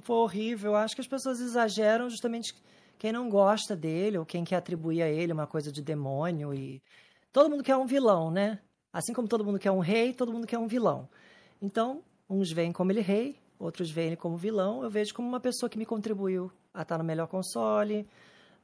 [0.00, 0.72] foi horrível.
[0.72, 2.54] Eu acho que as pessoas exageram justamente
[2.98, 6.82] quem não gosta dele ou quem quer atribuir a ele uma coisa de demônio e
[7.32, 8.60] todo mundo quer um vilão, né?
[8.92, 11.08] Assim como todo mundo quer um rei, todo mundo quer um vilão.
[11.60, 14.82] Então, uns veem como ele rei, outros veem ele como vilão.
[14.82, 18.06] Eu vejo como uma pessoa que me contribuiu a estar no melhor console,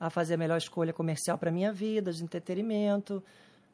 [0.02, 3.22] a fazer a melhor escolha comercial para minha vida, de entretenimento,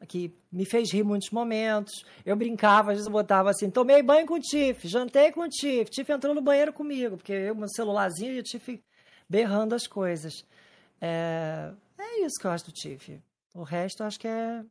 [0.07, 2.05] que me fez rir muitos momentos.
[2.23, 5.49] Eu brincava, às vezes eu botava assim, tomei banho com o Tiff, jantei com o
[5.49, 8.79] Tiff, Tiff entrou no banheiro comigo, porque eu, meu celularzinho e o Tiff
[9.27, 10.45] berrando as coisas.
[11.01, 13.19] É, é isso que eu acho do Tiff.
[13.55, 14.63] O resto eu acho que é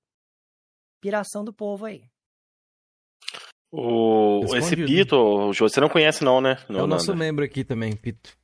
[1.01, 2.05] piração do povo aí.
[3.73, 6.57] O, esse Pito, você não conhece não, né?
[6.69, 8.39] Não, é o nosso membro aqui também, Pito.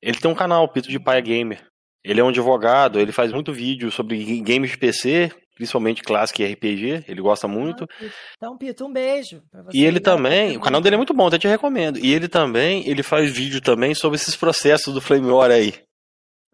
[0.00, 1.67] Ele tem um canal, Pito de Paia Gamer.
[2.04, 6.52] Ele é um advogado, ele faz muito vídeo sobre games de PC, principalmente clássico e
[6.52, 7.86] RPG, ele gosta muito.
[8.36, 9.42] Então, Pito, um beijo.
[9.74, 11.98] e ele também, o canal dele é muito bom, até te recomendo.
[11.98, 15.74] E ele também, ele faz vídeo também sobre esses processos do Flame War aí.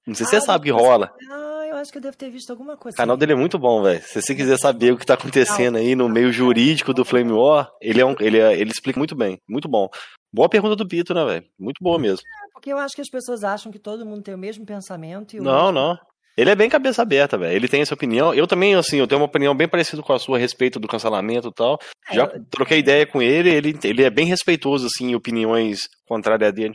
[0.07, 1.11] Não sei se ah, você sabe que rola.
[1.31, 2.95] Ah, eu acho que eu devo ter visto alguma coisa.
[2.95, 4.03] O canal dele é muito bom, velho.
[4.03, 7.71] Se você quiser saber o que tá acontecendo aí no meio jurídico do Flame War,
[7.81, 9.89] ele é um, ele, é, ele explica muito bem, muito bom.
[10.35, 11.47] Boa pergunta do Pito, né, velho?
[11.57, 12.19] Muito boa mesmo.
[12.19, 15.37] É, porque eu acho que as pessoas acham que todo mundo tem o mesmo pensamento.
[15.37, 15.73] não, outro...
[15.73, 15.99] não.
[16.37, 17.55] Ele é bem cabeça aberta, velho.
[17.55, 18.35] Ele tem essa opinião.
[18.35, 20.89] Eu também, assim, eu tenho uma opinião bem parecida com a sua a respeito do
[20.89, 21.79] cancelamento e tal.
[22.11, 22.45] É, Já eu...
[22.51, 26.75] troquei ideia com ele, ele, ele é bem respeitoso, assim, em opiniões contrárias dele.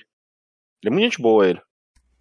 [0.82, 1.62] Ele é muito gente boa, ele.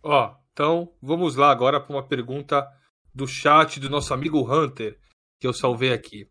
[0.03, 2.67] Ó, então vamos lá agora para uma pergunta
[3.15, 4.99] do chat do nosso amigo Hunter,
[5.39, 6.29] que eu salvei aqui.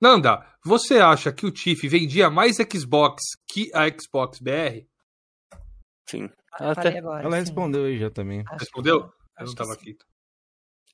[0.00, 4.86] Nanda, você acha que o Tiff vendia mais Xbox que a Xbox BR?
[6.08, 6.28] Sim.
[6.52, 6.98] Até...
[6.98, 7.40] Agora, Ela sim.
[7.40, 8.40] respondeu aí já também.
[8.40, 8.96] Acho Respondeu?
[8.96, 9.96] Eu não estava aqui.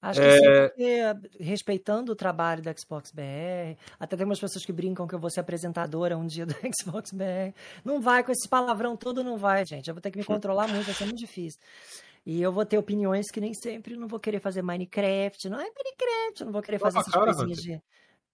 [0.03, 0.37] Acho que é...
[0.37, 5.15] sim, porque, respeitando o trabalho da Xbox BR, até tem umas pessoas que brincam que
[5.15, 7.55] eu vou ser apresentadora um dia do Xbox BR.
[7.83, 9.89] Não vai com esse palavrão todo, não vai, gente.
[9.89, 11.59] Eu vou ter que me controlar muito, vai ser muito difícil.
[12.27, 15.49] E eu vou ter opiniões que nem sempre não vou querer fazer Minecraft.
[15.49, 17.83] Não é Minecraft, eu não vou querer fazer essas cara, coisinhas de,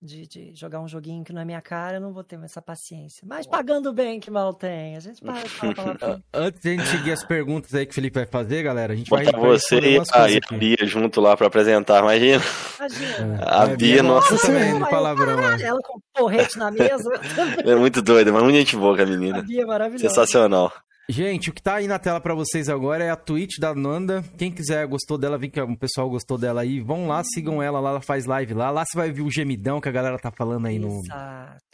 [0.00, 2.62] de, de, jogar um joguinho que não é minha cara, eu não vou ter essa
[2.62, 3.26] paciência.
[3.26, 4.96] Mas pagando bem que mal tem.
[4.96, 7.94] A gente para de falar Antes de a gente seguir as perguntas aí que o
[7.94, 9.40] Felipe vai fazer, galera, a gente Bota vai.
[9.40, 12.44] você e a, a Bia junto lá pra apresentar, imagina.
[12.78, 13.40] Imagina.
[13.44, 14.34] A, é, Bia, nossa.
[14.34, 15.36] nossa também, no palavrão.
[15.36, 17.10] Caralho, ela com porrete na mesa.
[17.66, 19.40] é muito doida, mas muito gente boa, a menina.
[19.40, 20.08] A Bia é maravilhosa.
[20.08, 20.72] Sensacional.
[21.10, 24.22] Gente, o que tá aí na tela para vocês agora é a Twitch da Nanda.
[24.38, 27.80] Quem quiser, gostou dela, vi que o pessoal gostou dela aí, vão lá, sigam ela
[27.80, 28.70] lá, ela faz live lá.
[28.70, 31.02] Lá você vai ver o gemidão que a galera tá falando aí no,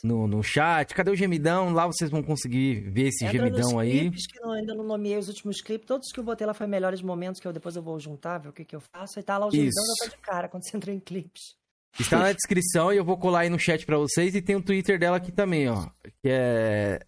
[0.03, 0.95] no, no, chat.
[0.95, 1.71] Cadê o gemidão?
[1.71, 4.01] Lá vocês vão conseguir ver esse Entra gemidão aí.
[4.01, 5.87] Clipes, que eu ainda não nomeei os últimos clipes.
[5.87, 8.49] Todos que eu botei lá foi melhores momentos, que eu depois eu vou juntar, ver
[8.49, 9.21] o que, que eu faço.
[9.21, 11.43] E tá lá o gemidão já tá de cara quando você entra em clipes.
[12.01, 14.35] Está na descrição e eu vou colar aí no chat para vocês.
[14.35, 15.87] E tem o Twitter dela aqui também, ó.
[16.23, 17.01] Que é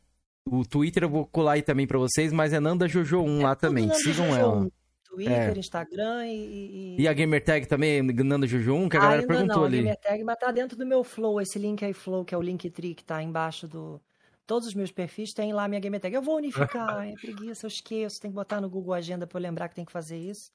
[0.51, 3.43] o Twitter eu vou colar aí também pra vocês, mas é Nanda Jojo 1 é
[3.43, 3.93] lá também.
[3.95, 4.69] Sigam ela.
[5.05, 5.59] Twitter, é.
[5.59, 7.03] Instagram e, e.
[7.03, 9.79] E a Gamertag também, Nanda Jojo 1, que a galera perguntou não, ali.
[9.79, 12.43] A Gamertag, mas tá dentro do meu Flow, esse link aí, Flow, que é o
[12.43, 14.01] Linktree que tá embaixo do.
[14.47, 16.15] Todos os meus perfis tem lá a minha Gamertag.
[16.15, 19.43] Eu vou unificar, é preguiça, eu esqueço, tem que botar no Google Agenda pra eu
[19.43, 20.51] lembrar que tem que fazer isso.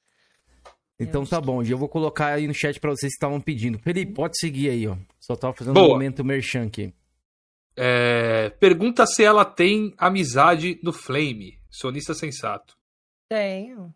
[0.99, 1.41] Então eu tá esqueço.
[1.41, 3.79] bom, eu vou colocar aí no chat pra vocês que estavam pedindo.
[3.79, 4.95] Felipe, pode seguir aí, ó.
[5.19, 5.87] Só tava fazendo Boa.
[5.87, 6.93] um momento merchan aqui.
[7.75, 11.59] É, pergunta se ela tem amizade no Flame.
[11.69, 12.75] Sonista sensato.
[13.29, 13.93] Tenho.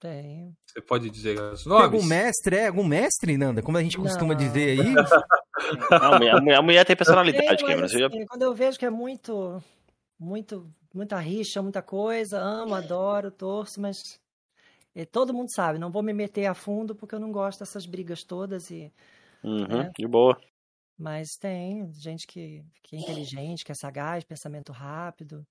[0.00, 0.54] Tenho.
[0.66, 1.88] Você pode dizer os nomes?
[1.88, 2.66] Tem algum mestre, é?
[2.66, 3.62] Algum mestre, Nanda?
[3.62, 4.40] Como a gente costuma Não.
[4.40, 4.94] dizer aí?
[5.90, 7.84] Não, a, mulher, a, mulher, tem personalidade, Cameron.
[7.84, 8.10] Assim, já...
[8.28, 9.62] Quando eu vejo que é muito,
[10.18, 13.96] muito, muita rixa, muita coisa, amo, adoro, torço, mas
[15.10, 18.22] todo mundo sabe, não vou me meter a fundo porque eu não gosto dessas brigas
[18.22, 18.92] todas e.
[19.42, 19.90] Uhum, né?
[19.98, 20.38] De boa.
[20.98, 25.44] Mas tem gente que, que é inteligente, que é sagaz, pensamento rápido.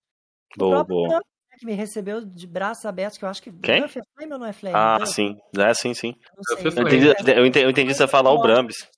[0.57, 1.21] Boa, boa.
[1.59, 3.51] que me recebeu de braços abertos, que eu acho que.
[3.51, 3.83] Quem?
[3.83, 4.75] é Flame ou não é Flame?
[4.75, 5.13] Ah, Duff?
[5.13, 5.37] sim.
[5.57, 6.15] É, sim, sim.
[6.49, 8.89] Eu, eu, entendi, eu, entendi, eu entendi você falar o Brambis.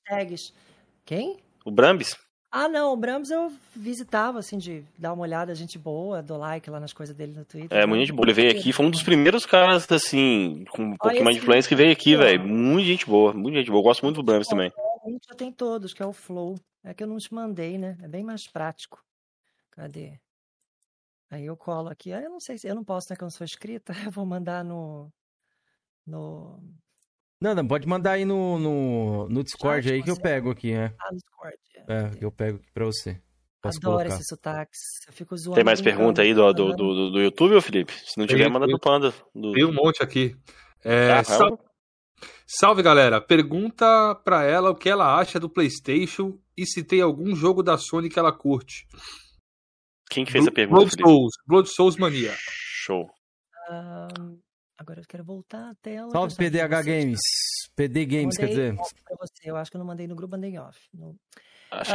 [1.05, 1.37] Quem?
[1.65, 2.17] O Brambis?
[2.49, 6.69] Ah, não, o Brahms eu visitava, assim, de dar uma olhada, gente boa, dou like
[6.69, 7.77] lá nas coisas dele no Twitter.
[7.77, 8.25] É, muito gente boa.
[8.25, 11.67] Ele veio aqui, foi um dos primeiros caras, assim, com um pouquinho mais de influência
[11.67, 12.47] que veio aqui, velho.
[12.47, 13.79] Muita gente boa, muita gente boa.
[13.79, 14.71] Eu gosto muito do Brahms também.
[15.27, 16.55] Já tem todos, que é o Flow.
[16.83, 17.97] É que eu não te mandei, né?
[18.01, 19.03] É bem mais prático.
[19.71, 20.19] Cadê?
[21.29, 22.13] Aí eu colo aqui.
[22.13, 23.15] Ah, eu não sei se eu não posso, né?
[23.15, 23.93] Que eu não sou escrita.
[24.09, 25.11] Eu vou mandar no.
[26.05, 26.63] No.
[27.41, 30.73] Não, não, pode mandar aí no, no, no Discord Chat, aí que eu pego aqui,
[30.73, 30.91] né?
[30.99, 31.57] Ah, no Discord.
[31.75, 33.21] É, é eu pego aqui pra você.
[33.61, 34.15] Posso Adoro colocar.
[34.15, 34.79] esses sotaques.
[35.05, 35.55] Eu fico zoando.
[35.55, 37.93] Tem mais pergunta aí do, do, do, do YouTube, ô Felipe?
[37.93, 39.13] Se não tiver, manda do Panda.
[39.35, 39.51] Do...
[39.51, 40.35] Tem um monte aqui.
[40.83, 41.23] É, ah,
[42.45, 43.21] salve, galera.
[43.21, 47.77] Pergunta pra ela o que ela acha do PlayStation e se tem algum jogo da
[47.77, 48.87] Sony que ela curte.
[50.09, 50.79] Quem que fez Bl a pergunta?
[50.79, 52.33] Blood Souls, Blood Souls Mania.
[52.37, 53.09] Show.
[53.69, 54.39] Um,
[54.77, 56.09] agora eu quero voltar à tela.
[56.11, 57.19] Salve PDH Games.
[57.75, 58.75] PD Games, quer dizer.
[58.75, 59.49] Você.
[59.49, 60.79] Eu acho que eu não mandei no grupo, mandei off.
[60.93, 61.15] No...
[61.69, 61.93] Acho...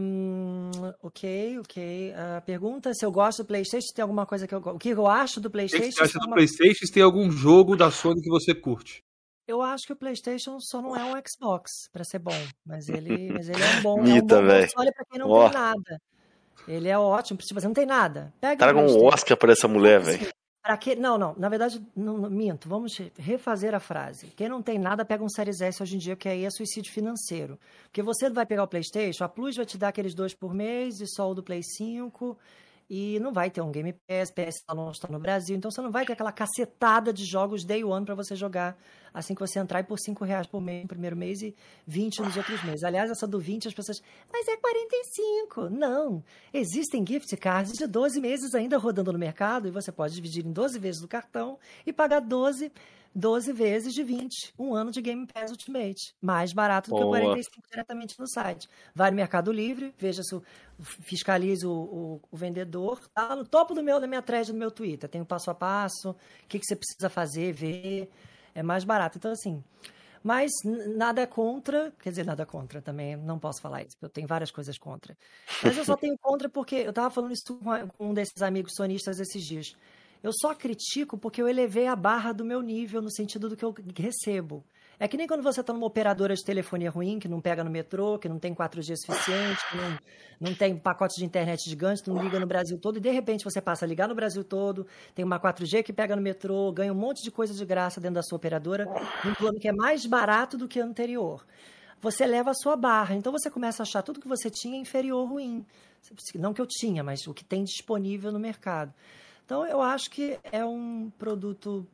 [0.00, 0.70] Um,
[1.00, 2.10] ok, ok.
[2.10, 5.06] Uh, pergunta se eu gosto do PlayStation, tem alguma coisa que eu O que eu
[5.06, 5.86] acho do PlayStation?
[5.86, 6.34] O que você acha do uma...
[6.34, 6.86] PlayStation?
[6.86, 9.04] Se tem algum jogo da Sony que você curte?
[9.46, 13.32] Eu acho que o PlayStation só não é um Xbox para ser bom, mas ele,
[13.32, 15.44] mas ele é um bom, Mita, é um bom console para quem não oh.
[15.44, 16.02] tem nada.
[16.66, 18.34] Ele é ótimo, tipo, você não tem nada.
[18.40, 20.26] Pega Traga um Oscar para essa mulher, velho.
[20.60, 20.96] Para que?
[20.96, 21.32] Não, não.
[21.38, 22.68] Na verdade, não, não, minto.
[22.68, 24.32] Vamos refazer a frase.
[24.34, 26.92] Quem não tem nada pega um Series S hoje em dia, que aí é suicídio
[26.92, 27.56] financeiro.
[27.84, 31.00] Porque você vai pegar o PlayStation, a Plus vai te dar aqueles dois por mês
[31.00, 32.36] e só o do Play 5
[32.88, 35.90] e não vai ter um Game Pass, PS não está no Brasil, então você não
[35.90, 38.76] vai ter aquela cacetada de jogos day one para você jogar
[39.12, 41.56] assim que você entrar e por 5 reais por mês no primeiro mês e
[41.86, 42.84] 20 nos outros meses.
[42.84, 44.02] Aliás, essa do 20 as pessoas,
[44.32, 45.70] mas é 45.
[45.70, 46.22] Não,
[46.52, 50.52] existem gift cards de 12 meses ainda rodando no mercado e você pode dividir em
[50.52, 52.70] 12 vezes do cartão e pagar 12
[53.16, 56.14] 12 vezes de 20, um ano de Game Pass Ultimate.
[56.20, 57.18] Mais barato do Boa.
[57.18, 58.68] que o 45 diretamente no site.
[58.94, 60.42] Vai no Mercado Livre, veja se o,
[60.78, 63.00] fiscalize o, o, o, vendedor.
[63.14, 65.08] Tá no topo do meu, da minha thread do meu Twitter.
[65.08, 66.16] Tem o passo a passo, o
[66.46, 68.10] que, que você precisa fazer, ver.
[68.54, 69.16] É mais barato.
[69.16, 69.64] Então, assim,
[70.22, 70.50] mas
[70.94, 74.76] nada contra, quer dizer, nada contra também, não posso falar isso, eu tenho várias coisas
[74.76, 75.16] contra.
[75.62, 77.58] Mas eu só tenho contra porque eu estava falando isso
[77.96, 79.74] com um desses amigos sonistas esses dias.
[80.22, 83.64] Eu só critico porque eu elevei a barra do meu nível no sentido do que
[83.64, 84.64] eu recebo.
[84.98, 87.70] É que nem quando você está numa operadora de telefonia ruim, que não pega no
[87.70, 89.98] metrô, que não tem 4G suficiente, que não,
[90.40, 93.60] não tem pacote de internet gigante, não liga no Brasil todo, e de repente você
[93.60, 96.96] passa a ligar no Brasil todo, tem uma 4G que pega no metrô, ganha um
[96.96, 98.86] monte de coisa de graça dentro da sua operadora,
[99.22, 101.44] num plano que é mais barato do que o anterior.
[102.00, 105.28] Você leva a sua barra, então você começa a achar tudo que você tinha inferior
[105.28, 105.64] ruim.
[106.36, 108.94] Não que eu tinha, mas o que tem disponível no mercado.
[109.46, 111.86] Então, eu acho que é um produto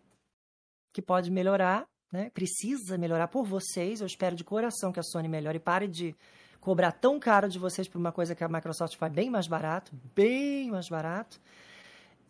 [0.91, 2.31] que pode melhorar, né?
[2.31, 4.01] precisa melhorar por vocês.
[4.01, 6.17] Eu espero de coração que a Sony melhore e pare de
[6.63, 9.93] cobrar tão caro de vocês por uma coisa que a Microsoft faz bem mais barato,
[10.15, 11.39] bem mais barato.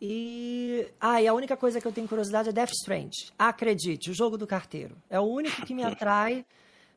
[0.00, 3.32] E, ah, e a única coisa que eu tenho curiosidade é Death Strange.
[3.38, 4.96] Acredite, o jogo do carteiro.
[5.08, 6.44] É o único que me atrai,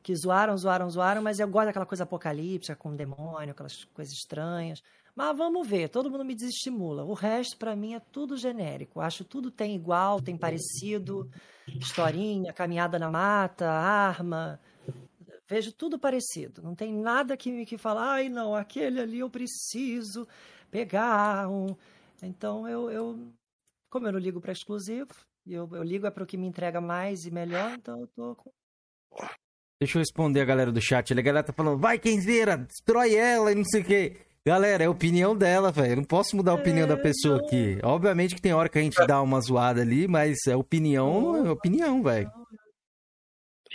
[0.02, 4.82] que zoaram, zoaram, zoaram, mas eu gosto daquela coisa apocalíptica, com demônio, aquelas coisas estranhas.
[5.16, 7.02] Mas vamos ver, todo mundo me desestimula.
[7.02, 9.00] O resto, para mim, é tudo genérico.
[9.00, 11.30] Acho tudo tem igual, tem parecido.
[11.66, 14.60] Historinha, caminhada na mata, arma.
[15.48, 16.60] Vejo tudo parecido.
[16.60, 20.28] Não tem nada que me que fala, ai não, aquele ali eu preciso
[20.70, 21.74] pegar um.
[22.22, 23.32] Então eu, eu
[23.88, 25.14] como eu não ligo para exclusivo,
[25.46, 28.34] eu, eu ligo é para o que me entrega mais e melhor, então eu tô
[28.34, 28.52] com.
[29.80, 31.10] Deixa eu responder a galera do chat.
[31.12, 34.25] A galera tá falando, vai Kenzeira, destrói ela e não sei o quê.
[34.46, 35.92] Galera, é a opinião dela, velho.
[35.92, 37.44] Eu não posso mudar a opinião é, da pessoa não.
[37.44, 37.80] aqui.
[37.82, 41.50] Obviamente que tem hora que a gente dá uma zoada ali, mas é opinião, é
[41.50, 42.30] opinião, velho.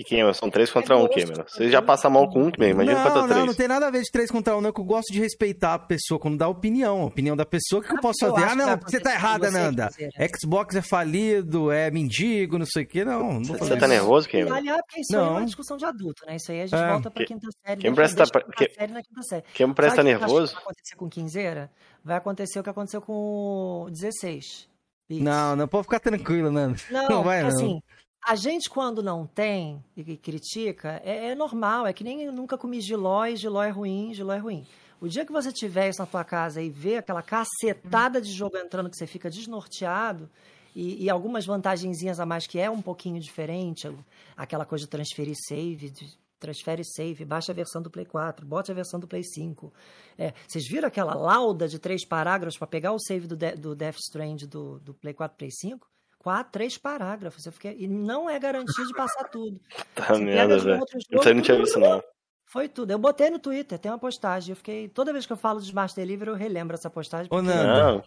[0.02, 1.44] E quem São três contra um, Cameron.
[1.48, 2.82] Você já passa mal com um, mesmo.
[2.82, 3.38] Imagina contra três.
[3.38, 4.74] Não, não tem nada a ver de três contra um, não.
[4.74, 7.02] Que eu gosto de respeitar a pessoa quando dá opinião.
[7.04, 8.44] A opinião da pessoa, o que eu posso fazer?
[8.44, 9.92] Ah, não, você tá errada, Nanda.
[10.00, 10.28] Né?
[10.36, 13.06] Xbox é falido, é mendigo, não sei o quê.
[13.06, 14.56] Não, não Você tá nervoso, Cameron?
[14.56, 15.26] Aliás, porque isso não.
[15.26, 16.38] é uma discussão de adulto, né?
[16.38, 16.90] Isso aí a gente é.
[16.90, 17.82] volta pra quinta série.
[17.82, 18.42] Quem presta, pra...
[18.42, 18.70] que...
[18.74, 19.44] série na quinta série.
[19.54, 20.46] Quem presta nervoso?
[20.46, 21.72] O que vai acontecer com quinzeira?
[22.04, 24.68] Vai acontecer o que aconteceu com o 16.
[25.12, 25.24] Isso.
[25.24, 26.80] Não, não pode ficar tranquilo, Nanda.
[26.90, 27.82] Não, não vai, não.
[28.24, 31.88] A gente, quando não tem e critica, é, é, normal.
[31.88, 34.66] É que nem nunca comi giló e giló é ruim, giló é ruim.
[35.00, 38.58] O dia que você tiver isso na tua casa e ver aquela cacetada de jogo
[38.58, 40.30] entrando que você fica desnorteado
[40.76, 43.92] e, e algumas vantagenzinhas a mais que é um pouquinho diferente,
[44.38, 48.72] aquela coisa de transferir save, de, transfere save, baixa a versão do Play 4, bote
[48.72, 49.74] a versão do Play 5.
[50.18, 53.76] É, vocês viram aquela lauda de três parágrafos para pegar o save do, de, do
[53.76, 55.88] Death Strand do, do Play 4 Play 5?
[56.22, 57.46] Quatro, três parágrafos.
[57.46, 59.60] Eu fiquei, e não é garantia de passar tudo.
[59.96, 60.84] tá merda, velho.
[61.10, 62.04] Eu não tinha visto, não.
[62.46, 62.92] Foi tudo.
[62.92, 64.52] Eu botei no Twitter, tem uma postagem.
[64.52, 64.88] Eu fiquei.
[64.88, 67.28] Toda vez que eu falo de Smart Delivery, eu relembro essa postagem.
[67.32, 68.04] Ô, Nanda.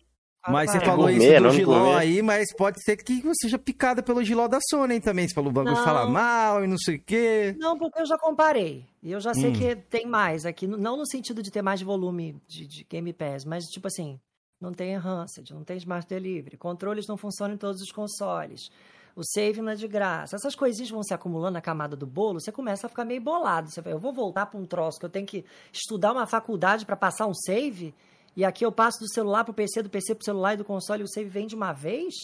[0.47, 4.03] Mas você falou gourmet, isso do Giló aí, mas pode ser que você seja picada
[4.03, 5.27] pelo Giló da Sony também.
[5.27, 7.57] Você falou o bagulho falar mal e não sei o quê.
[7.59, 8.85] Não, porque eu já comparei.
[9.03, 9.53] E eu já sei hum.
[9.55, 10.67] que tem mais aqui.
[10.67, 14.21] Não no sentido de ter mais volume de, de Game Pass, mas tipo assim,
[14.61, 18.71] não tem enhanced, não tem smart delivery, controles não funcionam em todos os consoles,
[19.17, 20.37] o save não é de graça.
[20.37, 23.71] Essas coisinhas vão se acumulando na camada do bolo, você começa a ficar meio bolado.
[23.71, 26.85] Você fala, eu vou voltar para um troço que eu tenho que estudar uma faculdade
[26.85, 27.95] para passar um save,
[28.37, 30.57] e aqui eu passo do celular para o PC, do PC para o celular e
[30.57, 32.15] do console, e o save vem de uma vez,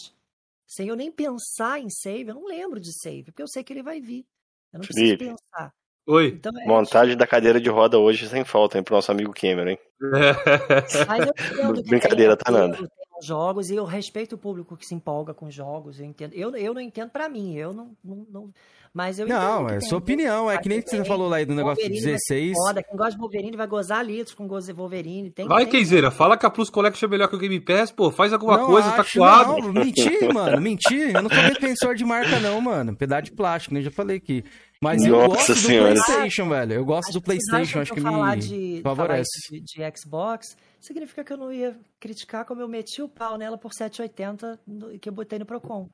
[0.67, 2.29] sem eu nem pensar em save.
[2.29, 4.25] Eu não lembro de save, porque eu sei que ele vai vir.
[4.73, 5.73] Eu não preciso Felipe, pensar.
[6.07, 6.27] Oi.
[6.27, 9.69] Então, é, Montagem da cadeira de roda hoje sem falta, hein, pro nosso amigo Cameron,
[9.69, 9.79] hein?
[11.07, 12.77] Mas eu Brincadeira, tá, Nanda?
[13.23, 16.33] Jogos e eu respeito o público que se empolga com jogos, eu entendo.
[16.33, 18.53] Eu, eu não entendo para mim, eu não, não, não,
[18.93, 21.81] mas eu Não, é sua opinião, é que nem você falou lá aí do negócio
[21.81, 22.53] de 16.
[22.57, 22.83] Foda.
[22.83, 25.31] Quem gosta de Wolverine vai gozar litros com gosto de Wolverine.
[25.31, 28.11] Tem, vai, Keizeira, fala que a Plus Collection é melhor que o Game Pass, pô,
[28.11, 29.57] faz alguma não coisa, tá acho, tá coado.
[29.61, 31.15] Não, mentir, mano, mentir.
[31.15, 32.93] Eu não sou defensor de marca, não, mano.
[32.93, 33.81] Pedaço de plástico, né?
[33.81, 34.43] Já falei aqui.
[34.83, 35.93] Mas eu gosto senhora.
[35.93, 36.73] do PlayStation, velho.
[36.73, 39.29] Eu gosto do PlayStation, acho que, me de, favorece.
[39.51, 43.59] De, de, Xbox, significa que eu não ia criticar como eu meti o pau nela
[43.59, 44.59] por 780
[44.99, 45.87] que eu botei no Procon.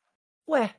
[0.49, 0.73] Ué,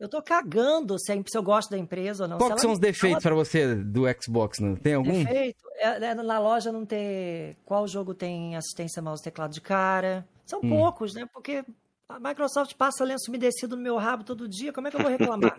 [0.00, 2.38] eu tô cagando se, se eu gosto da empresa ou não.
[2.38, 4.60] Quais são os defeitos para você do Xbox?
[4.60, 4.76] Não?
[4.76, 5.24] Tem algum?
[5.24, 5.64] Defeito?
[5.76, 7.56] É, é, na loja não ter.
[7.64, 10.24] Qual jogo tem assistência mouse teclado de cara?
[10.46, 10.68] São hum.
[10.68, 11.26] poucos, né?
[11.32, 11.64] Porque
[12.08, 15.10] a Microsoft passa lenço umedecido no meu rabo todo dia, como é que eu vou
[15.10, 15.58] reclamar?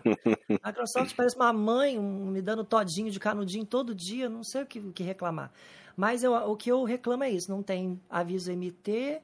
[0.62, 4.62] a Microsoft parece uma mãe um, me dando todinho de canudinho todo dia, não sei
[4.62, 5.50] o que, o que reclamar.
[5.96, 9.22] Mas eu, o que eu reclamo é isso, não tem aviso MT,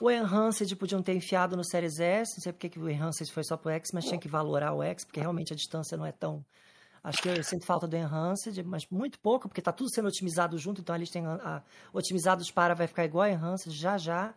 [0.00, 3.44] O Enhanced podiam ter enfiado no Series S, não sei porque que o Enhanced foi
[3.44, 6.12] só pro X, mas tinha que valorar o X, porque realmente a distância não é
[6.12, 6.44] tão...
[7.04, 10.58] Acho que eu sinto falta do Enhanced, mas muito pouco, porque tá tudo sendo otimizado
[10.58, 11.62] junto, então a lista a,
[11.92, 14.34] otimizados para vai ficar igual a Enhanced já já.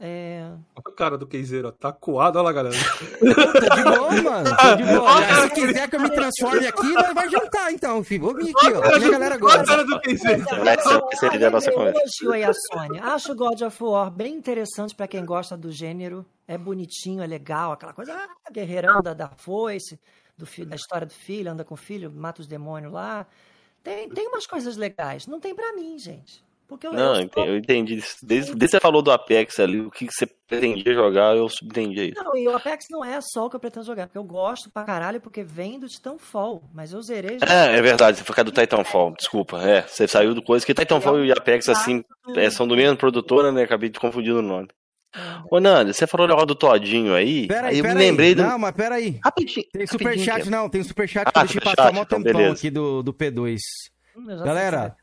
[0.00, 0.48] É...
[0.76, 2.76] Olha a cara do Keizeiro, tá coado, olha lá, galera.
[2.76, 4.56] tá de boa, mano.
[4.56, 5.10] Tá de boa.
[5.42, 8.22] se quiser que eu me transforme aqui, vai jantar, então, filho.
[8.22, 8.94] Vou vir aqui, ó.
[8.94, 9.58] A galera gosta.
[9.58, 10.44] Olha a cara do Keizeiro.
[10.68, 12.00] Essa a nossa conversa.
[12.00, 13.00] Elogio aí a Sony.
[13.00, 16.24] Acho God of War bem interessante pra quem gosta do gênero.
[16.46, 20.00] É bonitinho, é legal, aquela coisa, ah, guerreirão da, da foice,
[20.34, 23.26] do filho, da história do filho, anda com o filho, mata os demônios lá.
[23.82, 25.26] Tem, tem umas coisas legais.
[25.26, 26.42] Não tem pra mim, gente.
[26.68, 28.02] Porque eu, não, eu, eu entendi.
[28.22, 32.10] Desde, desde que você falou do Apex ali, o que você pretendia jogar, eu subentendi
[32.10, 32.22] isso.
[32.22, 34.70] Não, e o Apex não é só o que eu pretendo jogar, porque eu gosto
[34.70, 37.38] pra caralho, porque vem do Titanfall, mas eu zerei.
[37.38, 37.46] Já...
[37.46, 39.62] É, é verdade, você foi do Titanfall, desculpa.
[39.62, 42.04] É, você saiu do coisa que Titanfall e Apex, assim,
[42.36, 43.62] é, são do mesmo produtora, né?
[43.62, 44.68] Acabei de confundir o nome.
[45.50, 47.46] Ô, Nando, você falou o negócio do Todinho aí.
[47.46, 48.34] Pera aí, aí eu me lembrei aí.
[48.34, 48.42] do.
[48.42, 49.18] Não, mas pera aí.
[49.24, 49.66] Rapidinho.
[49.72, 52.52] Tem superchat, não, tem superchat ah, que eu deixei passar mó então, tempão beleza.
[52.52, 53.56] aqui do, do P2.
[54.14, 54.94] Hum, Galera,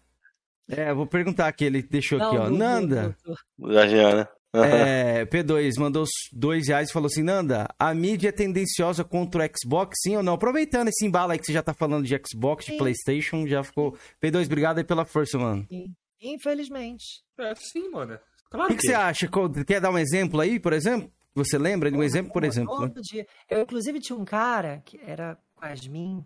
[0.69, 2.49] é, vou perguntar aqui, ele deixou não, aqui, ó.
[2.49, 3.15] Nanda.
[3.57, 4.29] Da Giana.
[4.53, 9.49] É, P2 mandou dois reais e falou assim: Nanda, a mídia é tendenciosa contra o
[9.57, 10.33] Xbox, sim ou não?
[10.33, 12.71] Aproveitando esse embalo aí que você já tá falando de Xbox, sim.
[12.73, 13.97] de PlayStation, já ficou.
[14.21, 15.65] P2, obrigado aí pela força, mano.
[15.69, 15.93] Sim.
[16.21, 17.23] Infelizmente.
[17.37, 18.17] É, sim, mano.
[18.49, 19.29] Claro o que, que, que, você acha?
[19.67, 21.11] Quer dar um exemplo aí, por exemplo?
[21.35, 22.73] Você lembra de um exemplo, por exemplo?
[22.73, 23.01] Todo né?
[23.03, 23.27] dia.
[23.49, 26.25] Eu, inclusive, tinha um cara que era Quasmin.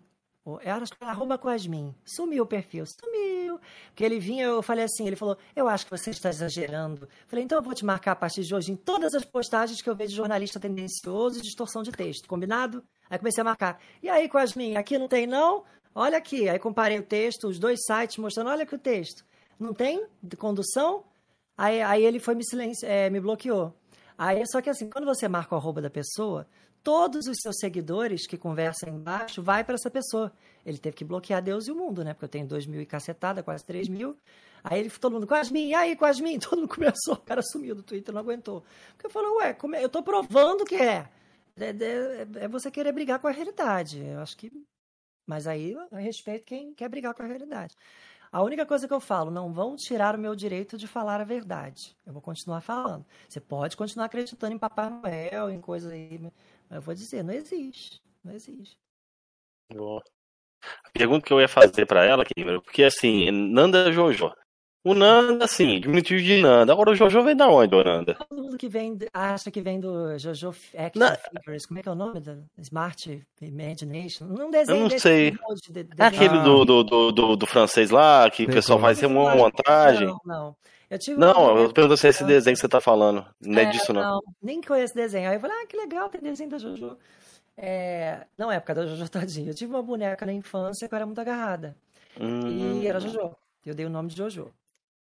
[0.62, 1.94] Era arroba Quasmin.
[2.04, 2.84] Sumiu o perfil.
[2.86, 3.60] Sumiu.
[3.88, 7.08] Porque ele vinha, eu falei assim, ele falou, eu acho que você está exagerando.
[7.26, 9.90] Falei, então eu vou te marcar a partir de hoje em todas as postagens que
[9.90, 12.26] eu vejo de jornalista tendencioso e distorção de texto.
[12.26, 12.82] Combinado?
[13.08, 13.80] Aí comecei a marcar.
[14.02, 15.64] E aí, Quasmin, aqui não tem não?
[15.94, 16.48] Olha aqui.
[16.48, 19.24] Aí comparei o texto, os dois sites mostrando, olha aqui o texto.
[19.58, 20.06] Não tem?
[20.38, 21.04] Condução?
[21.56, 22.86] Aí, aí ele foi me, silenci...
[22.86, 23.74] É, me bloqueou.
[24.16, 26.46] Aí, só que assim, quando você marca o arroba da pessoa,
[26.82, 30.32] todos os seus seguidores que conversam embaixo vai para essa pessoa.
[30.64, 32.12] Ele teve que bloquear Deus e o mundo, né?
[32.12, 34.16] Porque eu tenho dois mil e cacetada, quase três mil.
[34.62, 36.38] Aí ele, todo mundo, Quasmin, e aí, Quasmin?
[36.40, 38.62] Todo mundo começou, o cara sumiu do Twitter, não aguentou.
[38.92, 39.84] Porque eu falei, ué, é?
[39.84, 41.08] eu tô provando que é.
[41.58, 42.44] É, é.
[42.44, 44.04] é, você querer brigar com a realidade.
[44.04, 44.50] Eu acho que.
[45.26, 47.74] Mas aí eu respeito quem quer brigar com a realidade.
[48.32, 51.24] A única coisa que eu falo, não vão tirar o meu direito de falar a
[51.24, 51.96] verdade.
[52.06, 53.04] Eu vou continuar falando.
[53.28, 56.20] Você pode continuar acreditando em Papai Noel, em coisas aí.
[56.70, 58.00] Mas eu vou dizer, não existe.
[58.24, 58.78] Não existe.
[59.74, 60.02] Boa.
[60.84, 64.32] A pergunta que eu ia fazer para ela, Kimber, porque assim, Nanda Jojo.
[64.82, 66.72] O Nanda, assim, diminutivo de Nanda.
[66.72, 68.14] Agora o Jojo vem da onde, o Nanda?
[68.14, 71.06] Todo mundo que vem, acha que vem do Jojo Action.
[71.34, 71.66] Figures.
[71.66, 72.20] Como é que é o nome?
[72.20, 74.26] Da Smart Imagination?
[74.26, 75.32] Não desenho Eu não sei.
[75.32, 79.34] De, de, de, Aquele do, do, do, do, francês lá, que o pessoal faz uma
[79.34, 80.06] montagem.
[80.06, 80.56] Não, não.
[80.90, 83.24] Eu tive não, eu pergunto se é esse desenho que você tá falando.
[83.40, 84.02] Não é, é disso, não.
[84.02, 84.20] não.
[84.42, 85.30] Nem conheço desenho.
[85.30, 86.98] Aí eu falei, ah, que legal, tem desenho da Jojo.
[87.56, 89.50] É, não é época da Jojo Tadinho.
[89.50, 91.76] Eu tive uma boneca na infância que eu era muito agarrada.
[92.18, 92.80] Hum.
[92.80, 93.36] E era Jojo.
[93.64, 94.52] Eu dei o nome de Jojo.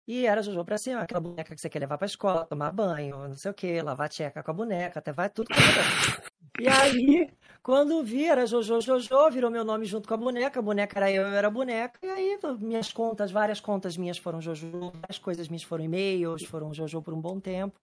[0.07, 2.73] E era Jojo pra assim, ó, aquela boneca que você quer levar pra escola, tomar
[2.73, 5.57] banho, não sei o que, lavar tcheca com a boneca, até vai tudo com a
[5.57, 6.31] boneca.
[6.59, 7.31] E aí,
[7.63, 11.11] quando vi, era Jojo Jojo, virou meu nome junto com a boneca, a boneca era
[11.11, 15.19] eu, eu era a boneca, e aí minhas contas, várias contas minhas foram Jojo, várias
[15.19, 17.79] coisas minhas foram e-mails, foram Jojo por um bom tempo.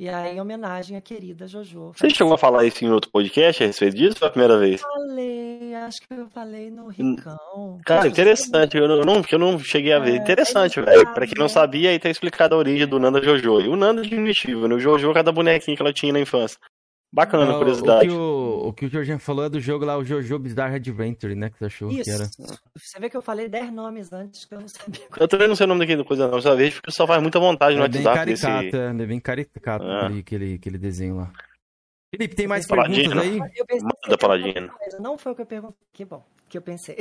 [0.00, 1.90] E aí, em homenagem à querida Jojo.
[1.92, 4.56] Você chegou a falar isso em outro podcast a respeito disso ou foi a primeira
[4.56, 4.80] vez?
[4.80, 7.80] Falei, acho que eu falei no Ricão.
[7.84, 8.76] Cara, interessante.
[8.76, 10.12] Eu não, eu não cheguei a ver.
[10.12, 11.14] É, interessante, é velho.
[11.14, 13.60] Pra quem não sabia, aí tá explicado a origem do Nanda Jojo.
[13.60, 14.76] E o Nanda diminutivo, né?
[14.76, 16.60] O Jojo, cada bonequinho que ela tinha na infância.
[17.12, 18.08] Bacana, não, curiosidade.
[18.08, 20.76] O que o, o que o Jorginho falou é do jogo lá, o Jojo Bizarre
[20.76, 21.50] Adventure, né?
[21.50, 22.04] Que você achou Isso.
[22.04, 22.24] que era.
[22.76, 25.06] Você vê que eu falei 10 nomes antes que eu não sabia.
[25.18, 26.40] Eu também não sei o nome daquele coisa, não.
[26.40, 28.16] Só vejo porque o pessoal faz muita vontade no é WhatsApp.
[28.16, 28.76] Caricato, desse...
[28.76, 29.96] É bem caricato, é.
[29.96, 31.32] aquele, aquele, aquele desenho lá.
[32.14, 33.38] Felipe, tem mais perguntas aí?
[33.38, 34.72] Manda paladina.
[35.00, 35.86] Não foi o que eu perguntei.
[35.92, 36.96] Que bom, que eu pensei.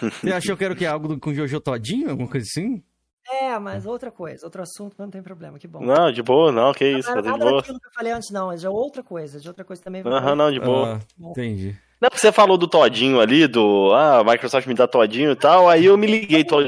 [0.00, 0.86] Você achou que era o que?
[0.86, 2.10] Algo com Jojo Todinho?
[2.10, 2.82] Alguma coisa assim?
[3.30, 5.80] É, mas outra coisa, outro assunto, não tem problema, que bom.
[5.80, 7.62] Não, de boa, não, que isso, não, de boa.
[7.62, 10.02] que eu falei antes, não, é de outra coisa, de outra coisa também.
[10.04, 11.00] Aham, uhum, não, de boa.
[11.00, 11.76] Ah, entendi.
[12.04, 13.90] Não, porque você falou do Todinho ali, do.
[13.94, 15.70] Ah, a Microsoft me dá Todinho e tal.
[15.70, 16.60] Aí eu me liguei, to,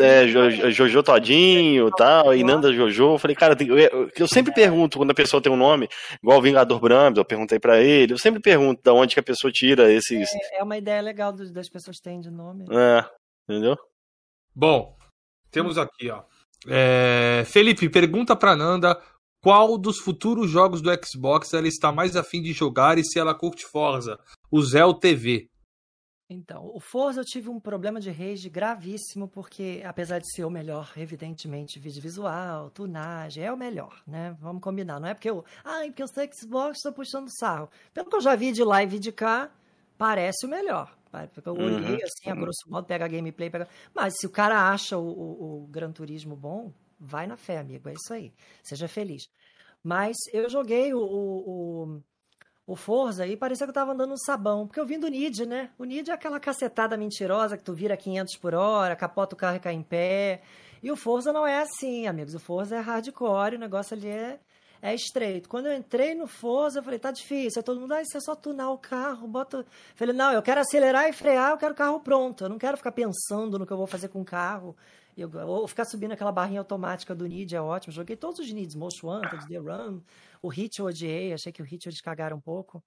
[0.00, 3.12] é, jo, Jojo Todinho e tal, e Nanda Jojo.
[3.12, 5.86] Eu falei, cara, eu, eu, sempre pergunto quando a pessoa tem um nome,
[6.22, 8.14] igual o Vingador Brahms, eu perguntei pra ele.
[8.14, 10.30] Eu sempre pergunto de onde que a pessoa tira esses.
[10.32, 12.64] É, é uma ideia legal das pessoas terem de nome.
[12.70, 13.04] É,
[13.46, 13.76] entendeu?
[14.54, 14.96] Bom,
[15.54, 16.22] temos aqui, ó.
[16.66, 19.00] É, Felipe, pergunta pra Nanda
[19.40, 23.34] qual dos futuros jogos do Xbox ela está mais afim de jogar e se ela
[23.34, 24.18] curte Forza,
[24.50, 25.48] o Zé TV.
[26.30, 30.50] Então, o Forza eu tive um problema de rage gravíssimo, porque apesar de ser o
[30.50, 34.34] melhor, evidentemente, vídeo visual, tunagem, é o melhor, né?
[34.40, 34.98] Vamos combinar.
[34.98, 35.44] Não é porque eu.
[35.62, 37.68] Ah, porque eu Xbox, estou puxando sarro.
[37.92, 39.50] Pelo que eu já vi de lá e vi de cá,
[39.98, 40.90] parece o melhor.
[41.32, 41.98] Porque eu olhei Uhum.
[42.02, 43.68] assim, a grosso modo, pega a gameplay, pega.
[43.94, 47.88] Mas se o cara acha o, o, o Gran Turismo bom, vai na fé, amigo.
[47.88, 48.32] É isso aí.
[48.62, 49.22] Seja feliz.
[49.82, 52.02] Mas eu joguei o, o, o,
[52.72, 54.66] o Forza e parecia que eu tava andando no sabão.
[54.66, 55.70] Porque eu vim do Nid, né?
[55.78, 59.56] O Nid é aquela cacetada mentirosa que tu vira 500 por hora, capota o carro
[59.56, 60.42] e cai em pé.
[60.82, 62.34] E o Forza não é assim, amigos.
[62.34, 64.38] O Forza é hardcore, o negócio ali é,
[64.84, 65.48] é estreito.
[65.48, 67.58] Quando eu entrei no Forza, eu falei, tá difícil.
[67.58, 69.64] Aí todo mundo, ah, isso é só tunar o carro, bota...
[69.94, 72.44] Falei, não, eu quero acelerar e frear, eu quero o carro pronto.
[72.44, 74.76] Eu não quero ficar pensando no que eu vou fazer com o carro.
[75.16, 77.94] Eu, ou ficar subindo aquela barrinha automática do Nid é ótimo.
[77.94, 80.02] Joguei todos os Nids, Most Wanted, The Run.
[80.42, 82.84] O Hit eu odiei, achei que o Hit eles cagaram um pouco.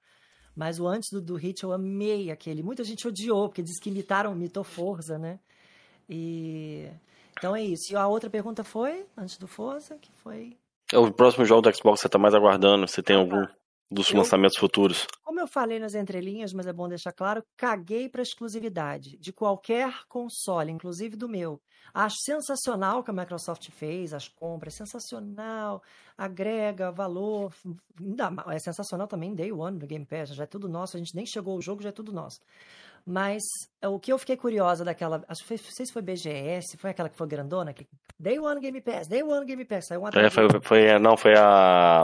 [0.56, 2.61] Mas o antes do, do Hit eu amei aquele.
[2.61, 5.40] Muita gente odiou, porque diz que imitaram, imitou Forza, né?
[6.08, 6.92] E...
[7.40, 7.92] Então é isso.
[7.92, 10.56] E a outra pergunta foi, antes do Forza, que foi...
[10.94, 12.88] É o próximo jogo do Xbox que você tá mais aguardando?
[12.88, 13.46] Você tem algum
[13.92, 15.06] dos Eu- lançamentos futuros?
[15.24, 19.94] Como eu falei nas entrelinhas, mas é bom deixar claro, caguei para exclusividade de qualquer
[20.08, 21.60] console, inclusive do meu.
[21.94, 25.82] Acho sensacional o que a Microsoft fez, as compras, sensacional,
[26.18, 27.54] agrega valor,
[28.48, 31.26] é sensacional também Day One do Game Pass, já é tudo nosso, a gente nem
[31.26, 32.42] chegou ao jogo, já é tudo nosso.
[33.10, 33.42] Mas
[33.82, 36.76] é, o que eu fiquei curiosa daquela, acho que foi, não sei se foi BGS,
[36.77, 37.88] foi aquela que foi grandona, que
[38.19, 41.34] Day One Game Pass, Day One Game Pass, saiu uma É, foi, foi, não, foi
[41.38, 42.02] a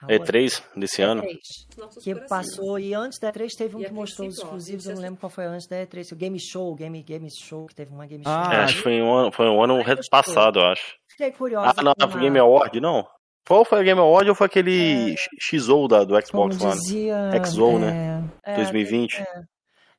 [0.00, 0.38] A outra.
[0.40, 1.22] E3 desse ano.
[1.22, 1.36] E3
[1.78, 2.28] Nossos que corações.
[2.56, 5.00] passou, e antes da E3 teve um E que mostrou os ó, exclusivos, eu não
[5.00, 7.92] é- lembro qual foi antes da E3, o Game Show, Game, Game Show, que teve
[7.92, 8.32] uma Game Show.
[8.32, 10.96] Ah, É, acho que foi um ano, foi um ano passado, eu acho.
[11.08, 11.74] Fiquei curiosa.
[11.76, 13.06] Ah, não, foi a- Game Award, não?
[13.46, 14.48] Qual foi a Game Award ou foi É.
[14.48, 16.72] aquele XO da, do como Xbox One?
[16.80, 18.24] dizia, XO, né?
[18.56, 19.24] 2020.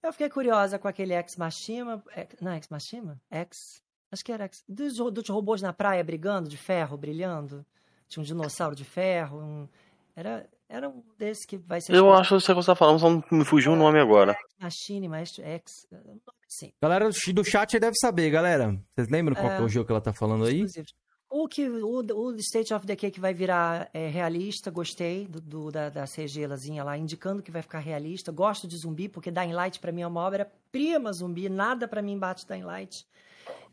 [0.01, 3.19] Eu fiquei curiosa com aquele Ex Machina, Ex- não, Ex Machina?
[3.31, 7.65] Ex, acho que era Ex, dos, dos robôs na praia brigando, de ferro, brilhando.
[8.07, 9.67] Tinha um dinossauro de ferro, um-
[10.15, 11.93] era, era um desses que vai ser...
[11.93, 14.35] Eu acho que você está falando, só não me fugiu o nome agora.
[14.59, 16.71] Machine, mas Ex, nome assim.
[16.81, 18.77] Galera do chat deve saber, galera.
[18.95, 20.55] Vocês lembram qual que é o jogo que ela tá falando aí?
[20.61, 20.93] exclusivos.
[21.31, 25.71] O que o, o State of Decay que vai virar é, realista, gostei do, do-
[25.71, 28.31] da, da CGlazinha lá, indicando que vai ficar realista.
[28.31, 32.01] Gosto de zumbi, porque Dying Light pra mim é uma obra prima zumbi, nada pra
[32.01, 33.05] mim bate Dying Light.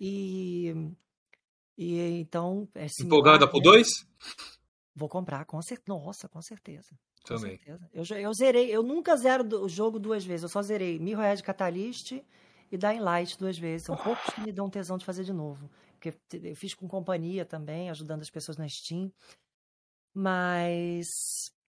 [0.01, 0.75] E
[1.79, 3.65] e então é similar, Empolgada pro né?
[3.65, 3.89] 2?
[4.95, 5.85] Vou comprar, com certeza.
[5.99, 6.89] Nossa, com certeza.
[7.27, 7.59] Com Também.
[7.59, 7.89] certeza.
[7.93, 12.13] Eu, eu zerei, eu nunca zero o jogo duas vezes, eu só zerei Mirrorhead Catalyst
[12.13, 13.87] e Dying Light duas vezes.
[13.87, 15.71] São poucos que me dão tesão de fazer de novo.
[16.13, 19.11] Porque eu fiz com companhia também, ajudando as pessoas na Steam.
[20.15, 21.07] Mas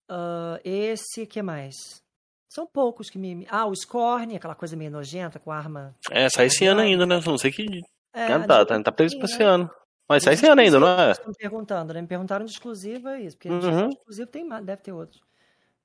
[0.10, 2.02] ah, esse, que mais?
[2.50, 3.46] São poucos que me.
[3.50, 5.96] Ah, o Scorn, aquela coisa meio nojenta com arma.
[6.10, 7.20] É, sai esse ano ainda, né?
[7.26, 7.66] Não sei que
[8.14, 9.46] É, ano tá, tá, tá previsto pra esse né?
[9.46, 9.70] ano.
[10.08, 11.12] Mas sai esse ano ainda, não é?
[11.12, 12.02] Estão me perguntando, né?
[12.02, 13.36] Me perguntaram de exclusivo, é isso.
[13.36, 13.90] Porque Uhum.
[13.90, 15.22] de exclusivo tem mais, deve ter outros.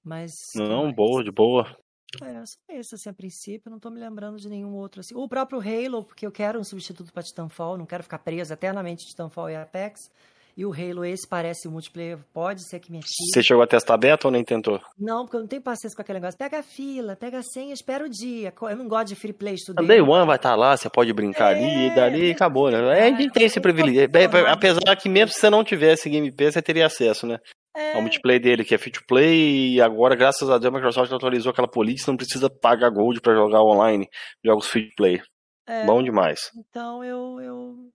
[0.05, 0.31] Mas.
[0.55, 1.77] Não, boa, de boa.
[2.21, 5.15] É, só esse, assim, a princípio, não tô me lembrando de nenhum outro, assim.
[5.15, 9.07] O próprio Halo, porque eu quero um substituto para Titanfall, não quero ficar preso eternamente
[9.07, 10.11] Titanfall e Apex.
[10.55, 13.11] E o Halo, esse parece o multiplayer, pode ser que me atire.
[13.33, 14.79] Você chegou a testar beta ou nem tentou?
[14.99, 16.37] Não, porque eu não tenho paciência com aquele negócio.
[16.37, 18.53] Pega a fila, pega a senha, espera o dia.
[18.61, 19.89] Eu não gosto de free play A estudante.
[19.89, 22.79] Day One vai estar lá, você pode brincar ali e dali e acabou, né?
[22.99, 24.11] É, a gente tem esse privilégio.
[24.15, 27.39] É, é, Apesar que mesmo se você não tivesse Game Pass, você teria acesso, né?
[27.75, 30.77] É, Ao multiplayer dele, que é free to play, e agora, graças a Deus, a
[30.77, 34.07] Microsoft atualizou aquela política, não precisa pagar gold pra jogar online
[34.45, 35.23] jogos free to play.
[35.67, 36.51] é, Bom demais.
[36.57, 37.91] Então eu, eu.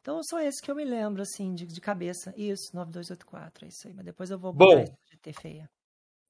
[0.00, 2.32] Então são esses que eu me lembro, assim, de, de cabeça.
[2.36, 3.92] Isso, 9284, é isso aí.
[3.94, 4.66] Mas depois eu vou Bom.
[4.66, 5.70] botar isso no GT feia.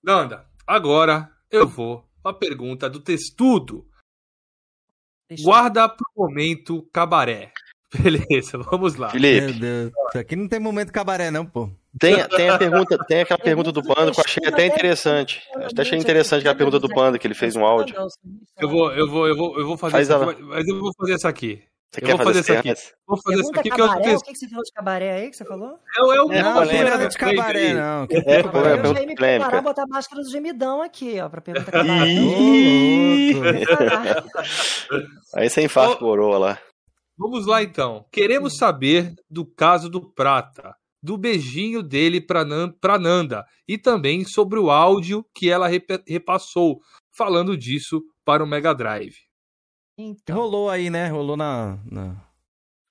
[0.02, 3.86] Nanda, agora eu vou pra pergunta do textudo.
[5.28, 7.52] Deixa eu- Guarda pro momento cabaré.
[7.94, 9.10] Beleza, vamos lá.
[9.10, 9.92] Felipe, Meu Deus.
[10.08, 11.70] Isso aqui não tem momento cabaré, não, pô.
[11.98, 15.40] Tem, tem a pergunta, tem aquela pergunta do Panda que eu achei até interessante.
[15.54, 17.94] Eu até achei interessante aquela pergunta do Panda, que ele fez um áudio.
[18.58, 20.92] Eu vou, eu vou, eu vou, eu vou fazer Faz essa aqui, mas eu vou
[20.98, 21.62] fazer essa aqui.
[21.94, 22.82] Você Eu quer vou fazer fazer essa aqui.
[23.06, 23.84] Vou fazer essa aqui que eu.
[24.16, 25.78] O que que você falou de cabaré aí que você falou?
[25.98, 26.82] É, o- é o Não, polêmica.
[26.84, 28.06] não nada de cabaré, não.
[28.06, 28.70] Que É, tem é, cabaré?
[28.72, 29.14] eu já ia me polêmica.
[29.16, 32.00] preparar, botar a máscara do gemidão aqui, ó, pra pergunta cabaré.
[35.34, 35.98] Aí você infarta Ô.
[35.98, 36.58] coroa lá.
[37.18, 38.04] Vamos lá então.
[38.10, 44.58] Queremos saber do caso do Prata, do beijinho dele Nan, pra Nanda e também sobre
[44.58, 45.68] o áudio que ela
[46.06, 49.16] repassou, falando disso para o Mega Drive.
[49.98, 51.08] Então, Rolou aí, né?
[51.08, 51.78] Rolou na.
[51.90, 52.16] na-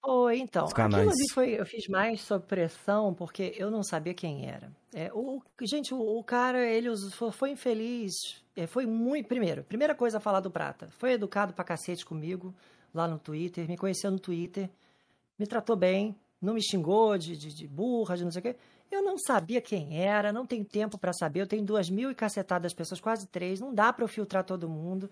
[0.03, 0.65] Foi, então.
[0.65, 1.07] Os canais.
[1.07, 4.72] Aquilo ali foi, eu fiz mais sob pressão porque eu não sabia quem era.
[4.93, 8.11] É, o, gente, o, o cara, ele usou- foi infeliz.
[8.56, 9.27] é, foi muito.
[9.27, 10.90] Primeiro, primeira coisa a falar do Prata.
[10.98, 12.53] Foi educado pra cacete comigo
[12.93, 14.69] lá no Twitter, me conheceu no Twitter,
[15.40, 18.56] me tratou bem, não me xingou de, de, de burra, de não sei o quê.
[18.90, 21.42] Eu não sabia quem era, não tenho tempo pra saber.
[21.42, 23.60] Eu tenho duas mil e cacetadas pessoas, quase três.
[23.60, 25.10] Não dá pra eu filtrar todo mundo.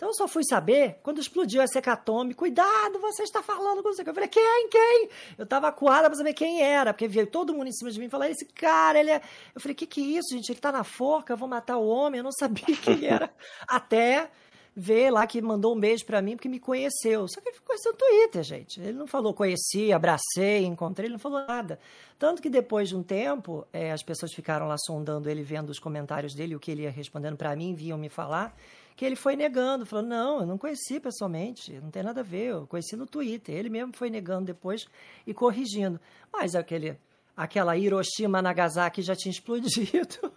[0.00, 2.32] Então eu só fui saber quando explodiu essa hecatombe.
[2.34, 4.00] Cuidado, você está falando com você.
[4.00, 4.68] Eu falei, quem?
[4.70, 5.10] Quem?
[5.36, 8.06] Eu tava acuada pra saber quem era, porque veio todo mundo em cima de mim
[8.06, 9.20] e falar, esse cara, ele é.
[9.54, 10.50] Eu falei, que que é isso, gente?
[10.50, 12.18] Ele tá na forca, eu vou matar o homem.
[12.18, 13.30] Eu não sabia quem era.
[13.68, 14.30] Até
[14.74, 17.26] ver lá que mandou um beijo pra mim porque me conheceu.
[17.28, 18.80] Só que ele conheceu no Twitter, gente.
[18.80, 21.78] Ele não falou conheci, abracei, encontrei, ele não falou nada.
[22.18, 25.78] Tanto que depois de um tempo, eh, as pessoas ficaram lá sondando ele, vendo os
[25.78, 28.56] comentários dele, o que ele ia respondendo pra mim, vinham me falar,
[28.96, 32.50] que ele foi negando, falou: não, eu não conheci pessoalmente, não tem nada a ver,
[32.50, 33.54] eu conheci no Twitter.
[33.54, 34.86] Ele mesmo foi negando depois
[35.26, 35.98] e corrigindo.
[36.32, 36.98] Mas aquele,
[37.36, 40.30] aquela Hiroshima Nagasaki já tinha explodido.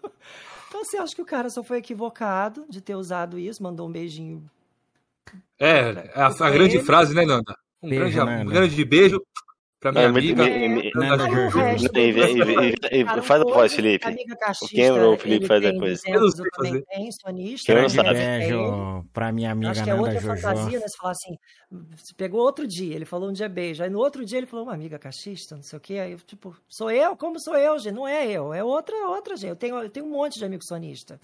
[0.74, 3.92] Então, assim, acho que o cara só foi equivocado de ter usado isso, mandou um
[3.92, 4.44] beijinho.
[5.60, 7.56] É, a, a grande frase, né, Nanda?
[7.80, 8.52] Um Beijo, grande, um Nanda.
[8.52, 9.22] grande beijo
[9.84, 10.44] pra minha É, me- amiga.
[10.44, 11.04] me- me- o
[11.94, 14.08] E- e- e- e- cara, faz a o voz, Felipe.
[14.08, 16.02] Amiga cachista, Quem é o Felipe faz a coisa?
[16.02, 16.86] 200, Eu não sei também fazer.
[16.86, 17.82] tem, sonista.
[17.82, 18.10] Não sabe?
[18.10, 18.40] ter ele.
[18.58, 20.88] Beijo pra minha amiga Acho que é outra fantasia, né?
[20.88, 21.38] Você fala assim,
[21.72, 23.84] você pegou outro dia, ele falou um dia beijo.
[23.84, 25.94] Aí no outro dia ele falou, uma amiga cachista, não sei o quê.
[26.00, 27.16] Aí eu, tipo, sou eu?
[27.18, 27.94] Como sou eu, gente?
[27.94, 29.50] Não é eu, é outra, outra, gente.
[29.50, 31.20] Eu tenho, eu tenho um monte de amigo sonista.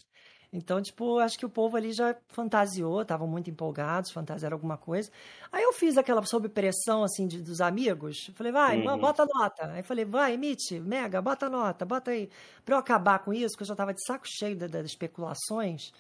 [0.52, 5.12] Então, tipo, acho que o povo ali já fantasiou, estavam muito empolgados, fantasiaram alguma coisa.
[5.52, 8.32] Aí eu fiz aquela sob pressão, assim, de, dos amigos.
[8.34, 8.98] Falei, vai, Uhum.
[8.98, 9.72] bota nota.
[9.74, 12.30] Aí falei, vai, emite, mega, bota nota, bota aí.
[12.66, 15.92] Pra eu acabar com isso, porque eu já tava de saco cheio da- das especulações.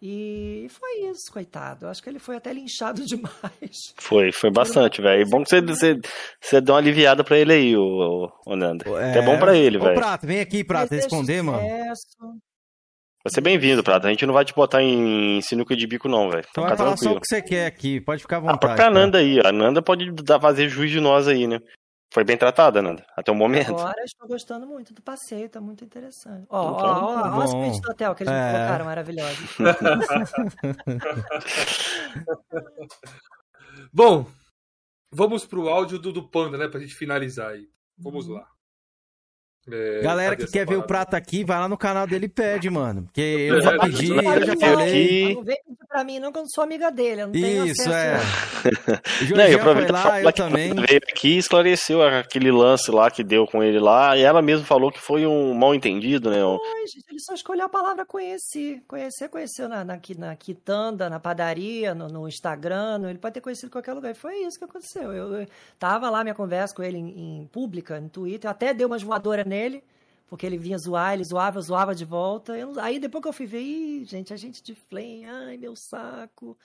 [0.00, 1.86] E foi isso, coitado.
[1.86, 3.76] Eu acho que ele foi até linchado demais.
[3.96, 5.22] Foi, foi bastante, velho.
[5.22, 5.98] É bom que você, você,
[6.40, 8.88] você deu uma aliviada pra ele aí, o, o Nanda.
[9.00, 9.96] É, bom pra ele, Ô, velho.
[9.96, 11.66] Prata, vem aqui, Desejo responder, mano.
[13.28, 14.06] Vai ser bem-vindo, Prata.
[14.06, 16.46] A gente não vai te botar em sinuca de bico, não, velho.
[16.50, 17.18] Então Fica vai falar só tranquilo.
[17.18, 18.60] o que você quer aqui, pode ficar à A vontade.
[18.60, 18.90] própria cara.
[18.94, 21.60] Nanda aí, a Nanda pode dar, fazer juiz de nós aí, né?
[22.10, 23.72] Foi bem tratada, Nanda, até o momento.
[23.72, 26.46] Agora estou gostando muito do passeio, tá muito interessante.
[26.48, 28.52] Ó, Então, ó, ó, ó, as suítes do hotel que eles me É.
[28.54, 29.36] colocaram, maravilhosa.
[33.92, 34.24] Bom,
[35.12, 36.66] vamos pro áudio do, do Panda, né?
[36.66, 37.68] Pra gente finalizar aí.
[37.98, 38.46] Vamos lá.
[39.70, 40.82] É, Galera que quer ver o?
[40.82, 43.02] Prata aqui, vai lá no canal dele e pede, mano.
[43.04, 45.34] Porque eu É, já é, pedi, é, eu já falei.
[45.34, 47.22] Não vem pedir pra mim, não, que eu não sou amiga dele.
[47.22, 47.92] Eu não tenho Isso, acesso.
[47.92, 48.18] é.
[49.32, 50.74] O Não, e aproveita pra lá, falar eu que também.
[50.74, 54.64] veio aqui e esclareceu aquele lance lá que deu com ele lá, e ela mesma
[54.64, 56.38] falou que foi um mal entendido, né?
[56.38, 58.82] Ai, gente, ele só escolheu a palavra conheci.
[58.88, 63.40] Conhecer, conheceu na, na, na quitanda, na padaria, no, no Instagram, no- ele pode ter
[63.40, 64.10] conhecido em qualquer lugar.
[64.12, 65.12] E foi isso que aconteceu.
[65.12, 65.46] Eu, eu
[65.78, 69.02] tava lá minha conversa com ele em, em pública, no Twitter, eu até dei umas
[69.02, 69.57] voadoras nele,
[70.28, 72.56] porque ele vinha zoar, ele zoava, eu zoava de volta.
[72.56, 75.74] Eu aí depois que eu fui ver, ih, gente, a gente de flame, ai, meu
[75.74, 76.56] saco.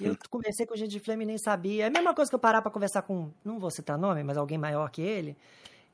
[0.00, 1.84] Eu conversei com gente de flame e nem sabia.
[1.84, 4.36] É a mesma coisa que eu parar pra conversar com, não vou citar nome, mas
[4.36, 5.36] alguém maior que ele.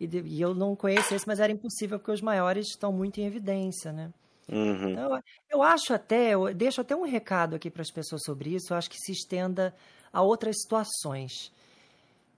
[0.01, 3.27] E, e eu não conheço esse, mas era impossível, porque os maiores estão muito em
[3.27, 4.11] evidência, né?
[4.51, 4.91] Uhum.
[4.91, 8.73] Então, eu acho até, eu deixo até um recado aqui para as pessoas sobre isso,
[8.73, 9.75] eu acho que se estenda
[10.13, 11.53] a outras situações.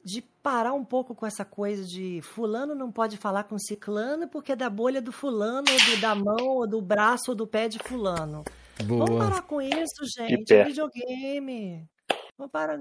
[0.05, 4.53] De parar um pouco com essa coisa de fulano não pode falar com ciclano porque
[4.53, 7.69] é da bolha do fulano, ou do, da mão, ou do braço, ou do pé
[7.69, 8.45] de fulano.
[8.85, 9.19] Vamos Boa.
[9.19, 10.53] parar com isso, gente.
[10.53, 11.89] É videogame.
[12.37, 12.79] Vamos parar.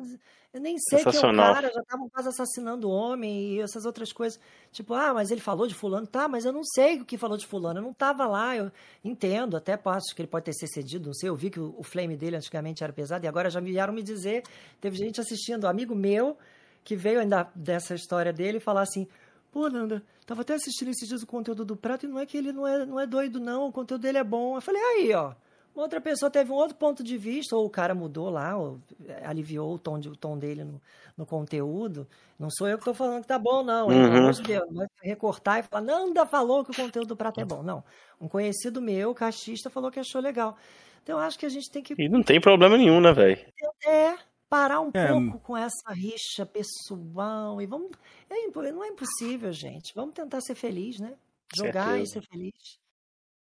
[0.51, 1.53] Eu nem sei que é o Sensacional.
[1.53, 4.39] cara, já estavam quase assassinando o homem e essas outras coisas.
[4.71, 6.05] Tipo, ah, mas ele falou de fulano.
[6.07, 7.79] Tá, mas eu não sei o que falou de fulano.
[7.79, 8.71] Eu não tava lá, eu
[9.03, 11.29] entendo, até acho que ele pode ter se cedido, não sei.
[11.29, 14.03] Eu vi que o, o flame dele antigamente era pesado e agora já vieram me
[14.03, 14.43] dizer,
[14.81, 16.37] teve gente assistindo, amigo meu,
[16.83, 19.07] que veio ainda dessa história dele e falar assim,
[19.51, 22.37] pô, Nanda, tava até assistindo esses dias o conteúdo do Prato e não é que
[22.37, 24.55] ele não é, não é doido, não, o conteúdo dele é bom.
[24.57, 25.33] Eu falei, aí, ó,
[25.75, 28.79] uma outra pessoa teve um outro ponto de vista, ou o cara mudou lá, ou
[29.07, 30.79] eh, aliviou o tom, de- o tom dele no,
[31.17, 32.07] no conteúdo.
[32.37, 33.99] Não sou eu que tô falando que tá bom, não, hein?
[34.01, 34.19] Pelo Uhum.
[34.19, 34.65] amor de Deus.
[34.67, 37.63] Não vai recortar e falar, Nanda falou que o conteúdo do Prato é bom.
[37.63, 37.83] Não.
[38.21, 40.55] Um conhecido meu, cachista, falou que achou legal.
[41.01, 43.39] Então, eu acho que a gente tem que E não tem problema nenhum, né, velho?
[43.85, 44.15] é,
[44.53, 47.89] parar um É, pouco com essa rixa pessoal e vamos.
[48.29, 48.35] É,
[48.71, 49.95] não é impossível, gente.
[49.95, 51.17] Vamos tentar ser feliz, né?
[51.55, 52.13] Jogar e Certeza.
[52.13, 52.79] ser feliz.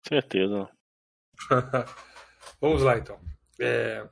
[0.06, 0.70] Certeza.
[2.60, 3.18] Vamos lá, então.
[3.58, 4.06] É,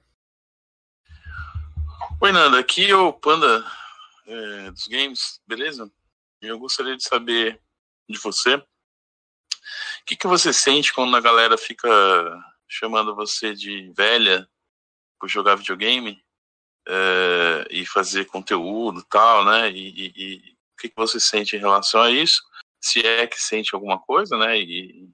[2.18, 3.62] Oi, Nanda, aqui é o Panda
[4.26, 5.92] é, dos Games, beleza?
[6.40, 7.60] Eu gostaria de saber
[8.08, 8.64] de você o
[10.06, 11.88] que, que você sente quando a galera fica
[12.66, 14.48] chamando você de velha
[15.20, 16.24] por jogar videogame
[16.88, 19.70] é, e fazer conteúdo tal, né?
[19.70, 22.40] E, e, e, o que, você sente em relação a isso?
[22.80, 24.58] Se é que sente alguma coisa, né?
[24.58, 25.08] E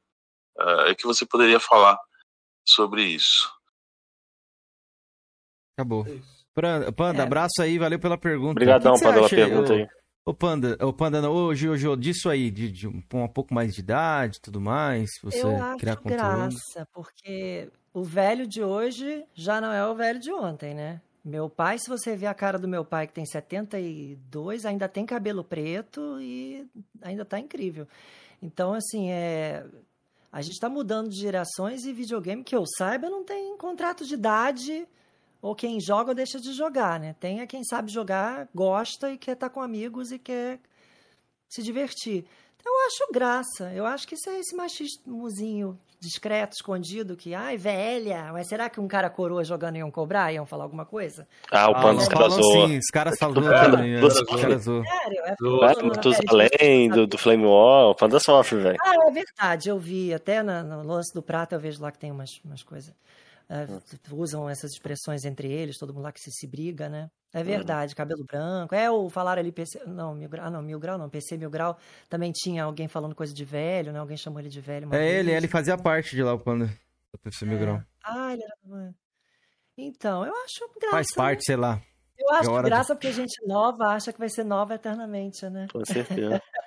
[0.58, 1.98] uh, o que você poderia falar
[2.66, 3.50] sobre isso?
[5.78, 6.04] Acabou.
[6.94, 7.22] Panda, é.
[7.22, 8.52] abraço aí, valeu pela pergunta.
[8.52, 9.88] Obrigadão, Panda, pela pergunta aí.
[10.24, 13.74] Ô Panda, ô Panda, não, ô Jojo, disso aí, de, de um, um, pouco mais
[13.74, 16.20] de idade tudo mais, você Eu acho criar conteúdo.
[16.20, 21.00] graça, porque o velho de hoje já não é o velho de ontem, né?
[21.24, 25.06] Meu pai, se você ver a cara do meu pai, que tem 72, ainda tem
[25.06, 26.68] cabelo preto e
[27.00, 27.86] ainda tá incrível.
[28.42, 29.64] Então, assim, é...
[30.32, 34.14] a gente está mudando de gerações e videogame, que eu saiba, não tem contrato de
[34.14, 34.86] idade
[35.40, 37.14] ou quem joga ou deixa de jogar, né?
[37.20, 40.58] Tem a quem sabe jogar, gosta e quer estar tá com amigos e quer
[41.48, 42.24] se divertir.
[42.56, 43.72] Então, eu acho graça.
[43.72, 48.80] Eu acho que isso é esse machismozinho discreto, escondido, que, ai, velha, mas será que
[48.80, 50.32] um cara coroa jogando iam cobrar?
[50.32, 51.28] Iam falar alguma coisa?
[51.50, 52.30] Ah, o Panda ah.
[52.30, 53.92] Sim, os caras falam também.
[53.92, 54.04] Né?
[54.04, 54.82] Os caras zoam.
[54.84, 55.34] Sério, é
[56.28, 58.78] além do, do Flame War, o Panda sofre, velho.
[58.82, 61.98] Ah, é verdade, eu vi, até na, no lance do Prata eu vejo lá que
[61.98, 62.92] tem umas, umas coisas
[63.52, 67.10] uh, usam essas expressões entre eles, todo mundo lá que se, se briga, né?
[67.32, 67.44] É uhum.
[67.44, 68.74] verdade, cabelo branco.
[68.74, 71.50] É o falar ali PC, não, mil grau, ah, não, mil grau não, PC mil
[71.50, 71.76] grau
[72.08, 73.98] também tinha alguém falando coisa de velho, né?
[73.98, 74.86] Alguém chamou ele de velho.
[74.86, 75.18] é vez.
[75.18, 76.66] ele, ele fazia parte de lá o Panda,
[77.12, 77.60] do PC mil é.
[77.60, 77.82] grau.
[78.04, 78.94] Ah, ele era
[79.76, 80.96] Então, eu acho graça.
[80.96, 81.44] Faz parte, né?
[81.44, 81.82] sei lá.
[82.18, 83.00] Eu acho é graça de...
[83.00, 85.66] porque gente nova acha que vai ser nova eternamente, né?
[85.72, 86.40] Com certeza.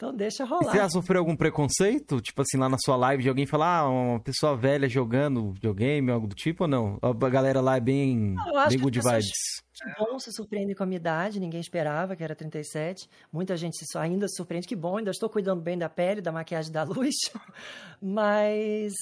[0.00, 0.70] Então deixa rolar.
[0.70, 2.22] você já sofreu algum preconceito?
[2.22, 6.10] Tipo assim, lá na sua live de alguém falar, ah, uma pessoa velha jogando videogame,
[6.10, 6.98] algo do tipo ou não?
[7.02, 9.28] A galera lá é bem, não, bem good vibes.
[9.74, 13.10] Que bom se surpreende com a minha idade, ninguém esperava que era 37.
[13.30, 16.72] Muita gente ainda se surpreende, que bom, ainda estou cuidando bem da pele, da maquiagem
[16.72, 17.16] da luz.
[18.00, 18.94] Mas.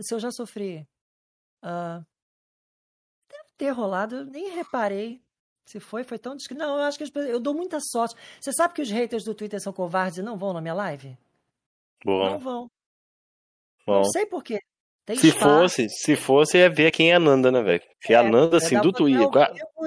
[0.00, 0.84] Se eu já sofri.
[1.64, 2.04] Uh,
[3.30, 5.24] deve ter rolado, eu nem reparei.
[5.66, 6.60] Se foi, foi tão discreto.
[6.60, 8.14] Não, eu acho que eu dou muita sorte.
[8.40, 11.18] Você sabe que os haters do Twitter são covardes e não vão na minha live?
[12.04, 12.30] Boa.
[12.30, 12.70] Não vão.
[13.84, 13.96] Bom.
[13.96, 14.60] Não sei por quê.
[15.06, 17.80] Tem se fosse, se fosse, ia ver quem é a Nanda, né, velho?
[18.02, 19.28] Que é, a Nanda, assim, do Twitter.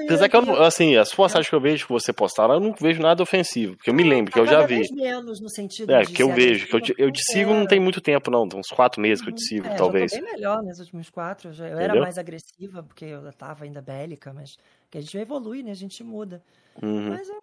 [0.06, 2.73] Apesar que eu não, assim, as postagens que eu vejo que você postar, eu não
[2.73, 3.75] vejo nada ofensivo.
[3.75, 4.81] Porque eu me lembro, que eu já vi.
[4.93, 6.67] menos no sentido É, que eu vejo.
[6.67, 8.48] Que eu, te, eu te sigo não tem muito tempo, não.
[8.56, 10.14] Uns quatro meses que eu te sigo, é, talvez.
[10.14, 11.51] Eu bem melhor nos últimos quatro.
[11.51, 14.56] Eu, eu era mais agressiva, porque eu tava ainda bélica, mas
[14.89, 15.72] que a gente evolui, né?
[15.72, 16.41] A gente muda.
[16.81, 17.09] Uhum.
[17.09, 17.41] Mas, eu,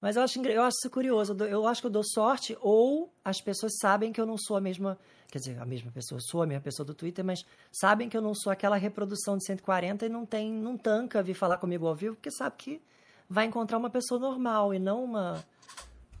[0.00, 1.36] mas eu acho, eu acho isso curioso.
[1.44, 4.60] Eu acho que eu dou sorte, ou as pessoas sabem que eu não sou a
[4.60, 4.96] mesma.
[5.30, 8.22] Quer dizer, a mesma pessoa, sou a mesma pessoa do Twitter, mas sabem que eu
[8.22, 11.94] não sou aquela reprodução de 140 e não tem, não tanca vir falar comigo ao
[11.94, 12.82] vivo, porque sabe que
[13.28, 15.44] vai encontrar uma pessoa normal e não uma,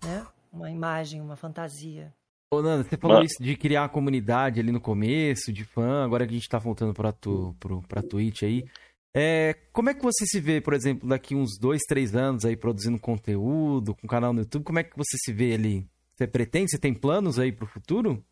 [0.04, 2.12] né, uma imagem, uma fantasia.
[2.52, 3.30] Ô, Nanda, você falou Mas...
[3.30, 6.58] isso de criar uma comunidade ali no começo, de fã, agora que a gente tá
[6.58, 8.64] voltando pra, tu, pro, pra Twitch aí.
[9.14, 12.56] É, como é que você se vê, por exemplo, daqui uns dois, três anos aí
[12.56, 14.64] produzindo conteúdo, com canal no YouTube?
[14.64, 15.86] Como é que você se vê ali?
[16.14, 16.70] Você pretende?
[16.70, 18.24] Você tem planos aí pro futuro?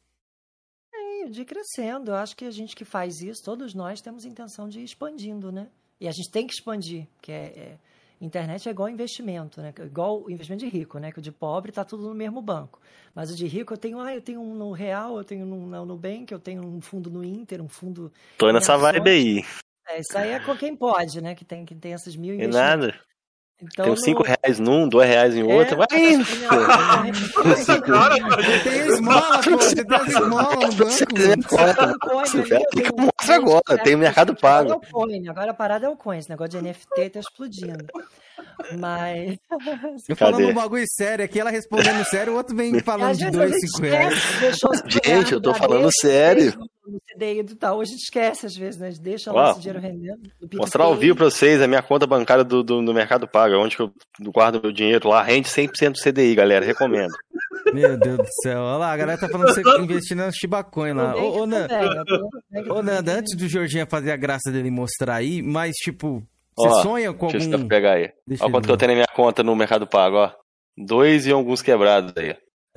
[1.31, 2.11] De crescendo.
[2.11, 5.51] Eu acho que a gente que faz isso, todos nós temos intenção de ir expandindo,
[5.51, 5.69] né?
[6.01, 7.79] E a gente tem que expandir, porque é, é,
[8.21, 9.73] internet é igual investimento, né?
[9.79, 11.11] Igual o investimento de rico, né?
[11.11, 12.81] Que o de pobre está tudo no mesmo banco.
[13.15, 15.67] Mas o de rico eu tenho, ah, eu tenho um no Real, eu tenho um
[15.67, 18.13] no Nubank, eu tenho um fundo no Inter, um fundo.
[18.37, 19.45] Tô nessa vibe aí.
[19.89, 21.35] É, isso aí é com quem pode, né?
[21.35, 22.61] Que tem, que tem essas mil investimentos.
[22.61, 23.06] nada.
[23.63, 24.27] Então, tem cinco no...
[24.27, 25.75] reais num, dois reais em outro.
[25.75, 26.27] É, vai indo.
[28.63, 29.57] tem esmola, pô.
[29.57, 30.97] Você tem esmola no banco.
[33.01, 33.79] Mostra agora.
[33.83, 34.81] Tem o Mercado Pago.
[35.29, 36.19] Agora a parada é o coin.
[36.19, 37.87] Esse negócio de NFT tá explodindo.
[38.79, 39.39] Mas.
[39.99, 43.55] Você falando um bagulho sério aqui, ela respondendo sério, o outro vem falando de dois,
[43.61, 44.15] cinco reais.
[45.05, 46.55] Gente, eu tô falando sério
[46.87, 48.91] no CDI do tal, a gente esquece às vezes, né?
[49.01, 50.21] Deixa lá esse dinheiro rendendo.
[50.55, 53.77] Mostrar ao vivo pra vocês a minha conta bancária do, do, do Mercado Pago, onde
[53.77, 53.93] que eu
[54.33, 57.13] guardo meu dinheiro lá, rende 100% do CDI, galera, recomendo.
[57.73, 60.93] Meu Deus do céu, olha lá, a galera tá falando que você investir na Chibacoin
[60.93, 61.17] lá.
[61.17, 62.05] Ô, ô, Nanda,
[62.71, 66.23] ô, Nanda, antes do Jorginho fazer a graça dele mostrar aí, mas tipo,
[66.57, 67.51] você ó, sonha com deixa algum...
[67.51, 68.13] Deixa eu pegar aí.
[68.27, 70.33] Deixa ó quanto que eu tenho na minha conta no Mercado Pago, ó.
[70.77, 72.37] Dois e alguns quebrados aí.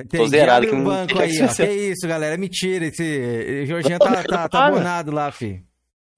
[0.09, 1.53] Tô zerado aqui no banco aí, ó.
[1.53, 2.35] Que isso, galera.
[2.35, 2.85] É mentira.
[2.85, 5.64] Esse Jorginho tá, tá, tá abonado lá, fi.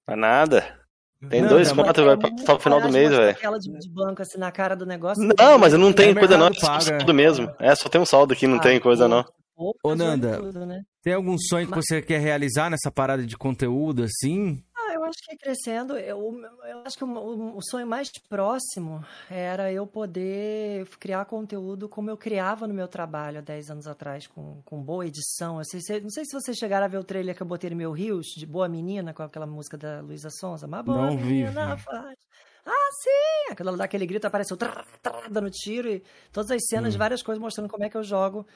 [0.06, 0.82] Não é nada.
[1.28, 3.30] Tem não, dois contos, vai passar o final do mês, velho.
[3.30, 5.22] Aquela de, de, banco assim na cara do negócio.
[5.22, 7.48] Não, mas eu não tenho é coisa não, é só saldo mesmo.
[7.60, 9.24] É, só tem um saldo aqui, não ah, tem coisa não.
[9.84, 10.82] Ô, Nanda, tudo, né?
[11.04, 14.64] tem algum sonho que você quer realizar nessa parada de conteúdo, assim?
[15.12, 19.86] Eu acho que crescendo, eu, eu acho que o, o, sonho mais próximo era eu
[19.86, 24.82] poder criar conteúdo como eu criava no meu trabalho há 10 anos atrás, com, com
[24.82, 25.56] boa edição.
[25.56, 28.28] não sei se vocês chegaram a ver o trailer que eu botei no meu Rios,
[28.34, 30.66] de Boa Menina, com aquela música da Luísa Sonza.
[30.66, 32.18] Mas boa Não menina vi, faz.
[32.64, 33.52] Ah, sim!
[33.52, 36.98] Aquela daquele grito apareceu trá, trá, dando tiro e todas as cenas, hum.
[36.98, 38.46] várias coisas mostrando como é que eu jogo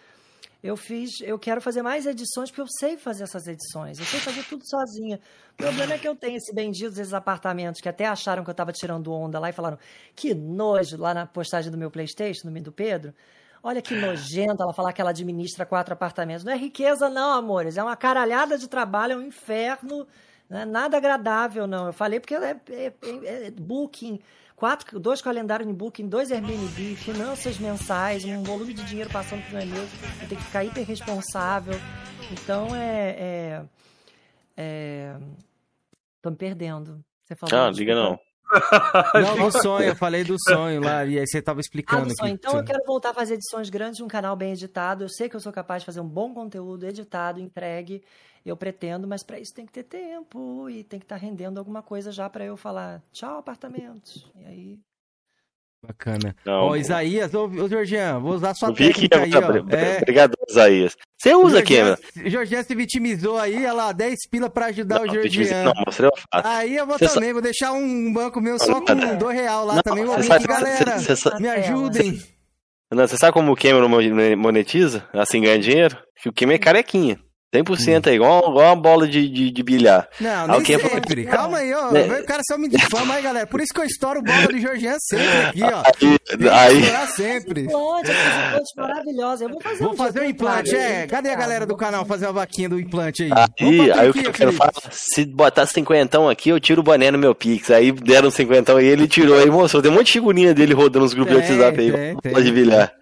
[0.66, 4.20] eu fiz, eu quero fazer mais edições porque eu sei fazer essas edições, eu sei
[4.20, 5.20] fazer tudo sozinha.
[5.52, 8.52] O problema é que eu tenho esse bendito esses apartamentos que até acharam que eu
[8.52, 9.78] estava tirando onda lá e falaram
[10.14, 13.14] que nojo lá na postagem do meu PlayStation, no do Pedro.
[13.62, 16.44] Olha que nojento ela falar que ela administra quatro apartamentos.
[16.44, 17.76] Não é riqueza, não, amores.
[17.76, 20.06] É uma caralhada de trabalho, é um inferno.
[20.48, 21.86] Não é nada agradável, não.
[21.86, 24.20] Eu falei porque é, é, é, é booking
[24.56, 29.52] quatro, dois calendários em Booking, dois Airbnb, finanças mensais, um volume de dinheiro passando por
[29.52, 31.74] meu, eu tenho que ficar hiper responsável.
[32.32, 33.10] Então é.
[33.18, 33.64] é,
[34.56, 35.16] é...
[36.20, 37.04] Tô me perdendo.
[37.22, 37.66] Você falou.
[37.66, 38.18] Ah, liga não.
[39.14, 42.12] Não, do sonho, eu falei do sonho lá, e aí você estava explicando.
[42.20, 42.28] Ah.
[42.28, 45.04] Então eu quero voltar a fazer edições grandes de um canal bem editado.
[45.04, 48.02] Eu sei que eu sou capaz de fazer um bom conteúdo editado, entregue.
[48.46, 51.58] Eu pretendo, mas para isso tem que ter tempo e tem que estar tá rendendo
[51.58, 54.30] alguma coisa já para eu falar tchau, apartamentos.
[54.36, 54.78] E aí
[55.86, 56.34] Bacana.
[56.46, 59.76] Ó, oh, Isaías, ô, ô Georgian, vou usar sua Vi técnica aí, ó.
[59.76, 59.98] É...
[59.98, 60.96] Obrigado, Isaías.
[61.16, 61.98] Você usa aqui, mano?
[62.24, 65.64] Georgian se vitimizou aí, olha lá, 10 pila pra ajudar não, o Georgian.
[65.64, 66.48] Não, mostrei eu faço.
[66.48, 69.74] Aí eu vou você também, vou deixar um banco meu só com 2 real lá
[69.76, 70.04] não, também.
[70.04, 72.20] Vou sabe, galera, cê, cê, me ajudem.
[72.90, 73.88] Não, você sabe como o Cameron
[74.36, 75.08] monetiza?
[75.12, 75.96] Assim, ganha dinheiro?
[76.20, 77.25] Que o Cameron é carequinha.
[77.62, 78.10] 100% hum.
[78.10, 80.08] é igual, igual uma bola de, de, de bilhar.
[80.20, 81.22] Não, nem Alguém sempre.
[81.22, 81.24] É...
[81.24, 81.94] Calma aí, ó.
[81.94, 82.20] É.
[82.20, 83.46] O cara só me difama aí, galera.
[83.46, 85.82] Por isso que eu estouro bola de Georgian sempre aqui, ó.
[86.52, 87.06] Aí, aí...
[87.08, 87.62] sempre.
[87.62, 89.44] Implante, implante maravilhosa.
[89.44, 91.06] Eu vou fazer vou um fazer um implante, é.
[91.06, 93.30] Cadê a galera do canal fazer uma vaquinha do implante aí?
[93.60, 97.10] Aí, aí o que eu quero falar, se botar cinquentão aqui, eu tiro o boné
[97.10, 97.70] no meu Pix.
[97.70, 99.80] Aí deram cinquentão e ele tirou aí, moço.
[99.80, 102.32] Tem um monte de figurinha dele rodando nos grupos de WhatsApp aí.
[102.32, 102.92] Pode bilhar.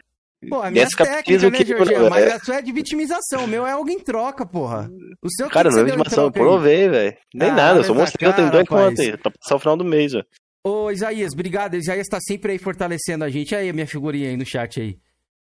[0.48, 2.10] Pô, a minha técnica, né, Jorginho?
[2.10, 3.44] Mas a sua é de vitimização.
[3.44, 4.90] O meu é alguém troca, porra.
[5.22, 7.16] O seu Cara, não é vitimização, eu provei, velho.
[7.34, 9.76] Nem ah, nada, eu só mostrei que eu tenho dois contas pra passar o final
[9.76, 10.26] do mês, velho.
[10.66, 11.74] Ô, Isaías, obrigado.
[11.74, 13.54] Isaías tá sempre aí fortalecendo a gente.
[13.54, 14.98] Aí a minha figurinha aí no chat aí.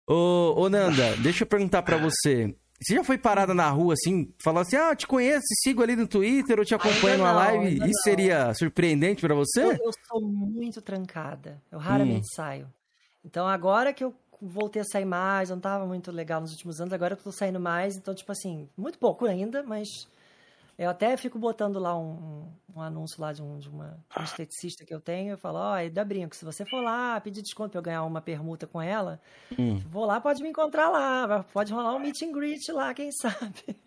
[0.07, 2.55] Ô, ô Nanda, deixa eu perguntar pra você.
[2.79, 6.07] Você já foi parada na rua assim, falando assim: ah, te conheço, sigo ali no
[6.07, 7.75] Twitter, eu te acompanho na live?
[7.75, 8.03] Isso não.
[8.03, 9.63] seria surpreendente para você?
[9.63, 11.59] Eu, eu, sou muito trancada.
[11.71, 12.35] Eu raramente hum.
[12.35, 12.67] saio.
[13.25, 16.93] Então agora que eu voltei a sair mais, não estava muito legal nos últimos anos,
[16.93, 19.87] agora eu tô saindo mais, então, tipo assim, muito pouco ainda, mas
[20.77, 24.85] eu até fico botando lá um, um anúncio lá de, um, de uma um esteticista
[24.85, 27.71] que eu tenho, eu falo, ó, oh, dá brinco, se você for lá pedir desconto
[27.71, 29.19] pra eu ganhar uma permuta com ela,
[29.57, 29.77] hum.
[29.89, 33.77] vou lá, pode me encontrar lá, pode rolar um meet and greet lá, quem sabe.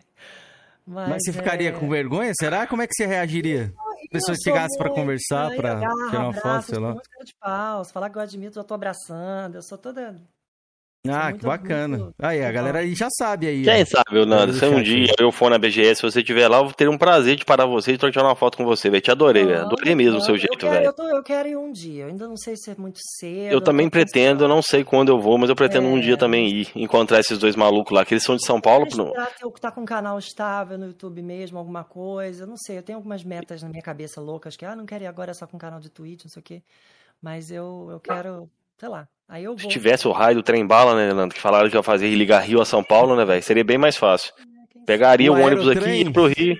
[0.86, 1.32] Mas, Mas você é...
[1.34, 2.32] ficaria com vergonha?
[2.34, 2.66] Será?
[2.66, 3.72] Como é que você reagiria?
[4.10, 6.92] pessoa chegasse para conversar, para tirar uma foto, sei lá.
[6.92, 10.16] Muito cara de pau, se falar que eu admito, eu tô abraçando, eu sou toda
[11.08, 11.96] ah, que bacana.
[11.96, 12.14] Muito...
[12.18, 13.62] Aí, a galera aí já sabe aí.
[13.64, 13.86] Quem ó.
[13.86, 16.74] sabe, Nando, se um dia eu for na BGS, se você estiver lá, eu vou
[16.74, 19.00] ter um prazer de parar você e tirar uma foto com você, velho.
[19.00, 19.62] Te adorei, velho.
[19.62, 20.92] Adorei mesmo o seu jeito, velho.
[20.98, 23.50] Eu, eu, quero ir um dia, eu ainda não sei se é muito cedo.
[23.50, 25.90] Eu também pretendo, eu não sei quando eu vou, mas eu pretendo é...
[25.90, 28.90] um dia também ir, encontrar esses dois malucos lá, que eles são de São Paulo.
[28.90, 32.56] Será que eu tá com um canal estável no YouTube mesmo, alguma coisa, eu não
[32.58, 35.32] sei, eu tenho algumas metas na minha cabeça loucas, que, ah, não quero ir agora
[35.32, 36.62] só com canal de Twitch, não sei o quê,
[37.22, 38.50] mas eu, eu quero,
[38.80, 39.60] sei lá, Aí eu vou.
[39.60, 41.36] Se tivesse o raio do trem bala, né, Leandro?
[41.36, 43.40] Que falaram que ia fazer ligar Rio a São Paulo, né, velho?
[43.40, 44.32] Seria bem mais fácil.
[44.40, 46.56] É, Pegaria o, o ônibus aqui e ir pro Rio.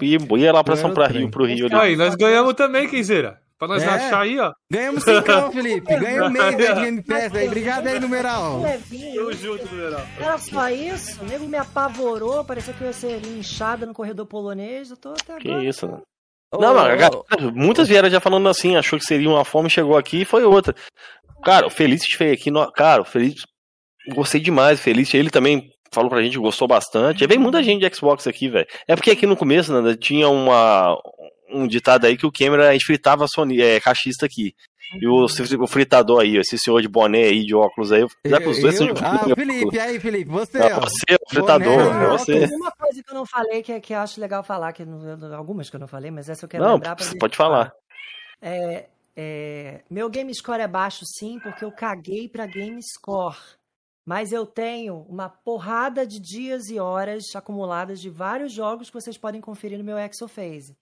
[0.00, 1.66] E ia lá pra São pra Rio, pro Rio.
[1.66, 1.74] Ali.
[1.74, 3.40] Aí, nós ganhamos também, Kenzeira.
[3.58, 3.86] Pra nós é.
[3.86, 4.52] achar aí, ó.
[4.70, 5.94] Ganhamos cincão, Felipe.
[5.94, 7.46] Um mês de Game Pass aí.
[7.46, 8.60] Obrigado aí, numeral.
[9.14, 10.02] Tamo junto, numeral.
[10.20, 11.22] Era só isso?
[11.22, 12.44] O nego me apavorou.
[12.44, 14.90] Parecia que eu ia ser linchada no corredor polonês.
[14.90, 15.60] Eu tô até agora.
[15.60, 15.98] Que isso, né?
[16.52, 20.24] Não, não, muitas vieram já falando assim, achou que seria uma forma, chegou aqui e
[20.24, 20.74] foi outra.
[21.44, 22.70] Cara, o Felice veio aqui, no...
[22.72, 23.44] cara, o Felice,
[24.14, 27.26] gostei demais, o Felice, ele também falou pra gente que gostou bastante.
[27.26, 28.66] Vem muita gente de Xbox aqui, velho.
[28.88, 30.96] É porque aqui no começo, né, tinha uma,
[31.50, 34.54] um ditado aí que o Cameron, a gente fritava Sony, é, cachista aqui.
[35.00, 38.48] E o, o fritador aí, esse senhor de boné aí, de óculos aí, já que
[38.48, 40.58] os dois são de Ah, Felipe, aí, Felipe, você.
[40.58, 42.46] Não, você, o fritador, boné, você.
[42.46, 44.84] Tem uma coisa que eu não falei que, que eu acho legal falar, que
[45.34, 47.72] algumas que eu não falei, mas essa eu quero não, lembrar pra Pode falar.
[48.42, 53.36] É, é, meu game score é baixo sim, porque eu caguei para game score.
[54.04, 59.16] Mas eu tenho uma porrada de dias e horas acumuladas de vários jogos que vocês
[59.16, 60.76] podem conferir no meu Exophase.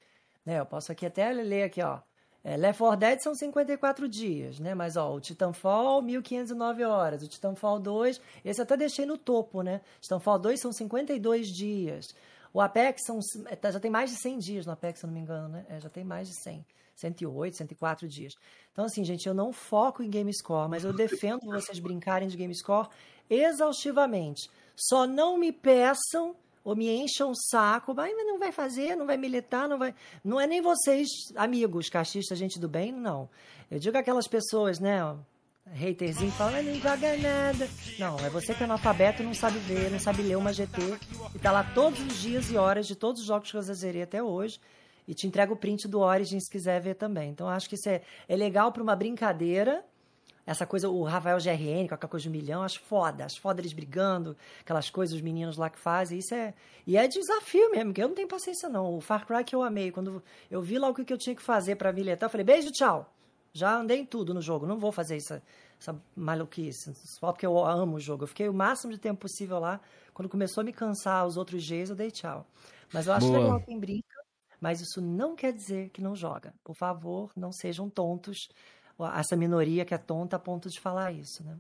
[0.45, 2.01] Né, eu posso aqui até ler aqui, ó.
[2.43, 4.75] É, Left 4 Dead são 54 dias, né?
[4.75, 9.83] Mas ó, o Titanfall 1509 horas, o Titanfall 2, esse até deixei no topo, né?
[10.01, 12.15] Titanfall 2 são 52 dias.
[12.53, 15.13] O Apex são, é, tá, já tem mais de 100 dias no Apex, se não
[15.13, 15.67] me engano, né?
[15.69, 16.65] É, já tem mais de 100.
[17.01, 18.35] 108, 104 dias.
[18.73, 22.37] Então, assim, gente, eu não foco em game score, mas eu defendo vocês brincarem de
[22.37, 22.89] game score
[23.29, 24.51] exaustivamente.
[24.77, 29.17] Só não me peçam ou me encham o saco, mas não vai fazer, não vai
[29.17, 29.95] militar, não vai.
[30.25, 33.29] Não é nem vocês, amigos, cachistas, gente do bem, não.
[33.71, 35.01] Eu digo aquelas pessoas, né?
[35.73, 37.69] haterzinho fala, não joga nada.
[37.99, 40.81] Não, é você que é analfabeto e não sabe ver, não sabe ler uma GT
[41.35, 44.03] e tá lá todos os dias e horas de todos os jogos que eu zerei
[44.03, 44.61] até hoje
[45.11, 47.31] e te entrega o print do Origin se quiser ver também.
[47.31, 49.85] Então acho que isso é, é legal para uma brincadeira.
[50.47, 53.25] Essa coisa, o Rafael GRN, com aquela coisa de um milhão, acho foda.
[53.25, 56.21] Acho foda eles brigando, aquelas coisas, os meninos lá que fazem.
[56.21, 56.55] Isso é.
[56.87, 58.95] E é desafio mesmo, que eu não tenho paciência, não.
[58.95, 59.91] O Far Cry que eu amei.
[59.91, 62.71] Quando eu vi lá o que eu tinha que fazer para militar, eu falei, beijo,
[62.71, 63.13] tchau.
[63.53, 65.43] Já andei em tudo no jogo, não vou fazer essa,
[65.81, 68.23] essa maluquice, só porque eu amo o jogo.
[68.23, 69.81] Eu fiquei o máximo de tempo possível lá.
[70.15, 72.47] Quando começou a me cansar os outros dias, eu dei tchau.
[72.93, 73.39] Mas eu acho Boa.
[73.39, 74.10] legal quem brinca,
[74.61, 76.53] mas isso não quer dizer que não joga.
[76.63, 78.49] Por favor, não sejam tontos.
[79.17, 81.57] Essa minoria que é tonta a ponto de falar isso, né?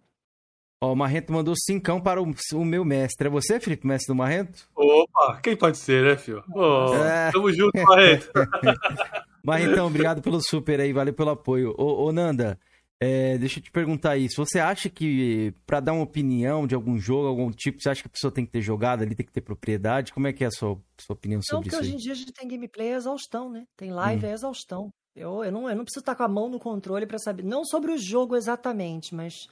[0.83, 3.29] Ó, o Marrento mandou cincão para o, o, meu mestre.
[3.29, 4.67] É você, Felipe, mestre do Marrento?
[4.75, 6.43] Opa, quem pode ser, né, filho?
[6.55, 7.31] Oh, é.
[7.31, 8.31] Tamo junto, Marrento.
[9.45, 11.75] Marrentão, obrigado pelo super aí, valeu pelo apoio.
[11.77, 12.59] Ô, ô Nanda,
[13.03, 14.45] é, deixa eu te perguntar isso.
[14.45, 18.09] Você acha que, para dar uma opinião de algum jogo, algum tipo, você acha que
[18.09, 20.13] a pessoa tem que ter jogado ali, tem que ter propriedade?
[20.13, 21.77] Como é que é a sua, sua opinião sobre isso?
[21.77, 23.65] Não, porque hoje em dia a gente tem gameplay exaustão, né?
[23.75, 24.29] Tem live hum.
[24.29, 24.91] é exaustão.
[25.17, 27.43] Eu, eu, não, eu não preciso estar com a mão no controle para saber.
[27.43, 29.49] Não sobre o jogo exatamente, mas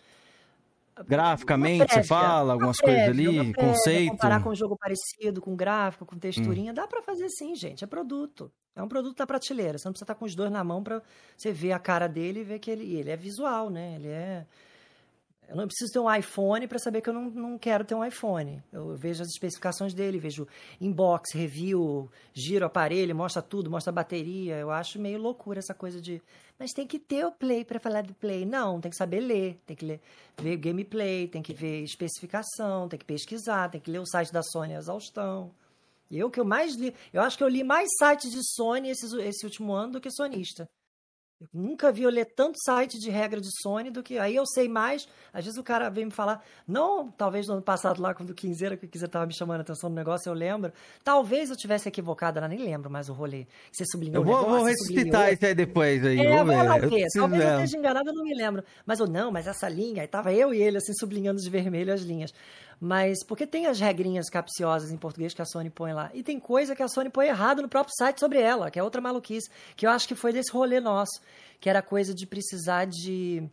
[1.07, 4.11] Graficamente, você fala algumas prévia, coisas ali, prévia, conceito.
[4.11, 6.75] Comparar com um jogo parecido, com gráfico, com texturinha, hum.
[6.75, 7.85] dá para fazer sim, gente.
[7.85, 8.51] É produto.
[8.75, 9.77] É um produto da prateleira.
[9.77, 11.03] Você não precisa estar com os dois na mão para
[11.37, 13.97] você ver a cara dele e ver que ele, ele é visual, né?
[13.97, 14.47] Ele é
[15.49, 18.05] eu não preciso ter um iPhone para saber que eu não, não quero ter um
[18.05, 18.63] iPhone.
[18.71, 20.47] Eu vejo as especificações dele, vejo
[20.79, 24.57] inbox, review, giro aparelho, mostra tudo, mostra a bateria.
[24.57, 26.21] Eu acho meio loucura essa coisa de.
[26.59, 28.45] Mas tem que ter o Play para falar do Play.
[28.45, 30.01] Não, tem que saber ler, tem que ler,
[30.37, 34.43] ver gameplay, tem que ver especificação, tem que pesquisar, tem que ler o site da
[34.43, 35.51] Sony exaustão.
[36.11, 39.07] Eu que eu mais li, eu acho que eu li mais sites de Sony esse,
[39.23, 40.69] esse último ano do que sonista.
[41.41, 44.19] Eu nunca vi eu ler tanto site de regra de Sony do que.
[44.19, 45.07] Aí eu sei mais.
[45.33, 48.35] Às vezes o cara vem me falar, não, talvez no ano passado lá, quando o
[48.35, 50.73] Quinzeira, que quiser tava me chamando a atenção no negócio, eu lembro.
[51.05, 53.47] Talvez eu tivesse equivocado, eu nem lembro mais o rolê.
[53.71, 56.05] Você sublinhou eu vou, negócio, vou ressuscitar isso aí depois.
[56.05, 57.07] Aí, é, vou lá ver.
[57.15, 58.65] Talvez eu esteja enganado, eu não me lembro.
[58.85, 61.95] Mas eu, não, mas essa linha, aí tava eu e ele assim sublinhando de vermelho
[61.95, 62.35] as linhas.
[62.81, 66.11] Mas porque tem as regrinhas capciosas em português que a Sony põe lá.
[66.15, 68.83] E tem coisa que a Sony põe errado no próprio site sobre ela, que é
[68.83, 71.21] outra maluquice, que eu acho que foi desse rolê nosso,
[71.61, 73.49] que era coisa de precisar de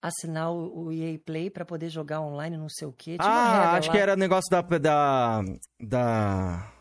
[0.00, 3.16] assinar o EA Play para poder jogar online, não sei o quê.
[3.18, 3.94] Tinha ah, acho lá.
[3.94, 5.42] que era negócio da, da,
[5.80, 6.72] da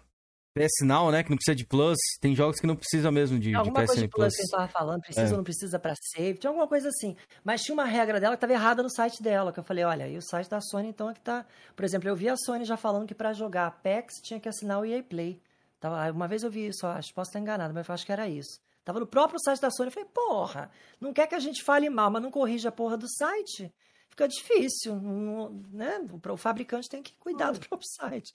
[0.57, 1.23] PS Now, né?
[1.23, 1.97] Que não precisa de Plus.
[2.19, 4.35] Tem jogos que não precisam mesmo de, alguma de PSN coisa de Plus.
[4.35, 5.31] que a gente tava falando, precisa é.
[5.31, 6.37] ou não precisa para save.
[6.37, 7.15] Tinha alguma coisa assim.
[7.43, 9.51] Mas tinha uma regra dela que tava errada no site dela.
[9.51, 11.45] Que eu falei, olha, e o site da Sony então é que tá...
[11.75, 14.79] Por exemplo, eu vi a Sony já falando que para jogar Apex tinha que assinar
[14.79, 15.41] o EA Play.
[15.79, 18.27] Tava, uma vez eu vi isso, acho, posso estar enganado, mas eu acho que era
[18.27, 18.59] isso.
[18.83, 19.89] Tava no próprio site da Sony.
[19.89, 22.97] Eu falei, porra, não quer que a gente fale mal, mas não corrija a porra
[22.97, 23.71] do site?
[24.09, 25.99] Fica difícil, não, né?
[26.09, 28.33] O, o fabricante tem que cuidar do próprio site.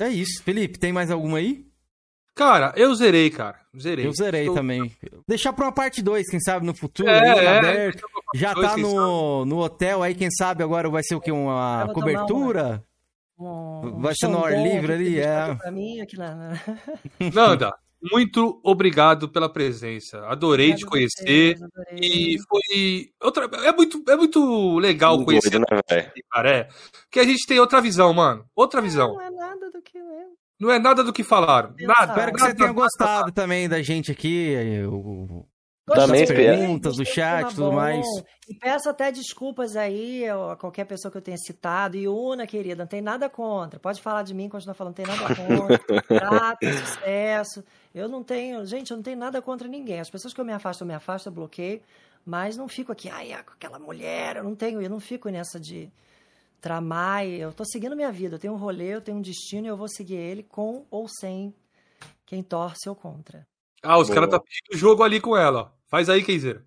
[0.00, 0.42] É isso.
[0.42, 1.66] Felipe, tem mais alguma aí?
[2.34, 3.60] Cara, eu zerei, cara.
[3.80, 4.06] Zerei.
[4.06, 4.56] Eu zerei Estou...
[4.56, 4.90] também.
[5.26, 7.08] Deixar pra uma parte 2, quem sabe no futuro.
[7.08, 8.04] É, aí, é, aberto.
[8.34, 11.30] Já dois, tá no, no hotel, aí quem sabe agora vai ser o que?
[11.30, 12.84] Uma cobertura?
[13.38, 13.80] Uma...
[13.80, 15.20] Um, vai ser no ar livre ali?
[15.20, 15.54] É.
[15.54, 16.60] Pra mim, aqui na...
[17.32, 17.72] Nanda,
[18.12, 20.26] muito obrigado pela presença.
[20.26, 21.56] Adorei Obrigado te conhecer.
[21.56, 23.10] Vocês, e foi.
[23.22, 23.48] Outra...
[23.64, 25.50] É, muito, é muito legal muito conhecer.
[25.50, 26.68] Doido, né, cara, é.
[27.10, 28.44] Que a gente tem outra visão, mano.
[28.54, 29.14] Outra visão.
[29.14, 29.98] Não é nada que
[30.58, 31.74] Não é nada do que falaram.
[31.78, 32.12] Nada.
[32.12, 33.32] Espero que você tenha gostado nada.
[33.32, 34.56] também da gente aqui.
[34.88, 35.46] O...
[35.86, 38.06] Também perguntas do chat e tudo mais.
[38.48, 41.96] E peço até desculpas aí a qualquer pessoa que eu tenha citado.
[41.96, 43.78] E Una, querida, não tem nada contra.
[43.78, 46.02] Pode falar de mim, continuar falando, não tem nada contra.
[46.02, 47.62] Prata, sucesso.
[47.94, 50.00] Eu não tenho, gente, eu não tenho nada contra ninguém.
[50.00, 51.82] As pessoas que eu me afasto, eu me afasto, eu bloqueio.
[52.24, 55.92] Mas não fico aqui, ai, aquela mulher, eu não tenho, eu não fico nessa de
[56.64, 57.26] tramar.
[57.26, 59.76] Eu tô seguindo minha vida, eu tenho um rolê, eu tenho um destino e eu
[59.76, 61.54] vou seguir ele com ou sem
[62.24, 63.46] quem torce ou contra.
[63.82, 65.74] Ah, os caras tá pedindo jogo ali com ela.
[65.88, 66.62] Faz aí, Keizer.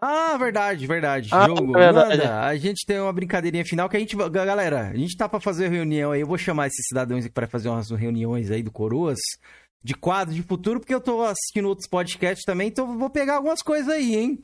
[0.00, 1.28] Ah, verdade, verdade.
[1.30, 1.74] Ah, jogo.
[1.74, 2.08] Verdade.
[2.08, 4.16] Manda, a gente tem uma brincadeirinha final que a gente.
[4.16, 6.22] Galera, a gente tá pra fazer reunião aí.
[6.22, 9.20] Eu vou chamar esses cidadãos aqui pra fazer umas reuniões aí do Coroas.
[9.82, 13.62] De quadro de futuro, porque eu tô assistindo outros podcasts também, então vou pegar algumas
[13.62, 14.38] coisas aí, hein?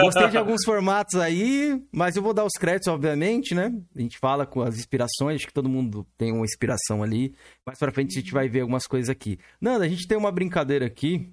[0.00, 3.72] Gostei de alguns formatos aí, mas eu vou dar os créditos, obviamente, né?
[3.94, 7.34] A gente fala com as inspirações, acho que todo mundo tem uma inspiração ali.
[7.64, 9.38] Mais pra frente a gente vai ver algumas coisas aqui.
[9.60, 11.30] Nanda, a gente tem uma brincadeira aqui.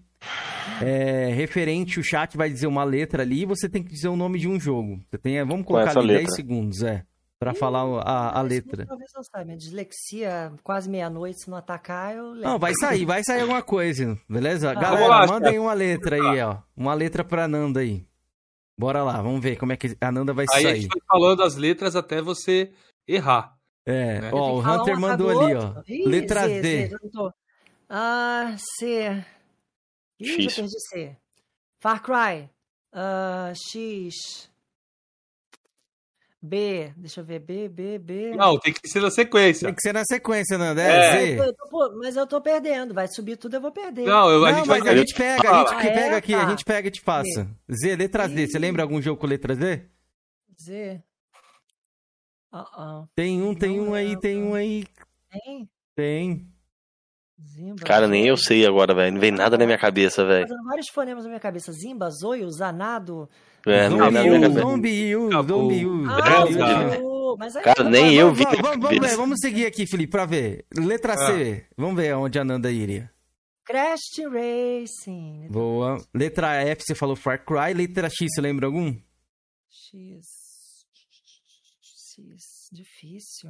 [0.82, 4.16] É, referente, o chat vai dizer uma letra ali e você tem que dizer o
[4.16, 5.00] nome de um jogo.
[5.10, 6.24] Você tem, vamos colocar ali letra?
[6.24, 7.04] 10 segundos, é.
[7.44, 8.86] Pra falar a, a letra.
[8.86, 9.46] Talvez não saiba.
[9.46, 12.50] Minha dislexia, quase meia-noite, se não atacar, eu lembro.
[12.50, 14.72] Não, vai sair, vai sair alguma coisa, beleza?
[14.72, 16.60] Ah, Galera, mandem uma letra aí, ó.
[16.76, 18.06] Uma letra pra Nanda aí.
[18.80, 20.68] Bora lá, vamos ver como é que a Nanda vai aí sair.
[20.68, 22.72] Aí a gente vai falando as letras até você
[23.08, 23.58] errar.
[23.86, 24.32] É, né?
[24.32, 25.84] ó, o Hunter mandou ali, ó.
[25.86, 26.62] Ih, letra Z.
[26.62, 26.88] Z.
[26.88, 26.98] Z
[27.90, 29.24] ah, C.
[30.20, 30.44] Ih, X.
[30.46, 31.18] já perdi C.
[31.82, 32.50] Far Cry.
[32.94, 34.50] Uh, X.
[36.46, 38.36] B, deixa eu ver, B, B, B.
[38.36, 39.66] Não, tem que ser na sequência.
[39.66, 40.82] Tem que ser na sequência, Nanda.
[40.82, 41.40] É, é.
[41.40, 42.94] Eu tô, mas eu tô perdendo.
[42.94, 44.06] Vai subir tudo, eu vou perder.
[44.06, 44.80] Não, eu, a, não, gente vai...
[44.82, 46.16] a gente pega, a gente ah, pega é?
[46.18, 46.46] aqui, tá.
[46.46, 47.48] a gente pega e te passa.
[47.72, 48.48] Z, letra Z.
[48.48, 49.86] Você lembra algum jogo com letra Z?
[50.62, 51.02] Z.
[52.52, 53.08] Uh -uh.
[53.16, 54.84] Tem um, tem não um aí, tem um aí.
[55.32, 55.70] Tem?
[55.96, 56.54] Tem.
[57.42, 59.14] Zimba, Cara, nem eu sei agora, velho.
[59.14, 60.46] Não vem nada na minha cabeça, velho.
[60.46, 61.72] Fazendo vários fonemas na minha cabeça.
[61.72, 63.30] Zimba, Zoio, Zanado.
[63.66, 66.04] É, não Zombiu, Zombiu, Zombiu.
[66.10, 68.44] Ah, Cara, nem eu vi.
[68.44, 70.66] Vamos, vamos, ver, vamos seguir aqui, Felipe, pra ver.
[70.76, 71.66] Letra C.
[71.66, 71.74] Ah.
[71.78, 73.10] Vamos ver onde a Nanda iria.
[73.66, 75.48] Crash Racing.
[75.50, 75.98] Boa.
[76.14, 77.74] Letra F, você falou Far Cry.
[77.74, 78.94] Letra X, você lembra algum?
[79.70, 80.28] X.
[82.16, 82.70] X.
[82.72, 83.50] Difícil.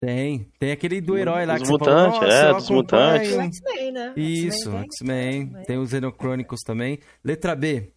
[0.00, 0.50] Tem.
[0.58, 3.32] Tem aquele do herói lá que você mutantes, falou, é, dos mutantes.
[3.32, 4.12] X-Men, né?
[4.16, 5.52] Isso, X-Men.
[5.64, 6.98] Tem os Xenochronicles também.
[7.24, 7.92] Letra B.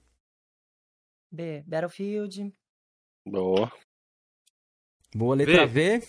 [1.35, 1.63] B.
[1.67, 2.53] Battlefield.
[3.27, 3.71] Boa.
[5.13, 5.35] Boa.
[5.35, 5.99] Letra V.
[5.99, 6.07] V.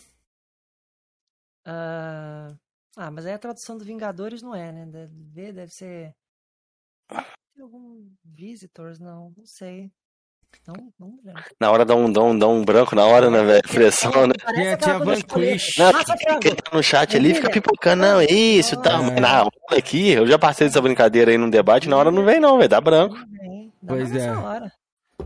[1.67, 2.57] Uh...
[2.99, 4.87] Ah, mas aí a tradução do Vingadores não é, né?
[5.11, 6.15] V deve ser.
[7.55, 8.99] Tem algum Visitors?
[8.99, 9.93] Não, não sei.
[10.67, 11.45] Não, não lembro.
[11.61, 13.63] Na hora dá um, dá um, dá um branco, na hora, né, velho?
[13.69, 14.33] Pressão, né?
[14.55, 15.75] Tinha, tinha Vanquish.
[15.79, 18.93] Não, quem tá no chat ali fica pipocando, não, é isso, tá.
[18.93, 19.21] É.
[19.21, 22.41] Na hora aqui, eu já passei dessa brincadeira aí num debate, na hora não vem,
[22.41, 23.17] não, velho, dá branco.
[23.87, 24.31] Pois é.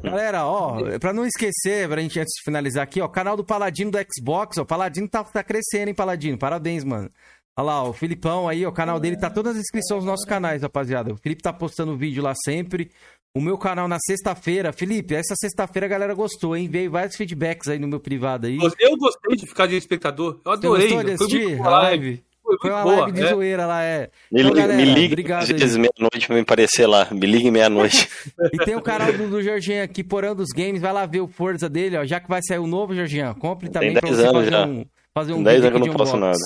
[0.02, 3.90] Galera, ó, pra não esquecer, pra gente antes de finalizar aqui, ó, canal do Paladino
[3.90, 6.38] do Xbox, ó, Paladino tá, tá crescendo, hein, Paladino?
[6.38, 7.10] Parabéns, mano.
[7.58, 10.62] Olha lá, o Filipão aí, o canal dele tá todas as inscrições nos nossos canais,
[10.62, 11.12] rapaziada.
[11.12, 12.90] O Felipe tá postando vídeo lá sempre.
[13.36, 14.72] O meu canal na sexta-feira.
[14.72, 16.68] Felipe, essa sexta-feira a galera gostou, hein?
[16.68, 18.56] Veio vários feedbacks aí no meu privado aí.
[18.78, 20.40] Eu gostei de ficar de espectador.
[20.44, 20.88] Eu adorei.
[20.88, 22.24] Você gostou de assistir a live?
[22.50, 23.28] Foi, foi uma boa, live de é?
[23.28, 24.10] zoeira lá, é.
[24.30, 27.06] Me, então, galera, me ligue meia-noite pra me aparecer lá.
[27.12, 28.08] Me ligue meia-noite.
[28.52, 30.80] e tem o canal do, do Jorginho aqui, Porão dos Games.
[30.80, 32.04] Vai lá ver o Forza dele, ó.
[32.04, 33.34] Já que vai sair o novo, Jorginho.
[33.36, 34.66] Compre também tem 10 pra você fazer já.
[34.66, 36.38] um, fazer um 10 anos que eu não posso nada.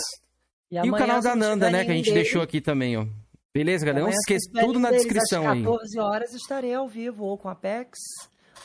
[0.71, 2.17] E, e o canal da Nanda, né, que a gente dele.
[2.17, 3.07] deixou aqui também, ó.
[3.55, 4.05] Beleza, galera?
[4.05, 5.61] Não esqueça tudo na descrição aí.
[5.61, 7.99] Às 14 horas estarei ao vivo, ou com a Apex,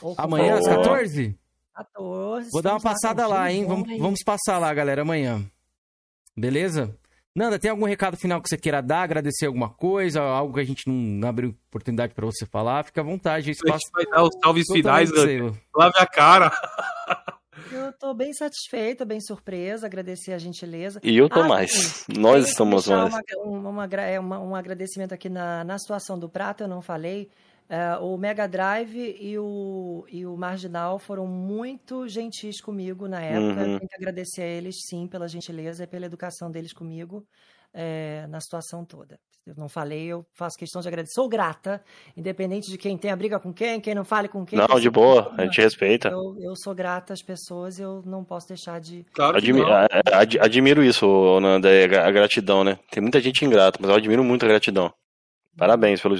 [0.02, 1.38] ou com Amanhã às 14?
[1.74, 2.48] 14.
[2.52, 3.64] Vou dar uma passada lá, hein?
[3.66, 5.40] Vamos, vamos passar lá, galera, amanhã.
[6.36, 6.96] Beleza?
[7.34, 9.02] Nanda, tem algum recado final que você queira dar?
[9.02, 10.20] Agradecer alguma coisa?
[10.20, 12.84] Algo que a gente não abriu oportunidade para você falar?
[12.84, 13.52] Fica à vontade.
[13.52, 13.74] Espaço...
[13.74, 15.10] A gente vai dar os salves finais.
[15.10, 16.52] Lave a cara.
[17.72, 21.00] Eu tô bem satisfeita, bem surpresa, agradecer a gentileza.
[21.04, 21.70] E eu tô ah, mais.
[21.70, 22.14] Sim.
[22.18, 23.14] Nós estamos mais.
[23.44, 27.30] Uma, uma, é, uma, um agradecimento aqui na, na situação do Prato, eu não falei.
[27.70, 33.60] Uh, o Mega Drive e o, e o Marginal foram muito gentis comigo na época.
[33.60, 33.78] Uhum.
[33.78, 37.24] Tenho que agradecer a eles, sim, pela gentileza e pela educação deles comigo
[37.72, 39.20] é, na situação toda.
[39.46, 41.14] Eu não falei, eu faço questão de agradecer.
[41.14, 41.80] Sou grata,
[42.16, 44.58] independente de quem tem a briga com quem, quem não fale com quem.
[44.58, 46.08] Não, de boa, a gente respeita.
[46.08, 49.06] Eu, eu sou grata às pessoas e eu não posso deixar de.
[49.12, 49.62] Claro Admi
[50.12, 52.80] ad admiro isso, Nanda, é a gratidão, né?
[52.90, 54.92] Tem muita gente ingrata, mas eu admiro muito a gratidão.
[55.56, 56.16] Parabéns pelo,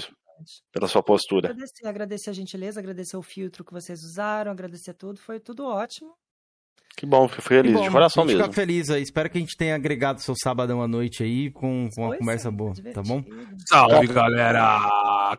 [0.72, 1.50] pela sua postura.
[1.50, 6.14] Agradecer, agradecer a gentileza, agradecer o filtro que vocês usaram, agradecer tudo, foi tudo ótimo.
[6.96, 8.42] Que bom, fico feliz, bom, de coração mesmo.
[8.42, 9.02] Fica feliz aí.
[9.02, 12.48] Espero que a gente tenha agregado seu sábado à noite aí com, com uma conversa
[12.48, 13.22] é, boa, tá bom?
[13.68, 14.86] Salve, galera!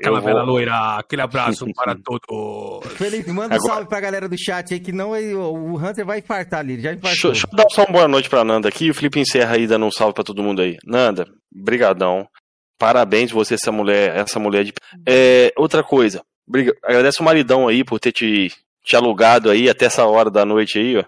[0.02, 2.92] Calavera loira, aquele abraço para todos.
[2.94, 3.62] Felipe, manda Agora...
[3.62, 6.94] um salve pra galera do chat aí, que não o Hunter vai infartar ali, já
[6.94, 7.32] infartou.
[7.32, 9.68] Deixa, deixa eu dar só uma boa noite pra Nanda aqui o Felipe encerra aí
[9.68, 10.78] dando um salve pra todo mundo aí.
[10.84, 12.28] Nanda, brigadão.
[12.82, 14.74] Parabéns você, essa mulher, essa mulher de...
[15.06, 16.76] É, outra coisa, briga...
[16.82, 18.52] agradece o maridão aí por ter te,
[18.84, 21.04] te alugado aí até essa hora da noite aí, ó.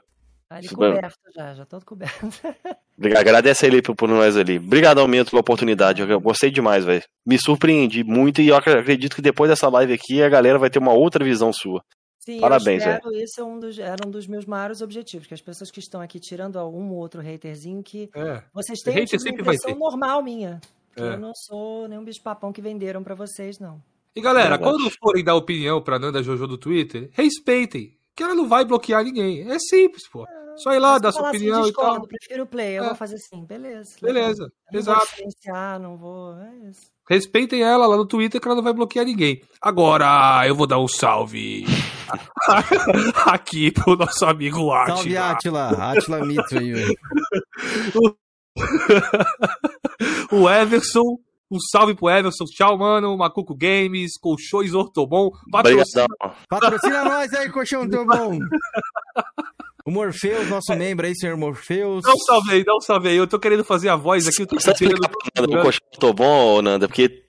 [0.48, 2.30] Tá ali coberto já, já todo coberto.
[3.18, 4.60] Agradece ele por, por nós ali.
[4.60, 6.04] Obrigadão mesmo pela oportunidade.
[6.04, 7.02] Eu gostei demais, velho.
[7.26, 10.78] Me surpreendi muito e eu acredito que depois dessa live aqui a galera vai ter
[10.78, 11.84] uma outra visão sua.
[12.20, 13.02] Sim, Parabéns, velho.
[13.14, 16.02] Esse é um dos, era um dos meus maiores objetivos, que as pessoas que estão
[16.02, 18.44] aqui tirando algum outro haterzinho que é.
[18.54, 20.62] vocês têm uma impressão normal minha.
[20.96, 21.14] É.
[21.14, 23.82] Eu não sou nenhum bicho-papão que venderam para vocês, não.
[24.16, 27.98] E galera, quando forem dar opinião pra Nanda Jojo do Twitter, respeitem.
[28.16, 29.50] Que ela não vai bloquear ninguém.
[29.52, 30.24] É simples, pô.
[30.56, 32.08] Só ir lá, dar sua assim, opinião e tal.
[32.08, 32.88] prefiro o play, eu é.
[32.88, 33.96] vou fazer assim, beleza.
[34.00, 35.08] Beleza, não exato.
[35.18, 36.38] Vou não vou.
[36.38, 36.92] É isso.
[37.10, 39.42] Respeitem ela lá no Twitter que ela não vai bloquear ninguém.
[39.62, 41.66] Agora, eu vou dar um salve
[43.26, 44.96] aqui pro nosso amigo Atila.
[44.96, 45.70] Salve, Atila.
[45.92, 46.98] Atila Mito aí, velho.
[47.96, 48.16] o
[50.62, 51.18] Everson
[51.54, 52.46] um salve pro Everson.
[52.46, 53.16] Tchau, mano.
[53.16, 55.30] Macuco Games, Colchões Ortobon.
[55.52, 56.08] Patrocina,
[56.50, 58.40] patrocina nós aí, Colchão Ortobon.
[59.86, 62.04] O Morpheus, nosso membro aí, senhor Morpheus.
[62.04, 63.18] Dá um salve aí, dá um salve aí.
[63.18, 64.42] Eu tô querendo fazer a voz aqui.
[64.42, 66.88] Eu tô Você explicar pro Nanda, o colchão tô bom, Nanda?
[66.88, 67.24] Porque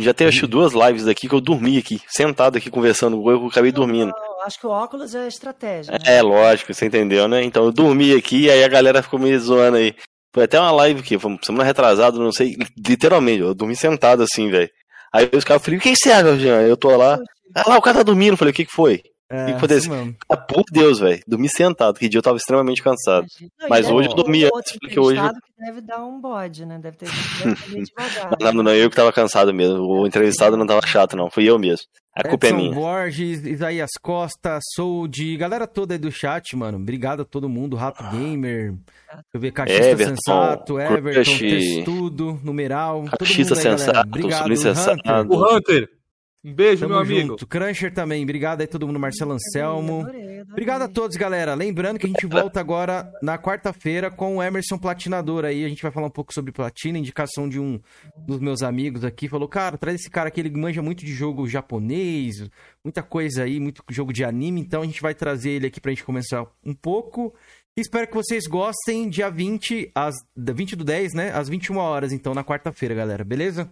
[0.00, 3.70] já tem acho duas lives aqui que eu dormi aqui, sentado aqui conversando, eu acabei
[3.70, 4.10] dormindo.
[4.10, 5.92] Não, acho que o óculos é estratégia.
[5.92, 5.98] Né?
[6.04, 7.44] É, lógico, você entendeu, né?
[7.44, 9.94] Então eu dormi aqui e aí a galera ficou me zoando aí.
[10.32, 14.50] Foi até uma live que foi semana retrasada, não sei, literalmente, eu dormi sentado assim,
[14.50, 14.70] velho.
[15.12, 16.60] Aí os caras falaram, o que, que você acha, Jean?
[16.62, 17.18] Eu tô lá.
[17.54, 18.34] Ah lá, o cara tá dormindo.
[18.34, 19.02] Eu falei, o que que foi?
[19.30, 19.90] É, desse?
[20.26, 21.22] Ah, por Deus, velho.
[21.26, 21.98] Dormi sentado.
[21.98, 23.26] Que dia eu tava extremamente cansado.
[23.60, 25.20] Não, Mas hoje eu dormi antes, porque hoje.
[25.20, 26.78] Que deve dar um bode, né?
[26.78, 27.08] Deve ter,
[27.44, 29.82] deve ter não, não, não, eu que tava cansado mesmo.
[29.82, 31.28] O entrevistado não tava chato, não.
[31.28, 31.86] Fui eu mesmo.
[32.14, 32.74] A Edson culpa é minha.
[32.74, 36.78] Borges, Isaías Costa, Sold, galera toda aí do chat, mano.
[36.78, 37.76] Obrigado a todo mundo.
[37.76, 38.72] Rato Gamer.
[38.72, 43.04] Deixa eu ver, Cachista Everton, Sensato, Everton, Crush, Testudo, Numeral.
[43.18, 45.30] Cachista Sensato, Obrigado, Hunter.
[45.30, 45.97] O Hunter.
[46.44, 47.28] Um beijo, Tamo meu amigo.
[47.28, 47.46] Junto.
[47.46, 48.22] Cruncher também.
[48.22, 48.98] Obrigado aí todo mundo.
[48.98, 50.02] Marcelo Anselmo.
[50.02, 50.42] Adorei, adorei.
[50.42, 51.52] Obrigado a todos, galera.
[51.54, 55.64] Lembrando que a gente volta agora na quarta-feira com o Emerson Platinador aí.
[55.64, 57.80] A gente vai falar um pouco sobre platina, indicação de um
[58.16, 59.28] dos meus amigos aqui.
[59.28, 62.48] Falou, cara, traz esse cara aqui, ele manja muito de jogo japonês,
[62.84, 64.60] muita coisa aí, muito jogo de anime.
[64.60, 67.34] Então a gente vai trazer ele aqui pra gente começar um pouco.
[67.76, 69.08] Espero que vocês gostem.
[69.08, 71.32] Dia 20, às 20 do 10, né?
[71.32, 73.24] Às 21 horas, então, na quarta-feira, galera.
[73.24, 73.70] Beleza?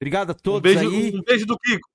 [0.00, 1.16] Obrigado a todos um beijo, aí.
[1.16, 1.88] Um beijo do Kiko.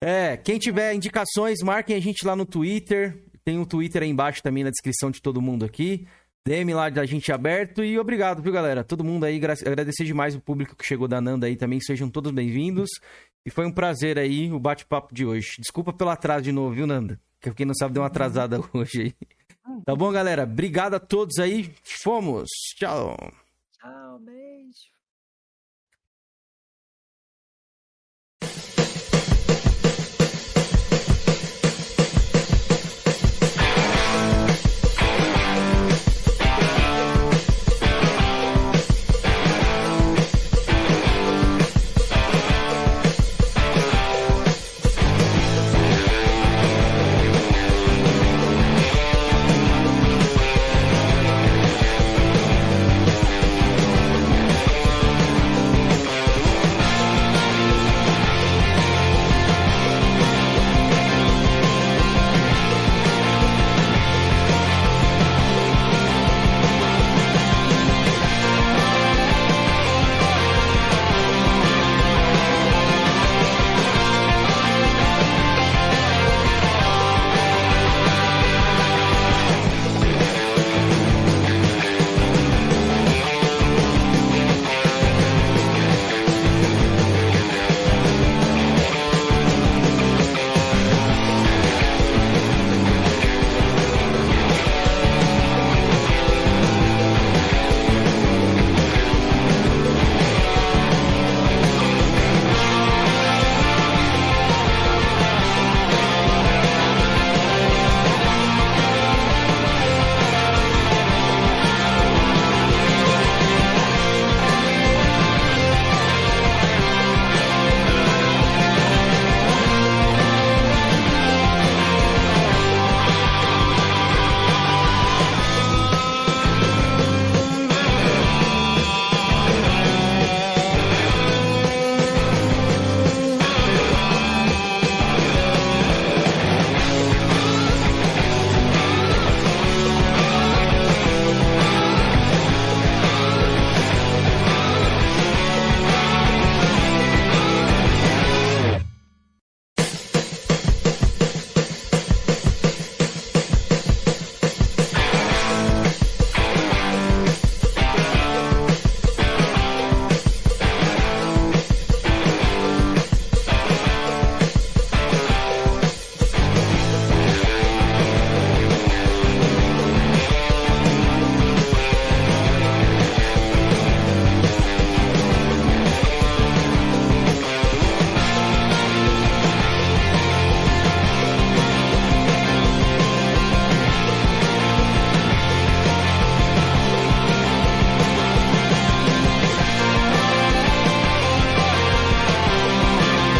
[0.00, 3.24] É, quem tiver indicações, marquem a gente lá no Twitter.
[3.44, 6.06] Tem um Twitter aí embaixo também na descrição de todo mundo aqui.
[6.44, 8.82] DM lá da gente aberto e obrigado, viu, galera?
[8.82, 11.80] Todo mundo aí, agradecer demais o público que chegou da Nanda aí também.
[11.80, 12.90] Sejam todos bem-vindos.
[13.46, 15.52] E foi um prazer aí o bate-papo de hoje.
[15.60, 17.20] Desculpa pelo atraso de novo, viu, Nanda?
[17.40, 19.14] Que quem não sabe deu uma atrasada hoje aí.
[19.84, 20.42] Tá bom, galera?
[20.42, 21.72] Obrigado a todos aí.
[21.84, 22.48] Fomos.
[22.76, 23.16] Tchau.
[23.78, 24.91] Tchau, beijo.